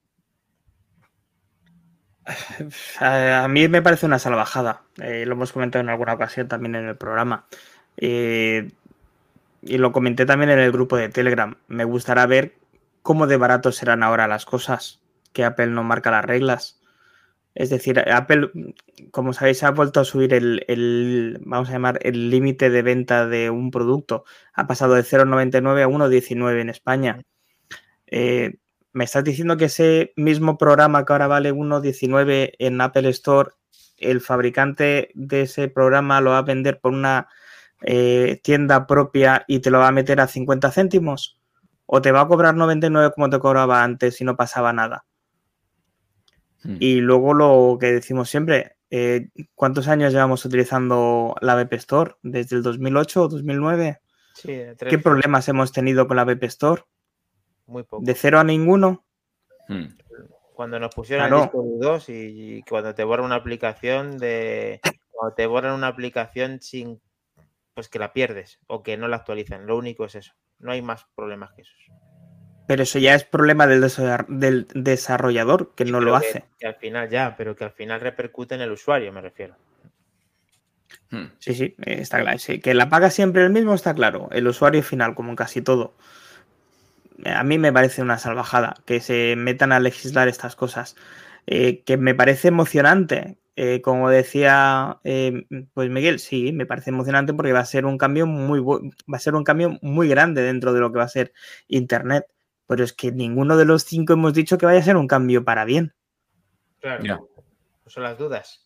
A 3.00 3.48
mí 3.48 3.68
me 3.68 3.82
parece 3.82 4.06
una 4.06 4.20
salvajada. 4.20 4.84
Eh, 5.02 5.26
lo 5.26 5.34
hemos 5.34 5.54
comentado 5.54 5.84
en 5.84 5.90
alguna 5.90 6.14
ocasión 6.14 6.48
también 6.48 6.76
en 6.76 6.88
el 6.88 6.98
programa. 6.98 7.48
Eh, 7.98 8.72
y 9.68 9.78
lo 9.78 9.92
comenté 9.92 10.26
también 10.26 10.50
en 10.50 10.60
el 10.60 10.72
grupo 10.72 10.98
de 10.98 11.10
Telegram. 11.10 11.58
Me 11.68 11.84
gustará 11.84 12.26
ver 12.26 12.56
cómo 13.02 13.28
de 13.28 13.38
barato 13.38 13.72
serán 13.72 14.04
ahora 14.04 14.28
las 14.28 14.46
cosas, 14.46 15.02
que 15.34 15.44
Apple 15.44 15.68
no 15.68 15.84
marca 15.84 16.12
las 16.12 16.26
reglas. 16.26 16.82
Es 17.56 17.70
decir, 17.70 18.00
Apple, 18.00 18.52
como 19.12 19.34
sabéis, 19.34 19.64
ha 19.64 19.72
vuelto 19.72 20.00
a 20.00 20.06
subir 20.06 20.34
el, 20.34 21.40
vamos 21.44 21.70
a 21.70 21.74
llamar, 21.74 22.00
el 22.04 22.30
límite 22.30 22.70
de 22.70 22.82
venta 22.84 23.26
de 23.28 23.50
un 23.50 23.72
producto. 23.72 24.26
Ha 24.54 24.68
pasado 24.68 24.94
de 24.94 25.02
0,99 25.02 25.84
a 25.84 25.88
1,19 25.88 26.62
en 26.62 26.70
España. 26.70 27.24
Eh, 28.06 28.58
¿Me 28.94 29.04
estás 29.04 29.24
diciendo 29.24 29.58
que 29.58 29.66
ese 29.66 30.14
mismo 30.16 30.58
programa 30.58 31.04
que 31.04 31.14
ahora 31.14 31.28
vale 31.28 31.54
1,19 31.54 32.54
en 32.60 32.82
Apple 32.82 33.10
Store, 33.10 33.52
el 33.98 34.22
fabricante 34.22 35.10
de 35.16 35.42
ese 35.42 35.68
programa 35.68 36.22
lo 36.22 36.32
va 36.32 36.40
a 36.40 36.44
vender 36.44 36.80
por 36.80 36.94
una 36.94 37.28
eh, 37.82 38.40
tienda 38.44 38.88
propia 38.88 39.46
y 39.48 39.60
te 39.60 39.70
lo 39.70 39.80
va 39.80 39.88
a 39.88 39.92
meter 39.92 40.20
a 40.22 40.28
50 40.28 40.72
céntimos? 40.72 41.40
¿O 41.86 42.02
te 42.02 42.12
va 42.12 42.22
a 42.22 42.28
cobrar 42.28 42.56
99 42.56 43.12
como 43.16 43.30
te 43.30 43.40
cobraba 43.40 43.84
antes 43.84 44.20
y 44.20 44.26
no 44.26 44.36
pasaba 44.36 44.74
nada? 44.74 45.06
Hmm. 46.64 46.78
Y 46.80 47.00
luego 47.00 47.34
lo 47.34 47.78
que 47.80 47.94
decimos 47.94 48.30
siempre, 48.30 48.78
eh, 48.90 49.30
¿cuántos 49.56 49.88
años 49.88 50.14
llevamos 50.14 50.44
utilizando 50.46 51.36
la 51.42 51.60
App 51.60 51.74
Store? 51.74 52.16
¿Desde 52.24 52.58
el 52.58 52.64
2008 52.64 53.24
o 53.24 53.28
2009? 53.28 54.02
Sí, 54.34 54.62
¿Qué 54.78 55.00
problemas 55.00 55.48
hemos 55.48 55.72
tenido 55.72 56.08
con 56.08 56.18
la 56.18 56.24
App 56.24 56.44
Store? 56.44 56.84
Muy 57.68 57.84
poco. 57.84 58.04
¿De 58.04 58.14
cero 58.14 58.40
a 58.40 58.44
ninguno? 58.44 59.06
Hmm. 59.68 59.88
Cuando 60.54 60.80
nos 60.80 60.94
pusieron 60.96 61.32
el 61.32 61.42
disco 61.42 61.64
2 61.64 62.10
y, 62.10 62.64
cuando 62.68 62.96
te 62.96 63.04
borran 63.04 63.28
una 63.28 63.36
aplicación 63.36 64.18
de. 64.18 64.80
Cuando 65.12 65.36
te 65.36 65.46
borran 65.46 65.74
una 65.74 65.88
aplicación 65.88 66.62
sin. 66.62 67.00
Pues 67.78 67.90
que 67.90 68.00
la 68.00 68.12
pierdes 68.12 68.58
o 68.66 68.82
que 68.82 68.98
no 68.98 69.08
la 69.08 69.18
actualizan. 69.18 69.68
Lo 69.68 69.78
único 69.78 70.04
es 70.06 70.16
eso. 70.16 70.34
No 70.58 70.72
hay 70.72 70.82
más 70.82 71.06
problemas 71.14 71.52
que 71.54 71.62
eso. 71.62 71.74
Pero 72.68 72.82
eso 72.82 72.98
ya 72.98 73.14
es 73.14 73.24
problema 73.24 73.68
del, 73.68 74.68
desarrollador, 74.74 75.76
que 75.76 75.86
no 75.86 76.02
lo 76.02 76.16
hace. 76.16 76.46
Que 76.58 76.66
al 76.66 76.74
final 76.74 77.08
ya, 77.08 77.36
pero 77.38 77.56
que 77.56 77.66
al 77.66 77.72
final 77.74 78.02
repercute 78.02 78.56
en 78.56 78.62
el 78.62 78.72
usuario, 78.72 79.14
me 79.14 79.22
refiero. 79.22 79.58
Hmm. 81.12 81.26
Sí, 81.38 81.54
sí, 81.54 81.76
está 81.86 82.20
claro. 82.20 82.40
que 82.64 82.74
la 82.74 82.90
paga 82.90 83.12
siempre 83.12 83.44
el 83.44 83.52
mismo, 83.52 83.76
está 83.76 83.94
claro. 83.94 84.28
El 84.32 84.48
usuario 84.48 84.82
final, 84.82 85.14
como 85.14 85.30
en 85.30 85.36
casi 85.36 85.62
todo. 85.62 85.94
A 87.26 87.44
mí 87.44 87.60
me 87.60 87.72
parece 87.72 88.02
una 88.02 88.18
salvajada 88.18 88.74
que 88.88 89.02
se 89.02 89.36
metan 89.38 89.72
a 89.72 89.80
legislar 89.80 90.28
estas 90.28 90.56
cosas. 90.56 90.96
Eh, 91.46 91.84
que 91.84 91.98
me 91.98 92.16
parece 92.16 92.48
emocionante. 92.48 93.38
Eh, 93.60 93.82
como 93.82 94.08
decía 94.08 95.00
eh, 95.04 95.48
pues 95.74 95.90
Miguel, 95.90 96.20
sí, 96.20 96.52
me 96.52 96.68
parece 96.68 96.92
emocionante 96.92 97.34
porque 97.34 97.54
va 97.54 97.62
a 97.62 97.66
ser 97.66 97.88
un 97.88 97.98
cambio 97.98 98.28
muy 98.28 98.60
va 98.62 99.18
a 99.18 99.20
ser 99.20 99.34
un 99.34 99.44
cambio 99.44 99.80
muy 99.82 100.08
grande 100.08 100.44
dentro 100.44 100.74
de 100.74 100.80
lo 100.80 100.92
que 100.92 101.00
va 101.00 101.06
a 101.06 101.10
ser 101.10 101.34
Internet 101.68 102.28
pero 102.68 102.84
es 102.84 102.94
que 102.94 103.12
ninguno 103.12 103.58
de 103.58 103.66
los 103.66 103.84
cinco 103.84 104.14
hemos 104.14 104.34
dicho 104.34 104.58
que 104.58 104.66
vaya 104.66 104.80
a 104.80 104.84
ser 104.84 104.98
un 104.98 105.08
cambio 105.08 105.44
para 105.44 105.66
bien. 105.66 105.96
Claro. 106.82 107.30
Son 107.88 108.04
las 108.04 108.18
dudas. 108.18 108.64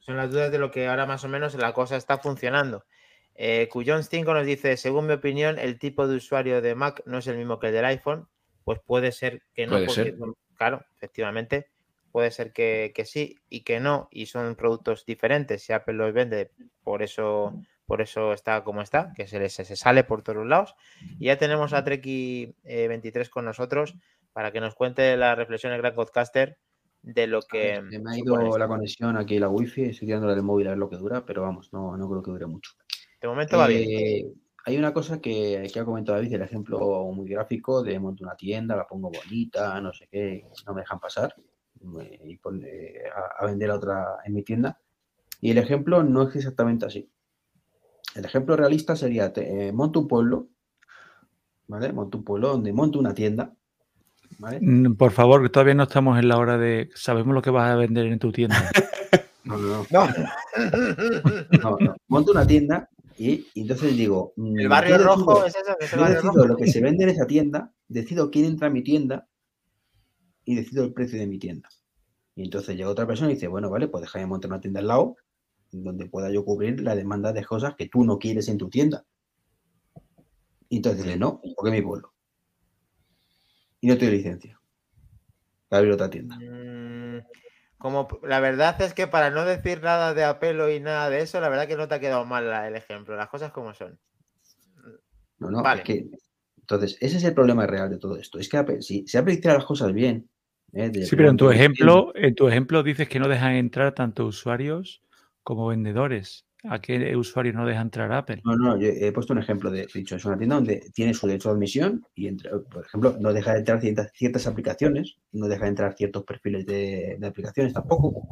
Son 0.00 0.16
las 0.16 0.30
dudas 0.30 0.50
de 0.50 0.58
lo 0.58 0.70
que 0.70 0.88
ahora 0.88 1.06
más 1.06 1.24
o 1.24 1.28
menos 1.28 1.54
la 1.54 1.72
cosa 1.72 1.96
está 1.96 2.18
funcionando. 2.18 2.84
Eh, 3.36 3.68
5 3.70 4.34
nos 4.34 4.46
dice, 4.46 4.76
según 4.76 5.06
mi 5.06 5.12
opinión, 5.12 5.58
el 5.58 5.78
tipo 5.78 6.08
de 6.08 6.16
usuario 6.16 6.60
de 6.60 6.74
Mac 6.74 7.02
no 7.06 7.18
es 7.18 7.26
el 7.26 7.36
mismo 7.36 7.58
que 7.58 7.68
el 7.68 7.74
del 7.74 7.84
iPhone. 7.84 8.28
Pues 8.64 8.80
puede 8.84 9.12
ser 9.12 9.42
que 9.54 9.66
no. 9.66 9.76
Claro, 10.56 10.84
efectivamente. 10.96 11.68
Puede 12.16 12.30
ser 12.30 12.54
que, 12.54 12.92
que, 12.94 13.04
sí 13.04 13.36
y 13.50 13.60
que 13.60 13.78
no. 13.78 14.08
Y 14.10 14.24
son 14.24 14.54
productos 14.54 15.04
diferentes. 15.04 15.62
Si 15.62 15.74
Apple 15.74 15.92
los 15.92 16.14
vende, 16.14 16.50
por 16.82 17.02
eso 17.02 17.52
por 17.84 18.00
eso 18.00 18.32
está 18.32 18.64
como 18.64 18.80
está, 18.80 19.12
que 19.14 19.26
se, 19.26 19.50
se 19.50 19.76
sale 19.76 20.02
por 20.02 20.22
todos 20.22 20.46
lados. 20.46 20.74
Y 21.18 21.26
ya 21.26 21.36
tenemos 21.36 21.74
a 21.74 21.84
Treki23 21.84 22.56
eh, 22.64 23.28
con 23.30 23.44
nosotros 23.44 23.96
para 24.32 24.50
que 24.50 24.62
nos 24.62 24.74
cuente 24.74 25.14
la 25.18 25.34
reflexión 25.34 25.72
del 25.72 25.82
gran 25.82 25.94
podcaster 25.94 26.56
de 27.02 27.26
lo 27.26 27.42
que... 27.42 27.82
me 27.82 28.10
ha 28.10 28.18
ido 28.18 28.56
la 28.56 28.66
conexión 28.66 29.18
aquí, 29.18 29.38
la 29.38 29.50
wifi, 29.50 29.82
estoy 29.82 30.08
tirando 30.08 30.28
del 30.28 30.42
móvil 30.42 30.68
a 30.68 30.70
ver 30.70 30.78
lo 30.78 30.88
que 30.88 30.96
dura, 30.96 31.26
pero 31.26 31.42
vamos, 31.42 31.70
no, 31.74 31.98
no 31.98 32.08
creo 32.08 32.22
que 32.22 32.30
dure 32.30 32.46
mucho. 32.46 32.72
De 33.20 33.28
momento 33.28 33.58
va 33.58 33.66
bien. 33.66 33.90
Eh, 33.90 34.32
hay 34.64 34.78
una 34.78 34.94
cosa 34.94 35.20
que, 35.20 35.70
que 35.70 35.80
ha 35.80 35.84
comentado 35.84 36.16
David, 36.16 36.32
el 36.32 36.42
ejemplo 36.42 36.78
muy 37.12 37.28
gráfico 37.28 37.82
de 37.82 38.00
monto 38.00 38.24
una 38.24 38.36
tienda, 38.36 38.74
la 38.74 38.86
pongo 38.86 39.10
bonita, 39.10 39.78
no 39.82 39.92
sé 39.92 40.08
qué, 40.10 40.46
no 40.66 40.72
me 40.72 40.80
dejan 40.80 40.98
pasar 40.98 41.34
y 41.80 42.40
eh, 42.64 43.02
a, 43.14 43.44
a 43.44 43.46
vender 43.46 43.70
a 43.70 43.76
otra 43.76 44.18
en 44.24 44.34
mi 44.34 44.42
tienda. 44.42 44.80
Y 45.40 45.50
el 45.50 45.58
ejemplo 45.58 46.02
no 46.02 46.28
es 46.28 46.36
exactamente 46.36 46.86
así. 46.86 47.10
El 48.14 48.24
ejemplo 48.24 48.56
realista 48.56 48.96
sería, 48.96 49.32
eh, 49.36 49.72
monto 49.72 50.00
un 50.00 50.08
pueblo, 50.08 50.48
¿vale? 51.68 51.92
Monto 51.92 52.18
un 52.18 52.24
pueblo 52.24 52.48
donde 52.48 52.72
monto 52.72 52.98
una 52.98 53.14
tienda 53.14 53.52
Mm, 54.38 54.94
por 54.94 55.12
favor, 55.12 55.48
todavía 55.50 55.74
no 55.74 55.84
estamos 55.84 56.18
en 56.18 56.28
la 56.28 56.38
hora 56.38 56.58
de. 56.58 56.90
Sabemos 56.94 57.34
lo 57.34 57.42
que 57.42 57.50
vas 57.50 57.70
a 57.70 57.76
vender 57.76 58.06
en 58.06 58.18
tu 58.18 58.32
tienda. 58.32 58.56
no, 59.44 59.56
no, 59.56 59.86
no. 59.90 60.08
no, 61.62 61.76
no. 61.80 61.96
Monto 62.08 62.32
una 62.32 62.46
tienda 62.46 62.88
y, 63.18 63.46
entonces 63.54 63.96
digo. 63.96 64.32
Mm, 64.36 64.60
el 64.60 64.68
barrio 64.68 64.98
rojo 64.98 65.44
es 65.44 65.54
eso. 65.56 65.96
yo 65.96 66.04
decido 66.04 66.46
lo 66.46 66.56
que 66.56 66.66
se 66.66 66.80
vende 66.80 67.04
en 67.04 67.10
esa 67.10 67.26
tienda, 67.26 67.72
decido 67.88 68.30
quién 68.30 68.44
entra 68.46 68.68
a 68.68 68.70
mi 68.70 68.82
tienda 68.82 69.26
y 70.46 70.54
decido 70.54 70.84
el 70.84 70.94
precio 70.94 71.18
de 71.18 71.26
mi 71.26 71.38
tienda. 71.38 71.68
Y 72.34 72.44
entonces 72.44 72.76
llega 72.76 72.88
otra 72.88 73.06
persona 73.06 73.30
y 73.30 73.34
dice, 73.34 73.48
bueno, 73.48 73.68
vale, 73.68 73.88
pues 73.88 74.02
déjame 74.02 74.26
montar 74.26 74.50
una 74.50 74.60
tienda 74.60 74.80
al 74.80 74.86
lado 74.86 75.16
donde 75.72 76.06
pueda 76.06 76.30
yo 76.30 76.44
cubrir 76.44 76.80
la 76.80 76.94
demanda 76.94 77.32
de 77.32 77.44
cosas 77.44 77.74
que 77.76 77.88
tú 77.88 78.04
no 78.04 78.18
quieres 78.18 78.48
en 78.48 78.56
tu 78.56 78.70
tienda. 78.70 79.04
Y 80.68 80.76
entonces 80.76 81.02
dile, 81.02 81.16
no, 81.16 81.40
porque 81.56 81.70
mi 81.70 81.82
pueblo. 81.82 82.12
Y 83.80 83.88
no 83.88 83.98
tengo 83.98 84.12
licencia 84.12 84.58
para 85.68 85.78
abrir 85.78 85.94
otra 85.94 86.08
tienda. 86.08 86.36
Mm, 86.36 87.24
como 87.78 88.08
la 88.22 88.40
verdad 88.40 88.80
es 88.80 88.94
que 88.94 89.06
para 89.06 89.30
no 89.30 89.44
decir 89.44 89.82
nada 89.82 90.14
de 90.14 90.24
apelo 90.24 90.70
y 90.70 90.80
nada 90.80 91.10
de 91.10 91.20
eso, 91.20 91.40
la 91.40 91.48
verdad 91.48 91.66
que 91.66 91.76
no 91.76 91.88
te 91.88 91.96
ha 91.96 92.00
quedado 92.00 92.24
mal 92.24 92.46
el 92.46 92.76
ejemplo, 92.76 93.16
las 93.16 93.28
cosas 93.28 93.52
como 93.52 93.74
son. 93.74 93.98
No, 95.38 95.50
no, 95.50 95.72
es 95.72 95.82
que. 95.82 96.08
Entonces, 96.58 96.96
ese 97.00 97.18
es 97.18 97.24
el 97.24 97.34
problema 97.34 97.66
real 97.66 97.90
de 97.90 97.98
todo 97.98 98.16
esto. 98.16 98.40
Es 98.40 98.48
que 98.48 98.82
si 98.82 99.06
se 99.06 99.18
Apple 99.18 99.40
las 99.44 99.64
cosas 99.64 99.92
bien. 99.92 100.28
¿Eh? 100.76 100.92
sí, 101.04 101.16
pero 101.16 101.30
en 101.30 101.36
tu 101.36 101.50
ejemplo, 101.50 102.12
en 102.14 102.34
tu 102.34 102.48
ejemplo 102.48 102.82
dices 102.82 103.08
que 103.08 103.18
no 103.18 103.28
dejan 103.28 103.54
entrar 103.54 103.94
tanto 103.94 104.26
usuarios 104.26 105.02
como 105.42 105.68
vendedores. 105.68 106.46
¿A 106.68 106.80
qué 106.80 107.14
usuarios 107.16 107.54
no 107.54 107.64
deja 107.64 107.80
entrar 107.80 108.12
Apple? 108.12 108.40
No, 108.44 108.56
no, 108.56 108.76
yo 108.76 108.88
he 108.88 109.12
puesto 109.12 109.32
un 109.32 109.38
ejemplo 109.38 109.70
de, 109.70 109.86
dicho, 109.94 110.16
es 110.16 110.24
una 110.24 110.36
tienda 110.36 110.56
donde 110.56 110.90
tiene 110.92 111.14
su 111.14 111.26
derecho 111.26 111.50
de 111.50 111.54
admisión 111.54 112.04
y, 112.14 112.30
por 112.32 112.84
ejemplo, 112.84 113.16
no 113.20 113.32
deja 113.32 113.52
de 113.52 113.58
entrar 113.60 113.80
ciertas, 113.80 114.46
aplicaciones, 114.46 115.16
no 115.32 115.46
deja 115.46 115.64
de 115.64 115.68
entrar 115.68 115.94
ciertos 115.94 116.24
perfiles 116.24 116.66
de, 116.66 117.18
aplicaciones 117.24 117.72
tampoco, 117.72 118.24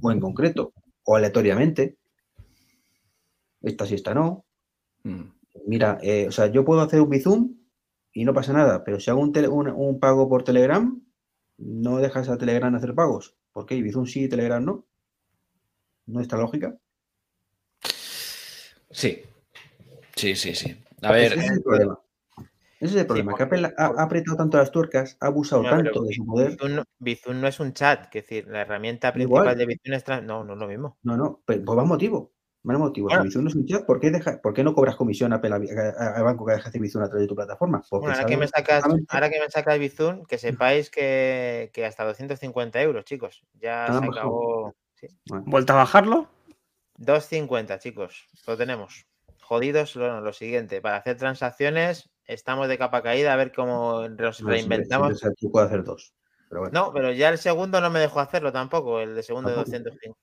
o 0.00 0.12
en 0.12 0.20
concreto, 0.20 0.74
o 1.04 1.16
aleatoriamente. 1.16 1.96
Esta 3.62 3.86
sí, 3.86 3.94
esta 3.94 4.12
no. 4.12 4.44
Mm. 5.04 5.22
Mira, 5.66 5.98
eh, 6.02 6.26
o 6.28 6.32
sea, 6.32 6.48
yo 6.48 6.64
puedo 6.64 6.82
hacer 6.82 7.00
un 7.00 7.08
Bizum 7.08 7.54
y 8.12 8.24
no 8.24 8.34
pasa 8.34 8.52
nada, 8.52 8.84
pero 8.84 9.00
si 9.00 9.10
hago 9.10 9.20
un, 9.20 9.32
un, 9.68 10.00
pago 10.00 10.28
por 10.28 10.44
Telegram, 10.44 11.00
no 11.58 11.98
dejas 11.98 12.28
a 12.28 12.38
Telegram 12.38 12.74
hacer 12.74 12.94
pagos. 12.94 13.36
¿Por 13.52 13.66
qué? 13.66 13.80
Bizum 13.80 14.06
sí 14.06 14.24
y 14.24 14.28
Telegram 14.28 14.64
no. 14.64 14.86
¿No 16.06 16.20
está 16.20 16.36
lógica? 16.36 16.76
Sí. 18.90 19.22
Sí, 20.16 20.36
sí, 20.36 20.54
sí. 20.54 20.76
A 21.02 21.12
ver. 21.12 21.32
Ese 21.32 21.46
es 21.46 21.50
el 21.52 21.62
problema. 21.62 21.98
Ese 22.80 22.96
es 22.96 23.00
el 23.00 23.06
problema, 23.06 23.34
que 23.34 23.44
Apple 23.44 23.72
ha, 23.78 23.86
apretado 24.02 24.36
tanto 24.36 24.58
las 24.58 24.70
tuercas, 24.70 25.16
ha 25.20 25.28
abusado 25.28 25.62
tanto 25.62 26.02
de 26.02 26.12
su 26.12 26.26
poder. 26.26 26.56
Bizum 26.98 27.40
no, 27.40 27.48
es 27.48 27.58
un 27.58 27.72
chat, 27.72 28.10
que 28.10 28.20
decir, 28.20 28.46
la 28.46 28.60
herramienta 28.60 29.12
principal 29.12 29.56
de 29.56 29.64
Bizum 29.64 29.94
es. 29.94 30.04
No, 30.24 30.44
no 30.44 30.52
es 30.52 30.58
lo 30.58 30.66
mismo. 30.66 30.98
No, 31.02 31.16
no, 31.16 31.40
pues, 31.46 31.60
pues 31.64 31.76
más 31.76 31.86
motivo. 31.86 32.33
Más 32.64 32.78
motivo. 32.78 33.10
Si 33.10 33.18
Bizum 33.18 33.44
no 33.44 33.50
es 33.50 33.54
un 33.54 33.66
chat, 33.66 33.84
¿por 33.84 34.00
qué, 34.00 34.10
deja, 34.10 34.40
¿por 34.40 34.54
qué 34.54 34.64
no 34.64 34.74
cobras 34.74 34.96
comisión 34.96 35.34
a 35.34 35.38
banco 35.38 36.46
que 36.46 36.54
deja 36.54 36.68
hacer 36.70 36.80
Bizum 36.80 37.02
a 37.02 37.08
través 37.08 37.24
de 37.24 37.28
tu 37.28 37.36
plataforma? 37.36 37.82
ahora, 37.90 38.24
que 38.24 38.38
me 38.38 38.48
sacas, 38.48 38.82
ahora 39.08 39.28
que 39.28 39.38
me 39.38 39.50
sacas 39.50 39.78
Bizum, 39.78 40.24
que 40.24 40.38
sepáis 40.38 40.88
que, 40.88 41.70
que 41.74 41.84
hasta 41.84 42.04
250 42.04 42.80
euros, 42.80 43.04
chicos. 43.04 43.44
Ya 43.60 43.84
ah, 43.84 44.00
se 44.00 44.06
acabó. 44.06 44.74
¿Vuelta 45.44 45.74
a 45.74 45.76
bajarlo? 45.76 46.26
2.50, 46.98 47.78
chicos, 47.80 48.26
lo 48.46 48.56
tenemos. 48.56 49.06
Jodidos 49.42 49.94
lo, 49.96 50.32
siguiente, 50.32 50.80
para 50.80 50.96
hacer 50.96 51.18
transacciones 51.18 52.08
estamos 52.24 52.66
de 52.68 52.78
capa 52.78 53.02
caída 53.02 53.34
a 53.34 53.36
ver 53.36 53.52
cómo 53.52 54.08
nos 54.08 54.40
reinventamos. 54.40 55.22
hacer 55.22 55.84
dos. 55.84 56.14
No, 56.72 56.92
pero 56.94 57.12
ya 57.12 57.28
el 57.28 57.36
segundo 57.38 57.80
no 57.80 57.90
me 57.90 58.00
dejó 58.00 58.20
hacerlo 58.20 58.52
tampoco, 58.52 59.00
el 59.00 59.14
de 59.14 59.22
segundo 59.22 59.50
de 59.50 59.56
205. 59.56 60.16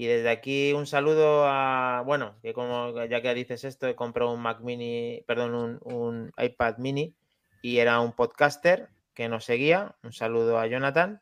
Y 0.00 0.06
desde 0.06 0.30
aquí 0.30 0.72
un 0.72 0.86
saludo 0.86 1.44
a, 1.46 2.02
bueno, 2.06 2.34
que 2.40 2.54
como 2.54 3.04
ya 3.04 3.20
que 3.20 3.34
dices 3.34 3.64
esto, 3.64 3.86
he 3.86 3.94
comprado 3.94 4.32
un 4.32 4.40
Mac 4.40 4.60
Mini, 4.60 5.22
perdón, 5.26 5.78
un, 5.82 6.32
iPad 6.38 6.78
Mini 6.78 7.14
y 7.60 7.80
era 7.80 8.00
un 8.00 8.14
podcaster 8.14 8.88
que 9.12 9.28
nos 9.28 9.44
seguía. 9.44 9.96
Un 10.02 10.14
saludo 10.14 10.58
a 10.58 10.66
Jonathan 10.66 11.20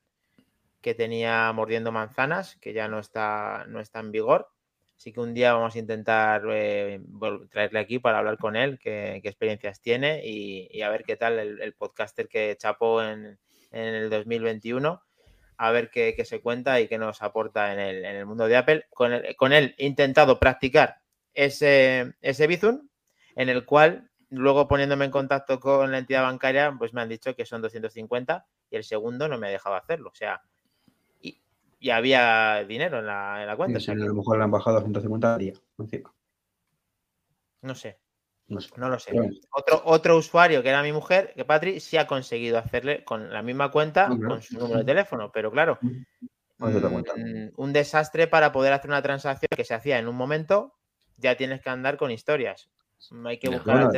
que 0.80 0.94
tenía 0.94 1.52
mordiendo 1.52 1.90
manzanas, 1.90 2.54
que 2.60 2.72
ya 2.72 2.86
no 2.86 3.00
está, 3.00 3.64
no 3.66 3.80
está 3.80 3.98
en 3.98 4.12
vigor. 4.12 4.48
Así 4.96 5.12
que 5.12 5.18
un 5.18 5.34
día 5.34 5.54
vamos 5.54 5.74
a 5.74 5.78
intentar 5.80 6.44
eh, 6.48 7.00
traerle 7.50 7.80
aquí 7.80 7.98
para 7.98 8.18
hablar 8.18 8.38
con 8.38 8.54
él, 8.54 8.78
qué, 8.78 9.16
experiencias 9.24 9.80
tiene 9.80 10.24
y, 10.24 10.82
a 10.82 10.88
ver 10.88 11.02
qué 11.02 11.16
tal 11.16 11.40
el, 11.40 11.74
podcaster 11.74 12.28
que 12.28 12.54
chapó 12.56 13.02
en, 13.02 13.40
el 13.72 14.08
2021, 14.08 15.02
a 15.58 15.70
ver 15.72 15.90
qué, 15.90 16.14
se 16.24 16.40
cuenta 16.40 16.80
y 16.80 16.88
qué 16.88 16.98
nos 16.98 17.22
aporta 17.22 17.72
en 17.72 18.06
el, 18.06 18.26
mundo 18.26 18.46
de 18.46 18.56
Apple. 18.56 18.86
Con, 18.90 19.12
con 19.36 19.52
él 19.52 19.74
he 19.76 19.86
intentado 19.86 20.38
practicar 20.38 21.00
ese, 21.34 22.14
ese 22.20 22.46
Bizum, 22.46 22.88
en 23.36 23.48
el 23.48 23.64
cual 23.64 24.10
luego 24.30 24.68
poniéndome 24.68 25.04
en 25.04 25.10
contacto 25.10 25.58
con 25.60 25.90
la 25.90 25.98
entidad 25.98 26.22
bancaria, 26.22 26.74
pues 26.78 26.94
me 26.94 27.00
han 27.00 27.08
dicho 27.08 27.34
que 27.34 27.44
son 27.44 27.60
250 27.60 28.46
y 28.70 28.76
el 28.76 28.84
segundo 28.84 29.28
no 29.28 29.38
me 29.38 29.48
ha 29.48 29.50
dejado 29.50 29.76
hacerlo. 29.76 30.10
O 30.10 30.14
sea, 30.14 30.40
y 31.80 31.90
había 31.90 32.64
dinero 32.64 32.98
en 32.98 33.06
la, 33.06 33.40
en 33.40 33.46
la 33.46 33.56
cuenta. 33.56 33.78
a 33.78 33.94
lo 33.94 34.14
mejor 34.14 34.38
le 34.38 34.44
han 34.44 34.50
bajado 34.50 34.78
a 34.78 34.80
150 34.80 35.38
días 35.38 35.62
encima. 35.78 36.12
No 37.62 37.74
sé. 37.74 37.98
No, 38.48 38.88
lo 38.88 38.98
sé. 38.98 39.12
Otro, 39.52 39.82
otro 39.84 40.16
usuario 40.16 40.62
que 40.62 40.70
era 40.70 40.82
mi 40.82 40.92
mujer, 40.92 41.32
que 41.36 41.44
Patri, 41.44 41.80
sí 41.80 41.98
ha 41.98 42.06
conseguido 42.06 42.56
hacerle 42.56 43.04
con 43.04 43.30
la 43.30 43.42
misma 43.42 43.70
cuenta, 43.70 44.08
con 44.08 44.40
su 44.42 44.58
número 44.58 44.78
de 44.78 44.84
teléfono, 44.84 45.30
pero 45.30 45.50
claro, 45.50 45.78
mm, 45.82 47.48
un 47.56 47.72
desastre 47.72 48.26
para 48.26 48.50
poder 48.50 48.72
hacer 48.72 48.90
una 48.90 49.02
transacción 49.02 49.50
que 49.54 49.64
se 49.64 49.74
hacía 49.74 49.98
en 49.98 50.08
un 50.08 50.16
momento, 50.16 50.74
ya 51.18 51.36
tienes 51.36 51.60
que 51.60 51.68
andar 51.68 51.98
con 51.98 52.10
historias. 52.10 52.70
Hay 53.26 53.38
que 53.38 53.48
buscar 53.48 53.90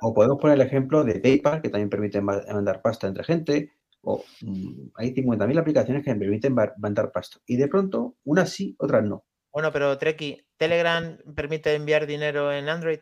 o 0.00 0.14
podemos 0.14 0.38
poner 0.40 0.54
el 0.56 0.66
ejemplo 0.66 1.04
de 1.04 1.20
PayPal, 1.20 1.62
que 1.62 1.68
también 1.68 1.90
permite 1.90 2.20
mandar 2.20 2.80
pasta 2.82 3.06
entre 3.06 3.22
gente, 3.22 3.72
o 4.02 4.24
mm, 4.40 4.88
hay 4.94 5.12
50.000 5.14 5.58
aplicaciones 5.58 6.04
que 6.04 6.14
permiten 6.14 6.54
mandar 6.78 7.12
pasto. 7.12 7.40
Y 7.46 7.56
de 7.56 7.68
pronto, 7.68 8.16
unas 8.24 8.50
sí, 8.50 8.74
otras 8.78 9.04
no. 9.04 9.24
Bueno, 9.52 9.72
pero 9.72 9.98
Treki, 9.98 10.44
¿Telegram 10.56 11.16
permite 11.34 11.74
enviar 11.74 12.06
dinero 12.06 12.52
en 12.52 12.68
Android? 12.68 13.00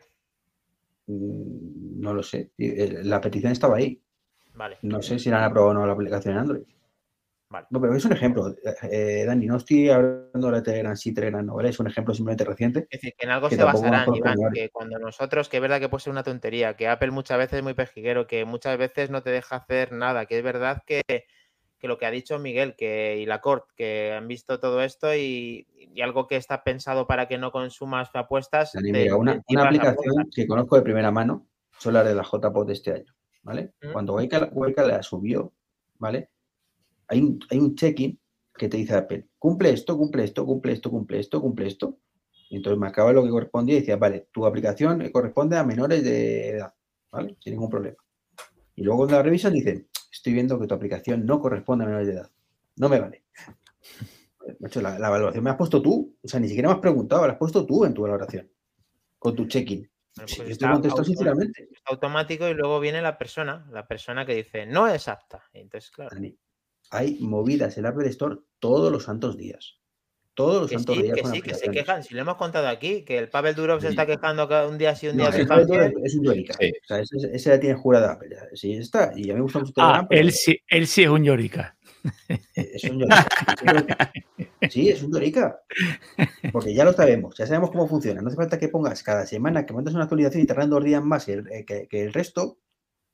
Mm, 1.07 1.99
no 1.99 2.13
lo 2.13 2.23
sé. 2.23 2.51
La 2.57 3.21
petición 3.21 3.51
estaba 3.51 3.77
ahí. 3.77 4.01
Vale. 4.53 4.77
No 4.81 5.01
sé 5.01 5.19
si 5.19 5.29
la 5.29 5.37
han 5.37 5.43
aprobado 5.45 5.71
o 5.71 5.73
no 5.73 5.85
la 5.85 5.93
aplicación 5.93 6.33
en 6.33 6.39
Android. 6.39 6.63
No, 7.71 7.81
pero 7.81 7.95
es 7.95 8.05
un 8.05 8.13
ejemplo, 8.13 8.55
eh, 8.91 9.23
Dani, 9.25 9.47
no 9.47 9.57
estoy 9.57 9.89
hablando 9.89 10.51
de 10.51 10.61
Telegram, 10.61 10.95
sí, 10.95 11.15
Telegram, 11.15 11.43
no, 11.43 11.55
¿vale? 11.55 11.69
Es 11.69 11.79
un 11.79 11.87
ejemplo 11.87 12.13
simplemente 12.13 12.43
reciente. 12.43 12.81
Es 12.81 13.01
decir, 13.01 13.15
que 13.17 13.25
en 13.25 13.31
algo 13.31 13.49
se 13.49 13.63
basarán, 13.63 14.13
Iván, 14.13 14.37
que 14.53 14.69
cuando 14.69 14.99
nosotros, 14.99 15.49
que 15.49 15.57
es 15.57 15.61
verdad 15.61 15.79
que 15.79 15.89
puede 15.89 16.03
ser 16.03 16.11
una 16.11 16.21
tontería, 16.21 16.75
que 16.75 16.87
Apple 16.87 17.09
muchas 17.09 17.39
veces 17.39 17.57
es 17.57 17.63
muy 17.63 17.73
pejiguero, 17.73 18.27
que 18.27 18.45
muchas 18.45 18.77
veces 18.77 19.09
no 19.09 19.23
te 19.23 19.31
deja 19.31 19.55
hacer 19.55 19.93
nada, 19.93 20.27
que 20.27 20.37
es 20.37 20.43
verdad 20.43 20.83
que, 20.85 21.01
lo 21.87 21.97
que 21.97 22.05
ha 22.05 22.11
dicho 22.11 22.39
Miguel 22.39 22.75
que, 22.75 23.17
y 23.19 23.25
la 23.25 23.41
Cort, 23.41 23.65
que 23.75 24.13
han 24.13 24.27
visto 24.27 24.59
todo 24.59 24.81
esto 24.81 25.15
y, 25.15 25.67
algo 26.01 26.27
que 26.27 26.37
está 26.37 26.63
pensado 26.63 27.07
para 27.07 27.27
que 27.27 27.37
no 27.37 27.51
consumas 27.51 28.09
apuestas. 28.13 28.73
mira, 28.81 29.15
una, 29.15 29.43
aplicación 29.57 30.29
que 30.33 30.47
conozco 30.47 30.77
de 30.77 30.81
primera 30.81 31.11
mano 31.11 31.47
son 31.77 31.93
las 31.93 32.05
de 32.05 32.15
la 32.15 32.23
JPOT 32.23 32.67
de 32.67 32.73
este 32.73 32.93
año, 32.93 33.13
¿vale? 33.43 33.73
¿Mm? 33.81 33.91
Cuando 33.91 34.13
Waika 34.13 34.83
la 34.83 35.03
subió, 35.03 35.53
¿vale? 35.97 36.29
hay 37.09 37.21
un, 37.21 37.39
hay 37.49 37.59
un 37.59 37.75
check-in 37.75 38.17
que 38.55 38.69
te 38.69 38.77
dice 38.77 38.95
Apple, 38.95 39.27
cumple 39.37 39.71
esto, 39.71 39.97
cumple 39.97 40.23
esto, 40.23 40.45
cumple 40.45 40.73
esto, 40.73 40.89
cumple 40.89 41.19
esto, 41.19 41.41
cumple 41.41 41.67
esto. 41.67 41.97
Y 42.49 42.57
entonces 42.57 42.79
me 42.79 42.87
acaba 42.87 43.13
lo 43.13 43.23
que 43.23 43.29
correspondía 43.29 43.75
y 43.75 43.79
decía, 43.79 43.97
vale, 43.97 44.27
tu 44.31 44.45
aplicación 44.45 45.07
corresponde 45.11 45.57
a 45.57 45.63
menores 45.63 46.03
de 46.03 46.49
edad, 46.49 46.73
¿vale? 47.11 47.35
Sin 47.39 47.53
ningún 47.53 47.69
problema. 47.69 47.97
Y 48.75 48.83
luego 48.83 48.99
cuando 48.99 49.17
la 49.17 49.23
revisan 49.23 49.53
dicen, 49.53 49.87
estoy 50.11 50.33
viendo 50.33 50.59
que 50.59 50.67
tu 50.67 50.75
aplicación 50.75 51.25
no 51.25 51.39
corresponde 51.39 51.85
a 51.85 51.87
menores 51.87 52.07
de 52.07 52.13
edad. 52.13 52.31
No 52.77 52.89
me 52.89 52.99
vale. 52.99 53.23
la, 54.75 54.99
la, 54.99 55.09
valoración 55.09 55.43
me 55.43 55.49
has 55.49 55.57
puesto 55.57 55.81
tú. 55.81 56.17
O 56.21 56.27
sea, 56.27 56.39
ni 56.39 56.47
siquiera 56.47 56.69
me 56.69 56.75
has 56.75 56.81
preguntado, 56.81 57.25
la 57.25 57.33
has 57.33 57.39
puesto 57.39 57.65
tú 57.65 57.85
en 57.85 57.93
tu 57.93 58.03
valoración. 58.03 58.49
Con 59.17 59.35
tu 59.35 59.45
check-in. 59.47 59.89
Pues 60.15 60.39
está 60.39 61.03
sinceramente. 61.03 61.69
automático 61.85 62.47
y 62.47 62.53
luego 62.53 62.79
viene 62.79 63.01
la 63.01 63.17
persona, 63.17 63.67
la 63.71 63.87
persona 63.87 64.25
que 64.25 64.35
dice, 64.35 64.65
no 64.65 64.87
es 64.87 65.07
apta. 65.07 65.43
Entonces, 65.53 65.91
claro 65.91 66.17
hay 66.91 67.19
movidas 67.19 67.77
en 67.77 67.85
Apple 67.85 68.07
Store 68.09 68.37
todos 68.59 68.91
los 68.91 69.03
santos 69.03 69.37
días. 69.37 69.78
Todos 70.33 70.61
los 70.61 70.71
santos 70.71 71.01
días. 71.01 71.15
Que 71.15 71.27
sí, 71.27 71.41
que 71.41 71.53
se 71.53 71.69
quejan. 71.69 72.03
Si 72.03 72.13
lo 72.13 72.21
hemos 72.21 72.37
contado 72.37 72.67
aquí, 72.67 73.03
que 73.03 73.17
el 73.17 73.29
Pavel 73.29 73.55
Durov 73.55 73.81
se 73.81 73.89
está 73.89 74.05
quejando 74.05 74.47
un 74.69 74.77
día 74.77 74.95
sí, 74.95 75.07
un 75.07 75.17
día 75.17 75.31
sí. 75.31 75.41
Es 76.03 76.15
un 76.15 76.23
Yorica. 76.23 76.53
O 76.53 76.87
sea, 76.87 76.99
ese, 76.99 77.17
ese, 77.33 77.49
la 77.49 77.59
tiene 77.59 77.75
jurada 77.75 78.13
Apple. 78.13 78.37
Sí, 78.53 78.73
está. 78.73 79.11
Y 79.15 79.29
a 79.29 79.33
mí 79.33 79.39
me 79.39 79.41
gusta 79.41 79.59
mucho 79.59 79.73
Ah, 79.77 80.07
él, 80.09 80.31
sí, 80.31 80.57
él 80.67 80.87
sí 80.87 81.03
es 81.03 81.09
un 81.09 81.23
Yorica. 81.23 81.75
Eh, 82.29 82.71
es 82.75 82.83
un 82.85 82.99
Yorica. 82.99 84.11
Sí, 84.69 84.89
es 84.89 85.03
un 85.03 85.11
Yorica. 85.11 85.59
Porque 86.53 86.73
ya 86.73 86.85
lo 86.85 86.93
sabemos, 86.93 87.35
ya 87.37 87.45
sabemos 87.45 87.71
cómo 87.71 87.87
funciona. 87.87 88.21
No 88.21 88.27
hace 88.27 88.37
falta 88.37 88.57
que 88.57 88.69
pongas 88.69 89.03
cada 89.03 89.25
semana 89.25 89.65
que 89.65 89.73
montes 89.73 89.93
una 89.93 90.03
actualización 90.03 90.43
y 90.43 90.45
te 90.45 90.53
dos 90.53 90.83
días 90.83 91.03
más 91.03 91.25
que, 91.25 91.87
que 91.89 92.01
el 92.01 92.13
resto 92.13 92.59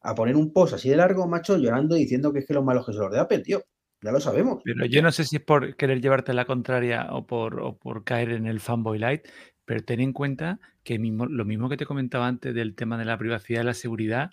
a 0.05 0.13
poner 0.13 0.35
un 0.35 0.53
post 0.53 0.75
así 0.75 0.89
de 0.89 0.97
largo, 0.97 1.27
macho, 1.27 1.57
llorando 1.57 1.95
diciendo 1.95 2.31
que 2.31 2.39
es 2.39 2.45
que 2.45 2.53
los 2.53 2.63
malos 2.63 2.85
que 2.85 2.93
son 2.93 3.03
los 3.03 3.11
de 3.11 3.19
Apple, 3.19 3.39
tío. 3.39 3.63
Ya 4.05 4.11
lo 4.11 4.19
sabemos. 4.19 4.61
Pero 4.63 4.85
yo 4.85 5.01
no 5.01 5.11
sé 5.11 5.23
si 5.23 5.37
es 5.37 5.41
por 5.41 5.75
querer 5.75 5.99
llevarte 5.99 6.31
la 6.31 6.45
contraria 6.45 7.07
o 7.09 7.25
por, 7.25 7.79
por 7.79 8.03
caer 8.03 8.29
en 8.29 8.45
el 8.45 8.59
fanboy 8.59 8.99
light, 8.99 9.23
pero 9.65 9.83
ten 9.83 9.99
en 9.99 10.13
cuenta 10.13 10.59
que 10.83 10.99
mismo, 10.99 11.25
lo 11.25 11.43
mismo 11.43 11.69
que 11.69 11.77
te 11.77 11.87
comentaba 11.87 12.27
antes 12.27 12.53
del 12.53 12.75
tema 12.75 12.99
de 12.99 13.05
la 13.05 13.17
privacidad 13.17 13.63
y 13.63 13.65
la 13.65 13.73
seguridad, 13.73 14.29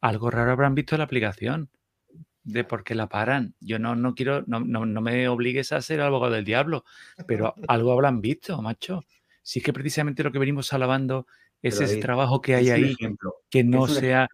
algo 0.00 0.30
raro 0.30 0.52
habrán 0.52 0.76
visto 0.76 0.94
en 0.94 1.00
la 1.00 1.06
aplicación 1.06 1.68
de 2.44 2.62
por 2.62 2.84
qué 2.84 2.94
la 2.94 3.08
paran. 3.08 3.56
Yo 3.58 3.80
no, 3.80 3.96
no 3.96 4.14
quiero, 4.14 4.44
no, 4.46 4.60
no, 4.60 4.86
no 4.86 5.00
me 5.00 5.26
obligues 5.26 5.72
a 5.72 5.82
ser 5.82 6.00
abogado 6.00 6.34
del 6.34 6.44
diablo, 6.44 6.84
pero 7.26 7.54
algo 7.66 7.90
habrán 7.90 8.20
visto, 8.20 8.62
macho. 8.62 9.02
Si 9.42 9.58
es 9.58 9.64
que 9.64 9.72
precisamente 9.72 10.22
lo 10.22 10.30
que 10.30 10.38
venimos 10.38 10.72
alabando 10.72 11.26
es 11.60 11.80
ese 11.80 11.96
trabajo 11.96 12.40
que 12.40 12.54
hay 12.54 12.70
ahí, 12.70 12.94
que 13.50 13.64
no 13.64 13.88
sea, 13.88 14.28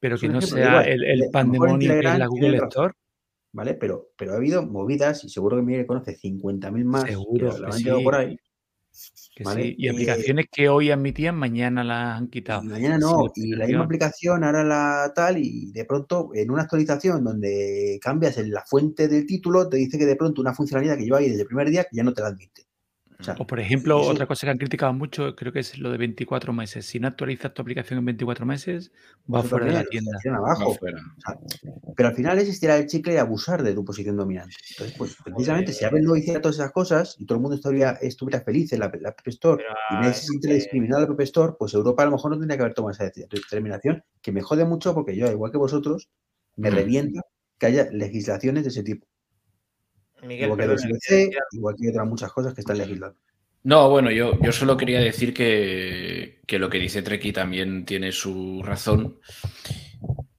pero 0.00 0.16
que 0.16 0.30
no 0.30 0.40
sea 0.40 0.80
el, 0.80 1.04
el 1.04 1.24
pandemonio 1.30 1.92
en 1.92 2.18
la 2.18 2.26
Google 2.26 2.56
Store. 2.56 2.94
¿Vale? 3.54 3.74
Pero, 3.74 4.10
pero 4.16 4.32
ha 4.32 4.36
habido 4.36 4.66
movidas, 4.66 5.22
y 5.22 5.28
seguro 5.28 5.56
que 5.56 5.62
Miguel 5.62 5.86
conoce 5.86 6.18
50.000 6.18 6.84
más 6.84 7.04
seguro 7.04 7.54
que, 7.54 8.02
por 8.02 8.16
ahí. 8.16 8.36
Y 9.76 9.88
aplicaciones 9.88 10.46
que 10.50 10.68
hoy 10.68 10.90
admitían, 10.90 11.36
mañana 11.36 11.84
las 11.84 12.18
han 12.18 12.28
quitado. 12.28 12.64
mañana 12.64 12.98
no, 12.98 13.30
y 13.36 13.54
la 13.54 13.66
misma 13.66 13.84
aplicación 13.84 14.42
ahora 14.42 14.64
la 14.64 15.12
tal, 15.14 15.38
y 15.38 15.70
de 15.70 15.84
pronto 15.84 16.30
en 16.34 16.50
una 16.50 16.62
actualización 16.62 17.22
donde 17.22 18.00
cambias 18.02 18.38
en 18.38 18.50
la 18.50 18.64
fuente 18.64 19.06
del 19.06 19.24
título, 19.24 19.68
te 19.68 19.76
dice 19.76 19.98
que 19.98 20.06
de 20.06 20.16
pronto 20.16 20.40
una 20.40 20.52
funcionalidad 20.52 20.96
que 20.96 21.04
lleva 21.04 21.18
ahí 21.18 21.28
desde 21.28 21.42
el 21.42 21.46
primer 21.46 21.70
día 21.70 21.86
ya 21.92 22.02
no 22.02 22.12
te 22.12 22.22
la 22.22 22.28
admite. 22.28 22.66
O, 23.38 23.46
por 23.46 23.60
ejemplo, 23.60 24.00
otra 24.00 24.26
cosa 24.26 24.46
que 24.46 24.50
han 24.50 24.58
criticado 24.58 24.92
mucho, 24.92 25.34
creo 25.36 25.52
que 25.52 25.60
es 25.60 25.78
lo 25.78 25.90
de 25.90 25.98
24 25.98 26.52
meses. 26.52 26.86
Si 26.86 26.98
no 26.98 27.08
actualizas 27.08 27.54
tu 27.54 27.62
aplicación 27.62 27.98
en 27.98 28.04
24 28.06 28.44
meses, 28.44 28.92
va 29.32 29.42
fuera 29.42 29.66
de 29.66 29.72
la 29.72 29.84
tienda. 29.84 30.18
Abajo. 30.36 30.76
pero 31.96 32.08
al 32.08 32.14
final 32.14 32.38
es 32.38 32.48
estirar 32.48 32.80
el 32.80 32.86
chicle 32.86 33.14
y 33.14 33.16
abusar 33.16 33.62
de 33.62 33.74
tu 33.74 33.84
posición 33.84 34.16
dominante. 34.16 34.56
Entonces, 34.70 34.96
pues 34.96 35.16
precisamente 35.22 35.72
si 35.72 35.84
Apple 35.84 36.02
no 36.02 36.16
hiciera 36.16 36.40
todas 36.40 36.56
esas 36.56 36.72
cosas 36.72 37.16
y 37.18 37.26
todo 37.26 37.36
el 37.36 37.42
mundo 37.42 37.56
estuviera, 37.56 37.92
estuviera 38.02 38.40
feliz 38.40 38.72
en 38.72 38.80
la, 38.80 38.86
App 38.86 39.26
Store 39.26 39.64
y 39.90 39.94
nadie 39.94 40.14
se 40.14 40.26
siente 40.26 40.52
discriminado 40.52 41.02
en 41.02 41.08
la 41.08 41.14
App 41.14 41.20
Store, 41.20 41.52
pues 41.58 41.74
Europa 41.74 42.02
a 42.02 42.06
lo 42.06 42.12
mejor 42.12 42.32
no 42.32 42.38
tendría 42.38 42.56
que 42.56 42.62
haber 42.62 42.74
tomado 42.74 42.92
esa 42.92 43.04
determinación, 43.04 44.02
que 44.20 44.32
me 44.32 44.42
jode 44.42 44.64
mucho 44.64 44.94
porque 44.94 45.16
yo, 45.16 45.30
igual 45.30 45.52
que 45.52 45.58
vosotros, 45.58 46.08
me 46.56 46.70
mm. 46.70 46.74
revienta 46.74 47.20
que 47.58 47.66
haya 47.66 47.88
legislaciones 47.90 48.64
de 48.64 48.70
ese 48.70 48.82
tipo 48.82 49.06
igual 50.30 50.58
que 50.58 51.30
igual 51.52 51.74
que 51.80 51.90
otras 51.90 52.06
muchas 52.06 52.32
cosas 52.32 52.54
que 52.54 52.60
están 52.60 52.78
legislando. 52.78 53.16
No, 53.64 53.88
bueno, 53.88 54.10
yo, 54.10 54.38
yo 54.42 54.52
solo 54.52 54.76
quería 54.76 55.00
decir 55.00 55.32
que, 55.32 56.42
lo 56.58 56.68
que 56.68 56.78
dice 56.78 57.00
Treki 57.00 57.32
también 57.32 57.86
tiene 57.86 58.12
su 58.12 58.62
razón 58.62 59.20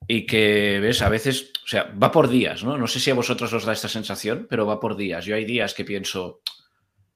y 0.07 0.27
que, 0.27 0.79
ves, 0.79 1.01
a 1.01 1.09
veces, 1.09 1.51
o 1.63 1.67
sea, 1.67 1.91
va 2.01 2.11
por 2.11 2.29
días, 2.29 2.63
¿no? 2.63 2.77
No 2.77 2.85
sé 2.85 2.99
si 2.99 3.09
a 3.09 3.15
vosotros 3.15 3.51
os 3.51 3.65
da 3.65 3.73
esta 3.73 3.87
sensación, 3.87 4.45
pero 4.47 4.67
va 4.67 4.79
por 4.79 4.95
días. 4.95 5.25
Yo 5.25 5.35
hay 5.35 5.43
días 5.43 5.73
que 5.73 5.83
pienso, 5.83 6.41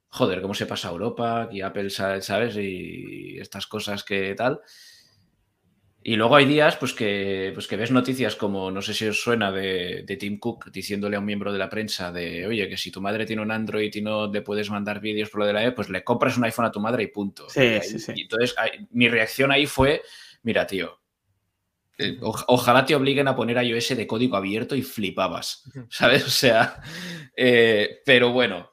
joder, 0.08 0.42
¿cómo 0.42 0.52
se 0.54 0.66
pasa 0.66 0.88
a 0.88 0.90
Europa? 0.90 1.48
Y 1.52 1.60
Apple, 1.60 1.90
¿sabes? 1.90 2.56
Y 2.56 3.38
estas 3.38 3.68
cosas 3.68 4.02
que 4.02 4.34
tal. 4.34 4.60
Y 6.02 6.16
luego 6.16 6.36
hay 6.36 6.46
días 6.46 6.76
pues 6.76 6.94
que, 6.94 7.50
pues 7.52 7.66
que 7.66 7.76
ves 7.76 7.90
noticias 7.90 8.34
como, 8.34 8.70
no 8.70 8.80
sé 8.80 8.94
si 8.94 9.06
os 9.06 9.20
suena, 9.20 9.52
de, 9.52 10.04
Tim 10.18 10.38
Cook 10.38 10.70
diciéndole 10.70 11.16
a 11.16 11.18
un 11.18 11.26
miembro 11.26 11.52
de 11.52 11.58
la 11.58 11.68
prensa 11.68 12.10
de, 12.10 12.46
oye, 12.46 12.68
que 12.68 12.78
si 12.78 12.90
tu 12.90 13.02
madre 13.02 13.26
tiene 13.26 13.42
un 13.42 13.50
Android 13.50 13.94
y 13.94 14.00
no 14.00 14.26
le 14.32 14.40
puedes 14.40 14.70
mandar 14.70 15.00
vídeos 15.00 15.28
por 15.28 15.40
lo 15.40 15.46
de 15.46 15.52
la 15.52 15.64
E, 15.64 15.72
pues 15.72 15.90
le 15.90 16.02
compras 16.02 16.38
un 16.38 16.44
iPhone 16.44 16.64
a 16.64 16.72
tu 16.72 16.80
madre 16.80 17.02
y 17.02 17.08
punto. 17.08 17.48
Sí, 17.50 17.80
sí, 17.82 17.98
sí. 17.98 18.12
Y 18.16 18.22
entonces 18.22 18.54
mi 18.92 19.08
reacción 19.08 19.52
ahí 19.52 19.66
fue, 19.66 20.00
mira, 20.42 20.66
tío, 20.66 21.00
eh, 21.98 22.18
ojalá 22.22 22.86
te 22.86 22.94
obliguen 22.94 23.28
a 23.28 23.36
poner 23.36 23.62
iOS 23.62 23.90
de 23.90 24.06
código 24.06 24.38
abierto 24.38 24.74
y 24.74 24.82
flipabas, 24.82 25.64
¿sabes? 25.90 26.24
O 26.26 26.30
sea, 26.30 26.80
eh, 27.36 28.00
pero 28.06 28.32
bueno, 28.32 28.72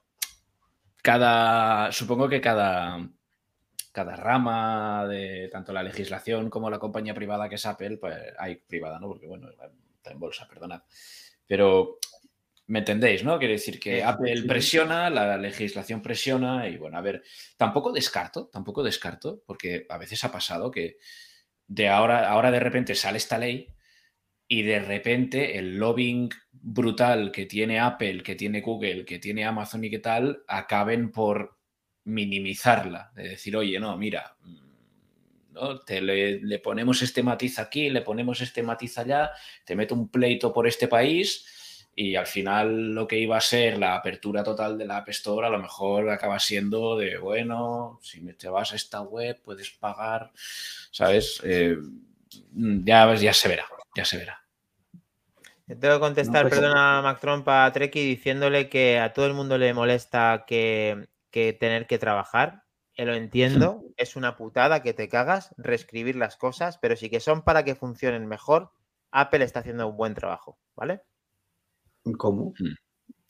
cada, 1.01 1.91
supongo 1.91 2.29
que 2.29 2.39
cada 2.39 3.09
cada 3.97 4.15
rama 4.15 5.07
de 5.07 5.49
tanto 5.51 5.73
la 5.73 5.81
legislación 5.81 6.51
como 6.51 6.69
la 6.69 6.77
compañía 6.77 7.15
privada 7.15 7.49
que 7.49 7.55
es 7.55 7.65
Apple, 7.65 7.97
pues 7.97 8.15
hay 8.37 8.57
privada, 8.57 8.99
¿no? 8.99 9.07
Porque 9.07 9.25
bueno, 9.25 9.49
está 9.49 10.11
en 10.11 10.19
bolsa, 10.19 10.47
perdonad. 10.47 10.83
Pero 11.47 11.97
¿me 12.67 12.77
entendéis, 12.77 13.23
no? 13.23 13.39
Quiere 13.39 13.55
decir 13.55 13.79
que 13.79 14.03
Apple 14.03 14.43
presiona, 14.47 15.09
la 15.09 15.35
legislación 15.35 16.03
presiona 16.03 16.69
y 16.69 16.77
bueno, 16.77 16.95
a 16.99 17.01
ver, 17.01 17.23
tampoco 17.57 17.91
descarto, 17.91 18.49
tampoco 18.53 18.83
descarto, 18.83 19.41
porque 19.47 19.87
a 19.89 19.97
veces 19.97 20.23
ha 20.23 20.31
pasado 20.31 20.69
que 20.69 20.97
de 21.65 21.89
ahora, 21.89 22.29
ahora 22.29 22.51
de 22.51 22.59
repente 22.59 22.93
sale 22.93 23.17
esta 23.17 23.39
ley 23.39 23.73
y 24.47 24.61
de 24.61 24.79
repente 24.79 25.57
el 25.57 25.79
lobbying 25.79 26.29
brutal 26.51 27.31
que 27.31 27.47
tiene 27.47 27.79
Apple, 27.79 28.21
que 28.21 28.35
tiene 28.35 28.61
Google, 28.61 29.05
que 29.05 29.17
tiene 29.17 29.43
Amazon 29.43 29.83
y 29.83 29.89
qué 29.89 29.97
tal, 29.97 30.43
acaben 30.47 31.11
por 31.11 31.56
minimizarla, 32.07 33.11
de 33.15 33.29
decir, 33.29 33.55
oye, 33.57 33.79
no, 33.79 33.97
mira, 33.97 34.35
mm, 34.41 34.57
¿no? 35.51 35.79
Te 35.79 36.01
le, 36.01 36.59
ponemos 36.59 37.01
este 37.01 37.21
matiz 37.21 37.59
aquí, 37.59 37.89
le 37.89 38.01
ponemos 38.01 38.39
este 38.41 38.63
matiz 38.63 38.97
allá, 38.97 39.31
te 39.65 39.75
meto 39.75 39.93
un 39.93 40.07
pleito 40.09 40.53
por 40.53 40.67
este 40.67 40.87
país 40.87 41.89
y 41.93 42.15
al 42.15 42.27
final 42.27 42.93
lo 42.93 43.07
que 43.07 43.19
iba 43.19 43.37
a 43.37 43.41
ser 43.41 43.77
la 43.77 43.95
apertura 43.95 44.43
total 44.43 44.77
de 44.77 44.85
la 44.85 44.97
App 44.97 45.09
Store 45.09 45.47
a 45.47 45.49
lo 45.49 45.59
mejor 45.59 46.09
acaba 46.09 46.39
siendo 46.39 46.95
de, 46.97 47.17
bueno, 47.17 47.99
si 48.01 48.21
te 48.33 48.47
vas 48.47 48.71
a 48.71 48.75
esta 48.77 49.01
web 49.01 49.41
puedes 49.43 49.71
pagar, 49.71 50.31
¿sabes? 50.91 51.41
Eh, 51.43 51.75
ya, 52.53 53.13
ya 53.15 53.33
se 53.33 53.49
verá, 53.49 53.65
ya 53.95 54.05
se 54.05 54.17
verá. 54.17 54.41
tengo 55.67 55.95
que 55.95 55.99
contestar, 55.99 56.43
pues, 56.47 56.53
perdona, 56.53 57.01
Mac 57.01 57.19
Trump 57.19 57.47
a 57.49 57.69
Treki 57.73 58.05
diciéndole 58.05 58.69
que 58.69 58.99
a 58.99 59.11
todo 59.11 59.25
el 59.25 59.33
mundo 59.33 59.57
le 59.57 59.73
molesta 59.73 60.45
que 60.47 61.07
que 61.29 61.53
tener 61.53 61.87
que 61.87 61.97
trabajar. 61.97 62.63
Eh, 62.95 63.05
lo 63.05 63.13
entiendo, 63.13 63.83
es 63.95 64.15
una 64.15 64.35
putada 64.35 64.81
que 64.81 64.93
te 64.93 65.07
cagas, 65.07 65.53
reescribir 65.57 66.15
las 66.15 66.35
cosas, 66.35 66.77
pero 66.79 66.95
sí 66.95 67.09
que 67.09 67.19
son 67.19 67.43
para 67.43 67.63
que 67.63 67.75
funcionen 67.75 68.25
mejor. 68.27 68.71
Apple 69.11 69.43
está 69.43 69.59
haciendo 69.59 69.87
un 69.87 69.97
buen 69.97 70.13
trabajo, 70.15 70.59
¿vale? 70.75 71.01
¿Cómo? 72.17 72.53
Mm. 72.59 72.75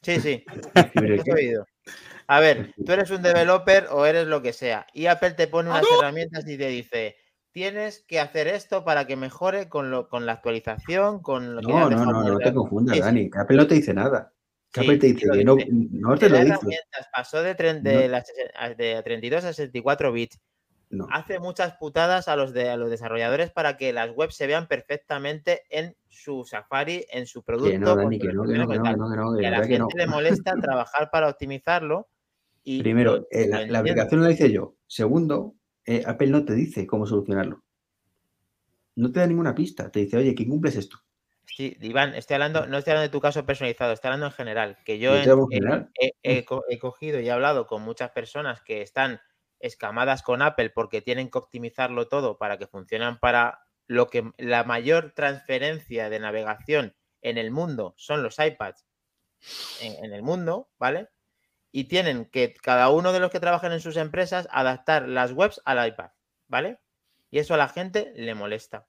Sí, 0.02 0.20
sí. 0.22 0.46
A 2.28 2.40
ver, 2.40 2.74
tú 2.86 2.92
eres 2.92 3.10
un 3.12 3.22
developer 3.22 3.88
o 3.92 4.06
eres 4.06 4.28
lo 4.28 4.42
que 4.42 4.54
sea, 4.54 4.86
y 4.94 5.06
Apple 5.06 5.32
te 5.32 5.48
pone 5.48 5.70
unas 5.70 5.86
herramientas 5.98 6.46
y 6.48 6.58
te 6.58 6.68
dice, 6.68 7.16
tienes 7.52 8.04
que 8.06 8.20
hacer 8.20 8.48
esto 8.48 8.84
para 8.84 9.08
que 9.08 9.16
mejore 9.16 9.70
con, 9.70 9.92
lo, 9.92 10.10
con 10.10 10.26
la 10.26 10.34
actualización, 10.34 11.22
con 11.22 11.56
lo 11.56 11.62
que... 11.62 11.68
No, 11.68 11.90
no, 11.90 12.06
no, 12.06 12.24
no 12.24 12.38
te 12.38 12.54
confundas, 12.54 13.00
Dani, 13.00 13.30
Apple 13.34 13.58
no 13.58 13.68
te 13.68 13.76
dice 13.76 13.94
nada 13.94 14.34
no, 15.44 16.18
te 16.18 16.30
lo 16.30 16.44
dice. 16.44 16.80
Pasó 17.14 17.42
de, 17.42 17.54
de, 17.54 19.02
32 19.04 19.44
a 19.44 19.54
64 19.54 20.12
bits. 20.12 20.40
Hace 21.10 21.40
muchas 21.40 21.74
putadas 21.78 22.30
a 22.30 22.38
los, 22.38 22.54
de, 22.54 22.70
a 22.70 22.78
los 22.78 22.90
desarrolladores 22.90 23.52
para 23.52 23.76
que 23.76 23.92
las 23.92 24.12
webs 24.16 24.36
se 24.36 24.48
vean 24.48 24.68
perfectamente 24.68 25.64
en 25.70 25.96
su 26.08 26.46
Safari, 26.46 27.06
en 27.12 27.28
su 27.28 27.44
producto. 27.44 27.98
Que 27.98 28.30
a 29.48 29.52
la 29.52 29.64
gente 29.66 29.98
le 29.98 30.08
molesta 30.08 30.54
trabajar 30.62 31.10
para 31.12 31.28
optimizarlo. 31.28 32.08
Y 32.64 32.82
Primero, 32.82 33.28
eh, 33.32 33.48
la, 33.68 33.80
aplicación 33.80 34.24
la 34.24 34.32
hice 34.32 34.52
yo. 34.52 34.76
Segundo, 34.88 35.56
eh, 35.86 36.04
Apple 36.06 36.28
no 36.28 36.46
te 36.46 36.54
dice 36.54 36.88
cómo 36.88 37.06
solucionarlo. 37.06 37.64
No 38.96 39.12
te 39.12 39.20
da 39.20 39.28
ninguna 39.28 39.56
pista. 39.56 39.92
Te 39.92 40.02
dice, 40.02 40.18
oye, 40.18 40.36
¿quién 40.36 40.50
cumples 40.50 40.76
esto? 40.76 40.98
Sí, 41.48 41.78
Iván, 41.82 42.14
estoy 42.14 42.36
hablando, 42.36 42.68
no 42.68 42.78
estoy 42.78 42.92
hablando 42.92 43.10
de 43.10 43.12
tu 43.12 43.22
caso 43.22 43.46
personalizado, 43.46 43.94
estoy 43.94 44.10
hablando 44.10 44.28
en 44.28 44.34
general. 44.34 44.78
Que 44.84 45.00
yo 45.00 45.16
he, 45.16 46.46
cogido 46.80 47.20
y 47.20 47.28
he 47.28 47.32
hablado 47.32 47.68
con 47.68 47.82
muchas 47.82 48.12
personas 48.12 48.62
que 48.62 48.82
están 48.82 49.22
escamadas 49.60 50.24
con 50.24 50.42
Apple 50.42 50.70
porque 50.70 51.02
tienen 51.02 51.32
que 51.32 51.38
optimizarlo 51.38 52.08
todo 52.08 52.38
para 52.38 52.58
que 52.58 52.68
funcionen 52.68 53.18
para 53.18 53.62
lo 53.88 54.08
que 54.08 54.30
la 54.38 54.66
mayor 54.66 55.14
transferencia 55.16 56.10
de 56.10 56.20
navegación 56.20 56.96
en 57.22 57.38
el 57.38 57.50
mundo 57.50 57.96
son 57.98 58.22
los 58.22 58.38
iPads 58.38 58.86
en, 59.82 60.04
en 60.04 60.14
el 60.14 60.22
mundo, 60.22 60.70
¿vale? 60.78 61.10
Y 61.72 61.86
tienen 61.86 62.26
que 62.26 62.54
cada 62.54 62.90
uno 62.90 63.14
de 63.14 63.20
los 63.20 63.32
que 63.32 63.40
trabajan 63.40 63.72
en 63.72 63.80
sus 63.80 63.96
empresas 63.96 64.48
adaptar 64.52 65.08
las 65.08 65.32
webs 65.32 65.62
al 65.64 65.88
iPad, 65.88 66.12
¿vale? 66.48 66.80
Y 67.32 67.40
eso 67.40 67.54
a 67.54 67.58
la 67.58 67.70
gente 67.70 68.12
le 68.16 68.36
molesta. 68.36 68.88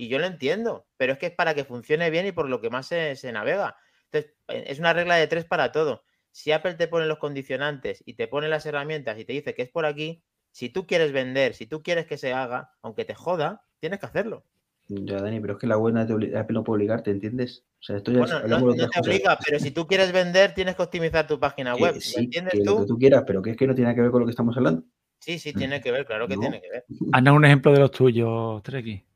Y 0.00 0.06
yo 0.06 0.20
lo 0.20 0.26
entiendo, 0.26 0.86
pero 0.96 1.14
es 1.14 1.18
que 1.18 1.26
es 1.26 1.32
para 1.32 1.54
que 1.54 1.64
funcione 1.64 2.08
bien 2.08 2.24
y 2.24 2.30
por 2.30 2.48
lo 2.48 2.60
que 2.60 2.70
más 2.70 2.86
se, 2.86 3.32
navega. 3.32 3.76
Entonces, 4.04 4.32
eh, 4.46 4.62
es 4.68 4.78
una 4.78 4.92
regla 4.92 5.16
de 5.16 5.26
tres 5.26 5.44
para 5.44 5.72
todo. 5.72 6.04
Si 6.30 6.52
Apple 6.52 6.74
te 6.74 6.86
pone 6.86 7.06
los 7.06 7.18
condicionantes 7.18 8.04
y 8.06 8.14
te 8.14 8.28
pone 8.28 8.48
las 8.48 8.64
herramientas 8.64 9.18
y 9.18 9.24
te 9.24 9.32
dice 9.32 9.56
que 9.56 9.62
es 9.62 9.70
por 9.70 9.86
aquí, 9.86 10.22
si 10.52 10.68
tú 10.68 10.86
quieres 10.86 11.10
vender, 11.10 11.52
si 11.52 11.66
tú 11.66 11.82
quieres 11.82 12.06
que 12.06 12.16
se 12.16 12.32
haga, 12.32 12.70
aunque 12.80 13.04
te 13.04 13.16
joda, 13.16 13.64
tienes 13.80 13.98
que 13.98 14.06
hacerlo. 14.06 14.44
Ya, 14.86 15.16
Dani, 15.16 15.40
pero 15.40 15.54
es 15.54 15.58
que 15.58 15.66
la 15.66 15.74
buena 15.74 16.04
de 16.04 16.38
Apple 16.38 16.54
no 16.54 16.62
puede 16.62 16.76
obligarte, 16.76 17.10
¿entiendes? 17.10 17.64
O 17.80 17.82
sea, 17.82 17.96
esto 17.96 18.12
ya 18.12 18.20
bueno, 18.20 18.40
no, 18.46 18.74
te 18.74 19.00
obliga, 19.00 19.36
pero 19.44 19.58
si 19.58 19.72
tú 19.72 19.88
quieres 19.88 20.12
vender, 20.12 20.54
tienes 20.54 20.76
que 20.76 20.82
optimizar 20.82 21.26
tu 21.26 21.40
página 21.40 21.74
web. 21.74 21.96
Sí, 21.98 22.20
¿Entiendes 22.20 22.62
tú? 22.62 22.74
Lo 22.74 22.80
que 22.82 22.86
tú 22.86 22.98
quieras, 22.98 23.24
pero 23.26 23.42
que 23.42 23.50
es 23.50 23.56
que 23.56 23.66
no 23.66 23.74
tiene 23.74 23.96
que 23.96 24.02
ver 24.02 24.12
con 24.12 24.20
lo 24.20 24.26
que 24.26 24.30
estamos 24.30 24.56
hablando. 24.56 24.84
Sí, 25.18 25.40
sí, 25.40 25.52
tiene 25.52 25.80
que 25.80 25.90
ver, 25.90 26.06
claro 26.06 26.28
que 26.28 26.36
tiene 26.36 26.60
que 26.60 26.70
ver. 26.70 26.84
Anda 27.10 27.32
un 27.32 27.44
ejemplo 27.44 27.72
de 27.72 27.80
los 27.80 27.90
tuyos, 27.90 28.62
Treki. 28.62 29.07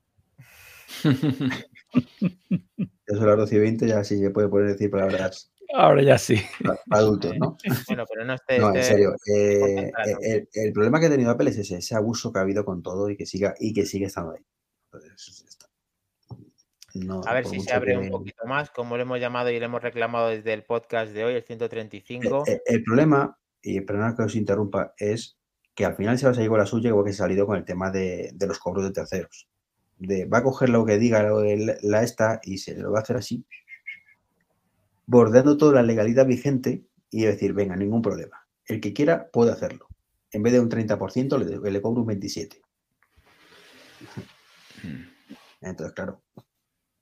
Yo 3.09 3.16
soy 3.16 3.27
las 3.27 3.36
12 3.36 3.55
y 3.55 3.59
20, 3.59 3.89
ya 3.89 4.05
sí 4.05 4.19
se 4.19 4.31
puede 4.31 4.48
poder 4.48 4.69
decir 4.69 4.90
palabras. 4.90 5.52
Ahora 5.74 6.02
ya 6.02 6.19
sí. 6.19 6.39
adultos, 6.90 7.36
¿no? 7.39 7.56
Bueno, 7.86 8.05
pero 8.09 8.24
no 8.24 8.35
esté. 8.35 8.59
No, 8.59 8.74
en 8.74 8.82
serio. 8.82 9.14
Eh, 9.35 9.90
el, 10.52 10.73
problema 10.73 11.01
que 11.01 11.06
ha 11.06 11.10
tenido 11.10 11.31
Apple 11.31 11.51
es 11.51 11.59
ese, 11.59 11.77
ese, 11.77 11.94
abuso 11.94 12.32
que 12.32 12.39
ha 12.39 12.43
habido 12.43 12.64
con 12.64 12.82
todo 12.82 13.09
y 13.09 13.16
que 13.16 13.27
siga, 13.27 13.55
y 13.59 13.73
que 13.73 13.86
sigue 13.86 14.06
estando 14.06 14.32
ahí. 14.32 14.44
a 17.27 17.35
ver 17.35 17.47
si 17.47 17.60
se 17.60 17.73
abre 17.73 17.97
un 17.97 18.10
poquito 18.10 18.44
más, 18.47 18.70
como 18.70 18.97
lo 18.97 19.02
hemos 19.02 19.19
llamado 19.19 19.51
y 19.51 19.59
lo 19.59 19.64
hemos 19.64 19.82
reclamado 19.82 20.28
desde 20.28 20.52
el 20.52 20.64
podcast 20.64 21.12
de 21.12 21.24
hoy, 21.24 21.35
el 21.35 21.43
135. 21.43 22.44
El, 22.47 22.60
el 22.66 22.82
problema, 22.85 23.39
y 23.62 23.81
perdona 23.81 24.14
que 24.14 24.24
os 24.24 24.35
interrumpa, 24.36 24.93
es 24.98 25.39
que 25.74 25.85
al 25.85 25.97
final 25.97 26.19
se 26.19 26.27
va 26.27 26.32
a 26.32 26.35
salir 26.35 26.51
con 26.51 26.59
la 26.59 26.66
suya 26.66 26.89
igual 26.89 27.05
que 27.05 27.12
se 27.12 27.23
ha 27.23 27.27
salido 27.27 27.47
con 27.47 27.56
el 27.56 27.64
tema 27.64 27.90
de, 27.90 28.35
los 28.47 28.59
cobros 28.59 28.85
de 28.85 28.93
terceros. 28.93 29.48
De, 30.02 30.24
va 30.24 30.38
a 30.38 30.42
coger 30.42 30.68
lo 30.68 30.84
que 30.84 30.98
diga 30.98 31.22
la 31.82 32.02
esta 32.02 32.40
y 32.42 32.58
se 32.58 32.74
lo 32.76 32.90
va 32.90 32.98
a 32.98 33.02
hacer 33.02 33.16
así, 33.16 33.44
bordeando 35.06 35.56
toda 35.56 35.74
la 35.74 35.82
legalidad 35.82 36.26
vigente 36.26 36.84
y 37.10 37.22
decir, 37.22 37.52
venga, 37.52 37.76
ningún 37.76 38.02
problema. 38.02 38.48
El 38.66 38.80
que 38.80 38.92
quiera 38.92 39.30
puede 39.30 39.52
hacerlo. 39.52 39.86
En 40.32 40.42
vez 40.42 40.54
de 40.54 40.60
un 40.60 40.68
30%, 40.68 41.38
le, 41.38 41.70
le 41.70 41.82
cobro 41.82 42.02
un 42.02 42.08
27%. 42.08 42.60
Hmm. 44.82 45.12
Entonces, 45.60 45.94
claro, 45.94 46.22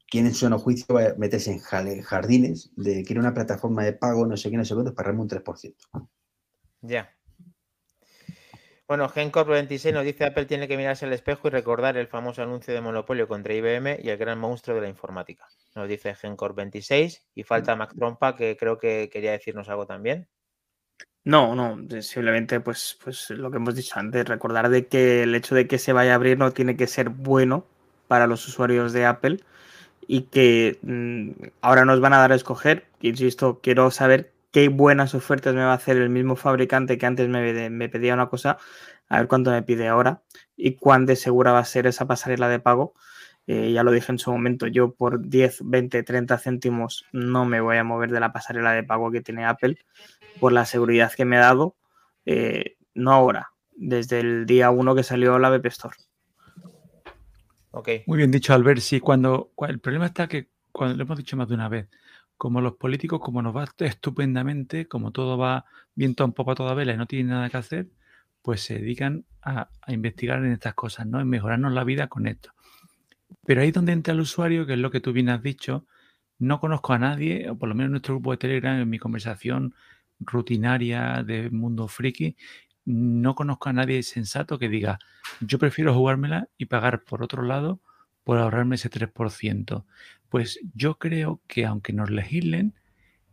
¿quién 0.06 0.26
en 0.26 0.34
su 0.34 0.50
juicio 0.58 0.94
va 0.94 1.06
a 1.06 1.14
meterse 1.16 1.52
en 1.52 1.60
jardines 1.60 2.70
de 2.76 3.04
quiere 3.04 3.20
una 3.20 3.32
plataforma 3.32 3.84
de 3.84 3.94
pago, 3.94 4.26
no 4.26 4.36
sé 4.36 4.50
qué, 4.50 4.56
no 4.56 4.64
sé 4.64 4.74
cuánto, 4.74 4.94
para 4.94 5.08
darme 5.08 5.22
un 5.22 5.28
3%? 5.28 5.74
Ya. 6.82 7.14
Bueno, 8.90 9.08
GenCorp26 9.08 9.92
nos 9.92 10.04
dice 10.04 10.24
Apple 10.24 10.46
tiene 10.46 10.66
que 10.66 10.76
mirarse 10.76 11.06
al 11.06 11.12
espejo 11.12 11.46
y 11.46 11.52
recordar 11.52 11.96
el 11.96 12.08
famoso 12.08 12.42
anuncio 12.42 12.74
de 12.74 12.80
monopolio 12.80 13.28
contra 13.28 13.54
IBM 13.54 14.00
y 14.02 14.08
el 14.08 14.16
gran 14.16 14.40
monstruo 14.40 14.74
de 14.74 14.82
la 14.82 14.88
informática. 14.88 15.46
Nos 15.76 15.88
dice 15.88 16.12
GenCorp26 16.16 17.22
y 17.36 17.44
falta 17.44 17.76
Mac 17.76 17.94
Trompa 17.96 18.34
que 18.34 18.56
creo 18.56 18.78
que 18.78 19.08
quería 19.08 19.30
decirnos 19.30 19.68
algo 19.68 19.86
también. 19.86 20.26
No, 21.22 21.54
no, 21.54 21.78
simplemente 22.02 22.58
pues, 22.58 22.98
pues 23.04 23.30
lo 23.30 23.52
que 23.52 23.58
hemos 23.58 23.76
dicho 23.76 23.96
antes, 23.96 24.26
recordar 24.26 24.68
de 24.70 24.88
que 24.88 25.22
el 25.22 25.36
hecho 25.36 25.54
de 25.54 25.68
que 25.68 25.78
se 25.78 25.92
vaya 25.92 26.10
a 26.10 26.16
abrir 26.16 26.36
no 26.36 26.50
tiene 26.50 26.76
que 26.76 26.88
ser 26.88 27.10
bueno 27.10 27.64
para 28.08 28.26
los 28.26 28.48
usuarios 28.48 28.92
de 28.92 29.06
Apple 29.06 29.38
y 30.08 30.22
que 30.22 30.80
mm, 30.82 31.30
ahora 31.60 31.84
nos 31.84 32.00
van 32.00 32.14
a 32.14 32.18
dar 32.18 32.32
a 32.32 32.34
escoger. 32.34 32.86
Insisto, 33.00 33.60
quiero 33.62 33.92
saber 33.92 34.32
qué 34.50 34.68
buenas 34.68 35.14
ofertas 35.14 35.54
me 35.54 35.62
va 35.62 35.72
a 35.72 35.76
hacer 35.76 35.96
el 35.96 36.10
mismo 36.10 36.36
fabricante 36.36 36.98
que 36.98 37.06
antes 37.06 37.28
me, 37.28 37.88
pedía 37.88 38.14
una 38.14 38.28
cosa, 38.28 38.58
a 39.08 39.18
ver 39.18 39.28
cuánto 39.28 39.50
me 39.50 39.62
pide 39.62 39.88
ahora 39.88 40.22
y 40.56 40.74
cuán 40.74 41.06
de 41.06 41.16
segura 41.16 41.52
va 41.52 41.60
a 41.60 41.64
ser 41.64 41.86
esa 41.86 42.06
pasarela 42.06 42.48
de 42.48 42.60
pago. 42.60 42.94
Eh, 43.46 43.72
ya 43.72 43.82
lo 43.82 43.90
dije 43.90 44.12
en 44.12 44.18
su 44.18 44.30
momento, 44.30 44.66
yo 44.66 44.94
por 44.94 45.28
10, 45.28 45.62
20, 45.64 46.02
30 46.02 46.38
céntimos 46.38 47.06
no 47.12 47.44
me 47.46 47.60
voy 47.60 47.78
a 47.78 47.84
mover 47.84 48.10
de 48.10 48.20
la 48.20 48.32
pasarela 48.32 48.72
de 48.72 48.84
pago 48.84 49.10
que 49.10 49.22
tiene 49.22 49.44
Apple 49.44 49.78
por 50.38 50.52
la 50.52 50.66
seguridad 50.66 51.12
que 51.12 51.24
me 51.24 51.36
ha 51.36 51.40
dado, 51.40 51.76
eh, 52.26 52.76
no 52.94 53.12
ahora, 53.12 53.52
desde 53.74 54.20
el 54.20 54.46
día 54.46 54.70
1 54.70 54.94
que 54.94 55.02
salió 55.02 55.38
la 55.38 55.48
App 55.48 55.66
Store. 55.66 55.96
Okay. 57.72 58.02
Muy 58.06 58.18
bien 58.18 58.30
dicho, 58.30 58.52
Albert. 58.52 58.80
Sí, 58.80 59.00
cuando, 59.00 59.52
el 59.68 59.78
problema 59.80 60.06
está 60.06 60.28
que, 60.28 60.48
cuando 60.72 60.96
lo 60.96 61.04
hemos 61.04 61.18
dicho 61.18 61.36
más 61.36 61.48
de 61.48 61.54
una 61.54 61.68
vez, 61.68 61.88
como 62.40 62.62
los 62.62 62.76
políticos, 62.76 63.20
como 63.20 63.42
nos 63.42 63.54
va 63.54 63.66
estupendamente, 63.80 64.88
como 64.88 65.12
todo 65.12 65.36
va 65.36 65.66
viento 65.94 66.24
en 66.24 66.32
popa 66.32 66.54
toda 66.54 66.72
vela 66.72 66.94
y 66.94 66.96
no 66.96 67.04
tienen 67.04 67.28
nada 67.28 67.50
que 67.50 67.58
hacer, 67.58 67.90
pues 68.40 68.62
se 68.62 68.76
dedican 68.78 69.26
a, 69.42 69.68
investigar 69.88 70.42
en 70.42 70.52
estas 70.52 70.72
cosas, 70.72 71.06
¿no? 71.06 71.20
En 71.20 71.28
mejorarnos 71.28 71.74
la 71.74 71.84
vida 71.84 72.08
con 72.08 72.26
esto. 72.26 72.54
Pero 73.44 73.60
ahí 73.60 73.68
es 73.68 73.74
donde 73.74 73.92
entra 73.92 74.14
el 74.14 74.20
usuario, 74.20 74.64
que 74.64 74.72
es 74.72 74.78
lo 74.78 74.90
que 74.90 75.00
tú 75.02 75.12
bien 75.12 75.28
has 75.28 75.42
dicho, 75.42 75.84
no 76.38 76.60
conozco 76.60 76.94
a 76.94 76.98
nadie, 76.98 77.50
o 77.50 77.58
por 77.58 77.68
lo 77.68 77.74
menos 77.74 77.88
en 77.88 77.92
nuestro 77.92 78.14
grupo 78.14 78.30
de 78.30 78.38
Telegram, 78.38 78.80
en 78.80 78.88
mi 78.88 78.98
conversación 78.98 79.74
rutinaria 80.18 81.22
de 81.22 81.50
mundo 81.50 81.88
friki, 81.88 82.38
no 82.86 83.34
conozco 83.34 83.68
a 83.68 83.74
nadie 83.74 84.02
sensato 84.02 84.58
que 84.58 84.70
diga, 84.70 84.98
yo 85.40 85.58
prefiero 85.58 85.92
jugármela 85.92 86.48
y 86.56 86.66
pagar 86.66 87.04
por 87.04 87.22
otro 87.22 87.42
lado 87.42 87.82
por 88.24 88.38
ahorrarme 88.38 88.76
ese 88.76 88.88
3%. 88.88 89.84
Pues 90.30 90.60
yo 90.74 90.98
creo 90.98 91.42
que 91.46 91.66
aunque 91.66 91.92
nos 91.92 92.10
legislen, 92.10 92.74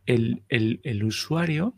el, 0.04 1.04
usuario 1.04 1.74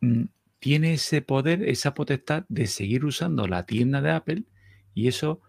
mm, 0.00 0.24
tiene 0.58 0.94
ese 0.94 1.22
poder, 1.22 1.62
esa 1.68 1.94
potestad 1.94 2.44
de 2.48 2.66
seguir 2.66 3.04
usando 3.04 3.46
la 3.46 3.66
tienda 3.66 4.00
de 4.00 4.10
Apple 4.10 4.44
y 4.94 5.08
eso 5.08 5.40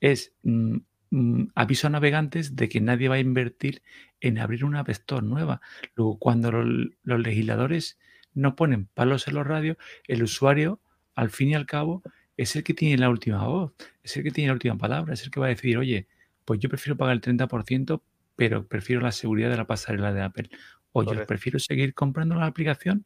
es 0.00 0.34
mm, 0.42 0.76
mm, 1.10 1.48
aviso 1.54 1.86
a 1.86 1.90
navegantes 1.90 2.54
de 2.54 2.68
que 2.68 2.80
nadie 2.80 3.08
va 3.08 3.16
a 3.16 3.20
invertir 3.20 3.82
en 4.20 4.38
abrir 4.38 4.64
una 4.64 4.80
App 4.80 4.90
Store 4.90 5.26
nueva. 5.26 5.60
Luego, 5.94 6.18
cuando 6.18 6.52
los 6.52 7.20
legisladores 7.20 7.98
no 8.34 8.54
ponen 8.54 8.86
palos 8.86 9.26
en 9.28 9.34
los 9.34 9.46
radios, 9.46 9.78
el 10.06 10.22
usuario, 10.22 10.80
al 11.14 11.30
fin 11.30 11.50
y 11.50 11.54
al 11.54 11.66
cabo, 11.66 12.02
es 12.36 12.54
el 12.54 12.62
que 12.62 12.74
tiene 12.74 12.98
la 12.98 13.08
última 13.08 13.46
voz, 13.46 13.72
es 14.02 14.16
el 14.16 14.22
que 14.22 14.30
tiene 14.30 14.48
la 14.48 14.54
última 14.54 14.76
palabra, 14.76 15.14
es 15.14 15.24
el 15.24 15.30
que 15.30 15.40
va 15.40 15.46
a 15.46 15.50
decir, 15.50 15.78
oye, 15.78 16.06
pues 16.46 16.60
yo 16.60 16.70
prefiero 16.70 16.96
pagar 16.96 17.14
el 17.14 17.20
30%, 17.20 18.00
pero 18.36 18.66
prefiero 18.66 19.02
la 19.02 19.12
seguridad 19.12 19.50
de 19.50 19.56
la 19.58 19.66
pasarela 19.66 20.14
de 20.14 20.22
Apple. 20.22 20.48
O 20.92 21.02
yo 21.02 21.26
prefiero 21.26 21.58
seguir 21.58 21.92
comprando 21.92 22.36
la 22.36 22.46
aplicación 22.46 23.04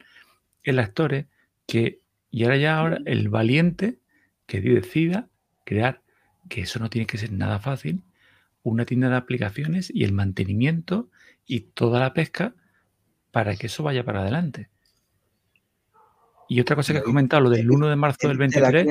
en 0.63 0.77
la 0.77 0.83
Store, 0.83 1.27
que, 1.67 1.99
y 2.29 2.43
ahora 2.43 2.57
ya 2.57 2.77
ahora 2.77 2.99
el 3.05 3.27
valiente 3.27 3.99
que 4.45 4.61
decida 4.61 5.27
crear, 5.65 6.01
que 6.47 6.61
eso 6.61 6.79
no 6.79 6.89
tiene 6.89 7.07
que 7.07 7.17
ser 7.17 7.33
nada 7.33 7.59
fácil, 7.59 8.03
una 8.63 8.85
tienda 8.85 9.09
de 9.09 9.15
aplicaciones 9.15 9.91
y 9.93 10.03
el 10.03 10.13
mantenimiento 10.13 11.09
y 11.45 11.61
toda 11.61 11.99
la 11.99 12.13
pesca 12.13 12.53
para 13.31 13.55
que 13.55 13.67
eso 13.67 13.83
vaya 13.83 14.05
para 14.05 14.21
adelante. 14.21 14.69
Y 16.47 16.59
otra 16.59 16.75
cosa 16.75 16.93
que 16.93 16.99
has 16.99 17.05
comentado, 17.05 17.43
lo 17.43 17.49
del 17.49 17.71
1 17.71 17.87
de 17.87 17.95
marzo 17.95 18.27
del 18.27 18.37
23. 18.37 18.85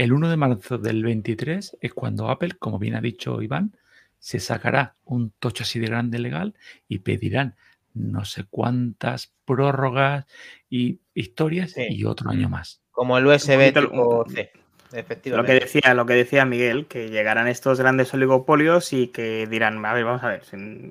El 0.00 0.14
1 0.14 0.30
de 0.30 0.38
marzo 0.38 0.78
del 0.78 1.04
23 1.04 1.76
es 1.78 1.92
cuando 1.92 2.30
Apple, 2.30 2.52
como 2.58 2.78
bien 2.78 2.94
ha 2.94 3.02
dicho 3.02 3.42
Iván, 3.42 3.76
se 4.18 4.40
sacará 4.40 4.94
un 5.04 5.30
tocho 5.38 5.64
así 5.64 5.78
de 5.78 5.88
grande 5.88 6.18
legal 6.18 6.54
y 6.88 7.00
pedirán 7.00 7.54
no 7.92 8.24
sé 8.24 8.44
cuántas 8.48 9.34
prórrogas 9.44 10.24
y 10.70 11.00
historias 11.12 11.74
y 11.76 12.02
otro 12.06 12.30
año 12.30 12.48
más. 12.48 12.80
Como 12.92 13.18
el 13.18 13.26
USB 13.26 13.74
tipo 13.74 14.24
C. 14.26 14.50
Efectivamente. 14.90 15.36
Lo 15.36 15.44
que 15.44 15.64
decía, 15.66 15.92
lo 15.92 16.06
que 16.06 16.14
decía 16.14 16.46
Miguel, 16.46 16.86
que 16.86 17.10
llegarán 17.10 17.46
estos 17.46 17.78
grandes 17.78 18.14
oligopolios 18.14 18.94
y 18.94 19.08
que 19.08 19.46
dirán, 19.48 19.84
a 19.84 19.92
ver, 19.92 20.04
vamos 20.06 20.24
a 20.24 20.28
ver, 20.28 20.42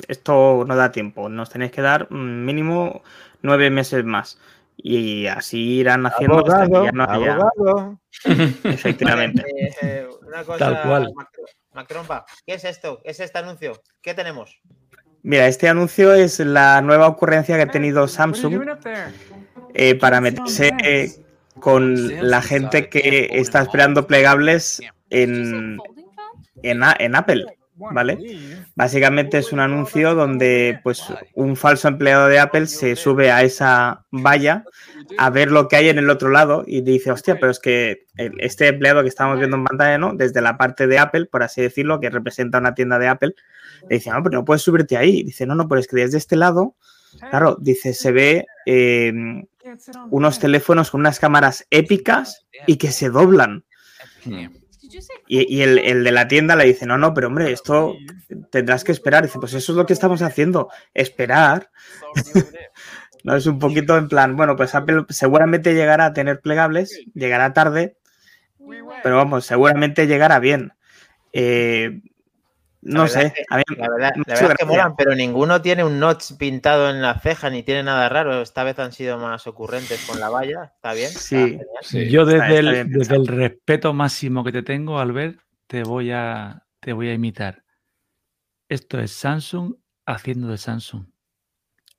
esto 0.08 0.66
no 0.68 0.76
da 0.76 0.92
tiempo, 0.92 1.30
nos 1.30 1.50
tenéis 1.50 1.72
que 1.72 1.82
dar 1.82 2.12
mínimo 2.12 3.02
nueve 3.42 3.72
meses 3.72 4.06
más. 4.06 4.40
Y 4.82 5.28
así 5.28 5.80
irán 5.80 6.06
haciendo 6.06 6.38
hasta 6.38 6.66
que 6.66 6.86
ya 6.86 6.92
no 6.94 7.04
haya... 7.04 7.38
Efectivamente. 8.64 9.44
Eh, 9.82 10.08
una 10.26 10.44
cosa, 10.44 10.58
Tal 10.58 10.82
cual. 10.84 11.14
Macrompa, 11.74 12.26
¿qué 12.46 12.54
es 12.54 12.64
esto? 12.64 13.02
¿Qué 13.04 13.12
es 13.12 13.20
este 13.20 13.38
anuncio? 13.40 13.82
¿Qué 14.02 14.14
tenemos? 14.14 14.62
Mira, 15.22 15.48
este 15.48 15.68
anuncio 15.68 16.14
es 16.14 16.40
la 16.40 16.82
nueva 16.82 17.08
ocurrencia 17.08 17.58
que 17.58 17.64
ha 17.64 17.72
tenido 17.72 18.08
Samsung 18.08 18.66
eh, 19.74 19.96
para 19.96 20.22
meterse 20.22 21.26
con 21.60 22.30
la 22.30 22.42
gente 22.42 22.88
que 22.88 23.30
está 23.34 23.62
esperando 23.62 24.08
plegables 24.08 24.82
en, 25.10 25.78
en, 26.64 26.82
en 27.00 27.16
Apple. 27.16 27.59
¿Vale? 27.92 28.18
Básicamente 28.76 29.38
es 29.38 29.52
un 29.52 29.60
anuncio 29.60 30.16
donde 30.16 30.80
pues 30.84 31.04
un 31.34 31.56
falso 31.56 31.88
empleado 31.88 32.28
de 32.28 32.40
Apple 32.40 32.68
se 32.68 32.96
sube 32.96 33.32
a 33.32 33.44
esa 33.44 34.06
valla 34.12 34.64
a 35.18 35.30
ver 35.30 35.52
lo 35.52 35.68
que 35.68 35.78
hay 35.78 35.90
en 35.90 35.98
el 35.98 36.10
otro 36.10 36.30
lado 36.30 36.64
y 36.68 36.82
dice, 36.82 37.12
hostia, 37.12 37.40
pero 37.40 37.52
es 37.52 37.60
que 37.60 38.06
este 38.16 38.68
empleado 38.68 39.02
que 39.02 39.10
estamos 39.10 39.38
viendo 39.38 39.58
en 39.58 39.64
pantalla, 39.64 39.98
¿no? 39.98 40.14
Desde 40.14 40.42
la 40.42 40.58
parte 40.58 40.88
de 40.88 41.00
Apple, 41.00 41.26
por 41.26 41.44
así 41.44 41.62
decirlo, 41.62 42.00
que 42.00 42.10
representa 42.10 42.58
una 42.58 42.76
tienda 42.76 43.00
de 43.00 43.08
Apple, 43.08 43.34
le 43.90 43.96
dice, 43.96 44.12
no, 44.12 44.22
pero 44.22 44.40
no 44.40 44.46
puedes 44.46 44.62
subirte 44.62 44.98
ahí. 44.98 45.24
Dice, 45.24 45.46
no, 45.46 45.56
no, 45.56 45.68
pero 45.68 45.80
es 45.80 45.88
que 45.88 45.96
desde 45.96 46.18
este 46.18 46.36
lado, 46.36 46.76
claro, 47.30 47.58
dice, 47.60 47.94
se 47.94 48.12
ve 48.12 48.46
eh, 48.66 49.14
unos 50.10 50.40
teléfonos 50.40 50.92
con 50.92 51.02
unas 51.02 51.20
cámaras 51.20 51.66
épicas 51.70 52.46
y 52.68 52.78
que 52.78 52.92
se 52.92 53.10
doblan. 53.10 53.64
Y, 55.28 55.62
el, 55.62 56.04
de 56.04 56.12
la 56.12 56.28
tienda 56.28 56.56
le 56.56 56.66
dice, 56.66 56.86
no, 56.86 56.98
no, 56.98 57.14
pero 57.14 57.28
hombre, 57.28 57.52
esto 57.52 57.96
tendrás 58.52 58.84
que 58.84 58.92
esperar. 58.92 59.24
Dice, 59.24 59.40
pues 59.40 59.54
eso 59.54 59.72
es 59.72 59.78
lo 59.78 59.86
que 59.86 59.94
estamos 59.94 60.22
haciendo, 60.22 60.70
esperar. 60.94 61.70
no 63.24 63.36
es 63.36 63.46
un 63.46 63.60
poquito 63.60 63.98
en 63.98 64.08
plan, 64.08 64.36
bueno, 64.36 64.56
pues 64.56 64.76
Apple 64.76 65.06
seguramente 65.10 65.74
llegará 65.74 66.06
a 66.06 66.14
tener 66.14 66.42
plegables, 66.42 67.00
llegará 67.14 67.54
tarde, 67.54 67.98
pero 69.04 69.18
vamos, 69.18 69.46
seguramente 69.46 70.08
llegará 70.08 70.40
bien. 70.40 70.74
Eh, 71.34 72.02
no 72.82 73.08
sé. 73.08 73.34
la 73.50 73.90
verdad, 73.90 74.14
es 74.26 74.56
que 74.58 74.66
molan, 74.66 74.96
pero 74.96 75.14
ninguno 75.14 75.62
tiene 75.62 75.84
un 75.84 76.00
notch 76.00 76.34
pintado 76.38 76.90
en 76.90 77.02
la 77.02 77.20
ceja 77.20 77.50
ni 77.50 77.64
tiene 77.64 77.84
nada 77.84 78.08
raro. 78.08 78.42
Esta 78.42 78.64
vez 78.64 78.80
han 78.80 78.94
sido 78.94 79.18
más 79.18 79.48
ocurrentes 79.48 80.06
con 80.06 80.20
la 80.20 80.30
valla. 80.30 80.72
¿Está 80.76 80.94
bien? 80.94 81.10
Sí. 81.10 81.60
Yo 82.10 82.26
desde, 82.26 82.60
el, 82.60 83.28
respeto 83.28 83.94
máximo 83.94 84.44
que 84.44 84.54
te 84.54 84.64
tengo, 84.64 85.00
Albert, 85.00 85.40
te 85.68 85.84
voy 85.84 86.12
a, 86.12 86.64
te 86.80 86.94
voy 86.94 87.10
a 87.10 87.14
imitar. 87.14 87.64
Esto 88.70 89.00
es 89.00 89.12
Samsung 89.12 89.76
haciendo 90.06 90.48
de 90.48 90.58
Samsung. 90.58 91.06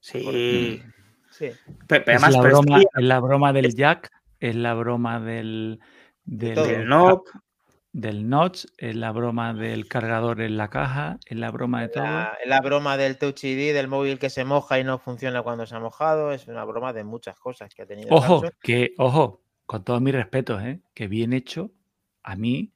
Sí. 0.01 0.83
sí. 1.31 1.51
Pero, 1.87 2.05
es, 2.07 2.23
la 2.23 2.41
broma, 2.41 2.81
es 2.81 3.05
la 3.05 3.21
broma 3.21 3.53
del 3.53 3.75
jack, 3.75 4.11
es 4.39 4.55
la 4.55 4.73
broma 4.73 5.21
del, 5.21 5.81
del, 6.25 6.55
del 6.55 6.89
del 6.89 6.89
notch, 7.93 8.67
es 8.79 8.95
la 8.95 9.13
broma 9.13 9.55
del 9.55 9.89
cargador 9.89 10.41
en 10.41 10.57
la 10.57 10.69
caja, 10.69 11.19
es 11.27 11.37
la 11.37 11.51
broma 11.51 11.83
de 11.83 11.89
todo. 11.89 12.05
Es 12.05 12.49
la 12.49 12.61
broma 12.61 12.97
del 12.97 13.19
Touch 13.19 13.45
ID, 13.45 13.75
del 13.75 13.89
móvil 13.89 14.19
que 14.19 14.31
se 14.31 14.45
moja 14.45 14.79
y 14.79 14.85
no 14.85 14.99
funciona 14.99 15.43
cuando 15.43 15.67
se 15.67 15.75
ha 15.75 15.81
mojado, 15.81 16.33
es 16.33 16.47
una 16.47 16.65
broma 16.65 16.93
de 16.93 17.05
muchas 17.05 17.39
cosas 17.39 17.75
que 17.75 17.83
ha 17.83 17.87
tenido. 17.87 18.09
Ojo, 18.11 18.43
que, 18.63 18.95
ojo, 18.99 19.43
con 19.67 19.85
todos 19.85 20.01
mis 20.01 20.15
respetos, 20.15 20.63
¿eh? 20.63 20.81
que 20.95 21.09
bien 21.09 21.33
hecho, 21.33 21.73
a 22.23 22.37
mí, 22.37 22.73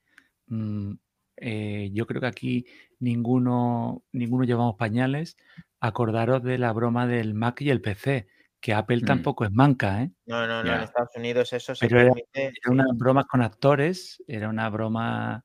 mm, 0.47 0.93
eh, 1.37 1.91
yo 1.93 2.07
creo 2.07 2.21
que 2.21 2.27
aquí 2.27 2.67
ninguno, 2.99 4.03
ninguno 4.13 4.45
llevamos 4.45 4.77
pañales. 4.77 5.37
Acordaros 5.81 6.43
de 6.43 6.57
la 6.57 6.73
broma 6.73 7.07
del 7.07 7.35
Mac 7.35 7.61
y 7.61 7.71
el 7.71 7.83
PC 7.83 8.27
que 8.65 8.73
Apple 8.73 9.03
mm. 9.03 9.05
tampoco 9.05 9.45
es 9.45 9.53
manca, 9.53 10.03
¿eh? 10.03 10.11
No, 10.25 10.47
no, 10.47 10.65
no, 10.65 10.75
en 10.75 10.81
Estados 10.81 11.15
Unidos 11.17 11.53
eso 11.53 11.75
se 11.75 11.87
Pero 11.87 12.01
permite. 12.01 12.45
Era, 12.45 12.71
una 12.71 12.87
broma 12.95 13.27
con 13.27 13.43
actores, 13.43 14.23
era 14.27 14.49
una 14.49 14.71
broma. 14.71 15.45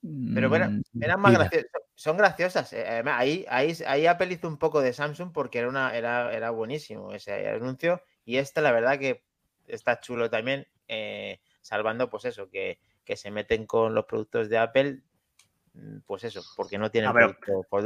Pero 0.00 0.48
bueno, 0.48 0.70
mm, 0.70 1.02
eran 1.02 1.20
más 1.20 1.32
graciosas, 1.32 1.68
son 1.96 2.16
graciosas. 2.16 2.72
Eh, 2.74 3.02
ahí, 3.06 3.44
ahí, 3.48 3.76
ahí 3.84 4.06
Apple 4.06 4.32
hizo 4.32 4.46
un 4.46 4.56
poco 4.56 4.80
de 4.80 4.92
Samsung 4.92 5.32
porque 5.32 5.58
era, 5.58 5.68
una, 5.68 5.96
era, 5.96 6.32
era 6.32 6.50
buenísimo 6.50 7.12
ese 7.12 7.48
anuncio. 7.48 8.02
Y 8.24 8.36
este, 8.36 8.62
la 8.62 8.70
verdad, 8.70 9.00
que 9.00 9.24
está 9.66 9.98
chulo 9.98 10.30
también, 10.30 10.68
eh, 10.86 11.40
salvando, 11.60 12.08
pues 12.08 12.24
eso, 12.26 12.48
que, 12.48 12.78
que 13.02 13.16
se 13.16 13.32
meten 13.32 13.66
con 13.66 13.96
los 13.96 14.04
productos 14.04 14.48
de 14.48 14.58
Apple 14.58 15.02
pues 16.06 16.24
eso, 16.24 16.42
porque 16.56 16.78
no 16.78 16.90
tiene 16.90 17.08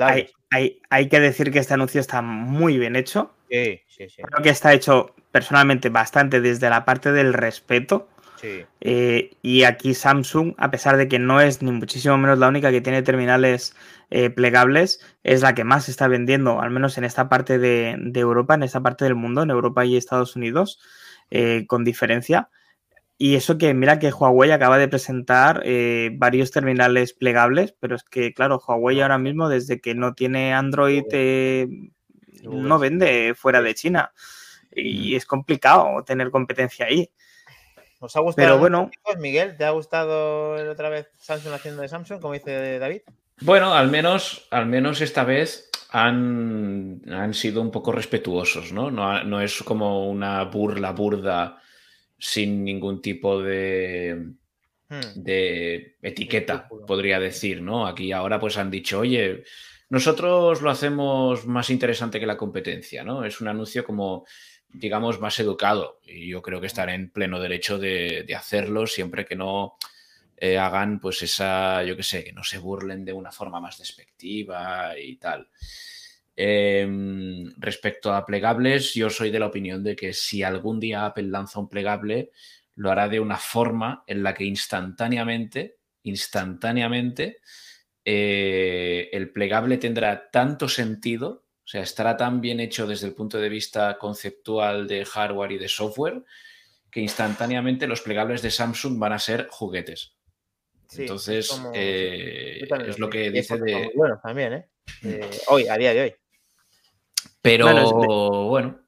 hay, 0.00 0.30
hay, 0.50 0.80
hay, 0.90 1.08
que 1.08 1.20
decir 1.20 1.50
que 1.50 1.58
este 1.58 1.74
anuncio 1.74 2.00
está 2.00 2.22
muy 2.22 2.78
bien 2.78 2.96
hecho. 2.96 3.32
Sí, 3.50 3.80
sí, 3.88 4.08
sí. 4.08 4.22
Creo 4.22 4.42
que 4.42 4.50
está 4.50 4.72
hecho 4.72 5.14
personalmente 5.30 5.88
bastante 5.88 6.40
desde 6.40 6.70
la 6.70 6.84
parte 6.84 7.12
del 7.12 7.32
respeto. 7.32 8.08
Sí. 8.36 8.64
Eh, 8.80 9.36
y 9.42 9.62
aquí 9.62 9.94
Samsung, 9.94 10.54
a 10.58 10.70
pesar 10.70 10.96
de 10.96 11.06
que 11.08 11.18
no 11.18 11.40
es 11.40 11.62
ni 11.62 11.70
muchísimo 11.70 12.18
menos 12.18 12.38
la 12.38 12.48
única 12.48 12.70
que 12.70 12.80
tiene 12.80 13.02
terminales 13.02 13.76
eh, 14.10 14.30
plegables, 14.30 15.00
es 15.22 15.42
la 15.42 15.54
que 15.54 15.64
más 15.64 15.88
está 15.88 16.08
vendiendo, 16.08 16.60
al 16.60 16.70
menos 16.70 16.98
en 16.98 17.04
esta 17.04 17.28
parte 17.28 17.58
de, 17.58 17.96
Europa, 18.14 18.54
en 18.54 18.64
esta 18.64 18.80
parte 18.80 19.04
del 19.04 19.14
mundo, 19.14 19.42
en 19.42 19.50
Europa 19.50 19.84
y 19.84 19.96
Estados 19.96 20.34
Unidos, 20.34 20.80
eh, 21.30 21.66
con 21.66 21.84
diferencia. 21.84 22.48
Y 23.18 23.36
eso 23.36 23.56
que 23.56 23.72
mira 23.74 23.98
que 23.98 24.10
Huawei 24.10 24.50
acaba 24.50 24.78
de 24.78 24.88
presentar 24.88 25.62
eh, 25.64 26.10
varios 26.14 26.50
terminales 26.50 27.12
plegables, 27.12 27.72
pero 27.78 27.94
es 27.94 28.02
que, 28.02 28.34
claro, 28.34 28.60
Huawei 28.66 29.00
ahora 29.00 29.18
mismo, 29.18 29.48
desde 29.48 29.80
que 29.80 29.94
no 29.94 30.14
tiene 30.14 30.52
Android, 30.54 31.04
eh, 31.12 31.68
no 32.42 32.78
vende 32.78 33.34
fuera 33.36 33.62
de 33.62 33.74
China. 33.74 34.12
Y 34.74 35.14
es 35.14 35.26
complicado 35.26 36.02
tener 36.04 36.30
competencia 36.30 36.86
ahí. 36.86 37.10
¿Os 38.00 38.16
ha 38.16 38.20
gustado? 38.20 38.48
Pero 38.48 38.58
bueno, 38.58 38.90
Miguel, 39.18 39.56
¿te 39.56 39.64
ha 39.64 39.70
gustado 39.70 40.54
otra 40.70 40.88
vez 40.88 41.08
Samsung 41.18 41.52
haciendo 41.52 41.82
de 41.82 41.88
Samsung, 41.88 42.20
como 42.20 42.34
dice 42.34 42.80
David? 42.80 43.02
Bueno, 43.42 43.74
al 43.74 43.88
menos, 43.88 44.48
al 44.50 44.66
menos 44.66 45.00
esta 45.00 45.22
vez 45.22 45.70
han, 45.90 47.02
han 47.08 47.34
sido 47.34 47.60
un 47.60 47.70
poco 47.70 47.92
respetuosos, 47.92 48.72
¿no? 48.72 48.90
¿no? 48.90 49.22
No 49.22 49.40
es 49.40 49.62
como 49.62 50.08
una 50.10 50.42
burla 50.44 50.90
burda 50.92 51.62
sin 52.22 52.62
ningún 52.62 53.02
tipo 53.02 53.42
de, 53.42 54.14
hmm. 54.88 55.00
de 55.16 55.96
etiqueta, 56.00 56.68
podría 56.86 57.18
decir, 57.18 57.60
¿no? 57.60 57.84
Aquí 57.84 58.12
ahora 58.12 58.38
pues 58.38 58.56
han 58.58 58.70
dicho, 58.70 59.00
oye, 59.00 59.42
nosotros 59.88 60.62
lo 60.62 60.70
hacemos 60.70 61.46
más 61.46 61.68
interesante 61.68 62.20
que 62.20 62.26
la 62.26 62.36
competencia, 62.36 63.02
¿no? 63.02 63.24
Es 63.24 63.40
un 63.40 63.48
anuncio 63.48 63.84
como, 63.84 64.24
digamos, 64.68 65.18
más 65.18 65.36
educado 65.40 65.98
y 66.04 66.28
yo 66.28 66.42
creo 66.42 66.60
que 66.60 66.68
estará 66.68 66.94
en 66.94 67.10
pleno 67.10 67.40
derecho 67.40 67.76
de, 67.76 68.24
hacerlo 68.38 68.86
siempre 68.86 69.24
que 69.24 69.34
no 69.34 69.76
eh, 70.36 70.58
hagan 70.58 71.00
pues 71.00 71.22
esa, 71.22 71.82
yo 71.82 71.96
qué 71.96 72.04
sé, 72.04 72.22
que 72.22 72.32
no 72.32 72.44
se 72.44 72.58
burlen 72.58 73.04
de 73.04 73.14
una 73.14 73.32
forma 73.32 73.60
más 73.60 73.78
despectiva 73.78 74.96
y 74.96 75.16
tal. 75.16 75.48
Em, 76.34 77.52
respecto 77.58 78.12
a 78.12 78.24
plegables, 78.24 78.94
yo 78.94 79.10
soy 79.10 79.30
de 79.30 79.38
la 79.38 79.46
opinión 79.46 79.84
de 79.84 79.94
que 79.94 80.12
si 80.12 80.42
algún 80.42 80.80
día 80.80 81.04
Apple 81.04 81.24
lanza 81.24 81.60
un 81.60 81.68
plegable, 81.68 82.30
lo 82.76 82.90
hará 82.90 83.08
de 83.08 83.20
una 83.20 83.36
forma 83.36 84.02
en 84.06 84.22
la 84.22 84.32
que 84.34 84.44
instantáneamente, 84.44 85.76
instantáneamente, 86.04 87.38
eh, 88.04 89.10
el 89.12 89.30
plegable 89.30 89.76
tendrá 89.76 90.30
tanto 90.30 90.68
sentido, 90.68 91.44
o 91.64 91.66
sea, 91.66 91.82
estará 91.82 92.16
tan 92.16 92.40
bien 92.40 92.60
hecho 92.60 92.86
desde 92.86 93.06
el 93.06 93.14
punto 93.14 93.38
de 93.38 93.48
vista 93.48 93.98
conceptual 93.98 94.88
de 94.88 95.04
hardware 95.04 95.52
y 95.52 95.58
de 95.58 95.68
software, 95.68 96.24
que 96.90 97.00
instantáneamente 97.00 97.86
los 97.86 98.00
plegables 98.00 98.42
de 98.42 98.50
Samsung 98.50 98.98
van 98.98 99.12
a 99.12 99.18
ser 99.18 99.48
juguetes. 99.50 100.16
Entonces, 100.96 101.50
es, 101.50 101.62
eh, 101.74 102.66
lo 102.98 103.08
que 103.08 103.30
dice 103.30 103.56
de... 103.58 103.90
Bueno, 103.94 104.20
también, 104.22 104.52
¿eh? 104.52 104.68
¿eh? 105.04 105.30
Hoy, 105.48 105.68
a 105.68 105.78
día 105.78 105.94
de 105.94 106.00
hoy. 106.02 106.14
Pero 107.42 108.46
bueno. 108.46 108.78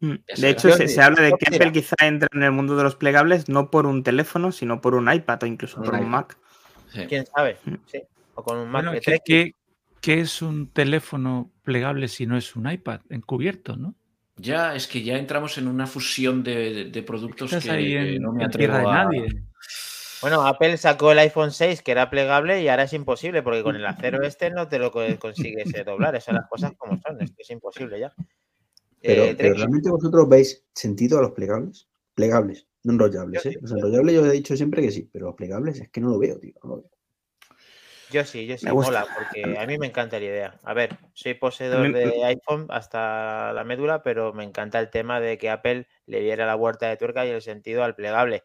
Mm, 0.00 0.14
de 0.36 0.50
hecho, 0.50 0.70
se, 0.72 1.02
habla 1.02 1.22
de 1.22 1.32
que 1.32 1.54
Apple 1.54 1.72
quizá 1.72 1.96
entre 2.02 2.28
en 2.32 2.42
el 2.42 2.52
mundo 2.52 2.76
de 2.76 2.84
los 2.84 2.96
plegables 2.96 3.48
no 3.48 3.70
por 3.70 3.86
un 3.86 4.02
teléfono, 4.02 4.52
sino 4.52 4.80
por 4.80 4.94
un 4.94 5.12
iPad 5.12 5.42
o 5.42 5.46
incluso 5.46 5.82
por 5.82 5.94
un 5.94 6.08
Mac. 6.08 6.38
¿Quién 7.08 7.26
sabe? 7.26 7.58
Mm. 7.64 7.74
Sí. 7.86 8.02
O 8.34 8.42
con 8.42 8.58
un 8.58 8.70
Mac. 8.70 8.86
¿qué, 9.24 9.52
es 10.20 10.40
un 10.40 10.68
teléfono 10.68 11.50
plegable 11.64 12.06
si 12.06 12.26
no 12.26 12.36
es 12.36 12.54
un 12.54 12.70
iPad 12.70 13.00
encubierto, 13.10 13.76
no? 13.76 13.94
Ya, 14.36 14.76
es 14.76 14.86
que 14.86 15.02
ya 15.02 15.16
entramos 15.16 15.58
en 15.58 15.66
una 15.66 15.86
fusión 15.86 16.44
de, 16.44 17.02
productos 17.04 17.50
que 17.50 18.18
no 18.20 18.32
me 18.32 18.44
atrevo 18.44 18.76
a... 18.76 19.04
nadie. 19.04 19.42
Bueno, 20.20 20.46
Apple 20.46 20.76
sacó 20.76 21.12
el 21.12 21.18
iPhone 21.18 21.52
6 21.52 21.82
que 21.82 21.92
era 21.92 22.10
plegable 22.10 22.62
y 22.62 22.68
ahora 22.68 22.84
es 22.84 22.92
imposible 22.92 23.42
porque 23.42 23.62
con 23.62 23.76
el 23.76 23.86
acero 23.86 24.22
este 24.26 24.50
no 24.50 24.68
te 24.68 24.78
lo 24.78 24.90
consigues 24.90 25.74
eh, 25.74 25.84
doblar. 25.84 26.14
Esas 26.14 26.26
son 26.26 26.34
las 26.36 26.48
cosas 26.48 26.72
como 26.76 27.00
son, 27.00 27.20
es 27.20 27.30
que 27.30 27.42
es 27.42 27.50
imposible 27.50 28.00
ya. 28.00 28.12
Pero, 29.02 29.24
eh, 29.24 29.36
realmente 29.38 29.90
vosotros 29.90 30.28
veis 30.28 30.64
sentido 30.74 31.18
a 31.18 31.22
los 31.22 31.32
plegables. 31.32 31.88
Plegables, 32.14 32.66
no 32.82 32.94
enrollables. 32.94 33.44
¿eh? 33.46 33.58
Los 33.60 33.72
enrollables 33.72 34.14
yo 34.14 34.26
he 34.26 34.32
dicho 34.32 34.56
siempre 34.56 34.82
que 34.82 34.90
sí, 34.90 35.08
pero 35.12 35.26
los 35.26 35.34
plegables 35.34 35.80
es 35.80 35.90
que 35.90 36.00
no 36.00 36.08
lo 36.08 36.18
veo, 36.18 36.38
tío. 36.38 36.54
Yo 38.10 38.24
sí, 38.24 38.46
yo 38.46 38.56
sí, 38.56 38.66
mola, 38.66 39.06
porque 39.16 39.58
a 39.58 39.66
mí 39.66 39.78
me 39.78 39.86
encanta 39.86 40.18
la 40.18 40.24
idea. 40.24 40.60
A 40.62 40.74
ver, 40.74 40.96
soy 41.12 41.34
poseedor 41.34 41.92
de 41.92 42.24
iPhone 42.24 42.66
hasta 42.70 43.52
la 43.52 43.64
médula, 43.64 44.02
pero 44.02 44.32
me 44.32 44.44
encanta 44.44 44.78
el 44.78 44.90
tema 44.90 45.20
de 45.20 45.38
que 45.38 45.50
Apple 45.50 45.86
le 46.06 46.20
diera 46.20 46.46
la 46.46 46.54
vuelta 46.54 46.88
de 46.88 46.96
tuerca 46.96 47.26
y 47.26 47.30
el 47.30 47.42
sentido 47.42 47.82
al 47.82 47.96
plegable. 47.96 48.44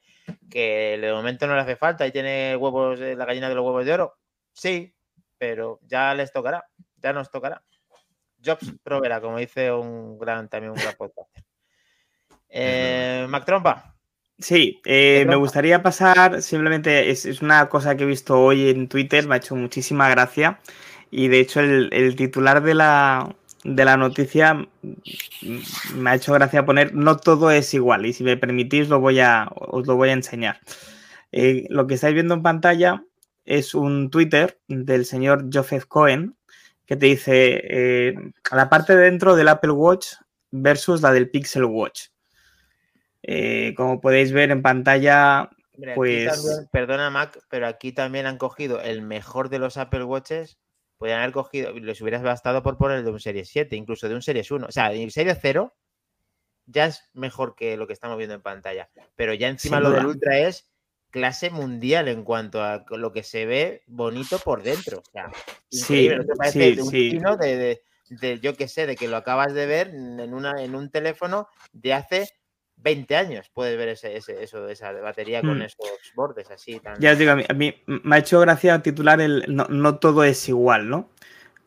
Que 0.49 0.97
de 0.99 1.13
momento 1.13 1.45
no 1.45 1.55
le 1.55 1.61
hace 1.61 1.75
falta 1.75 2.07
y 2.07 2.11
tiene 2.11 2.55
huevos, 2.55 2.99
la 2.99 3.25
gallina 3.25 3.49
de 3.49 3.55
los 3.55 3.65
huevos 3.65 3.85
de 3.85 3.93
oro. 3.93 4.17
Sí, 4.53 4.95
pero 5.37 5.79
ya 5.83 6.13
les 6.15 6.31
tocará, 6.31 6.65
ya 6.97 7.13
nos 7.13 7.29
tocará. 7.29 7.63
Jobs 8.43 8.73
proverá, 8.83 9.21
como 9.21 9.37
dice 9.37 9.71
un 9.71 10.17
gran, 10.17 10.49
también 10.49 10.71
un 10.71 10.79
gran 10.79 10.95
podcast. 10.95 11.29
Eh, 12.49 13.25
Mac 13.29 13.45
Trompa. 13.45 13.90
Sí, 14.41 14.81
eh, 14.85 15.23
me 15.27 15.35
gustaría 15.35 15.83
pasar, 15.83 16.41
simplemente 16.41 17.11
es, 17.11 17.41
una 17.43 17.69
cosa 17.69 17.95
que 17.95 18.03
he 18.03 18.07
visto 18.07 18.39
hoy 18.41 18.69
en 18.69 18.87
Twitter, 18.87 19.27
me 19.27 19.35
ha 19.35 19.37
hecho 19.37 19.55
muchísima 19.55 20.09
gracia 20.09 20.59
y 21.11 21.27
de 21.27 21.39
hecho 21.39 21.59
el, 21.59 22.15
titular 22.15 22.63
de 22.63 22.73
la, 22.73 23.35
de 23.63 23.85
la 23.85 23.97
noticia 23.97 24.67
me 25.95 26.09
ha 26.09 26.15
hecho 26.15 26.33
gracia 26.33 26.65
poner 26.65 26.95
no 26.95 27.17
todo 27.17 27.51
es 27.51 27.73
igual 27.75 28.05
y 28.07 28.13
si 28.13 28.23
me 28.23 28.37
permitís 28.37 28.89
lo 28.89 28.99
voy 28.99 29.19
a, 29.19 29.47
os 29.53 29.85
lo 29.85 29.95
voy 29.95 30.09
a 30.09 30.13
enseñar. 30.13 30.59
Eh, 31.31 31.67
lo 31.69 31.85
que 31.85 31.93
estáis 31.95 32.15
viendo 32.15 32.33
en 32.33 32.43
pantalla 32.43 33.03
es 33.45 33.75
un 33.75 34.09
Twitter 34.09 34.59
del 34.67 35.05
señor 35.05 35.49
Joseph 35.53 35.85
Cohen 35.87 36.35
que 36.85 36.95
te 36.95 37.05
dice 37.05 37.61
eh, 37.63 38.15
la 38.51 38.69
parte 38.69 38.95
de 38.95 39.03
dentro 39.03 39.35
del 39.35 39.49
Apple 39.49 39.71
Watch 39.71 40.07
versus 40.51 41.01
la 41.01 41.13
del 41.13 41.29
Pixel 41.29 41.65
Watch. 41.65 42.10
Eh, 43.23 43.73
como 43.75 44.01
podéis 44.01 44.31
ver 44.31 44.51
en 44.51 44.61
pantalla, 44.61 45.49
pues... 45.95 46.67
perdona 46.71 47.09
Mac, 47.09 47.39
pero 47.49 47.67
aquí 47.67 47.91
también 47.91 48.25
han 48.25 48.37
cogido 48.37 48.81
el 48.81 49.01
mejor 49.01 49.49
de 49.49 49.59
los 49.59 49.77
Apple 49.77 50.03
Watches. 50.03 50.57
Podrían 50.97 51.19
haber 51.19 51.31
cogido, 51.31 51.73
les 51.73 51.99
hubieras 52.01 52.21
bastado 52.21 52.61
por 52.61 52.77
poner 52.77 53.03
de 53.03 53.11
un 53.11 53.19
Series 53.19 53.49
7, 53.49 53.75
incluso 53.75 54.07
de 54.07 54.15
un 54.15 54.21
Series 54.21 54.51
1. 54.51 54.67
O 54.67 54.71
sea, 54.71 54.91
el 54.91 55.11
Series 55.11 55.39
0 55.41 55.73
ya 56.67 56.85
es 56.85 57.09
mejor 57.13 57.55
que 57.55 57.75
lo 57.77 57.87
que 57.87 57.93
estamos 57.93 58.17
viendo 58.17 58.35
en 58.35 58.41
pantalla. 58.41 58.89
Pero 59.15 59.33
ya 59.33 59.47
encima 59.47 59.79
lo 59.79 59.91
del 59.91 60.05
Ultra 60.05 60.39
es 60.39 60.69
clase 61.09 61.49
mundial 61.49 62.07
en 62.07 62.23
cuanto 62.23 62.63
a 62.63 62.85
lo 62.89 63.11
que 63.11 63.23
se 63.23 63.45
ve 63.45 63.83
bonito 63.87 64.39
por 64.39 64.63
dentro. 64.63 64.99
O 64.99 65.11
sea, 65.11 65.31
sí, 65.69 66.09
sí, 66.51 66.75
sí. 66.89 67.19
de, 67.39 67.81
de, 68.09 68.39
yo 68.39 68.55
qué 68.55 68.67
sé, 68.67 68.85
de 68.85 68.95
que 68.95 69.07
lo 69.07 69.17
acabas 69.17 69.53
de 69.53 69.65
ver 69.65 69.89
en, 69.89 70.33
una, 70.33 70.63
en 70.63 70.75
un 70.75 70.89
teléfono 70.89 71.47
de 71.73 71.93
hace 71.93 72.29
20 72.81 73.15
años 73.15 73.51
puedes 73.53 73.77
ver 73.77 73.89
ese, 73.89 74.17
eso 74.17 74.65
de 74.65 74.73
esa 74.73 74.91
batería 74.93 75.41
con 75.41 75.59
hmm. 75.59 75.63
esos 75.63 75.77
bordes 76.15 76.49
así. 76.51 76.79
Tan... 76.79 76.99
Ya 76.99 77.11
os 77.11 77.17
digo, 77.17 77.31
a 77.31 77.53
mí, 77.53 77.75
me 77.85 78.15
ha 78.15 78.19
hecho 78.19 78.39
gracia 78.39 78.81
titular 78.81 79.21
el 79.21 79.45
no, 79.47 79.99
todo 79.99 80.23
es 80.23 80.47
igual, 80.49 80.89
¿no? 80.89 81.09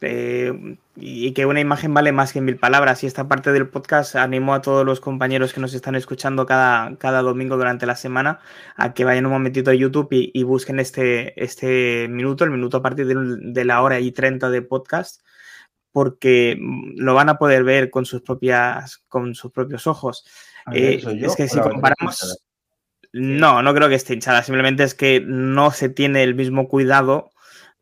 Eh, 0.00 0.76
y 0.96 1.32
que 1.32 1.46
una 1.46 1.60
imagen 1.60 1.94
vale 1.94 2.12
más 2.12 2.32
que 2.32 2.40
mil 2.40 2.56
palabras. 2.56 3.02
Y 3.02 3.06
esta 3.06 3.26
parte 3.26 3.52
del 3.52 3.68
podcast 3.68 4.16
animo 4.16 4.54
a 4.54 4.60
todos 4.60 4.84
los 4.84 5.00
compañeros 5.00 5.52
que 5.52 5.60
nos 5.60 5.72
están 5.74 5.94
escuchando 5.94 6.46
cada, 6.46 6.96
cada 6.98 7.22
domingo 7.22 7.56
durante 7.56 7.86
la 7.86 7.96
semana 7.96 8.40
a 8.76 8.92
que 8.92 9.04
vayan 9.04 9.26
un 9.26 9.32
momentito 9.32 9.70
a 9.70 9.74
YouTube 9.74 10.08
y, 10.10 10.42
busquen 10.42 10.78
este, 10.78 11.42
este 11.42 12.06
minuto, 12.08 12.44
el 12.44 12.50
minuto 12.50 12.76
a 12.76 12.82
partir 12.82 13.06
de, 13.06 13.64
la 13.64 13.82
hora 13.82 13.98
y 13.98 14.12
30 14.12 14.50
de 14.50 14.62
podcast, 14.62 15.22
porque 15.90 16.58
lo 16.96 17.14
van 17.14 17.28
a 17.28 17.38
poder 17.38 17.64
ver 17.64 17.90
con 17.90 18.04
sus, 18.04 18.20
propias, 18.22 18.98
con 19.08 19.34
sus 19.34 19.52
propios 19.52 19.86
ojos. 19.86 20.24
Eh, 20.72 21.02
es 21.20 21.36
que 21.36 21.48
si 21.48 21.60
comparamos... 21.60 22.40
No, 23.12 23.62
no 23.62 23.74
creo 23.74 23.88
que 23.88 23.94
esté 23.94 24.14
hinchada, 24.14 24.42
simplemente 24.42 24.82
es 24.82 24.94
que 24.94 25.22
no 25.24 25.70
se 25.70 25.88
tiene 25.88 26.24
el 26.24 26.34
mismo 26.34 26.66
cuidado 26.66 27.30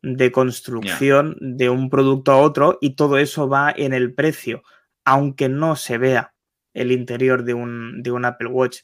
de 0.03 0.31
construcción 0.31 1.37
de 1.39 1.69
un 1.69 1.89
producto 1.89 2.33
a 2.33 2.37
otro 2.37 2.77
y 2.81 2.95
todo 2.95 3.17
eso 3.17 3.49
va 3.49 3.73
en 3.75 3.93
el 3.93 4.13
precio, 4.13 4.61
aunque 5.05 5.49
no 5.49 5.75
se 5.75 5.97
vea 5.97 6.33
el 6.73 6.91
interior 6.91 7.43
de 7.43 7.53
un, 7.53 8.03
de 8.03 8.11
un 8.11 8.25
Apple 8.25 8.49
Watch. 8.49 8.81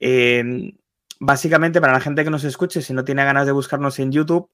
Em, 0.00 0.72
básicamente, 1.20 1.80
para 1.80 1.92
la 1.92 2.00
gente 2.00 2.24
que 2.24 2.30
nos 2.30 2.44
escuche, 2.44 2.82
si 2.82 2.94
no 2.94 3.04
tiene 3.04 3.24
ganas 3.24 3.46
de 3.46 3.52
buscarnos 3.52 3.98
en 3.98 4.12
YouTube, 4.12 4.50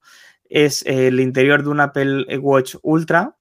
es 0.48 0.82
el 0.86 1.20
interior 1.20 1.62
de 1.62 1.68
un 1.68 1.80
Apple 1.80 2.38
Watch 2.38 2.76
Ultra, 2.82 3.36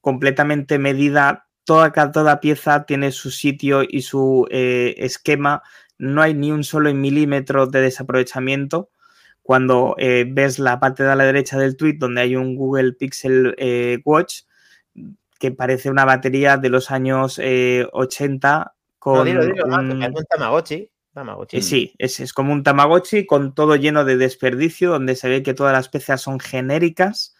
completamente 0.00 0.78
medida 0.78 1.46
toda, 1.64 2.40
pieza 2.40 2.84
tiene 2.84 3.12
su 3.12 3.30
sitio 3.30 3.82
y 3.88 4.02
su 4.02 4.46
eh, 4.50 4.94
esquema. 4.98 5.62
No 5.98 6.22
hay 6.22 6.34
ni 6.34 6.52
un 6.52 6.64
solo 6.64 6.92
milímetro 6.94 7.66
de 7.66 7.80
desaprovechamiento. 7.80 8.90
Cuando 9.42 9.94
eh, 9.98 10.24
ves 10.26 10.58
la 10.58 10.80
parte 10.80 11.02
de 11.02 11.14
la 11.14 11.24
derecha 11.24 11.58
del 11.58 11.76
tweet 11.76 11.96
donde 11.98 12.22
hay 12.22 12.36
un 12.36 12.56
Google 12.56 12.94
Pixel 12.94 13.54
eh, 13.58 14.00
Watch 14.04 14.42
que 15.38 15.50
parece 15.50 15.90
una 15.90 16.06
batería 16.06 16.56
de 16.56 16.70
los 16.70 16.90
años 16.90 17.38
80 17.38 18.74
con 18.98 19.28
un... 19.28 20.14
Tamagotchi. 21.12 21.62
Sí, 21.62 21.94
es, 21.98 22.20
es, 22.20 22.32
como 22.32 22.52
un 22.52 22.62
Tamagotchi 22.62 23.26
con 23.26 23.54
todo 23.54 23.76
lleno 23.76 24.04
de 24.04 24.16
desperdicio, 24.16 24.90
donde 24.90 25.14
se 25.14 25.28
ve 25.28 25.42
que 25.42 25.54
todas 25.54 25.72
las 25.72 25.88
piezas 25.88 26.22
son 26.22 26.40
genéricas 26.40 27.33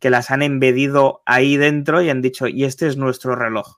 que 0.00 0.10
las 0.10 0.30
han 0.30 0.42
embedido 0.42 1.22
ahí 1.26 1.56
dentro 1.56 2.02
y 2.02 2.10
han 2.10 2.22
dicho, 2.22 2.48
y 2.48 2.64
este 2.64 2.86
es 2.86 2.96
nuestro 2.96 3.36
reloj. 3.36 3.76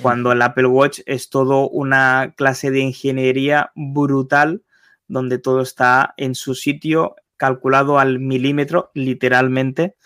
Cuando 0.00 0.32
el 0.32 0.40
Apple 0.40 0.66
Watch 0.66 1.00
es 1.06 1.28
todo 1.28 1.68
una 1.68 2.34
clase 2.36 2.70
de 2.70 2.80
ingeniería 2.80 3.70
brutal, 3.74 4.62
donde 5.06 5.38
todo 5.38 5.60
está 5.60 6.14
en 6.16 6.34
su 6.34 6.54
sitio, 6.54 7.14
calculado 7.36 7.98
al 7.98 8.18
milímetro, 8.18 8.90
literalmente, 8.94 9.96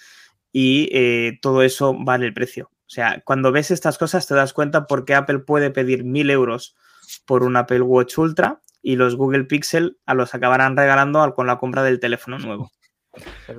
y 0.53 0.89
eh, 0.93 1.39
todo 1.41 1.63
eso 1.63 1.95
vale 1.99 2.27
el 2.27 2.35
precio. 2.35 2.71
O 2.87 2.89
sea, 2.91 3.23
cuando 3.25 3.53
ves 3.53 3.71
estas 3.71 3.99
cosas 3.99 4.27
te 4.27 4.35
das 4.35 4.53
cuenta 4.53 4.87
por 4.87 5.05
qué 5.05 5.15
Apple 5.15 5.41
puede 5.41 5.71
pedir 5.71 6.05
mil 6.05 6.31
euros 6.31 6.77
por 7.25 7.45
un 7.45 7.57
Apple 7.57 7.83
Watch 7.83 8.19
Ultra 8.19 8.61
y 8.83 8.97
los 8.97 9.17
Google 9.17 9.45
Pixel 9.45 9.99
a 10.07 10.15
los 10.15 10.35
acabarán 10.35 10.77
regalando 10.77 11.35
con 11.35 11.47
la 11.47 11.59
compra 11.59 11.83
del 11.83 12.01
teléfono 12.01 12.39
nuevo. 12.39 12.71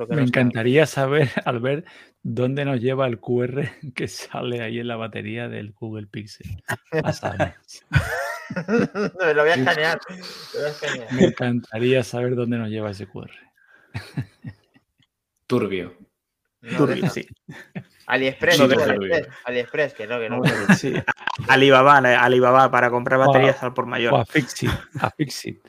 Me 0.09 0.21
encantaría 0.21 0.85
saber, 0.85 1.29
al 1.45 1.59
ver, 1.59 1.85
dónde 2.23 2.65
nos 2.65 2.81
lleva 2.81 3.07
el 3.07 3.19
QR 3.19 3.69
que 3.95 4.07
sale 4.07 4.61
ahí 4.61 4.79
en 4.79 4.87
la 4.87 4.95
batería 4.95 5.47
del 5.47 5.73
Google 5.73 6.07
Pixel. 6.07 6.63
Me 6.91 7.01
lo 9.33 9.43
voy 9.43 9.51
a 9.51 9.55
escanear. 9.55 9.99
Me 11.11 11.25
encantaría 11.25 12.03
saber 12.03 12.35
dónde 12.35 12.57
nos 12.57 12.69
lleva 12.69 12.91
ese 12.91 13.07
QR. 13.07 13.31
Turbio. 15.47 15.97
Turbio, 16.77 17.09
sí. 17.09 17.27
AliExpress, 18.07 18.59
AliExpress, 19.45 19.93
que 19.93 20.07
no, 20.07 20.19
que 20.19 20.29
no. 20.29 20.41
Sí. 20.75 20.93
Alibaba, 21.47 21.97
Alibaba 21.97 22.71
para 22.71 22.89
comprar 22.89 23.19
baterías 23.19 23.61
al 23.63 23.73
por 23.73 23.85
mayor. 23.85 24.13
O 24.13 24.17
a 24.17 24.25
Fixit. 24.25 24.69
A 24.99 25.11
Fixit. 25.11 25.59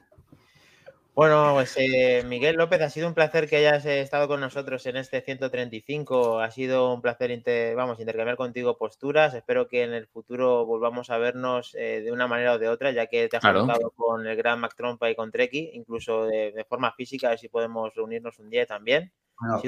Bueno, 1.19 1.51
pues 1.53 1.75
eh, 1.79 2.23
Miguel 2.25 2.55
López, 2.55 2.81
ha 2.81 2.91
sido 2.91 3.09
un 3.09 3.15
placer 3.15 3.49
que 3.49 3.57
hayas 3.57 3.85
eh, 3.87 4.03
estado 4.03 4.29
con 4.29 4.39
nosotros 4.39 4.87
en 4.87 4.97
este 4.97 5.21
135. 5.21 6.39
Ha 6.39 6.49
sido 6.53 6.95
un 6.95 7.03
placer 7.03 7.43
vamos, 7.75 7.99
intercambiar 7.99 8.37
contigo 8.37 8.79
posturas. 8.79 9.35
Espero 9.35 9.67
que 9.67 9.83
en 9.83 9.95
el 9.95 10.07
futuro 10.07 10.65
volvamos 10.65 11.11
a 11.11 11.19
vernos 11.19 11.75
eh, 11.75 12.03
de 12.03 12.13
una 12.13 12.29
manera 12.29 12.53
o 12.53 12.59
de 12.61 12.69
otra, 12.69 12.93
ya 12.93 13.09
que 13.09 13.27
te 13.27 13.37
has 13.37 13.43
juntado 13.43 13.91
con 13.97 14.29
el 14.29 14.37
gran 14.37 14.61
Mac 14.61 14.77
Trompa 14.77 15.11
y 15.11 15.17
con 15.17 15.33
Treki, 15.33 15.71
incluso 15.73 16.27
de, 16.27 16.65
forma 16.69 16.93
física, 16.93 17.27
a 17.27 17.31
ver 17.31 17.41
si 17.41 17.49
podemos 17.49 17.93
reunirnos 17.97 18.39
un 18.39 18.49
día 18.49 18.65
también. 18.65 19.13
Bueno, 19.41 19.61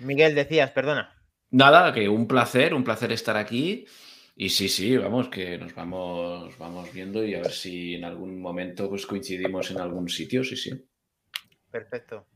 Miguel, 0.00 0.34
decías, 0.34 0.70
perdona. 0.70 1.14
Nada, 1.50 1.92
que 1.92 2.08
un 2.08 2.26
placer, 2.28 2.74
un 2.74 2.84
placer 2.84 3.12
estar 3.12 3.36
aquí. 3.36 3.86
Y 4.36 4.50
sí, 4.50 4.68
sí, 4.68 4.96
vamos, 4.96 5.28
que 5.28 5.58
nos 5.58 5.74
vamos, 5.74 6.56
vamos 6.58 6.92
viendo 6.92 7.24
y 7.24 7.34
a 7.34 7.40
ver 7.40 7.50
si 7.50 7.96
en 7.96 8.04
algún 8.04 8.40
momento 8.40 8.88
pues, 8.88 9.04
coincidimos 9.04 9.72
en 9.72 9.80
algún 9.80 10.08
sitio, 10.08 10.44
sí, 10.44 10.56
sí. 10.56 10.70
Perfecto. 11.70 12.26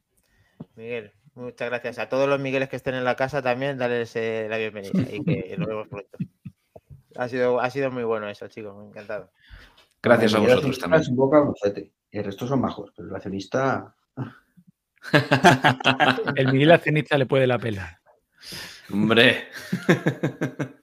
Miguel, 0.75 1.13
Muchas 1.35 1.71
gracias. 1.71 1.99
A 1.99 2.09
todos 2.09 2.29
los 2.29 2.41
Migueles 2.41 2.69
que 2.69 2.77
estén 2.77 2.95
en 2.95 3.05
la 3.05 3.17
casa 3.17 3.43
también, 3.43 3.79
darles 3.79 4.15
eh, 4.17 4.47
la 4.51 4.59
bienvenida 4.59 5.01
y 5.11 5.25
que 5.25 5.55
nos 5.59 5.69
vemos 5.69 5.89
pronto. 5.89 6.19
Ha 7.17 7.29
sido, 7.29 7.61
ha 7.61 7.71
sido 7.71 7.91
muy 7.91 8.05
bueno 8.05 8.29
eso, 8.29 8.49
chicos. 8.49 8.77
Me 8.77 8.87
encantado. 8.87 9.31
Gracias 10.03 10.35
a 10.35 10.39
vosotros 10.39 10.79
también. 10.79 11.03
Es 11.03 11.09
un 11.09 11.17
y 12.13 12.19
el 12.19 12.25
resto 12.25 12.47
son 12.47 12.61
majos, 12.61 12.93
pero 12.95 13.09
el 13.09 13.15
accionista. 13.15 13.97
el 16.37 16.53
Miguel 16.53 16.73
accionista 16.73 17.17
le 17.17 17.27
puede 17.27 17.47
la 17.47 17.59
pela. 17.59 18.01
Hombre. 18.93 19.49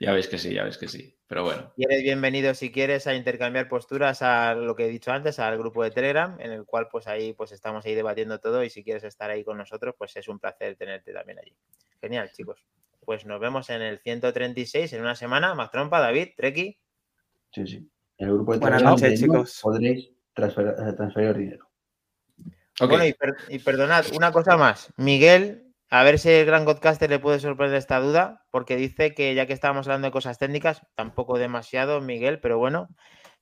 ya 0.00 0.12
ves 0.12 0.28
que 0.28 0.38
sí, 0.38 0.54
ya 0.54 0.64
ves 0.64 0.78
que 0.78 0.88
sí. 0.88 1.16
Pero 1.26 1.44
bueno. 1.44 1.72
Y 1.76 1.84
eres 1.84 2.02
bienvenido 2.02 2.54
si 2.54 2.70
quieres 2.70 3.06
a 3.06 3.14
intercambiar 3.14 3.68
posturas 3.68 4.22
a 4.22 4.54
lo 4.54 4.76
que 4.76 4.86
he 4.86 4.88
dicho 4.88 5.10
antes, 5.10 5.38
al 5.38 5.58
grupo 5.58 5.82
de 5.82 5.90
Telegram, 5.90 6.36
en 6.40 6.52
el 6.52 6.64
cual 6.64 6.88
pues 6.90 7.06
ahí 7.06 7.32
pues 7.32 7.52
estamos 7.52 7.84
ahí 7.86 7.94
debatiendo 7.94 8.38
todo 8.40 8.62
y 8.62 8.70
si 8.70 8.84
quieres 8.84 9.04
estar 9.04 9.30
ahí 9.30 9.44
con 9.44 9.56
nosotros, 9.56 9.94
pues 9.96 10.16
es 10.16 10.28
un 10.28 10.38
placer 10.38 10.76
tenerte 10.76 11.12
también 11.12 11.38
allí. 11.38 11.56
Genial, 12.00 12.30
chicos. 12.32 12.64
Pues 13.04 13.26
nos 13.26 13.40
vemos 13.40 13.68
en 13.70 13.82
el 13.82 13.98
136 13.98 14.92
en 14.92 15.00
una 15.00 15.14
semana. 15.14 15.54
Más 15.54 15.70
trompa, 15.70 16.00
David, 16.00 16.30
Treki. 16.36 16.78
Sí, 17.52 17.66
sí. 17.66 17.90
En 18.18 18.28
el 18.28 18.34
grupo 18.34 18.52
de 18.52 18.60
Telegram 18.60 18.82
Buenas 18.82 19.02
noches, 19.02 19.20
chicos. 19.20 19.60
podréis 19.62 20.10
transferir, 20.34 20.74
eh, 20.78 20.92
transferir 20.92 21.36
dinero. 21.36 21.70
Bueno, 22.80 23.06
y, 23.06 23.14
y 23.48 23.58
perdonad, 23.60 24.04
una 24.16 24.32
cosa 24.32 24.56
más. 24.56 24.92
Miguel 24.96 25.63
a 25.94 26.02
ver 26.02 26.18
si 26.18 26.28
el 26.28 26.44
gran 26.44 26.64
podcaster 26.64 27.08
le 27.08 27.20
puede 27.20 27.38
sorprender 27.38 27.78
esta 27.78 28.00
duda, 28.00 28.44
porque 28.50 28.74
dice 28.74 29.14
que 29.14 29.32
ya 29.36 29.46
que 29.46 29.52
estábamos 29.52 29.86
hablando 29.86 30.08
de 30.08 30.12
cosas 30.12 30.38
técnicas, 30.38 30.84
tampoco 30.96 31.38
demasiado, 31.38 32.00
Miguel, 32.00 32.40
pero 32.40 32.58
bueno, 32.58 32.88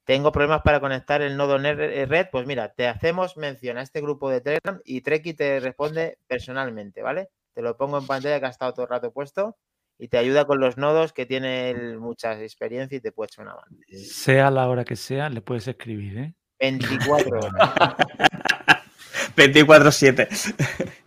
tengo 0.05 0.33
problemas 0.33 0.61
para 0.61 0.79
conectar 0.79 1.23
el 1.23 1.39
nodo 1.39 1.57
eh, 1.57 2.05
red. 2.05 2.27
Pues 2.31 2.47
mira, 2.47 2.75
te 2.75 2.89
hacemos 2.89 3.39
mención 3.39 3.79
a 3.79 3.83
este 3.83 4.03
grupo 4.03 4.29
de 4.29 4.43
Telegram 4.43 4.79
y 4.85 5.01
Treki 5.01 5.33
te 5.33 5.61
responde 5.61 6.19
personalmente, 6.27 7.01
¿vale? 7.01 7.31
Te 7.55 7.63
lo 7.63 7.79
pongo 7.79 7.97
en 7.97 8.07
pantalla 8.07 8.39
que 8.39 8.45
ha 8.45 8.51
estado 8.51 8.75
todo 8.75 8.85
el 8.85 8.91
rato 8.91 9.13
puesto 9.13 9.57
y 9.97 10.09
te 10.09 10.19
ayuda 10.19 10.45
con 10.45 10.61
los 10.61 10.77
nodos 10.77 11.15
que 11.15 11.25
tiene 11.25 11.97
mucha 11.97 12.39
experiencia 12.39 12.99
y 12.99 13.01
te 13.01 13.13
puede 13.13 13.29
echar 13.29 13.47
una 13.47 13.55
mano. 13.55 13.79
Sea 13.89 14.51
la 14.51 14.69
hora 14.69 14.85
que 14.85 14.97
sea, 14.97 15.31
le 15.31 15.41
puedes 15.41 15.69
escribir, 15.69 16.19
¿eh? 16.19 16.35
24 16.61 17.39
horas. 17.39 17.53
24-7. 19.37 20.99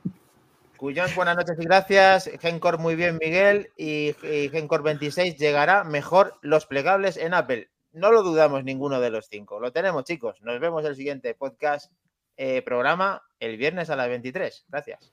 Buenas 0.93 1.35
noches 1.35 1.57
y 1.59 1.63
gracias. 1.65 2.29
Gencor, 2.39 2.77
muy 2.77 2.95
bien, 2.95 3.17
Miguel. 3.19 3.71
Y, 3.75 4.13
Gencor 4.51 4.83
26 4.83 5.35
llegará 5.35 5.83
mejor 5.83 6.37
los 6.41 6.67
plegables 6.67 7.17
en 7.17 7.33
Apple. 7.33 7.71
No 7.91 8.11
lo 8.11 8.21
dudamos 8.21 8.63
ninguno 8.63 9.01
de 9.01 9.09
los 9.09 9.25
cinco. 9.27 9.59
Lo 9.59 9.71
tenemos, 9.71 10.03
chicos. 10.03 10.39
Nos 10.43 10.59
vemos 10.59 10.85
el 10.85 10.95
siguiente 10.95 11.33
podcast, 11.33 11.91
eh, 12.37 12.61
programa, 12.61 13.23
el 13.39 13.57
viernes 13.57 13.89
a 13.89 13.95
las 13.95 14.09
23. 14.09 14.65
Gracias. 14.69 15.11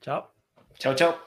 Chao. 0.00 0.32
Chao, 0.78 0.94
chao. 0.94 1.18